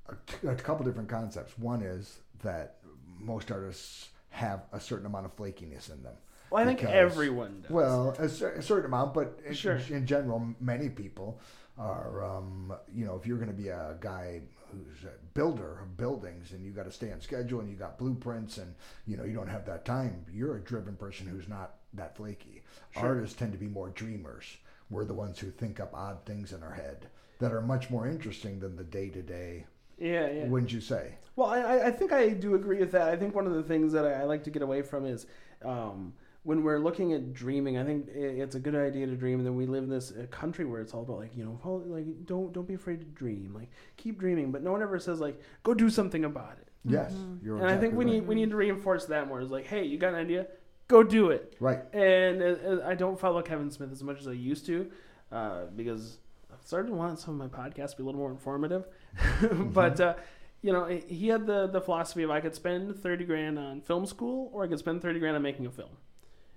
a, 0.09 0.49
a 0.49 0.55
couple 0.55 0.85
different 0.85 1.09
concepts. 1.09 1.59
One 1.59 1.83
is 1.83 2.19
that 2.43 2.77
most 3.19 3.51
artists 3.51 4.11
have 4.31 4.65
a 4.73 4.79
certain 4.81 5.07
amount 5.07 5.25
of 5.27 5.35
flakiness 5.37 5.91
in 5.93 6.03
them. 6.03 6.15
Well, 6.51 6.63
I 6.63 6.67
think 6.67 6.85
everyone 6.85 7.63
does. 7.63 7.71
Well, 7.71 8.15
a, 8.19 8.25
a 8.25 8.63
certain 8.63 8.85
amount, 8.87 9.15
but 9.15 9.41
in, 9.47 9.55
Sure. 9.55 9.81
in 9.91 10.07
general, 10.07 10.55
many 10.61 10.89
people 10.89 11.41
are, 11.79 12.25
um, 12.25 12.73
you 12.95 13.05
know, 13.05 13.17
if 13.17 13.27
you're 13.27 13.37
going 13.39 13.51
to 13.51 13.55
be 13.55 13.69
a 13.69 13.97
guy 14.01 14.43
who's 14.73 15.05
a 15.05 15.13
builder 15.35 15.81
of 15.83 15.97
buildings 15.97 16.53
and 16.53 16.65
you 16.65 16.71
got 16.73 16.85
to 16.85 16.93
stay 16.93 17.13
on 17.13 17.21
schedule 17.21 17.61
and 17.61 17.69
you 17.71 17.77
got 17.77 17.99
blueprints 17.99 18.59
and, 18.59 18.75
you 19.07 19.17
know, 19.17 19.25
you 19.25 19.35
don't 19.35 19.49
have 19.49 19.67
that 19.67 19.85
time, 19.85 20.25
you're 20.33 20.57
a 20.57 20.61
driven 20.61 20.97
person 20.97 21.27
who's 21.27 21.49
not 21.49 21.75
that 21.95 22.17
flaky. 22.17 22.63
Artists 22.97 23.37
tend 23.37 23.53
to 23.53 23.59
be 23.59 23.67
more 23.69 23.91
dreamers. 23.91 24.45
We're 24.91 25.05
the 25.05 25.15
ones 25.15 25.39
who 25.39 25.51
think 25.51 25.81
up 25.81 25.93
odd 25.95 26.25
things 26.25 26.53
in 26.53 26.63
our 26.63 26.73
head 26.75 27.07
that 27.39 27.53
are 27.53 27.61
much 27.63 27.91
more 27.91 28.07
interesting 28.07 28.61
than 28.61 28.77
the 28.77 28.85
day 28.85 29.09
to 29.11 29.23
day, 29.23 29.67
yeah, 29.99 30.31
yeah. 30.31 30.47
wouldn't 30.47 30.73
you 30.73 30.81
say? 30.81 31.15
Well, 31.37 31.49
I- 31.49 31.61
I, 31.61 31.87
I 31.89 31.91
think 31.91 32.13
I 32.13 32.31
do 32.31 32.55
agree 32.55 32.79
with 32.79 32.93
that. 32.93 33.09
I 33.09 33.17
think 33.17 33.35
one 33.35 33.47
of 33.47 33.55
the 33.55 33.63
things 33.63 33.93
that 33.93 34.07
I, 34.07 34.21
I 34.21 34.25
like 34.25 34.45
to 34.45 34.51
get 34.51 34.63
away 34.63 34.83
from 34.83 35.05
is 35.05 35.27
um, 35.65 36.13
when 36.47 36.63
we're 36.63 36.79
looking 36.79 37.13
at 37.13 37.35
dreaming. 37.35 37.77
I 37.77 37.85
think 37.85 38.09
it's 38.15 38.55
a 38.55 38.61
good 38.61 38.77
idea 38.77 39.07
to 39.07 39.17
dream. 39.17 39.39
And 39.39 39.47
then 39.47 39.57
we 39.57 39.67
live 39.67 39.85
in 39.85 39.91
this 39.91 40.13
uh, 40.13 40.27
country 40.31 40.65
where 40.65 40.81
it's 40.81 40.95
all 40.95 41.03
about 41.03 41.19
like 41.19 41.37
you 41.37 41.45
know, 41.45 41.59
follow, 41.63 41.83
like 41.87 42.07
don't 42.25 42.53
don't 42.53 42.69
be 42.69 42.75
afraid 42.75 43.01
to 43.01 43.07
dream. 43.07 43.53
Like 43.53 43.71
keep 43.97 44.19
dreaming, 44.19 44.53
but 44.53 44.63
no 44.63 44.73
one 44.73 44.81
ever 44.81 44.99
says 44.99 45.21
like 45.21 45.41
go 45.65 45.75
do 45.75 45.91
something 45.91 46.25
about 46.25 46.53
it. 46.61 46.69
Yes. 46.85 47.13
You're 47.43 47.59
and 47.59 47.67
I 47.67 47.77
think 47.77 47.95
we 47.95 48.05
right. 48.05 48.15
need 48.15 48.27
we 48.29 48.37
need 48.37 48.51
to 48.51 48.57
reinforce 48.57 49.07
that 49.07 49.27
more. 49.27 49.41
It's 49.41 49.51
like 49.51 49.67
hey, 49.67 49.85
you 49.85 49.99
got 49.99 50.15
an 50.15 50.21
idea, 50.21 50.47
go 50.87 51.03
do 51.03 51.31
it. 51.31 51.57
Right. 51.59 51.83
And 51.93 52.41
uh, 52.41 52.47
uh, 52.47 52.83
I 52.87 52.95
don't 52.95 53.19
follow 53.19 53.43
Kevin 53.43 53.71
Smith 53.71 53.91
as 53.91 54.03
much 54.03 54.21
as 54.21 54.29
I 54.29 54.33
used 54.33 54.67
to 54.67 54.91
uh, 55.33 55.65
because 55.75 56.19
I've 56.53 56.65
started 56.65 56.89
to 56.89 56.95
want 56.95 57.19
some 57.19 57.41
of 57.41 57.53
my 57.53 57.59
podcasts 57.59 57.91
to 57.91 57.97
be 57.97 58.03
a 58.05 58.07
little 58.07 58.21
more 58.21 58.31
informative. 58.31 58.87
but 59.51 60.01
uh, 60.01 60.15
you 60.63 60.73
know, 60.73 60.87
he 60.87 61.29
had 61.29 61.47
the 61.47 61.67
the 61.67 61.81
philosophy 61.81 62.23
of 62.23 62.31
I 62.31 62.41
could 62.41 62.55
spend 62.55 62.95
thirty 62.97 63.25
grand 63.25 63.59
on 63.59 63.81
film 63.81 64.07
school 64.07 64.51
or 64.53 64.65
I 64.65 64.69
could 64.69 64.79
spend 64.79 65.03
thirty 65.03 65.19
grand 65.19 65.37
on 65.37 65.43
making 65.43 65.67
a 65.67 65.71
film, 65.71 65.91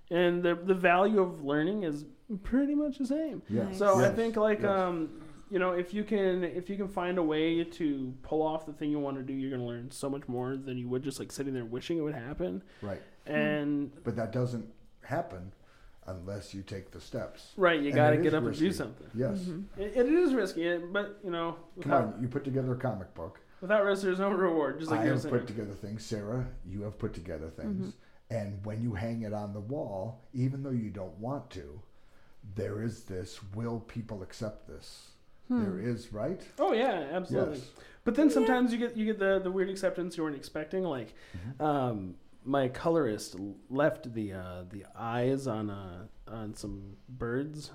and 0.10 0.42
the 0.44 0.56
the 0.56 0.74
value 0.74 1.22
of 1.22 1.44
learning 1.44 1.84
is 1.84 2.06
pretty 2.44 2.76
much 2.76 2.98
the 2.98 3.06
same. 3.06 3.42
Yes. 3.50 3.66
Nice. 3.70 3.78
So 3.80 4.00
I 4.00 4.10
think 4.10 4.36
like 4.36 4.62
Yes. 4.62 4.70
um, 4.70 5.10
you 5.50 5.58
know, 5.60 5.72
if 5.72 5.94
you 5.94 6.04
can 6.04 6.44
if 6.44 6.70
you 6.70 6.76
can 6.78 6.88
find 6.88 7.18
a 7.18 7.24
way 7.24 7.64
to 7.64 8.14
pull 8.22 8.42
off 8.44 8.66
the 8.66 8.74
thing 8.74 8.92
you 8.92 9.00
want 9.00 9.18
to 9.18 9.24
do, 9.24 9.34
you're 9.34 9.50
gonna 9.52 9.66
learn 9.66 9.90
so 9.92 10.10
much 10.10 10.28
more 10.28 10.56
than 10.56 10.78
you 10.78 10.88
would 10.90 11.04
just 11.04 11.20
like 11.20 11.32
sitting 11.32 11.54
there 11.54 11.66
wishing 11.66 11.98
it 11.98 12.02
would 12.02 12.14
happen. 12.16 12.62
Right. 12.82 13.02
And 13.26 13.92
But 14.04 14.16
that 14.16 14.32
doesn't 14.32 14.68
happen 15.04 15.52
unless 16.08 16.54
you 16.54 16.62
take 16.64 16.90
the 16.92 17.00
steps. 17.02 17.52
right, 17.58 17.80
you 17.82 17.92
got 17.92 18.10
to 18.12 18.18
get 18.18 18.28
is 18.28 18.34
up 18.34 18.44
and 18.44 18.58
do 18.58 18.72
something. 18.72 19.08
Yes. 19.14 19.48
It, 19.78 19.94
it 19.96 20.06
is 20.08 20.34
risky, 20.34 20.78
but 20.78 21.20
you 21.24 21.30
know, 21.30 21.56
Come 21.82 21.92
on, 21.92 22.18
you 22.20 22.28
put 22.28 22.44
together 22.44 22.74
a 22.74 22.78
comic 22.78 23.14
book. 23.14 23.40
without 23.62 23.84
risk, 23.86 24.02
there's 24.04 24.18
no 24.20 24.32
reward. 24.32 24.80
Just 24.80 24.90
like 24.90 25.02
I 25.02 25.06
you 25.06 25.12
have 25.12 25.22
saying. 25.22 25.36
put 25.36 25.46
together 25.46 25.74
things. 25.74 26.04
Sarah, 26.06 26.48
you 26.68 26.82
have 26.82 26.98
put 26.98 27.14
together 27.14 27.50
things. 27.50 27.94
And 28.32 28.64
when 28.66 28.82
you 28.82 28.94
hang 28.94 29.24
it 29.24 29.34
on 29.34 29.54
the 29.54 29.60
wall, 29.60 30.22
even 30.34 30.62
though 30.64 30.70
you 30.70 30.90
don't 30.90 31.18
want 31.20 31.50
to, 31.52 31.82
there 32.56 32.82
is 32.84 33.04
this 33.04 33.40
will 33.56 33.80
people 33.82 34.22
accept 34.24 34.68
this? 34.68 35.10
There 35.52 35.80
is, 35.80 36.14
right? 36.14 36.40
Oh 36.60 36.74
yeah, 36.74 37.08
absolutely. 37.12 37.58
Yes. 37.58 37.68
But 38.04 38.14
then 38.14 38.30
sometimes 38.30 38.72
you 38.72 38.78
get 38.78 38.96
you 38.96 39.06
get 39.06 39.18
the 39.18 39.40
the 39.40 39.50
weird 39.50 39.68
acceptance 39.70 40.16
you 40.16 40.22
weren't 40.24 40.36
expecting. 40.36 40.84
Like, 40.84 41.16
Mm-hmm. 41.36 41.64
um, 41.66 42.16
my 42.46 42.68
colorist 42.68 43.36
left 43.72 44.14
the 44.14 44.34
uh, 44.34 44.64
the 44.70 44.86
eyes 44.96 45.48
on 45.48 45.72
uh, 45.72 46.04
on 46.28 46.54
some 46.54 46.98
birds, 47.10 47.72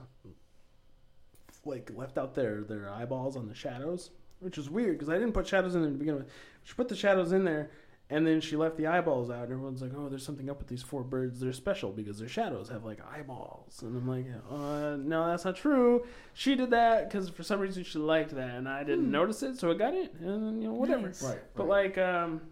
like 1.64 1.90
left 1.96 2.16
out 2.16 2.34
their 2.34 2.62
their 2.62 2.88
eyeballs 2.90 3.36
on 3.36 3.48
the 3.48 3.54
shadows, 3.54 4.10
which 4.40 4.56
is 4.58 4.70
weird 4.70 4.92
because 4.96 5.08
I 5.08 5.14
didn't 5.14 5.32
put 5.32 5.46
shadows 5.46 5.74
in 5.74 5.82
there 5.82 5.90
to 5.90 5.96
begin 5.98 6.14
with. 6.16 6.28
She 6.62 6.74
put 6.74 6.88
the 6.88 6.96
shadows 6.96 7.32
in 7.32 7.44
there, 7.44 7.70
and 8.10 8.26
then 8.26 8.40
she 8.40 8.56
left 8.56 8.76
the 8.76 8.86
eyeballs 8.86 9.30
out. 9.30 9.44
And 9.44 9.52
everyone's 9.52 9.80
like, 9.80 9.92
"Oh, 9.96 10.08
there's 10.08 10.24
something 10.24 10.50
up 10.50 10.58
with 10.58 10.68
these 10.68 10.82
four 10.82 11.02
birds. 11.02 11.40
They're 11.40 11.52
special 11.52 11.90
because 11.90 12.18
their 12.18 12.28
shadows 12.28 12.68
have 12.68 12.84
like 12.84 12.98
eyeballs." 13.04 13.82
And 13.82 13.96
I'm 13.96 14.08
like, 14.08 14.26
uh, 14.50 14.96
"No, 14.98 15.26
that's 15.26 15.44
not 15.44 15.56
true. 15.56 16.04
She 16.34 16.54
did 16.54 16.70
that 16.70 17.08
because 17.08 17.28
for 17.30 17.42
some 17.42 17.60
reason 17.60 17.82
she 17.84 17.98
liked 17.98 18.34
that, 18.34 18.54
and 18.56 18.68
I 18.68 18.84
didn't 18.84 19.10
notice 19.10 19.42
it, 19.42 19.56
so 19.58 19.70
it 19.70 19.78
got 19.78 19.94
in, 19.94 20.10
and 20.20 20.62
you 20.62 20.68
know 20.68 20.74
whatever." 20.74 21.06
Nice. 21.08 21.22
Right. 21.22 21.40
But 21.54 21.68
right. 21.68 21.96
like, 21.96 21.98
um, 21.98 22.42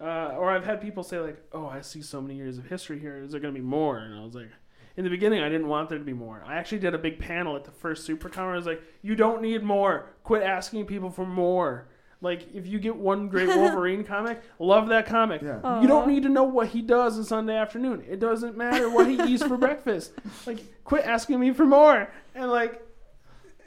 uh, 0.00 0.36
or 0.36 0.50
I've 0.50 0.64
had 0.64 0.80
people 0.80 1.02
say 1.02 1.18
like, 1.18 1.42
"Oh, 1.52 1.66
I 1.66 1.80
see 1.80 2.02
so 2.02 2.20
many 2.20 2.36
years 2.36 2.58
of 2.58 2.66
history 2.66 2.98
here. 2.98 3.22
Is 3.22 3.32
there 3.32 3.40
going 3.40 3.54
to 3.54 3.60
be 3.60 3.66
more?" 3.66 3.98
And 3.98 4.14
I 4.14 4.22
was 4.22 4.34
like, 4.34 4.50
in 4.96 5.04
the 5.04 5.10
beginning, 5.10 5.40
I 5.42 5.48
didn't 5.48 5.68
want 5.68 5.88
there 5.88 5.98
to 5.98 6.04
be 6.04 6.12
more. 6.12 6.44
I 6.46 6.56
actually 6.56 6.78
did 6.78 6.94
a 6.94 6.98
big 6.98 7.18
panel 7.18 7.56
at 7.56 7.64
the 7.64 7.72
first 7.72 8.08
SuperCon. 8.08 8.36
Where 8.36 8.52
I 8.52 8.56
was 8.56 8.66
like, 8.66 8.82
"You 9.02 9.16
don't 9.16 9.40
need 9.40 9.62
more. 9.62 10.10
Quit 10.24 10.42
asking 10.42 10.86
people 10.86 11.10
for 11.10 11.26
more." 11.26 11.88
Like, 12.20 12.54
if 12.54 12.66
you 12.66 12.78
get 12.78 12.96
one 12.96 13.28
great 13.28 13.48
Wolverine 13.48 14.04
comic, 14.04 14.42
love 14.58 14.88
that 14.88 15.06
comic. 15.06 15.42
Yeah. 15.42 15.80
You 15.80 15.88
don't 15.88 16.08
need 16.08 16.22
to 16.22 16.28
know 16.28 16.44
what 16.44 16.68
he 16.68 16.80
does 16.82 17.18
on 17.18 17.24
Sunday 17.24 17.56
afternoon. 17.56 18.04
It 18.08 18.18
doesn't 18.20 18.56
matter 18.56 18.88
what 18.88 19.06
he 19.06 19.20
eats 19.22 19.42
for 19.42 19.56
breakfast. 19.58 20.12
Like, 20.46 20.60
quit 20.84 21.04
asking 21.04 21.40
me 21.40 21.52
for 21.52 21.66
more. 21.66 22.10
And 22.34 22.50
like, 22.50 22.82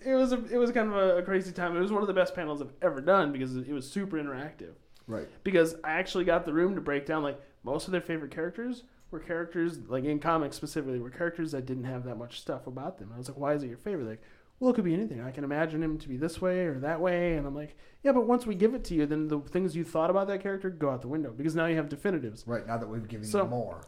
it 0.05 0.15
was 0.15 0.31
a, 0.31 0.43
it 0.51 0.57
was 0.57 0.71
kind 0.71 0.87
of 0.91 0.95
a, 0.95 1.17
a 1.17 1.23
crazy 1.23 1.51
time. 1.51 1.75
It 1.75 1.79
was 1.79 1.91
one 1.91 2.01
of 2.01 2.07
the 2.07 2.13
best 2.13 2.33
panels 2.33 2.61
I've 2.61 2.73
ever 2.81 3.01
done 3.01 3.31
because 3.31 3.55
it 3.55 3.71
was 3.71 3.89
super 3.89 4.17
interactive 4.17 4.73
right. 5.07 5.27
because 5.43 5.75
I 5.83 5.93
actually 5.93 6.25
got 6.25 6.45
the 6.45 6.53
room 6.53 6.75
to 6.75 6.81
break 6.81 7.05
down 7.05 7.23
like 7.23 7.39
most 7.63 7.87
of 7.87 7.91
their 7.91 8.01
favorite 8.01 8.31
characters 8.31 8.83
were 9.11 9.19
characters 9.19 9.79
like 9.87 10.03
in 10.03 10.19
comics 10.19 10.55
specifically 10.55 10.99
were 10.99 11.09
characters 11.09 11.51
that 11.53 11.65
didn't 11.65 11.85
have 11.85 12.03
that 12.03 12.15
much 12.15 12.39
stuff 12.39 12.67
about 12.67 12.99
them. 12.99 13.11
I 13.13 13.17
was 13.17 13.29
like, 13.29 13.37
why 13.37 13.53
is 13.53 13.63
it 13.63 13.67
your 13.67 13.77
favorite? 13.77 14.07
Like, 14.07 14.21
well, 14.59 14.71
it 14.71 14.73
could 14.73 14.83
be 14.85 14.93
anything. 14.93 15.21
I 15.21 15.31
can 15.31 15.43
imagine 15.43 15.83
him 15.83 15.97
to 15.99 16.07
be 16.09 16.17
this 16.17 16.41
way 16.41 16.65
or 16.65 16.79
that 16.79 16.99
way, 16.99 17.35
and 17.35 17.45
I'm 17.45 17.55
like, 17.55 17.77
yeah, 18.03 18.11
but 18.11 18.25
once 18.27 18.45
we 18.45 18.55
give 18.55 18.73
it 18.73 18.83
to 18.85 18.95
you, 18.95 19.05
then 19.05 19.27
the 19.27 19.39
things 19.39 19.75
you 19.75 19.83
thought 19.83 20.09
about 20.09 20.27
that 20.27 20.41
character 20.41 20.69
go 20.69 20.89
out 20.89 21.01
the 21.01 21.07
window 21.07 21.31
because 21.35 21.55
now 21.55 21.65
you 21.67 21.75
have 21.75 21.89
definitives. 21.89 22.43
Right. 22.47 22.65
Now 22.65 22.77
that 22.77 22.87
we've 22.87 23.07
given 23.07 23.25
So- 23.27 23.43
you 23.43 23.49
more. 23.49 23.81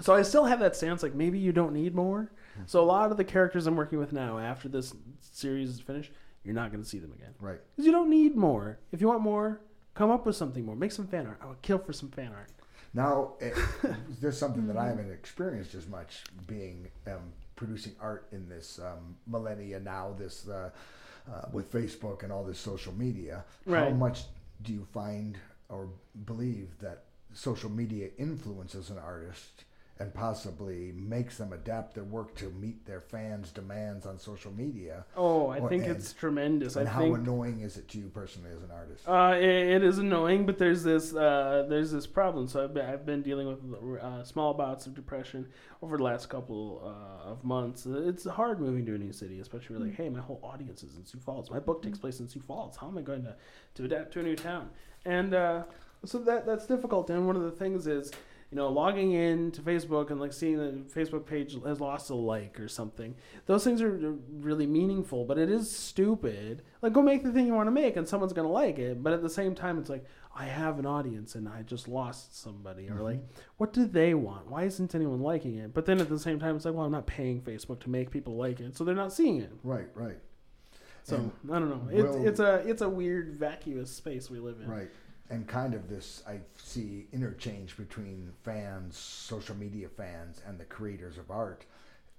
So 0.00 0.14
I 0.14 0.22
still 0.22 0.44
have 0.44 0.60
that 0.60 0.76
stance, 0.76 1.02
like 1.02 1.14
maybe 1.14 1.40
you 1.40 1.50
don't 1.52 1.72
need 1.72 1.92
more. 1.92 2.30
So 2.66 2.80
a 2.80 2.86
lot 2.86 3.10
of 3.10 3.16
the 3.16 3.24
characters 3.24 3.66
I'm 3.66 3.74
working 3.74 3.98
with 3.98 4.12
now, 4.12 4.38
after 4.38 4.68
this 4.68 4.94
series 5.20 5.70
is 5.70 5.80
finished, 5.80 6.12
you're 6.44 6.54
not 6.54 6.70
going 6.70 6.82
to 6.82 6.88
see 6.88 7.00
them 7.00 7.12
again 7.12 7.34
Right. 7.40 7.58
because 7.74 7.84
you 7.84 7.90
don't 7.90 8.08
need 8.08 8.36
more. 8.36 8.78
If 8.92 9.00
you 9.00 9.08
want 9.08 9.22
more, 9.22 9.60
come 9.94 10.10
up 10.12 10.24
with 10.24 10.36
something 10.36 10.64
more. 10.64 10.76
Make 10.76 10.92
some 10.92 11.08
fan 11.08 11.26
art. 11.26 11.38
I 11.42 11.46
would 11.46 11.62
kill 11.62 11.78
for 11.78 11.92
some 11.92 12.10
fan 12.10 12.30
art. 12.32 12.48
Now, 12.94 13.34
it, 13.40 13.54
there's 14.20 14.38
something 14.38 14.68
that 14.68 14.76
I 14.76 14.86
haven't 14.86 15.10
experienced 15.10 15.74
as 15.74 15.88
much 15.88 16.22
being 16.46 16.88
um, 17.08 17.32
producing 17.58 17.92
art 18.00 18.26
in 18.32 18.48
this 18.48 18.78
um, 18.78 19.16
millennia 19.26 19.80
now, 19.80 20.14
this 20.16 20.48
uh, 20.48 20.70
uh, 21.30 21.42
with 21.52 21.70
Facebook 21.70 22.22
and 22.22 22.32
all 22.32 22.44
this 22.44 22.58
social 22.58 22.94
media. 22.94 23.44
How 23.90 23.90
much 23.90 24.22
do 24.62 24.72
you 24.72 24.86
find 24.94 25.36
or 25.68 25.88
believe 26.24 26.70
that 26.80 27.02
social 27.34 27.68
media 27.70 28.08
influences 28.16 28.90
an 28.90 28.98
artist 28.98 29.64
and 30.00 30.14
possibly 30.14 30.92
makes 30.94 31.38
them 31.38 31.52
adapt 31.52 31.94
their 31.94 32.04
work 32.04 32.34
to 32.36 32.50
meet 32.50 32.86
their 32.86 33.00
fans' 33.00 33.50
demands 33.50 34.06
on 34.06 34.18
social 34.18 34.52
media? 34.52 35.04
Oh, 35.16 35.48
I 35.48 35.58
Or- 35.58 35.68
think 35.68 35.84
and- 35.84 35.96
it's 35.96 36.12
tremendous. 36.12 36.76
I 36.76 36.80
And 36.80 36.88
how 36.88 37.00
think 37.00 37.18
annoying 37.18 37.60
is 37.60 37.76
it 37.76 37.88
to 37.88 37.98
you 37.98 38.08
personally 38.08 38.50
as 38.50 38.62
an 38.62 38.70
artist? 38.70 39.08
uh, 39.08 39.34
it, 39.36 39.44
it 39.76 39.82
is 39.82 39.98
annoying, 39.98 40.46
but 40.46 40.56
there's 40.58 40.82
this 40.84 41.14
uh, 41.14 41.66
there's 41.68 41.90
this 41.90 42.06
problem. 42.06 42.46
So 42.46 42.62
I've 42.62 42.74
been, 42.74 42.86
I've 42.86 43.04
been 43.04 43.22
dealing 43.22 43.48
with 43.48 44.00
uh, 44.02 44.22
small 44.24 44.54
bouts 44.54 44.86
of 44.86 44.94
depression 44.94 45.48
over 45.82 45.96
the 45.96 46.04
last 46.04 46.28
couple 46.28 46.80
uh, 46.84 47.30
of 47.30 47.42
months. 47.44 47.84
It's 47.86 48.24
hard 48.24 48.60
moving 48.60 48.86
to 48.86 48.94
a 48.94 48.98
new 48.98 49.12
city, 49.12 49.40
especially 49.40 49.76
when 49.78 49.88
like, 49.88 49.96
hey, 49.96 50.08
my 50.08 50.20
whole 50.20 50.40
audience 50.42 50.82
is 50.82 50.96
in 50.96 51.04
Sioux 51.04 51.18
Falls. 51.18 51.50
My 51.50 51.58
book 51.58 51.82
takes 51.82 51.98
place 51.98 52.20
in 52.20 52.28
Sioux 52.28 52.40
Falls. 52.40 52.76
How 52.76 52.86
am 52.88 52.98
I 52.98 53.02
going 53.02 53.24
to, 53.24 53.34
to 53.74 53.84
adapt 53.84 54.12
to 54.14 54.20
a 54.20 54.22
new 54.22 54.36
town? 54.36 54.70
And 55.04 55.34
uh, 55.34 55.64
so 56.04 56.18
that 56.18 56.46
that's 56.46 56.66
difficult. 56.66 57.10
And 57.10 57.26
one 57.26 57.34
of 57.36 57.42
the 57.42 57.50
things 57.50 57.86
is 57.88 58.12
you 58.50 58.56
know, 58.56 58.68
logging 58.68 59.12
in 59.12 59.50
to 59.52 59.60
Facebook 59.60 60.10
and 60.10 60.18
like 60.18 60.32
seeing 60.32 60.56
the 60.56 60.72
Facebook 60.90 61.26
page 61.26 61.56
has 61.66 61.80
lost 61.80 62.08
a 62.08 62.14
like 62.14 62.58
or 62.58 62.66
something. 62.66 63.14
Those 63.44 63.62
things 63.62 63.82
are 63.82 64.14
really 64.40 64.66
meaningful, 64.66 65.26
but 65.26 65.36
it 65.36 65.50
is 65.50 65.70
stupid. 65.70 66.62
Like, 66.80 66.94
go 66.94 67.02
make 67.02 67.22
the 67.22 67.30
thing 67.30 67.46
you 67.46 67.52
want 67.52 67.66
to 67.66 67.72
make, 67.72 67.96
and 67.96 68.08
someone's 68.08 68.32
gonna 68.32 68.48
like 68.48 68.78
it. 68.78 69.02
But 69.02 69.12
at 69.12 69.22
the 69.22 69.28
same 69.28 69.54
time, 69.54 69.78
it's 69.78 69.90
like 69.90 70.06
I 70.34 70.46
have 70.46 70.78
an 70.78 70.86
audience, 70.86 71.34
and 71.34 71.46
I 71.46 71.60
just 71.62 71.88
lost 71.88 72.40
somebody, 72.40 72.88
or 72.88 73.02
like, 73.02 73.18
mm-hmm. 73.18 73.40
what 73.58 73.74
do 73.74 73.84
they 73.84 74.14
want? 74.14 74.50
Why 74.50 74.64
isn't 74.64 74.94
anyone 74.94 75.20
liking 75.20 75.56
it? 75.56 75.74
But 75.74 75.84
then 75.84 76.00
at 76.00 76.08
the 76.08 76.18
same 76.18 76.40
time, 76.40 76.56
it's 76.56 76.64
like, 76.64 76.74
well, 76.74 76.86
I'm 76.86 76.92
not 76.92 77.06
paying 77.06 77.42
Facebook 77.42 77.80
to 77.80 77.90
make 77.90 78.10
people 78.10 78.36
like 78.36 78.60
it, 78.60 78.78
so 78.78 78.84
they're 78.84 78.94
not 78.94 79.12
seeing 79.12 79.42
it. 79.42 79.52
Right, 79.62 79.88
right. 79.94 80.16
So 81.02 81.16
And 81.16 81.32
I 81.50 81.58
don't 81.58 81.70
know. 81.70 81.88
It's 81.90 82.16
will- 82.16 82.26
it's 82.26 82.40
a 82.40 82.54
it's 82.66 82.82
a 82.82 82.88
weird 82.88 83.34
vacuous 83.34 83.90
space 83.90 84.30
we 84.30 84.38
live 84.38 84.60
in. 84.60 84.68
Right. 84.68 84.90
And 85.30 85.46
kind 85.46 85.74
of 85.74 85.88
this, 85.88 86.22
I 86.26 86.38
see 86.56 87.06
interchange 87.12 87.76
between 87.76 88.32
fans, 88.44 88.96
social 88.96 89.54
media 89.54 89.88
fans, 89.88 90.40
and 90.46 90.58
the 90.58 90.64
creators 90.64 91.18
of 91.18 91.30
art, 91.30 91.64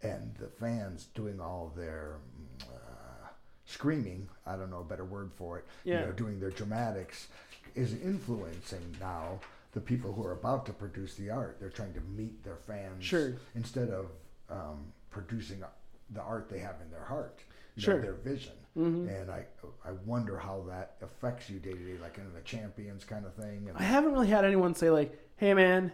and 0.04 0.36
the 0.40 0.48
fans 0.48 1.08
doing 1.16 1.40
all 1.42 1.74
their 1.76 2.18
uh, 2.62 3.28
screaming. 3.66 4.30
I 4.46 4.56
don't 4.56 4.70
know 4.70 4.82
a 4.82 4.84
better 4.84 5.06
word 5.06 5.32
for 5.36 5.58
it. 5.58 5.66
Yeah. 5.84 6.02
You 6.02 6.06
know, 6.08 6.12
doing 6.12 6.40
their 6.40 6.52
dramatics 6.52 7.28
is 7.76 7.94
influencing 7.94 8.96
now 9.00 9.40
the 9.74 9.82
people 9.82 10.12
who 10.14 10.24
are 10.26 10.34
about 10.34 10.66
to 10.68 10.74
produce 10.74 11.16
the 11.16 11.30
art. 11.32 11.58
They're 11.60 11.70
trying 11.70 11.94
to 11.94 12.02
meet 12.16 12.44
their 12.44 12.58
fans 12.58 13.04
Sure. 13.04 13.34
instead 13.56 13.90
of 13.90 14.08
um, 14.50 14.86
producing 15.10 15.64
the 16.12 16.22
art 16.22 16.50
they 16.50 16.60
have 16.60 16.76
in 16.84 16.90
their 16.92 17.04
heart, 17.06 17.40
you 17.76 17.82
know, 17.82 17.94
Sure. 17.94 18.02
their 18.02 18.14
vision. 18.14 18.54
Mhm. 18.80 19.22
And 19.22 19.30
I, 19.32 19.46
I 19.86 19.92
wonder 20.06 20.38
how 20.38 20.64
that 20.70 20.96
affects 21.02 21.50
you 21.50 21.60
day 21.60 21.72
to 21.74 21.78
day, 21.78 21.98
like 22.02 22.18
in 22.18 22.32
the 22.34 22.42
champions 22.42 23.04
kind 23.04 23.26
of 23.26 23.34
thing. 23.34 23.66
And, 23.68 23.78
I 23.78 23.84
haven't 23.84 24.14
really 24.14 24.28
had 24.28 24.46
anyone 24.46 24.74
say 24.74 24.90
like, 24.90 25.18
"Hey, 25.36 25.54
man, 25.54 25.92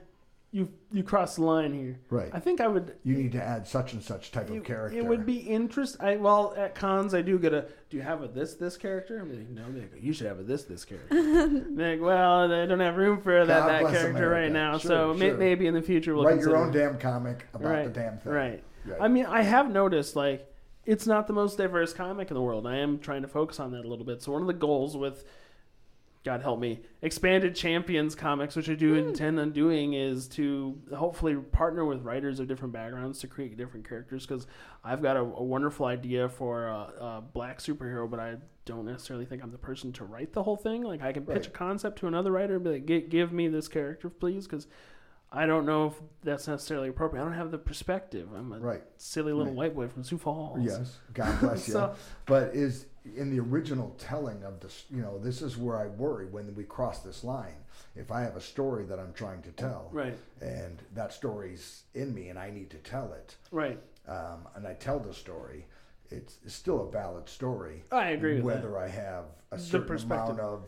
you 0.52 0.70
you 0.92 1.02
crossed 1.04 1.38
the 1.38 1.44
line 1.44 1.74
here." 1.74 1.98
right. 2.10 2.30
I 2.32 2.40
think 2.40 2.62
I 2.62 2.68
would. 2.68 2.96
you 3.04 3.16
need 3.16 3.32
to 3.32 3.44
add 3.44 3.68
such 3.68 3.94
and 3.94 4.04
such 4.04 4.32
type 4.32 4.50
of 4.50 4.64
character. 4.64 4.98
it 4.98 5.06
would 5.06 5.26
be 5.26 5.38
interest. 5.38 5.98
I 6.00 6.18
well 6.18 6.54
at 6.56 6.76
cons 6.76 7.14
I 7.16 7.22
do 7.22 7.40
get 7.40 7.54
a. 7.54 7.66
Do 7.90 7.98
you 7.98 8.04
have 8.04 8.22
a 8.22 8.28
this 8.28 8.54
this 8.54 8.78
character? 8.78 9.20
I'm 9.20 9.30
like, 9.30 9.50
no. 9.50 9.64
They 9.72 9.86
go, 9.86 9.98
you 10.00 10.14
should 10.14 10.28
have 10.28 10.40
a 10.40 10.44
this 10.44 10.64
this 10.66 10.86
character. 10.86 11.16
Like, 11.76 12.00
well, 12.02 12.52
I 12.52 12.66
don't 12.66 12.80
have 12.80 12.96
room 12.98 13.20
for 13.22 13.46
that 13.46 13.60
God 13.68 13.70
that 13.86 13.92
character 13.92 14.30
right 14.30 14.52
now. 14.52 14.78
Sure, 14.78 14.90
so 14.90 15.14
may, 15.14 15.32
maybe 15.32 15.66
in 15.68 15.74
the 15.74 15.82
future 15.82 16.14
we'll 16.16 16.26
Write 16.26 16.40
your 16.40 16.56
own 16.56 16.70
it. 16.70 16.74
damn 16.74 16.98
comic 17.00 17.48
about 17.54 17.68
right, 17.72 17.84
the 17.86 18.00
damn 18.00 18.18
thing. 18.20 18.32
Right. 18.32 18.64
Right. 18.86 19.02
I 19.02 19.08
mean, 19.08 19.26
I 19.26 19.42
have 19.42 19.72
noticed 19.72 20.16
like 20.16 20.48
it's 20.86 21.08
not 21.08 21.28
the 21.28 21.34
most 21.34 21.58
diverse 21.58 21.94
comic 21.94 22.30
in 22.30 22.36
the 22.36 22.42
world. 22.42 22.68
I 22.68 22.78
am 22.78 23.00
trying 23.00 23.24
to 23.24 23.28
focus 23.28 23.60
on 23.60 23.72
that 23.72 23.86
a 23.86 23.88
little 23.88 24.06
bit. 24.06 24.22
So 24.22 24.32
one 24.32 24.42
of 24.42 24.48
the 24.48 24.54
goals 24.54 24.96
with 24.96 25.26
God 26.26 26.42
help 26.42 26.60
me, 26.60 26.80
expanded 27.04 27.56
champions 27.56 28.16
comics, 28.16 28.56
which 28.56 28.68
I 28.68 28.74
do 28.74 28.94
hmm. 28.94 29.10
intend 29.10 29.40
on 29.40 29.52
doing, 29.52 29.94
is 29.94 30.28
to 30.30 30.76
hopefully 30.94 31.36
partner 31.36 31.86
with 31.86 32.02
writers 32.02 32.40
of 32.40 32.48
different 32.48 32.74
backgrounds 32.74 33.20
to 33.20 33.28
create 33.28 33.56
different 33.58 33.88
characters. 33.88 34.26
Because 34.26 34.48
I've 34.84 35.04
got 35.04 35.18
a, 35.18 35.20
a 35.20 35.44
wonderful 35.44 35.86
idea 35.86 36.28
for 36.28 36.66
a, 36.66 36.78
a 37.00 37.24
black 37.34 37.60
superhero, 37.60 38.10
but 38.10 38.20
I 38.20 38.38
don't 38.66 38.86
necessarily 38.86 39.26
think 39.26 39.44
I'm 39.44 39.52
the 39.52 39.60
person 39.60 39.94
to 39.94 40.04
write 40.04 40.34
the 40.34 40.42
whole 40.42 40.58
thing. 40.58 40.82
Like 40.82 41.04
I 41.04 41.14
can 41.14 41.28
pitch 41.28 41.36
Right. 41.36 41.48
a 41.48 41.52
concept 41.52 42.00
to 42.00 42.08
another 42.08 42.32
writer 42.32 42.56
and 42.56 42.64
be 42.64 42.72
like, 42.72 43.10
"Give 43.10 43.32
me 43.32 43.48
this 43.48 43.68
character, 43.68 44.10
please," 44.10 44.48
because 44.48 44.66
I 45.32 45.46
don't 45.46 45.66
know 45.66 45.88
if 45.88 45.94
that's 46.24 46.48
necessarily 46.48 46.90
appropriate. 46.90 47.22
I 47.22 47.26
don't 47.26 47.34
have 47.34 47.52
the 47.52 47.58
perspective. 47.58 48.30
I'm 48.34 48.54
a 48.54 48.60
Right. 48.60 48.84
silly 48.98 49.34
little 49.34 49.48
Right. 49.54 49.56
white 49.74 49.76
boy 49.76 49.88
from 49.88 50.04
Sioux 50.04 50.18
Falls. 50.18 50.60
Yes. 50.62 50.98
God 51.14 51.40
bless 51.42 51.68
you. 51.68 51.74
So- 51.74 51.96
but 52.26 52.56
is 52.56 52.86
in 53.16 53.30
the 53.30 53.40
original 53.40 53.94
telling 54.00 54.44
of 54.44 54.60
this, 54.62 54.86
you 54.90 55.02
know, 55.02 55.20
this 55.20 55.42
is 55.42 55.58
where 55.58 55.78
I 55.78 55.88
worry 55.88 56.26
when 56.26 56.56
we 56.56 56.64
cross 56.64 57.00
this 57.02 57.24
line. 57.24 57.66
If 57.96 58.12
I 58.12 58.22
have 58.22 58.36
a 58.36 58.42
story 58.42 58.86
that 58.86 59.00
I'm 59.00 59.14
trying 59.14 59.42
to 59.44 59.52
tell, 59.52 59.90
Right. 59.92 60.18
and 60.42 60.82
that 60.94 61.12
story's 61.14 61.84
in 61.94 62.14
me 62.16 62.30
and 62.30 62.40
I 62.40 62.50
need 62.50 62.70
to 62.72 62.78
tell 62.78 63.14
it, 63.14 63.36
Right. 63.52 63.80
um, 64.08 64.48
and 64.56 64.66
I 64.66 64.74
tell 64.74 65.00
the 65.00 65.14
story, 65.14 65.68
it's, 66.10 66.40
it's 66.44 66.54
still 66.56 66.88
a 66.88 66.90
valid 66.92 67.28
story. 67.30 67.84
I 67.92 68.10
agree 68.12 68.36
with 68.36 68.46
whether 68.46 68.72
that. 68.72 68.78
I 68.80 68.88
have 68.88 69.26
a 69.52 69.60
certain 69.60 69.88
perspective. 69.88 70.36
amount 70.40 70.40
of. 70.40 70.66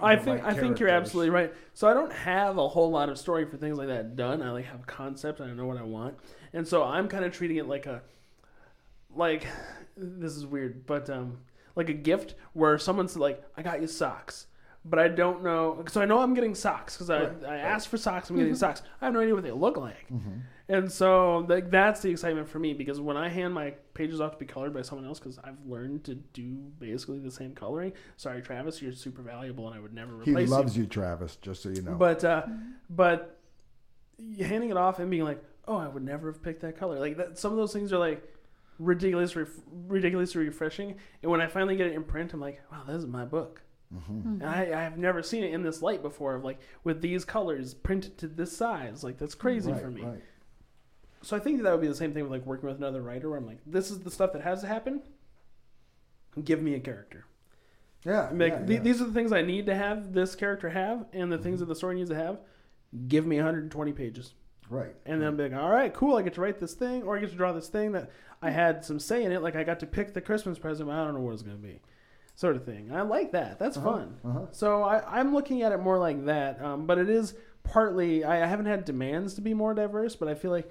I 0.00 0.16
think 0.16 0.40
I 0.44 0.54
think 0.60 0.78
you're 0.80 0.88
absolutely 0.88 1.30
right. 1.30 1.52
So 1.72 1.88
I 1.88 1.94
don't 1.94 2.12
have 2.12 2.58
a 2.58 2.68
whole 2.68 2.90
lot 2.90 3.08
of 3.08 3.18
story 3.18 3.44
for 3.44 3.56
things 3.56 3.78
like 3.78 3.88
that 3.88 4.16
done. 4.16 4.42
I 4.42 4.50
like 4.50 4.64
have 4.66 4.80
a 4.82 4.86
concept 4.86 5.40
I 5.40 5.46
know 5.52 5.66
what 5.66 5.76
I 5.78 5.82
want, 5.82 6.16
and 6.52 6.66
so 6.66 6.82
I'm 6.84 7.08
kind 7.08 7.24
of 7.24 7.32
treating 7.32 7.56
it 7.56 7.66
like 7.66 7.86
a 7.86 8.02
like 9.14 9.46
this 9.96 10.36
is 10.36 10.46
weird, 10.46 10.86
but 10.86 11.08
um 11.10 11.38
like 11.76 11.88
a 11.88 11.94
gift 11.94 12.34
where 12.52 12.78
someone's 12.78 13.16
like, 13.16 13.42
I 13.56 13.62
got 13.62 13.80
you 13.80 13.86
socks. 13.88 14.46
But 14.84 14.98
I 14.98 15.08
don't 15.08 15.42
know, 15.42 15.82
so 15.88 16.02
I 16.02 16.04
know 16.04 16.18
I'm 16.18 16.34
getting 16.34 16.54
socks 16.54 16.94
because 16.94 17.08
I, 17.08 17.22
Right, 17.24 17.44
I 17.48 17.56
asked 17.56 17.88
for 17.88 17.96
socks. 17.96 18.28
I'm 18.28 18.36
getting 18.36 18.54
socks. 18.54 18.82
I 19.00 19.06
have 19.06 19.14
no 19.14 19.20
idea 19.20 19.34
what 19.34 19.42
they 19.42 19.50
look 19.50 19.76
like, 19.78 20.08
Mhm. 20.12 20.42
And 20.68 20.90
so 20.90 21.44
like 21.48 21.70
that's 21.70 22.00
the 22.00 22.10
excitement 22.10 22.48
for 22.48 22.58
me 22.58 22.72
because 22.72 23.00
when 23.00 23.16
I 23.16 23.28
hand 23.28 23.52
my 23.52 23.74
pages 23.92 24.20
off 24.20 24.32
to 24.32 24.38
be 24.38 24.46
colored 24.46 24.72
by 24.72 24.82
someone 24.82 25.06
else, 25.06 25.18
because 25.18 25.38
I've 25.44 25.58
learned 25.66 26.04
to 26.04 26.14
do 26.14 26.56
basically 26.78 27.18
the 27.18 27.30
same 27.30 27.54
coloring. 27.54 27.92
Sorry, 28.16 28.40
Travis, 28.40 28.80
you're 28.80 28.92
super 28.92 29.22
valuable, 29.22 29.66
and 29.66 29.76
I 29.76 29.80
would 29.80 29.92
never 29.92 30.14
replace 30.14 30.34
you. 30.34 30.38
He 30.38 30.46
loves 30.46 30.76
you, 30.76 30.86
Travis. 30.86 31.36
Just 31.36 31.62
so 31.62 31.68
you 31.68 31.82
know. 31.82 31.94
But 31.94 32.24
uh, 32.24 32.46
but 32.88 33.38
handing 34.38 34.70
it 34.70 34.76
off 34.76 34.98
and 34.98 35.10
being 35.10 35.24
like, 35.24 35.42
"Oh, 35.68 35.76
I 35.76 35.88
would 35.88 36.02
never 36.02 36.32
have 36.32 36.42
picked 36.42 36.62
that 36.62 36.78
color." 36.78 36.98
Like 36.98 37.18
that, 37.18 37.38
some 37.38 37.52
of 37.52 37.58
those 37.58 37.72
things 37.72 37.92
are 37.92 37.98
like 37.98 38.26
ridiculous, 38.78 39.36
ref- 39.36 39.48
ridiculously 39.86 40.46
refreshing. 40.46 40.96
And 41.22 41.30
when 41.30 41.40
I 41.40 41.46
finally 41.46 41.76
get 41.76 41.88
it 41.88 41.94
in 41.94 42.04
print, 42.04 42.32
I'm 42.32 42.40
like, 42.40 42.62
"Wow, 42.72 42.84
this 42.86 42.96
is 42.96 43.06
my 43.06 43.26
book." 43.26 43.60
Mm-hmm. 43.94 44.42
And 44.42 44.44
I, 44.44 44.62
I 44.62 44.82
have 44.82 44.98
never 44.98 45.22
seen 45.22 45.44
it 45.44 45.52
in 45.52 45.62
this 45.62 45.82
light 45.82 46.02
before, 46.02 46.34
of 46.34 46.44
like 46.44 46.58
with 46.84 47.00
these 47.00 47.24
colors 47.24 47.74
printed 47.74 48.18
to 48.18 48.28
this 48.28 48.56
size. 48.56 49.04
Like 49.04 49.18
that's 49.18 49.34
crazy 49.34 49.72
right, 49.72 49.80
for 49.80 49.90
me. 49.90 50.02
Right. 50.02 50.22
So 51.24 51.36
I 51.36 51.40
think 51.40 51.62
that 51.62 51.72
would 51.72 51.80
be 51.80 51.88
the 51.88 51.94
same 51.94 52.12
thing 52.12 52.22
with 52.22 52.32
like 52.32 52.46
working 52.46 52.68
with 52.68 52.78
another 52.78 53.02
writer, 53.02 53.28
where 53.30 53.38
I'm 53.38 53.46
like, 53.46 53.60
"This 53.66 53.90
is 53.90 54.00
the 54.00 54.10
stuff 54.10 54.32
that 54.34 54.42
has 54.42 54.60
to 54.60 54.66
happen. 54.66 55.02
Give 56.42 56.60
me 56.62 56.74
a 56.74 56.80
character." 56.80 57.24
Yeah. 58.04 58.28
I'm 58.28 58.38
like, 58.38 58.52
yeah, 58.52 58.58
"Th- 58.58 58.68
yeah. 58.70 58.74
Mm-hmm. 58.76 58.84
these 58.84 59.00
are 59.00 59.04
the 59.06 59.12
things 59.12 59.32
I 59.32 59.42
need 59.42 59.66
to 59.66 59.74
have 59.74 60.12
this 60.12 60.34
character 60.34 60.68
have, 60.70 61.06
and 61.12 61.32
the 61.32 61.38
things 61.38 61.60
that 61.60 61.66
the 61.66 61.74
story 61.74 61.94
needs 61.96 62.10
to 62.10 62.16
have. 62.16 62.40
Give 63.08 63.26
me 63.26 63.36
120 63.36 63.92
pages, 63.92 64.34
right. 64.70 64.94
and 65.04 65.20
then 65.20 65.34
be 65.36 65.48
like, 65.48 65.54
all 65.60 65.68
right, 65.70 65.92
cool. 65.92 66.16
I 66.16 66.22
get 66.22 66.34
to 66.34 66.40
write 66.40 66.60
this 66.60 66.74
thing, 66.74 67.02
or 67.02 67.16
I 67.16 67.20
get 67.20 67.30
to 67.30 67.36
draw 67.36 67.52
this 67.52 67.66
thing 67.68 67.90
that 67.92 68.10
I 68.40 68.50
had 68.50 68.84
some 68.84 69.00
say 69.00 69.24
in 69.24 69.32
it. 69.32 69.42
Like 69.42 69.56
I 69.56 69.64
got 69.64 69.80
to 69.80 69.86
pick 69.86 70.14
the 70.14 70.20
Christmas 70.20 70.58
present, 70.60 70.88
but 70.88 70.94
I 70.94 71.04
don't 71.04 71.14
know 71.14 71.20
what 71.20 71.32
it's 71.32 71.42
gonna 71.42 71.56
be, 71.56 71.80
sort 72.36 72.54
of 72.54 72.64
thing. 72.64 72.92
I 72.94 73.02
like 73.02 73.32
that. 73.32 73.58
That's 73.58 73.76
Uh-huh, 73.76 73.92
fun. 73.92 74.16
uh-huh. 74.24 74.46
So 74.52 74.82
I, 74.84 75.18
I'm 75.18 75.34
looking 75.34 75.62
at 75.62 75.72
it 75.72 75.78
more 75.78 75.98
like 75.98 76.24
that. 76.26 76.62
Um, 76.62 76.86
but 76.86 76.98
it 76.98 77.08
is 77.08 77.34
partly 77.64 78.22
I, 78.22 78.44
I 78.44 78.46
haven't 78.46 78.66
had 78.66 78.84
demands 78.84 79.34
to 79.34 79.40
be 79.40 79.54
more 79.54 79.74
diverse, 79.74 80.14
but 80.16 80.28
I 80.28 80.34
feel 80.34 80.50
like. 80.50 80.70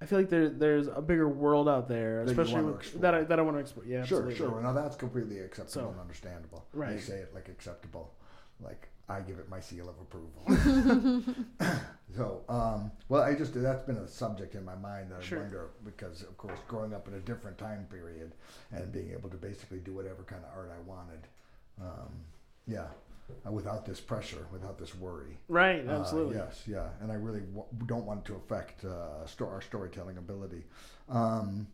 I 0.00 0.06
feel 0.06 0.18
like 0.20 0.28
there, 0.30 0.48
there's 0.48 0.86
a 0.86 1.02
bigger 1.02 1.28
world 1.28 1.68
out 1.68 1.88
there, 1.88 2.24
That 2.24 2.34
you 2.34 2.40
especially 2.40 2.62
want 2.62 2.80
to 2.82 2.92
with, 2.92 3.00
that 3.02 3.14
I, 3.14 3.22
that 3.24 3.38
I 3.38 3.42
want 3.42 3.56
to 3.56 3.60
explore. 3.60 3.84
Yeah, 3.84 4.04
Sure, 4.04 4.18
absolutely. 4.28 4.36
sure. 4.36 4.60
Now 4.62 4.72
that's 4.72 4.94
completely 4.96 5.40
acceptable 5.40 5.82
So, 5.86 5.90
and 5.90 6.00
understandable. 6.00 6.66
right. 6.72 6.90
They 6.94 7.00
say 7.00 7.18
it 7.18 7.34
like 7.34 7.48
acceptable, 7.48 8.14
like 8.60 8.88
I 9.08 9.20
give 9.20 9.38
it 9.38 9.48
my 9.48 9.58
seal 9.60 9.88
of 9.88 9.96
approval. 10.00 11.34
so, 12.16 12.42
um, 12.48 12.90
well, 13.08 13.22
I 13.22 13.34
just 13.34 13.54
that's 13.54 13.82
been 13.82 13.96
a 13.96 14.06
subject 14.08 14.54
in 14.54 14.64
my 14.64 14.76
mind 14.76 15.10
that 15.10 15.22
Sure. 15.24 15.38
I 15.38 15.42
wonder 15.42 15.70
because, 15.84 16.22
of 16.22 16.36
course, 16.38 16.58
growing 16.68 16.94
up 16.94 17.08
in 17.08 17.14
a 17.14 17.20
different 17.20 17.58
time 17.58 17.86
period 17.90 18.32
and 18.70 18.92
being 18.92 19.10
able 19.12 19.30
to 19.30 19.36
basically 19.36 19.78
do 19.78 19.92
whatever 19.94 20.22
kind 20.24 20.42
of 20.44 20.50
art 20.56 20.70
I 20.74 20.80
wanted, 20.88 21.26
um, 21.80 22.12
yeah, 22.66 22.86
without 23.50 23.84
this 23.86 24.00
pressure, 24.00 24.46
without 24.52 24.78
this 24.78 24.94
worry. 24.94 25.38
Right, 25.48 25.86
Uh, 25.86 25.92
absolutely. 25.92 26.36
yes, 26.36 26.62
yeah, 26.66 26.88
and 27.00 27.10
I 27.10 27.14
really 27.16 27.40
w- 27.40 27.64
don't 27.86 28.04
want 28.06 28.20
it 28.20 28.24
to 28.26 28.34
affect 28.36 28.84
uh, 28.84 29.26
sto- 29.26 29.48
our 29.48 29.60
storytelling 29.60 30.16
ability. 30.18 30.64
Um, 31.08 31.66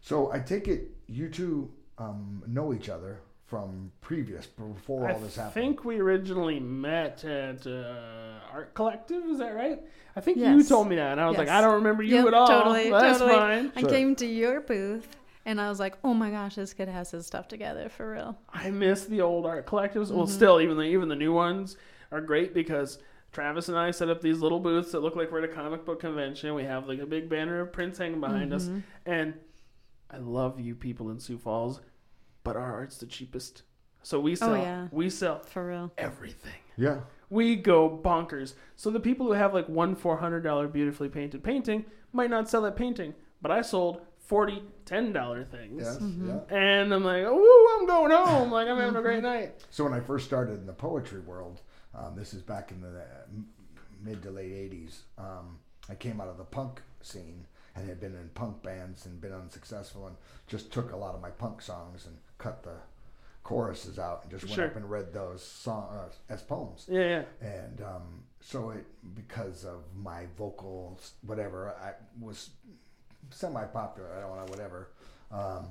so 0.00 0.32
I 0.32 0.38
take 0.40 0.68
it 0.68 0.90
you 1.06 1.28
two 1.28 1.70
um, 1.98 2.42
know 2.46 2.72
each 2.74 2.88
other 2.88 3.20
from 3.46 3.92
previous 4.00 4.46
before 4.46 5.10
all 5.10 5.18
this 5.20 5.36
happened. 5.36 5.50
I 5.50 5.54
think 5.66 5.84
we 5.84 6.00
originally 6.00 6.58
met 6.60 7.24
at 7.24 7.66
uh, 7.66 8.40
Art 8.52 8.74
Collective. 8.74 9.22
Is 9.26 9.38
that 9.38 9.54
right? 9.54 9.80
I 10.16 10.20
think 10.20 10.38
you 10.38 10.62
told 10.64 10.88
me 10.88 10.96
that, 10.96 11.12
and 11.12 11.20
I 11.20 11.28
was 11.28 11.36
like, 11.36 11.48
I 11.48 11.60
don't 11.60 11.74
remember 11.74 12.02
you 12.02 12.16
Yep, 12.16 12.26
at 12.28 12.34
all. 12.34 12.46
Totally, 12.48 12.90
That's 12.90 13.18
totally. 13.18 13.38
fine. 13.38 13.72
I 13.76 13.80
Sure. 13.80 13.90
came 13.90 14.16
to 14.16 14.26
your 14.26 14.60
booth 14.60 15.06
and 15.46 15.60
I 15.60 15.68
was 15.68 15.78
like, 15.80 15.96
"Oh 16.04 16.14
my 16.14 16.30
gosh, 16.30 16.54
this 16.56 16.72
kid 16.74 16.88
has 16.88 17.10
his 17.10 17.26
stuff 17.26 17.48
together 17.48 17.88
for 17.88 18.12
real." 18.12 18.38
I 18.52 18.70
miss 18.70 19.04
the 19.04 19.20
old 19.20 19.46
art 19.46 19.66
collectives. 19.66 20.10
Well, 20.10 20.26
Mm-hmm. 20.26 20.34
still, 20.34 20.60
even 20.60 20.76
the 20.76 20.84
even 20.84 21.08
the 21.08 21.16
new 21.16 21.32
ones 21.32 21.76
are 22.12 22.20
great 22.20 22.54
because 22.54 22.98
Travis 23.32 23.68
and 23.68 23.76
I 23.78 23.90
set 23.90 24.08
up 24.08 24.20
these 24.20 24.40
little 24.40 24.60
booths 24.60 24.92
that 24.92 25.00
look 25.00 25.16
like 25.16 25.32
we're 25.32 25.42
at 25.42 25.50
a 25.50 25.52
comic 25.54 25.84
book 25.84 26.00
convention. 26.00 26.54
We 26.54 26.64
have 26.64 26.86
like 26.88 27.00
a 27.00 27.06
big 27.06 27.28
banner 27.28 27.60
of 27.60 27.72
prints 27.72 27.98
hanging 27.98 28.20
behind 28.20 28.52
us, 28.54 28.64
Mm-hmm. 28.66 28.78
and 29.06 29.34
I 30.10 30.18
love 30.18 30.60
you 30.60 30.74
people 30.74 31.10
in 31.10 31.18
Sioux 31.18 31.38
Falls, 31.38 31.80
but 32.44 32.56
our 32.56 32.72
art's 32.72 32.98
the 32.98 33.06
cheapest. 33.06 33.62
So 34.02 34.20
we 34.20 34.36
sell, 34.36 34.50
Oh, 34.52 34.54
yeah. 34.56 34.88
we 34.92 35.08
sell 35.10 35.40
For 35.40 35.66
real. 35.66 35.90
everything. 35.98 36.52
yeah, 36.76 37.00
we 37.30 37.56
go 37.56 37.88
bonkers. 38.04 38.54
So 38.76 38.90
the 38.90 39.00
people 39.00 39.26
who 39.26 39.32
have 39.32 39.52
like 39.54 39.68
one 39.68 39.94
four 39.96 40.18
hundred 40.18 40.42
dollar 40.42 40.68
beautifully 40.68 41.08
painted 41.08 41.42
painting 41.42 41.86
might 42.12 42.30
not 42.30 42.48
sell 42.48 42.62
that 42.62 42.76
painting, 42.76 43.14
but 43.42 43.50
I 43.50 43.62
sold 43.62 44.02
40 44.26 44.62
ten 44.84 45.12
dollar 45.12 45.44
things. 45.44 45.82
yes, 45.82 45.96
Mm-hmm. 45.98 46.28
yeah. 46.28 46.56
And 46.56 46.92
I'm 46.92 47.04
like, 47.04 47.24
oh, 47.26 47.78
I'm 47.80 47.86
going 47.86 48.10
home. 48.10 48.50
Like 48.50 48.68
I'm 48.68 48.78
having 48.78 48.96
a 48.96 49.02
great 49.02 49.22
night. 49.22 49.64
So 49.70 49.84
when 49.84 49.92
I 49.92 50.00
first 50.00 50.26
started 50.26 50.54
in 50.58 50.66
the 50.66 50.72
poetry 50.72 51.20
world, 51.20 51.60
um, 51.94 52.14
this 52.16 52.32
is 52.34 52.42
back 52.42 52.70
in 52.70 52.80
the 52.80 53.02
mid 54.02 54.22
to 54.22 54.30
late 54.30 54.52
'80s. 54.52 54.98
Um, 55.18 55.58
I 55.88 55.94
came 55.94 56.20
out 56.20 56.28
of 56.28 56.38
the 56.38 56.44
punk 56.44 56.80
scene 57.02 57.46
and 57.76 57.88
had 57.88 58.00
been 58.00 58.14
in 58.14 58.28
punk 58.34 58.62
bands 58.62 59.04
and 59.06 59.20
been 59.20 59.32
unsuccessful, 59.32 60.06
and 60.06 60.16
just 60.46 60.72
took 60.72 60.92
a 60.92 60.96
lot 60.96 61.14
of 61.14 61.20
my 61.20 61.30
punk 61.30 61.60
songs 61.60 62.06
and 62.06 62.16
cut 62.38 62.62
the 62.62 62.76
choruses 63.42 63.98
out 63.98 64.20
and 64.22 64.30
just 64.30 64.44
went 64.44 64.54
Sure. 64.54 64.66
up 64.66 64.76
and 64.76 64.88
read 64.90 65.12
those 65.12 65.42
song 65.44 65.88
uh, 65.92 66.08
as 66.32 66.40
poems. 66.42 66.86
Yeah, 66.88 67.00
yeah. 67.42 67.48
And 67.48 67.80
um, 67.82 68.22
so 68.40 68.70
it 68.70 68.86
because 69.14 69.64
of 69.64 69.80
my 69.94 70.26
vocals, 70.38 71.12
whatever, 71.26 71.70
I 71.70 71.92
was 72.20 72.50
semi-popular. 73.30 74.08
I 74.16 74.20
don't 74.20 74.36
know, 74.36 74.44
whatever. 74.50 74.88
Um, 75.32 75.66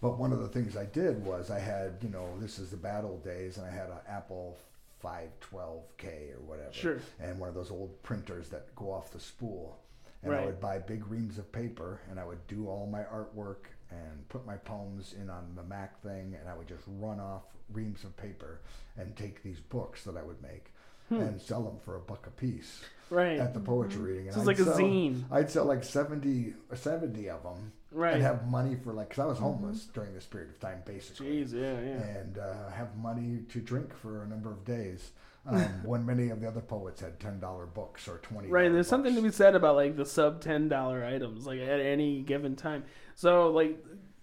but 0.00 0.18
one 0.18 0.32
of 0.32 0.40
the 0.40 0.48
things 0.48 0.76
I 0.76 0.84
did 0.86 1.24
was 1.24 1.50
I 1.50 1.58
had, 1.58 1.94
you 2.02 2.08
know, 2.10 2.28
this 2.38 2.58
is 2.58 2.70
the 2.70 2.76
bad 2.76 3.04
old 3.04 3.24
days, 3.24 3.56
and 3.56 3.66
I 3.66 3.70
had 3.70 3.88
an 3.88 3.98
Apple 4.08 4.56
512K 5.02 6.34
or 6.34 6.40
whatever, 6.46 6.72
Sure. 6.72 6.98
and 7.20 7.38
one 7.38 7.48
of 7.48 7.54
those 7.54 7.70
old 7.70 8.02
printers 8.02 8.48
that 8.50 8.74
go 8.76 8.90
off 8.92 9.10
the 9.12 9.20
spool. 9.20 9.78
And 10.22 10.34
I 10.34 10.44
would 10.44 10.60
buy 10.60 10.78
big 10.78 11.06
reams 11.06 11.38
of 11.38 11.52
paper, 11.52 12.00
and 12.10 12.18
I 12.18 12.24
would 12.24 12.44
do 12.48 12.68
all 12.68 12.86
my 12.86 13.04
artwork 13.04 13.66
and 13.90 14.28
put 14.28 14.44
my 14.44 14.56
poems 14.56 15.12
in 15.12 15.30
on 15.30 15.54
the 15.54 15.62
Mac 15.62 16.00
thing, 16.02 16.34
and 16.40 16.48
I 16.48 16.54
would 16.56 16.66
just 16.66 16.82
run 16.86 17.20
off 17.20 17.42
reams 17.72 18.02
of 18.02 18.16
paper 18.16 18.60
and 18.96 19.14
take 19.16 19.42
these 19.44 19.60
books 19.60 20.02
that 20.04 20.16
I 20.16 20.22
would 20.22 20.42
make 20.42 20.72
and 21.10 21.40
sell 21.40 21.62
them 21.62 21.78
for 21.84 21.96
a 21.96 22.00
buck 22.00 22.26
a 22.26 22.30
piece 22.30 22.82
Hmm. 23.08 23.14
Right. 23.14 23.38
at 23.38 23.54
the 23.54 23.60
poetry 23.60 24.02
reading. 24.02 24.26
And 24.26 24.34
So 24.34 24.40
it's 24.40 24.48
I'd 24.48 24.58
like 24.58 24.58
a 24.58 24.64
sell- 24.64 24.78
zine. 24.78 25.22
I'd 25.30 25.50
sell 25.50 25.64
like 25.64 25.84
70, 25.84 26.54
70 26.74 27.30
of 27.30 27.42
them 27.44 27.72
Right. 27.92 28.14
and 28.14 28.22
have 28.22 28.48
money 28.48 28.74
for 28.74 28.92
like, 28.92 29.10
because 29.10 29.22
I 29.22 29.26
was 29.26 29.38
homeless 29.38 29.84
during 29.86 30.12
this 30.12 30.26
period 30.26 30.50
of 30.50 30.58
time, 30.60 30.82
basically. 30.84 31.44
Jeez, 31.44 31.52
yeah, 31.52 31.80
yeah. 31.80 32.18
And 32.18 32.38
uh, 32.38 32.70
have 32.70 32.96
money 32.96 33.44
to 33.50 33.60
drink 33.60 33.94
for 33.94 34.22
a 34.24 34.26
number 34.26 34.50
of 34.50 34.64
days. 34.64 35.12
Um, 35.48 35.60
when 35.84 36.04
many 36.04 36.30
of 36.30 36.40
the 36.40 36.48
other 36.48 36.60
poets 36.60 37.00
had 37.00 37.20
ten 37.20 37.38
dollar 37.38 37.66
books 37.66 38.08
or 38.08 38.18
twenty. 38.18 38.48
Right, 38.48 38.72
there's 38.72 38.88
something 38.88 39.14
to 39.14 39.22
be 39.22 39.30
said 39.30 39.54
about 39.54 39.76
like 39.76 39.96
the 39.96 40.04
sub 40.04 40.40
ten 40.40 40.68
dollar 40.68 41.04
items, 41.04 41.46
like 41.46 41.60
at 41.60 41.78
any 41.78 42.22
given 42.22 42.56
time. 42.56 42.82
So 43.14 43.52
like, 43.52 43.78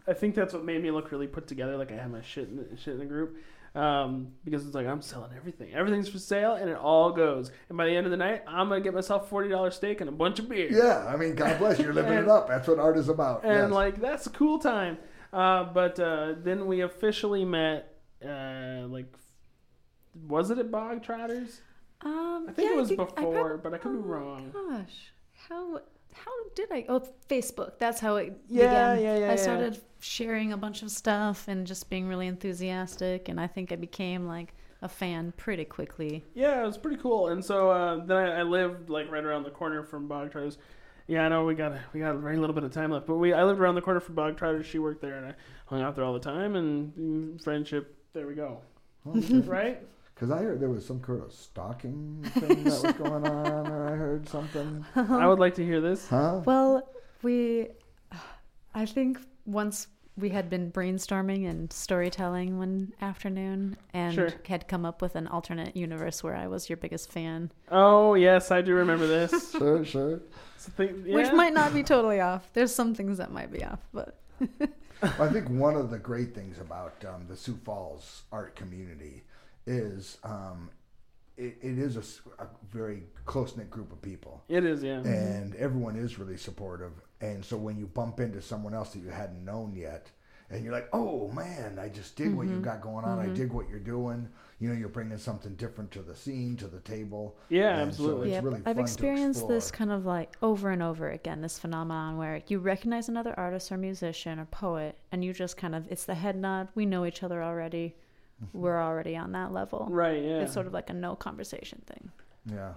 I 0.05 0.11
think 0.11 0.35
that's 0.35 0.53
what 0.53 0.65
made 0.65 0.83
me 0.83 0.91
look 0.91 1.13
really 1.13 1.27
put 1.27 1.47
together. 1.47 1.77
Like 1.77 1.93
I 1.93 1.95
had 1.95 2.11
my 2.11 2.19
shit 2.21 2.49
in 2.49 2.57
the, 2.57 2.75
shit 2.75 2.95
in 2.95 2.99
the 2.99 3.05
group, 3.05 3.37
um, 3.75 4.27
because 4.43 4.65
it's 4.65 4.75
like 4.75 4.85
I'm 4.87 5.01
selling 5.01 5.31
everything. 5.35 5.73
Everything's 5.73 6.07
for 6.09 6.19
sale, 6.19 6.53
and 6.53 6.69
it 6.69 6.77
all 6.77 7.11
goes. 7.11 7.51
And 7.69 7.77
by 7.77 7.85
the 7.85 7.95
end 7.95 8.05
of 8.05 8.11
the 8.11 8.17
night, 8.17 8.43
I'm 8.47 8.69
gonna 8.69 8.81
get 8.81 8.93
myself 8.93 9.29
forty 9.29 9.49
dollar 9.49 9.71
steak 9.71 9.99
and 10.01 10.09
a 10.09 10.13
bunch 10.13 10.39
of 10.39 10.47
beer. 10.49 10.67
Yeah, 10.71 11.05
I 11.07 11.15
mean, 11.17 11.35
God 11.35 11.57
bless 11.59 11.79
you, 11.79 11.85
you're 11.85 11.93
living 11.93 12.11
And- 12.17 12.25
it 12.25 12.29
up. 12.29 12.47
That's 12.47 12.67
what 12.67 12.79
art 12.79 12.97
is 12.97 13.09
about. 13.09 13.43
and 13.43 13.53
yes. 13.53 13.71
like 13.71 13.99
that's 14.01 14.27
a 14.27 14.31
cool 14.31 14.59
time. 14.59 14.97
Uh, 15.31 15.63
but 15.63 15.99
uh, 15.99 16.33
then 16.43 16.67
we 16.67 16.81
officially 16.81 17.43
met. 17.45 17.89
Uh, 18.23 18.85
like, 18.87 19.11
was 20.27 20.51
it 20.51 20.59
at 20.59 20.69
Bog 20.71 21.03
Trotters? 21.03 21.61
Um, 22.01 22.45
I 22.49 22.53
think 22.53 22.69
yeah, 22.69 22.75
it 22.75 22.79
was 22.79 22.91
prob- 22.91 23.15
before, 23.15 23.57
but 23.57 23.73
I 23.73 23.77
could 23.79 23.91
be 23.93 23.97
oh 23.97 24.01
my 24.01 24.07
wrong. 24.07 24.51
Gosh, 24.53 25.11
how 25.49 25.79
how 26.15 26.31
did 26.55 26.71
I? 26.71 26.85
Oh, 26.89 27.01
Facebook. 27.29 27.79
That's 27.79 27.99
how 27.99 28.15
it 28.17 28.33
Yeah, 28.47 28.67
began. 28.67 29.01
yeah, 29.01 29.17
yeah, 29.19 29.25
I 29.27 29.29
yeah. 29.31 29.35
started 29.35 29.81
sharing 29.99 30.51
a 30.53 30.57
bunch 30.57 30.83
of 30.83 30.91
stuff 30.91 31.47
and 31.47 31.65
just 31.65 31.89
being 31.89 32.07
really 32.07 32.27
enthusiastic, 32.27 33.29
and 33.29 33.39
I 33.39 33.47
think 33.47 33.71
I 33.71 33.75
became 33.75 34.27
like 34.27 34.53
a 34.81 34.89
fan 34.89 35.33
pretty 35.37 35.65
quickly. 35.65 36.23
Yeah, 36.33 36.61
it 36.61 36.65
was 36.65 36.77
pretty 36.77 36.97
cool. 36.97 37.29
And 37.29 37.43
so 37.43 37.71
uh, 37.71 38.05
then 38.05 38.17
I, 38.17 38.39
I 38.39 38.43
lived 38.43 38.89
like 38.89 39.09
right 39.11 39.23
around 39.23 39.43
the 39.43 39.49
corner 39.51 39.83
from 39.83 40.07
Bog 40.07 40.31
Trotters. 40.31 40.57
Yeah, 41.07 41.25
I 41.25 41.29
know 41.29 41.43
we 41.45 41.55
got 41.55 41.73
we 41.93 41.99
got 41.99 42.15
a 42.15 42.17
very 42.17 42.37
little 42.37 42.53
bit 42.53 42.63
of 42.63 42.71
time 42.71 42.91
left, 42.91 43.07
but 43.07 43.15
we 43.15 43.33
I 43.33 43.43
lived 43.43 43.59
around 43.59 43.75
the 43.75 43.81
corner 43.81 43.99
from 43.99 44.15
Bog 44.15 44.37
Trotters. 44.37 44.65
She 44.65 44.79
worked 44.79 45.01
there, 45.01 45.17
and 45.17 45.27
I 45.27 45.33
hung 45.65 45.81
out 45.81 45.95
there 45.95 46.05
all 46.05 46.13
the 46.13 46.19
time. 46.19 46.55
And 46.55 47.41
friendship, 47.41 47.95
there 48.13 48.27
we 48.27 48.35
go. 48.35 48.61
right? 49.05 49.81
Because 50.13 50.29
I 50.31 50.37
heard 50.43 50.59
there 50.59 50.69
was 50.69 50.85
some 50.85 50.99
kind 50.99 51.21
of 51.21 51.31
stalking 51.33 52.23
thing 52.35 52.63
that 52.63 52.83
was 52.83 52.93
going 52.93 53.25
on, 53.27 53.67
or 53.67 53.87
I 53.87 53.95
heard 53.95 54.27
something. 54.29 54.85
I 54.95 55.27
would 55.27 55.39
like 55.39 55.55
to 55.55 55.65
hear 55.65 55.81
this. 55.81 56.07
Huh? 56.07 56.41
Well, 56.45 56.87
we, 57.23 57.69
I 58.75 58.85
think 58.85 59.19
once 59.45 59.87
we 60.15 60.29
had 60.29 60.47
been 60.49 60.71
brainstorming 60.71 61.49
and 61.49 61.73
storytelling 61.73 62.59
one 62.59 62.93
afternoon 63.01 63.75
and 63.95 64.13
Sure. 64.13 64.29
had 64.47 64.67
come 64.67 64.85
up 64.85 65.01
with 65.01 65.15
an 65.15 65.27
alternate 65.27 65.75
universe 65.75 66.21
where 66.23 66.35
I 66.35 66.45
was 66.47 66.69
your 66.69 66.77
biggest 66.77 67.11
fan, 67.11 67.51
Oh 67.71 68.13
yes, 68.13 68.51
I 68.51 68.61
do 68.61 68.75
remember 68.75 69.07
this. 69.07 69.51
Sure, 69.57 69.83
sure. 69.83 70.21
So 70.57 70.71
think- 70.77 71.07
which 71.07 71.31
might 71.33 71.53
not 71.53 71.73
be 71.73 71.81
totally 71.81 72.19
off. 72.21 72.47
There's 72.53 72.73
some 72.73 72.93
things 72.93 73.17
that 73.17 73.31
might 73.31 73.51
be 73.51 73.63
off, 73.65 73.79
but 73.91 74.19
I 75.01 75.27
think 75.29 75.49
one 75.49 75.75
of 75.75 75.89
the 75.89 75.97
great 75.97 76.35
things 76.35 76.59
about 76.59 77.03
um, 77.05 77.25
the 77.27 77.35
Sioux 77.35 77.59
Falls 77.65 78.21
art 78.31 78.55
community 78.55 79.23
is 79.65 80.17
um, 80.23 80.69
it, 81.37 81.57
it 81.61 81.77
is 81.79 81.97
a 82.39 82.45
very 82.71 83.03
close 83.25 83.55
knit 83.57 83.69
group 83.69 83.91
of 83.91 84.01
people, 84.01 84.43
It 84.49 84.65
is, 84.65 84.83
yeah. 84.83 84.99
and 85.01 85.55
everyone 85.55 85.95
is 85.95 86.19
really 86.19 86.37
supportive. 86.37 86.91
And 87.21 87.43
so 87.43 87.57
when 87.57 87.77
you 87.77 87.87
bump 87.87 88.19
into 88.19 88.41
someone 88.41 88.73
else 88.73 88.89
that 88.93 88.99
you 88.99 89.09
hadn't 89.09 89.43
known 89.43 89.73
yet, 89.75 90.11
and 90.49 90.63
you're 90.63 90.73
like, 90.73 90.89
oh 90.93 91.29
man, 91.31 91.79
I 91.79 91.89
just 91.89 92.15
dig 92.15 92.33
what 92.35 92.47
you 92.47 92.57
Mhm. 92.57 92.61
got 92.61 92.81
going 92.81 93.05
on. 93.05 93.17
I 93.17 93.27
Mhm. 93.27 93.33
dig 93.35 93.51
what 93.51 93.67
you're 93.69 93.79
doing. 93.79 94.29
You 94.59 94.69
know, 94.69 94.75
you're 94.75 94.89
bringing 94.89 95.17
something 95.17 95.55
different 95.55 95.89
to 95.91 96.03
the 96.03 96.15
scene, 96.15 96.55
to 96.57 96.67
the 96.67 96.81
table. 96.81 97.35
Yeah, 97.49 97.79
And 97.79 97.91
so 97.91 98.03
absolutely. 98.03 98.27
it's 98.27 98.33
yeah, 98.35 98.41
really 98.43 98.57
I've 98.65 98.75
fun 98.75 98.75
to 98.75 98.81
experienced 98.81 99.47
this 99.47 99.71
kind 99.71 99.91
of 99.91 100.05
like 100.05 100.35
over 100.43 100.69
and 100.69 100.83
over 100.83 101.09
again. 101.09 101.41
This 101.41 101.57
phenomenon 101.57 102.17
where 102.17 102.43
you 102.47 102.59
recognize 102.59 103.09
another 103.09 103.33
artist 103.39 103.71
or 103.71 103.77
musician 103.77 104.37
or 104.39 104.45
poet, 104.45 104.97
and 105.11 105.23
you 105.23 105.33
just 105.33 105.57
kind 105.57 105.73
of 105.73 105.91
it's 105.91 106.05
the 106.05 106.13
head 106.15 106.35
nod. 106.35 106.67
We 106.75 106.85
know 106.85 107.05
each 107.05 107.23
other 107.23 107.41
already. 107.41 107.95
We're 108.51 108.81
already 108.81 109.15
on 109.15 109.31
that 109.33 109.51
level. 109.53 109.87
Right. 109.89 110.21
Yeah. 110.21 110.41
It's 110.41 110.53
sort 110.53 110.67
of 110.67 110.73
like 110.73 110.89
a 110.89 110.93
no 110.93 111.15
conversation 111.15 111.81
thing. 111.85 112.11
Yeah, 112.45 112.73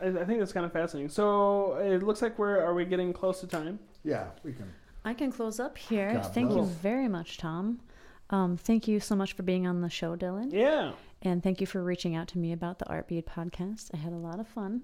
I, 0.00 0.08
I 0.08 0.24
think 0.24 0.40
that's 0.40 0.52
kind 0.52 0.66
of 0.66 0.72
fascinating. 0.72 1.08
So 1.08 1.74
it 1.76 2.02
looks 2.02 2.20
like 2.20 2.38
we're 2.38 2.60
are 2.60 2.74
we 2.74 2.84
getting 2.84 3.12
close 3.12 3.40
to 3.40 3.46
time? 3.46 3.78
yeah, 4.04 4.26
we 4.44 4.52
can. 4.52 4.72
I 5.04 5.14
can 5.14 5.30
close 5.30 5.60
up 5.60 5.78
here. 5.78 6.14
God 6.14 6.34
thank 6.34 6.50
you 6.52 6.64
very 6.64 7.08
much, 7.08 7.38
Tom. 7.38 7.80
Um, 8.30 8.56
thank 8.56 8.88
you 8.88 8.98
so 8.98 9.14
much 9.14 9.34
for 9.34 9.44
being 9.44 9.66
on 9.66 9.80
the 9.80 9.88
show, 9.88 10.16
Dylan. 10.16 10.52
Yeah. 10.52 10.92
And 11.22 11.42
thank 11.42 11.60
you 11.60 11.66
for 11.66 11.82
reaching 11.82 12.14
out 12.16 12.28
to 12.28 12.38
me 12.38 12.52
about 12.52 12.78
the 12.78 12.84
Artbeat 12.86 13.24
podcast. 13.24 13.90
I 13.94 13.98
had 13.98 14.12
a 14.12 14.16
lot 14.16 14.40
of 14.40 14.48
fun. 14.48 14.82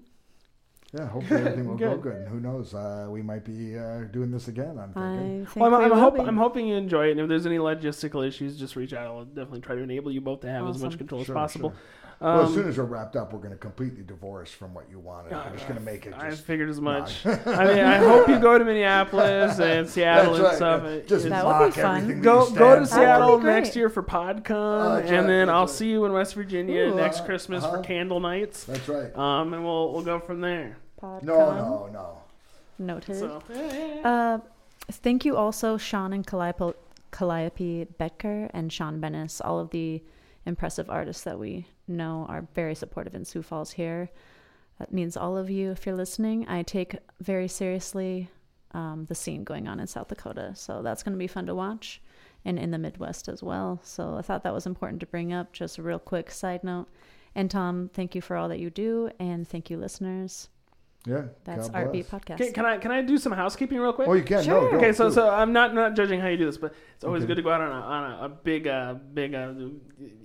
Yeah, 0.95 1.07
hopefully 1.07 1.39
everything 1.41 1.67
will 1.67 1.75
go 1.77 1.95
Good. 1.97 2.01
good. 2.03 2.15
And 2.17 2.27
who 2.27 2.39
knows? 2.39 2.73
Uh, 2.75 3.07
we 3.09 3.21
might 3.23 3.43
be 3.43 3.77
uh, 3.77 4.01
doing 4.11 4.29
this 4.31 4.47
again. 4.47 4.77
I'm 4.77 4.93
thinking. 4.93 5.41
I 5.41 5.45
think 5.45 5.55
Well, 5.55 5.73
I'm, 5.73 5.79
we 5.79 5.85
I'm, 5.85 5.89
will 5.91 5.99
hope, 5.99 6.15
be. 6.15 6.21
I'm 6.21 6.37
hoping 6.37 6.67
you 6.67 6.75
enjoy 6.75 7.07
it. 7.07 7.11
And 7.11 7.19
if 7.21 7.27
there's 7.29 7.45
any 7.47 7.57
logistical 7.57 8.25
issues, 8.27 8.57
just 8.57 8.75
reach 8.75 8.93
out. 8.93 9.07
I'll 9.07 9.25
definitely 9.25 9.61
try 9.61 9.75
to 9.75 9.81
enable 9.81 10.11
you 10.11 10.21
both 10.21 10.41
to 10.41 10.49
have 10.49 10.67
as 10.67 10.81
much 10.81 10.97
control 10.99 11.23
Sure, 11.23 11.35
as 11.35 11.41
possible. 11.41 11.69
sure. 11.71 11.77
well, 12.19 12.41
as 12.41 12.49
Um, 12.49 12.53
soon 12.53 12.69
as 12.69 12.77
we're 12.77 12.83
wrapped 12.83 13.15
up, 13.15 13.33
we're 13.33 13.39
going 13.39 13.51
to 13.53 13.57
completely 13.57 14.03
divorce 14.03 14.51
from 14.51 14.75
what 14.75 14.87
you 14.89 14.99
wanted. 14.99 15.33
Uh, 15.33 15.43
We're 15.49 15.55
just 15.55 15.67
going 15.67 15.79
to 15.79 15.83
make 15.85 16.05
it 16.05 16.13
I 16.15 16.29
figured 16.29 16.69
as 16.69 16.79
not- 16.79 16.99
much. 17.01 17.25
I 17.25 17.65
mean, 17.65 17.79
I 17.83 17.97
hope 17.97 18.27
you 18.29 18.37
go 18.39 18.57
to 18.59 18.63
Minneapolis 18.63 19.59
and 19.59 19.89
Seattle 19.89 20.35
That's 20.35 20.37
and 20.37 20.45
right, 20.45 20.55
stuff. 20.55 20.83
yeah. 20.85 20.99
Just 21.07 21.27
That 21.29 21.45
would 21.59 21.73
be 21.73 21.81
fun. 21.81 22.21
go 22.21 22.49
go 22.51 22.79
to. 22.79 22.85
Seattle 22.85 23.39
next 23.39 23.75
year 23.75 23.89
for 23.89 24.03
PodCon, 24.03 24.99
that's 24.99 25.09
and 25.09 25.17
right, 25.21 25.27
then 25.27 25.47
that's 25.47 25.49
I'll 25.49 25.61
right. 25.61 25.69
see 25.69 25.89
you 25.89 26.05
in 26.05 26.13
West 26.13 26.35
Virginia 26.35 26.83
Ooh, 26.83 26.95
next 26.95 27.21
uh, 27.21 27.25
Christmas 27.25 27.63
uh-huh. 27.63 27.77
for 27.77 27.83
candle 27.83 28.19
nights. 28.19 28.63
That's 28.65 28.87
right. 28.87 29.13
Um, 29.17 29.53
and 29.55 29.63
we'll 29.65 29.91
we'll 29.91 30.03
go 30.03 30.19
from 30.19 30.39
there. 30.39 30.77
PodCon. 31.03 31.23
No, 31.23 31.51
no, 31.51 31.89
no. 31.91 32.17
Noted. 32.79 33.19
So. 33.19 33.43
Uh, 34.03 34.39
thank 34.91 35.25
you 35.25 35.35
also, 35.35 35.77
Sean 35.77 36.13
and 36.13 36.25
Calliope, 36.25 36.77
Calliope 37.11 37.85
Betker 37.99 38.49
and 38.53 38.71
Sean 38.71 39.01
Bennis, 39.01 39.41
all 39.43 39.59
of 39.59 39.69
the 39.71 40.01
impressive 40.45 40.89
artists 40.89 41.23
that 41.23 41.37
we 41.37 41.67
know 41.87 42.25
are 42.29 42.47
very 42.55 42.75
supportive 42.75 43.15
in 43.15 43.25
Sioux 43.25 43.41
Falls 43.41 43.71
here. 43.71 44.09
That 44.79 44.91
means 44.91 45.15
all 45.15 45.37
of 45.37 45.49
you, 45.49 45.71
if 45.71 45.85
you're 45.85 45.95
listening, 45.95 46.47
I 46.47 46.63
take 46.63 46.97
very 47.21 47.47
seriously 47.47 48.29
um, 48.71 49.05
the 49.07 49.15
scene 49.15 49.43
going 49.43 49.67
on 49.67 49.79
in 49.79 49.87
South 49.87 50.07
Dakota. 50.07 50.53
So 50.55 50.81
that's 50.81 51.03
going 51.03 51.13
to 51.13 51.19
be 51.19 51.27
fun 51.27 51.45
to 51.45 51.55
watch 51.55 52.01
and 52.43 52.57
in 52.57 52.71
the 52.71 52.77
Midwest 52.77 53.29
as 53.29 53.43
well. 53.43 53.79
So 53.83 54.15
I 54.15 54.21
thought 54.21 54.43
that 54.43 54.53
was 54.53 54.65
important 54.65 54.99
to 55.01 55.05
bring 55.05 55.31
up. 55.31 55.53
Just 55.53 55.77
a 55.77 55.83
real 55.83 55.99
quick 55.99 56.31
side 56.31 56.63
note. 56.63 56.87
And 57.35 57.49
Tom, 57.49 57.89
thank 57.93 58.15
you 58.15 58.21
for 58.21 58.35
all 58.35 58.49
that 58.49 58.59
you 58.59 58.69
do. 58.69 59.11
And 59.19 59.47
thank 59.47 59.69
you, 59.69 59.77
listeners. 59.77 60.49
Yeah. 61.05 61.23
That's 61.43 61.67
God 61.67 61.75
Art 61.75 61.91
bless. 61.91 62.07
Podcast. 62.07 62.37
can, 62.37 62.53
can 62.53 62.65
I 62.65 62.77
can 62.77 62.91
I 62.91 63.01
do 63.01 63.17
some 63.17 63.33
housekeeping 63.33 63.77
real 63.77 63.91
quick? 63.91 64.07
Oh, 64.07 64.13
you 64.13 64.23
can. 64.23 64.41
Sure. 64.43 64.61
No, 64.63 64.71
go, 64.71 64.77
Okay, 64.77 64.93
so 64.93 65.09
do. 65.09 65.15
so 65.15 65.29
I'm 65.29 65.51
not 65.51 65.73
not 65.73 65.95
judging 65.97 66.19
how 66.21 66.27
you 66.29 66.37
do 66.37 66.45
this, 66.45 66.57
but 66.57 66.73
it's 66.95 67.03
always 67.03 67.23
Okay. 67.23 67.27
good 67.29 67.35
to 67.35 67.41
go 67.41 67.49
out 67.51 67.59
on 67.59 67.71
a 67.71 67.73
on 67.73 68.11
a, 68.11 68.25
a 68.25 68.29
big 68.29 68.67
uh 68.67 68.93
big 69.13 69.35
uh 69.35 69.53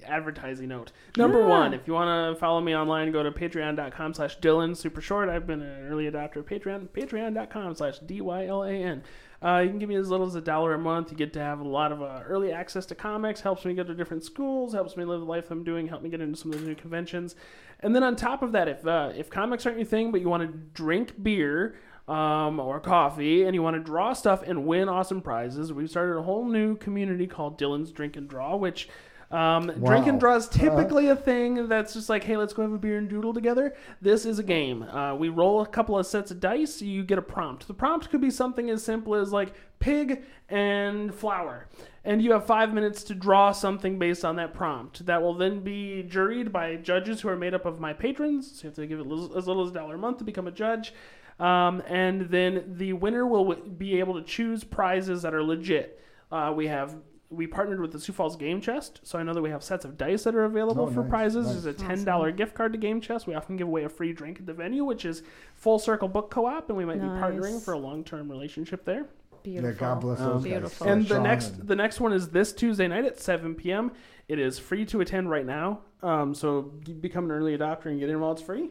advertising 0.06 0.68
note. 0.68 0.92
Number 1.16 1.40
Yeah. 1.40 1.46
one, 1.46 1.74
if 1.74 1.86
you 1.86 1.94
want 1.94 2.34
to 2.34 2.38
follow 2.40 2.60
me 2.60 2.76
online, 2.76 3.10
go 3.12 3.22
to 3.22 3.30
patreon.com 3.30 4.14
slash 4.14 4.38
Dylan 4.38 4.76
Super 4.76 5.00
Short. 5.00 5.28
I've 5.28 5.46
been 5.46 5.62
an 5.62 5.88
early 5.90 6.10
adopter 6.10 6.36
of 6.36 6.46
Patreon. 6.46 6.88
Patreon.com 6.88 7.74
slash 7.74 7.98
D 8.00 8.20
Y 8.20 8.46
L 8.46 8.62
A 8.64 8.70
N. 8.72 9.02
Uh, 9.40 9.60
you 9.62 9.68
can 9.70 9.78
give 9.78 9.88
me 9.88 9.94
as 9.94 10.10
little 10.10 10.26
as 10.26 10.34
a 10.34 10.40
dollar 10.40 10.74
a 10.74 10.78
month. 10.78 11.12
You 11.12 11.16
get 11.16 11.32
to 11.34 11.38
have 11.40 11.60
a 11.60 11.68
lot 11.68 11.92
of 11.92 12.02
uh, 12.02 12.22
early 12.26 12.50
access 12.50 12.84
to 12.86 12.96
comics. 12.96 13.40
Helps 13.40 13.64
me 13.64 13.72
go 13.72 13.84
to 13.84 13.94
different 13.94 14.24
schools. 14.24 14.72
Helps 14.74 14.96
me 14.96 15.04
live 15.04 15.20
the 15.20 15.26
life 15.26 15.52
I'm 15.52 15.62
doing. 15.62 15.86
Help 15.86 16.02
me 16.02 16.08
get 16.08 16.20
into 16.20 16.36
some 16.36 16.52
of 16.52 16.60
the 16.60 16.66
new 16.66 16.74
conventions. 16.74 17.36
And 17.80 17.94
then 17.94 18.02
on 18.02 18.16
top 18.16 18.42
of 18.42 18.52
that, 18.52 18.68
if 18.68 18.86
uh, 18.86 19.12
if 19.16 19.30
comics 19.30 19.64
aren't 19.66 19.78
your 19.78 19.86
thing, 19.86 20.10
but 20.10 20.20
you 20.20 20.28
want 20.28 20.42
to 20.42 20.58
drink 20.74 21.22
beer 21.22 21.76
um, 22.08 22.58
or 22.58 22.80
coffee, 22.80 23.44
and 23.44 23.54
you 23.54 23.62
want 23.62 23.76
to 23.76 23.82
draw 23.82 24.12
stuff 24.12 24.42
and 24.42 24.66
win 24.66 24.88
awesome 24.88 25.20
prizes, 25.20 25.72
we've 25.72 25.90
started 25.90 26.18
a 26.18 26.22
whole 26.22 26.44
new 26.44 26.76
community 26.76 27.26
called 27.26 27.58
Dylan's 27.58 27.92
Drink 27.92 28.16
and 28.16 28.28
Draw, 28.28 28.56
which 28.56 28.88
um, 29.30 29.70
drink 29.84 30.06
and 30.06 30.18
draw 30.18 30.36
is 30.36 30.48
typically 30.48 31.08
a 31.08 31.16
thing 31.16 31.68
that's 31.68 31.92
just 31.92 32.08
like, 32.08 32.24
hey, 32.24 32.36
let's 32.36 32.52
go 32.54 32.62
have 32.62 32.72
a 32.72 32.78
beer 32.78 32.96
and 32.96 33.08
doodle 33.10 33.34
together. 33.34 33.74
This 34.00 34.24
is 34.24 34.38
a 34.38 34.42
game. 34.42 34.82
Uh, 34.84 35.14
we 35.14 35.28
roll 35.28 35.60
a 35.60 35.66
couple 35.66 35.98
of 35.98 36.06
sets 36.06 36.30
of 36.30 36.40
dice. 36.40 36.80
You 36.80 37.04
get 37.04 37.18
a 37.18 37.22
prompt. 37.22 37.66
The 37.66 37.74
prompt 37.74 38.08
could 38.08 38.22
be 38.22 38.30
something 38.30 38.70
as 38.70 38.82
simple 38.82 39.14
as 39.14 39.30
like 39.30 39.52
pig 39.80 40.22
and 40.48 41.14
flower. 41.14 41.68
And 42.04 42.22
you 42.22 42.32
have 42.32 42.46
five 42.46 42.72
minutes 42.72 43.02
to 43.04 43.14
draw 43.14 43.52
something 43.52 43.98
based 43.98 44.24
on 44.24 44.36
that 44.36 44.54
prompt. 44.54 45.04
That 45.04 45.20
will 45.20 45.34
then 45.34 45.60
be 45.60 46.06
juried 46.08 46.50
by 46.50 46.76
judges 46.76 47.20
who 47.20 47.28
are 47.28 47.36
made 47.36 47.52
up 47.52 47.66
of 47.66 47.80
my 47.80 47.92
patrons. 47.92 48.50
So 48.50 48.62
you 48.62 48.68
have 48.68 48.76
to 48.76 48.86
give 48.86 48.98
it 49.00 49.02
as 49.36 49.46
little 49.46 49.62
as 49.64 49.70
a 49.70 49.74
dollar 49.74 49.96
a 49.96 49.98
month 49.98 50.18
to 50.18 50.24
become 50.24 50.46
a 50.46 50.52
judge. 50.52 50.94
Um, 51.38 51.82
and 51.86 52.22
then 52.30 52.64
the 52.78 52.94
winner 52.94 53.26
will 53.26 53.44
w- 53.44 53.70
be 53.70 54.00
able 54.00 54.14
to 54.14 54.22
choose 54.22 54.64
prizes 54.64 55.22
that 55.22 55.34
are 55.34 55.42
legit. 55.42 56.00
Uh, 56.32 56.52
we 56.56 56.66
have 56.66 56.96
we 57.30 57.46
partnered 57.46 57.80
with 57.80 57.92
the 57.92 58.00
Sioux 58.00 58.12
Falls 58.12 58.36
Game 58.36 58.60
Chest, 58.60 59.00
so 59.02 59.18
I 59.18 59.22
know 59.22 59.34
that 59.34 59.42
we 59.42 59.50
have 59.50 59.62
sets 59.62 59.84
of 59.84 59.98
dice 59.98 60.24
that 60.24 60.34
are 60.34 60.44
available 60.44 60.84
Oh, 60.84 60.90
for 60.90 61.02
nice, 61.02 61.10
prizes. 61.10 61.46
nice. 61.46 61.62
There's 61.62 61.66
a 61.66 61.72
ten 61.78 62.02
dollar 62.04 62.32
gift 62.32 62.54
card 62.54 62.72
to 62.72 62.78
Game 62.78 63.00
Chest. 63.00 63.26
We 63.26 63.34
often 63.34 63.56
give 63.56 63.66
away 63.68 63.84
a 63.84 63.88
free 63.88 64.12
drink 64.12 64.40
at 64.40 64.46
the 64.46 64.54
venue, 64.54 64.84
which 64.84 65.04
is 65.04 65.22
Full 65.54 65.78
Circle 65.78 66.08
Book 66.08 66.30
Co-op, 66.30 66.68
and 66.68 66.78
we 66.78 66.84
might 66.84 67.00
be 67.00 67.06
partnering 67.06 67.62
for 67.62 67.72
a 67.74 67.78
long 67.78 68.02
term 68.04 68.30
relationship 68.30 68.84
there. 68.84 69.06
Beautiful. 69.42 69.70
Yeah, 69.70 69.76
God 69.78 70.00
bless 70.00 70.18
those 70.18 70.42
guys. 70.42 70.52
Beautiful. 70.52 70.86
So 70.86 70.92
and 70.92 71.02
the 71.04 71.08
Sean 71.14 71.22
next 71.22 71.48
and- 71.58 71.68
the 71.68 71.76
next 71.76 72.00
one 72.00 72.12
is 72.12 72.28
this 72.30 72.52
Tuesday 72.52 72.88
night 72.88 73.04
at 73.04 73.20
7 73.20 73.54
p.m. 73.54 73.92
It 74.26 74.38
is 74.38 74.58
free 74.58 74.84
to 74.86 75.00
attend 75.00 75.30
right 75.30 75.46
now. 75.46 75.80
Um, 76.02 76.34
so 76.34 76.62
become 77.00 77.24
an 77.26 77.30
early 77.30 77.56
adopter 77.56 77.86
and 77.86 78.00
get 78.00 78.08
in 78.10 78.20
while 78.20 78.32
it's 78.32 78.42
free. 78.42 78.70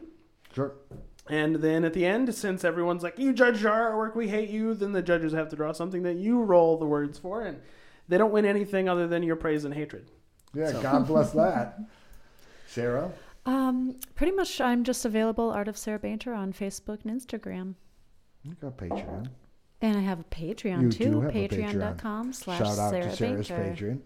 Sure. 0.54 0.72
And 1.30 1.56
then 1.56 1.84
at 1.84 1.92
the 1.92 2.06
end, 2.06 2.34
since 2.34 2.64
everyone's 2.64 3.02
like, 3.02 3.18
you 3.18 3.32
judged 3.32 3.66
our 3.66 3.90
artwork, 3.92 4.16
we 4.16 4.28
hate 4.28 4.48
you, 4.50 4.72
then 4.74 4.92
the 4.92 5.02
judges 5.02 5.32
have 5.32 5.48
to 5.50 5.56
draw 5.56 5.72
something 5.72 6.02
that 6.04 6.16
you 6.16 6.40
roll 6.42 6.76
the 6.78 6.86
words 6.86 7.18
for. 7.18 7.42
And 7.42 7.60
they 8.08 8.18
don't 8.18 8.32
win 8.32 8.44
anything 8.44 8.88
other 8.88 9.06
than 9.06 9.22
your 9.22 9.36
praise 9.36 9.64
and 9.64 9.74
hatred. 9.74 10.10
Yeah, 10.54 10.72
So- 10.72 10.82
God 10.82 11.06
bless 11.06 11.32
that. 11.44 11.78
Sarah? 12.66 13.10
Um, 13.46 13.96
pretty 14.14 14.32
much, 14.32 14.60
I'm 14.60 14.84
just 14.84 15.04
available, 15.04 15.50
Art 15.50 15.68
of 15.68 15.78
Sarah 15.78 15.98
Bainter, 15.98 16.34
on 16.34 16.52
Facebook 16.52 16.98
and 17.04 17.18
Instagram. 17.20 17.74
You 18.42 18.54
got 18.60 18.76
Patreon. 18.76 19.28
And 19.80 19.96
I 19.96 20.00
have 20.00 20.20
a 20.20 20.24
Patreon 20.24 20.82
You 20.82 20.90
too. 20.90 21.04
do 21.04 21.20
have 21.22 21.34
a 21.34 21.48
Patreon.com 21.48 22.32
slash 22.32 22.58
Shout 22.58 22.78
out 22.78 22.90
Sarah 22.90 23.04
to 23.10 23.16
Sarah's 23.16 23.48
Bainter. 23.48 23.74
Patreon. 23.86 24.00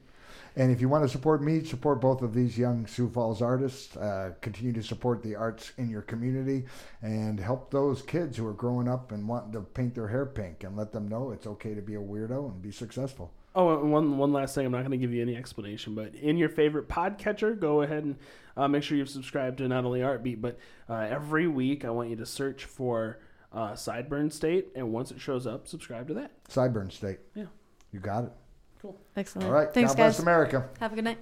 And 0.55 0.71
if 0.71 0.83
you 0.83 0.89
want 0.91 1.03
to 1.03 1.09
support 1.09 1.43
me, 1.43 1.65
support 1.65 2.01
both 2.01 2.21
of 2.21 2.35
these 2.35 2.59
young 2.59 2.87
Sioux 2.87 3.09
Falls 3.09 3.41
artists. 3.41 3.97
Uh, 3.97 4.33
continue 4.43 4.73
to 4.75 4.83
support 4.83 5.23
the 5.23 5.35
arts 5.35 5.73
in 5.79 5.89
your 5.89 6.03
community 6.03 6.67
and 7.01 7.41
help 7.41 7.71
those 7.71 8.03
kids 8.03 8.37
who 8.37 8.47
are 8.47 8.53
growing 8.53 8.87
up 8.87 9.13
and 9.13 9.27
wanting 9.27 9.53
to 9.53 9.63
paint 9.63 9.95
their 9.95 10.09
hair 10.09 10.27
pink 10.27 10.63
and 10.63 10.77
let 10.77 10.93
them 10.93 11.09
know 11.09 11.31
it's 11.31 11.47
okay 11.47 11.75
to 11.75 11.81
be 11.81 11.95
a 11.95 11.99
weirdo 12.01 12.51
and 12.53 12.61
be 12.61 12.71
successful. 12.71 13.33
Oh, 13.55 13.81
and 13.81 13.93
one 13.93 14.17
one 14.17 14.33
last 14.33 14.55
thing. 14.55 14.65
I'm 14.65 14.73
not 14.73 14.81
going 14.81 14.93
to 14.93 14.97
give 14.97 15.13
you 15.13 15.21
any 15.21 15.37
explanation, 15.37 15.95
but 15.95 16.15
in 16.15 16.39
your 16.39 16.49
favorite 16.49 16.89
podcatcher, 16.89 17.59
go 17.59 17.83
ahead 17.83 18.05
and 18.05 18.17
uh, 18.57 18.67
make 18.67 18.83
sure 18.83 18.97
you've 18.97 19.11
subscribed 19.11 19.59
to 19.59 19.69
not 19.69 19.85
only 19.85 20.01
Artbeat, 20.01 20.41
but 20.41 20.59
uh, 20.89 20.95
every 20.95 21.47
week 21.47 21.85
I 21.85 21.91
want 21.91 22.09
you 22.09 22.17
to 22.17 22.27
search 22.27 22.65
for 22.65 23.19
uh, 23.53 23.73
Sideburn 23.73 24.33
State, 24.33 24.69
and 24.75 24.93
once 24.93 25.11
it 25.11 25.21
shows 25.21 25.47
up, 25.47 25.69
subscribe 25.69 26.09
to 26.09 26.15
that. 26.15 26.31
Sideburn 26.49 26.91
State. 26.91 27.19
Yeah. 27.35 27.45
You 27.93 28.01
got 28.01 28.25
it. 28.25 28.33
Cool. 28.81 28.99
Excellent. 29.17 29.49
All 29.49 29.55
right. 29.55 29.73
Thanks, 29.73 29.93
God 29.93 29.99
guys. 29.99 30.15
bless 30.15 30.19
America. 30.21 30.69
Have 30.81 30.93
a 30.93 30.95
good 30.95 31.05
night. 31.05 31.19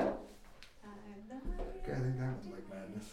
Okay, 0.00 0.08
I 1.92 2.00
think 2.00 2.18
that 2.18 2.36
was 2.38 2.46
like 2.46 2.68
madness. 2.70 3.10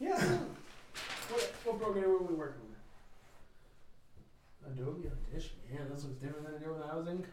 Yeah. 0.00 0.38
Program 1.96 2.12
were 2.12 2.30
we 2.30 2.34
working 2.34 2.62
with? 2.68 4.72
Adobe 4.72 5.08
Audition. 5.08 5.56
Yeah, 5.72 5.84
this 5.90 6.04
looks 6.04 6.16
different 6.16 6.44
than 6.44 6.54
it 6.54 6.60
did 6.60 6.70
when 6.70 6.82
I 6.82 6.94
was 6.94 7.06
in. 7.06 7.24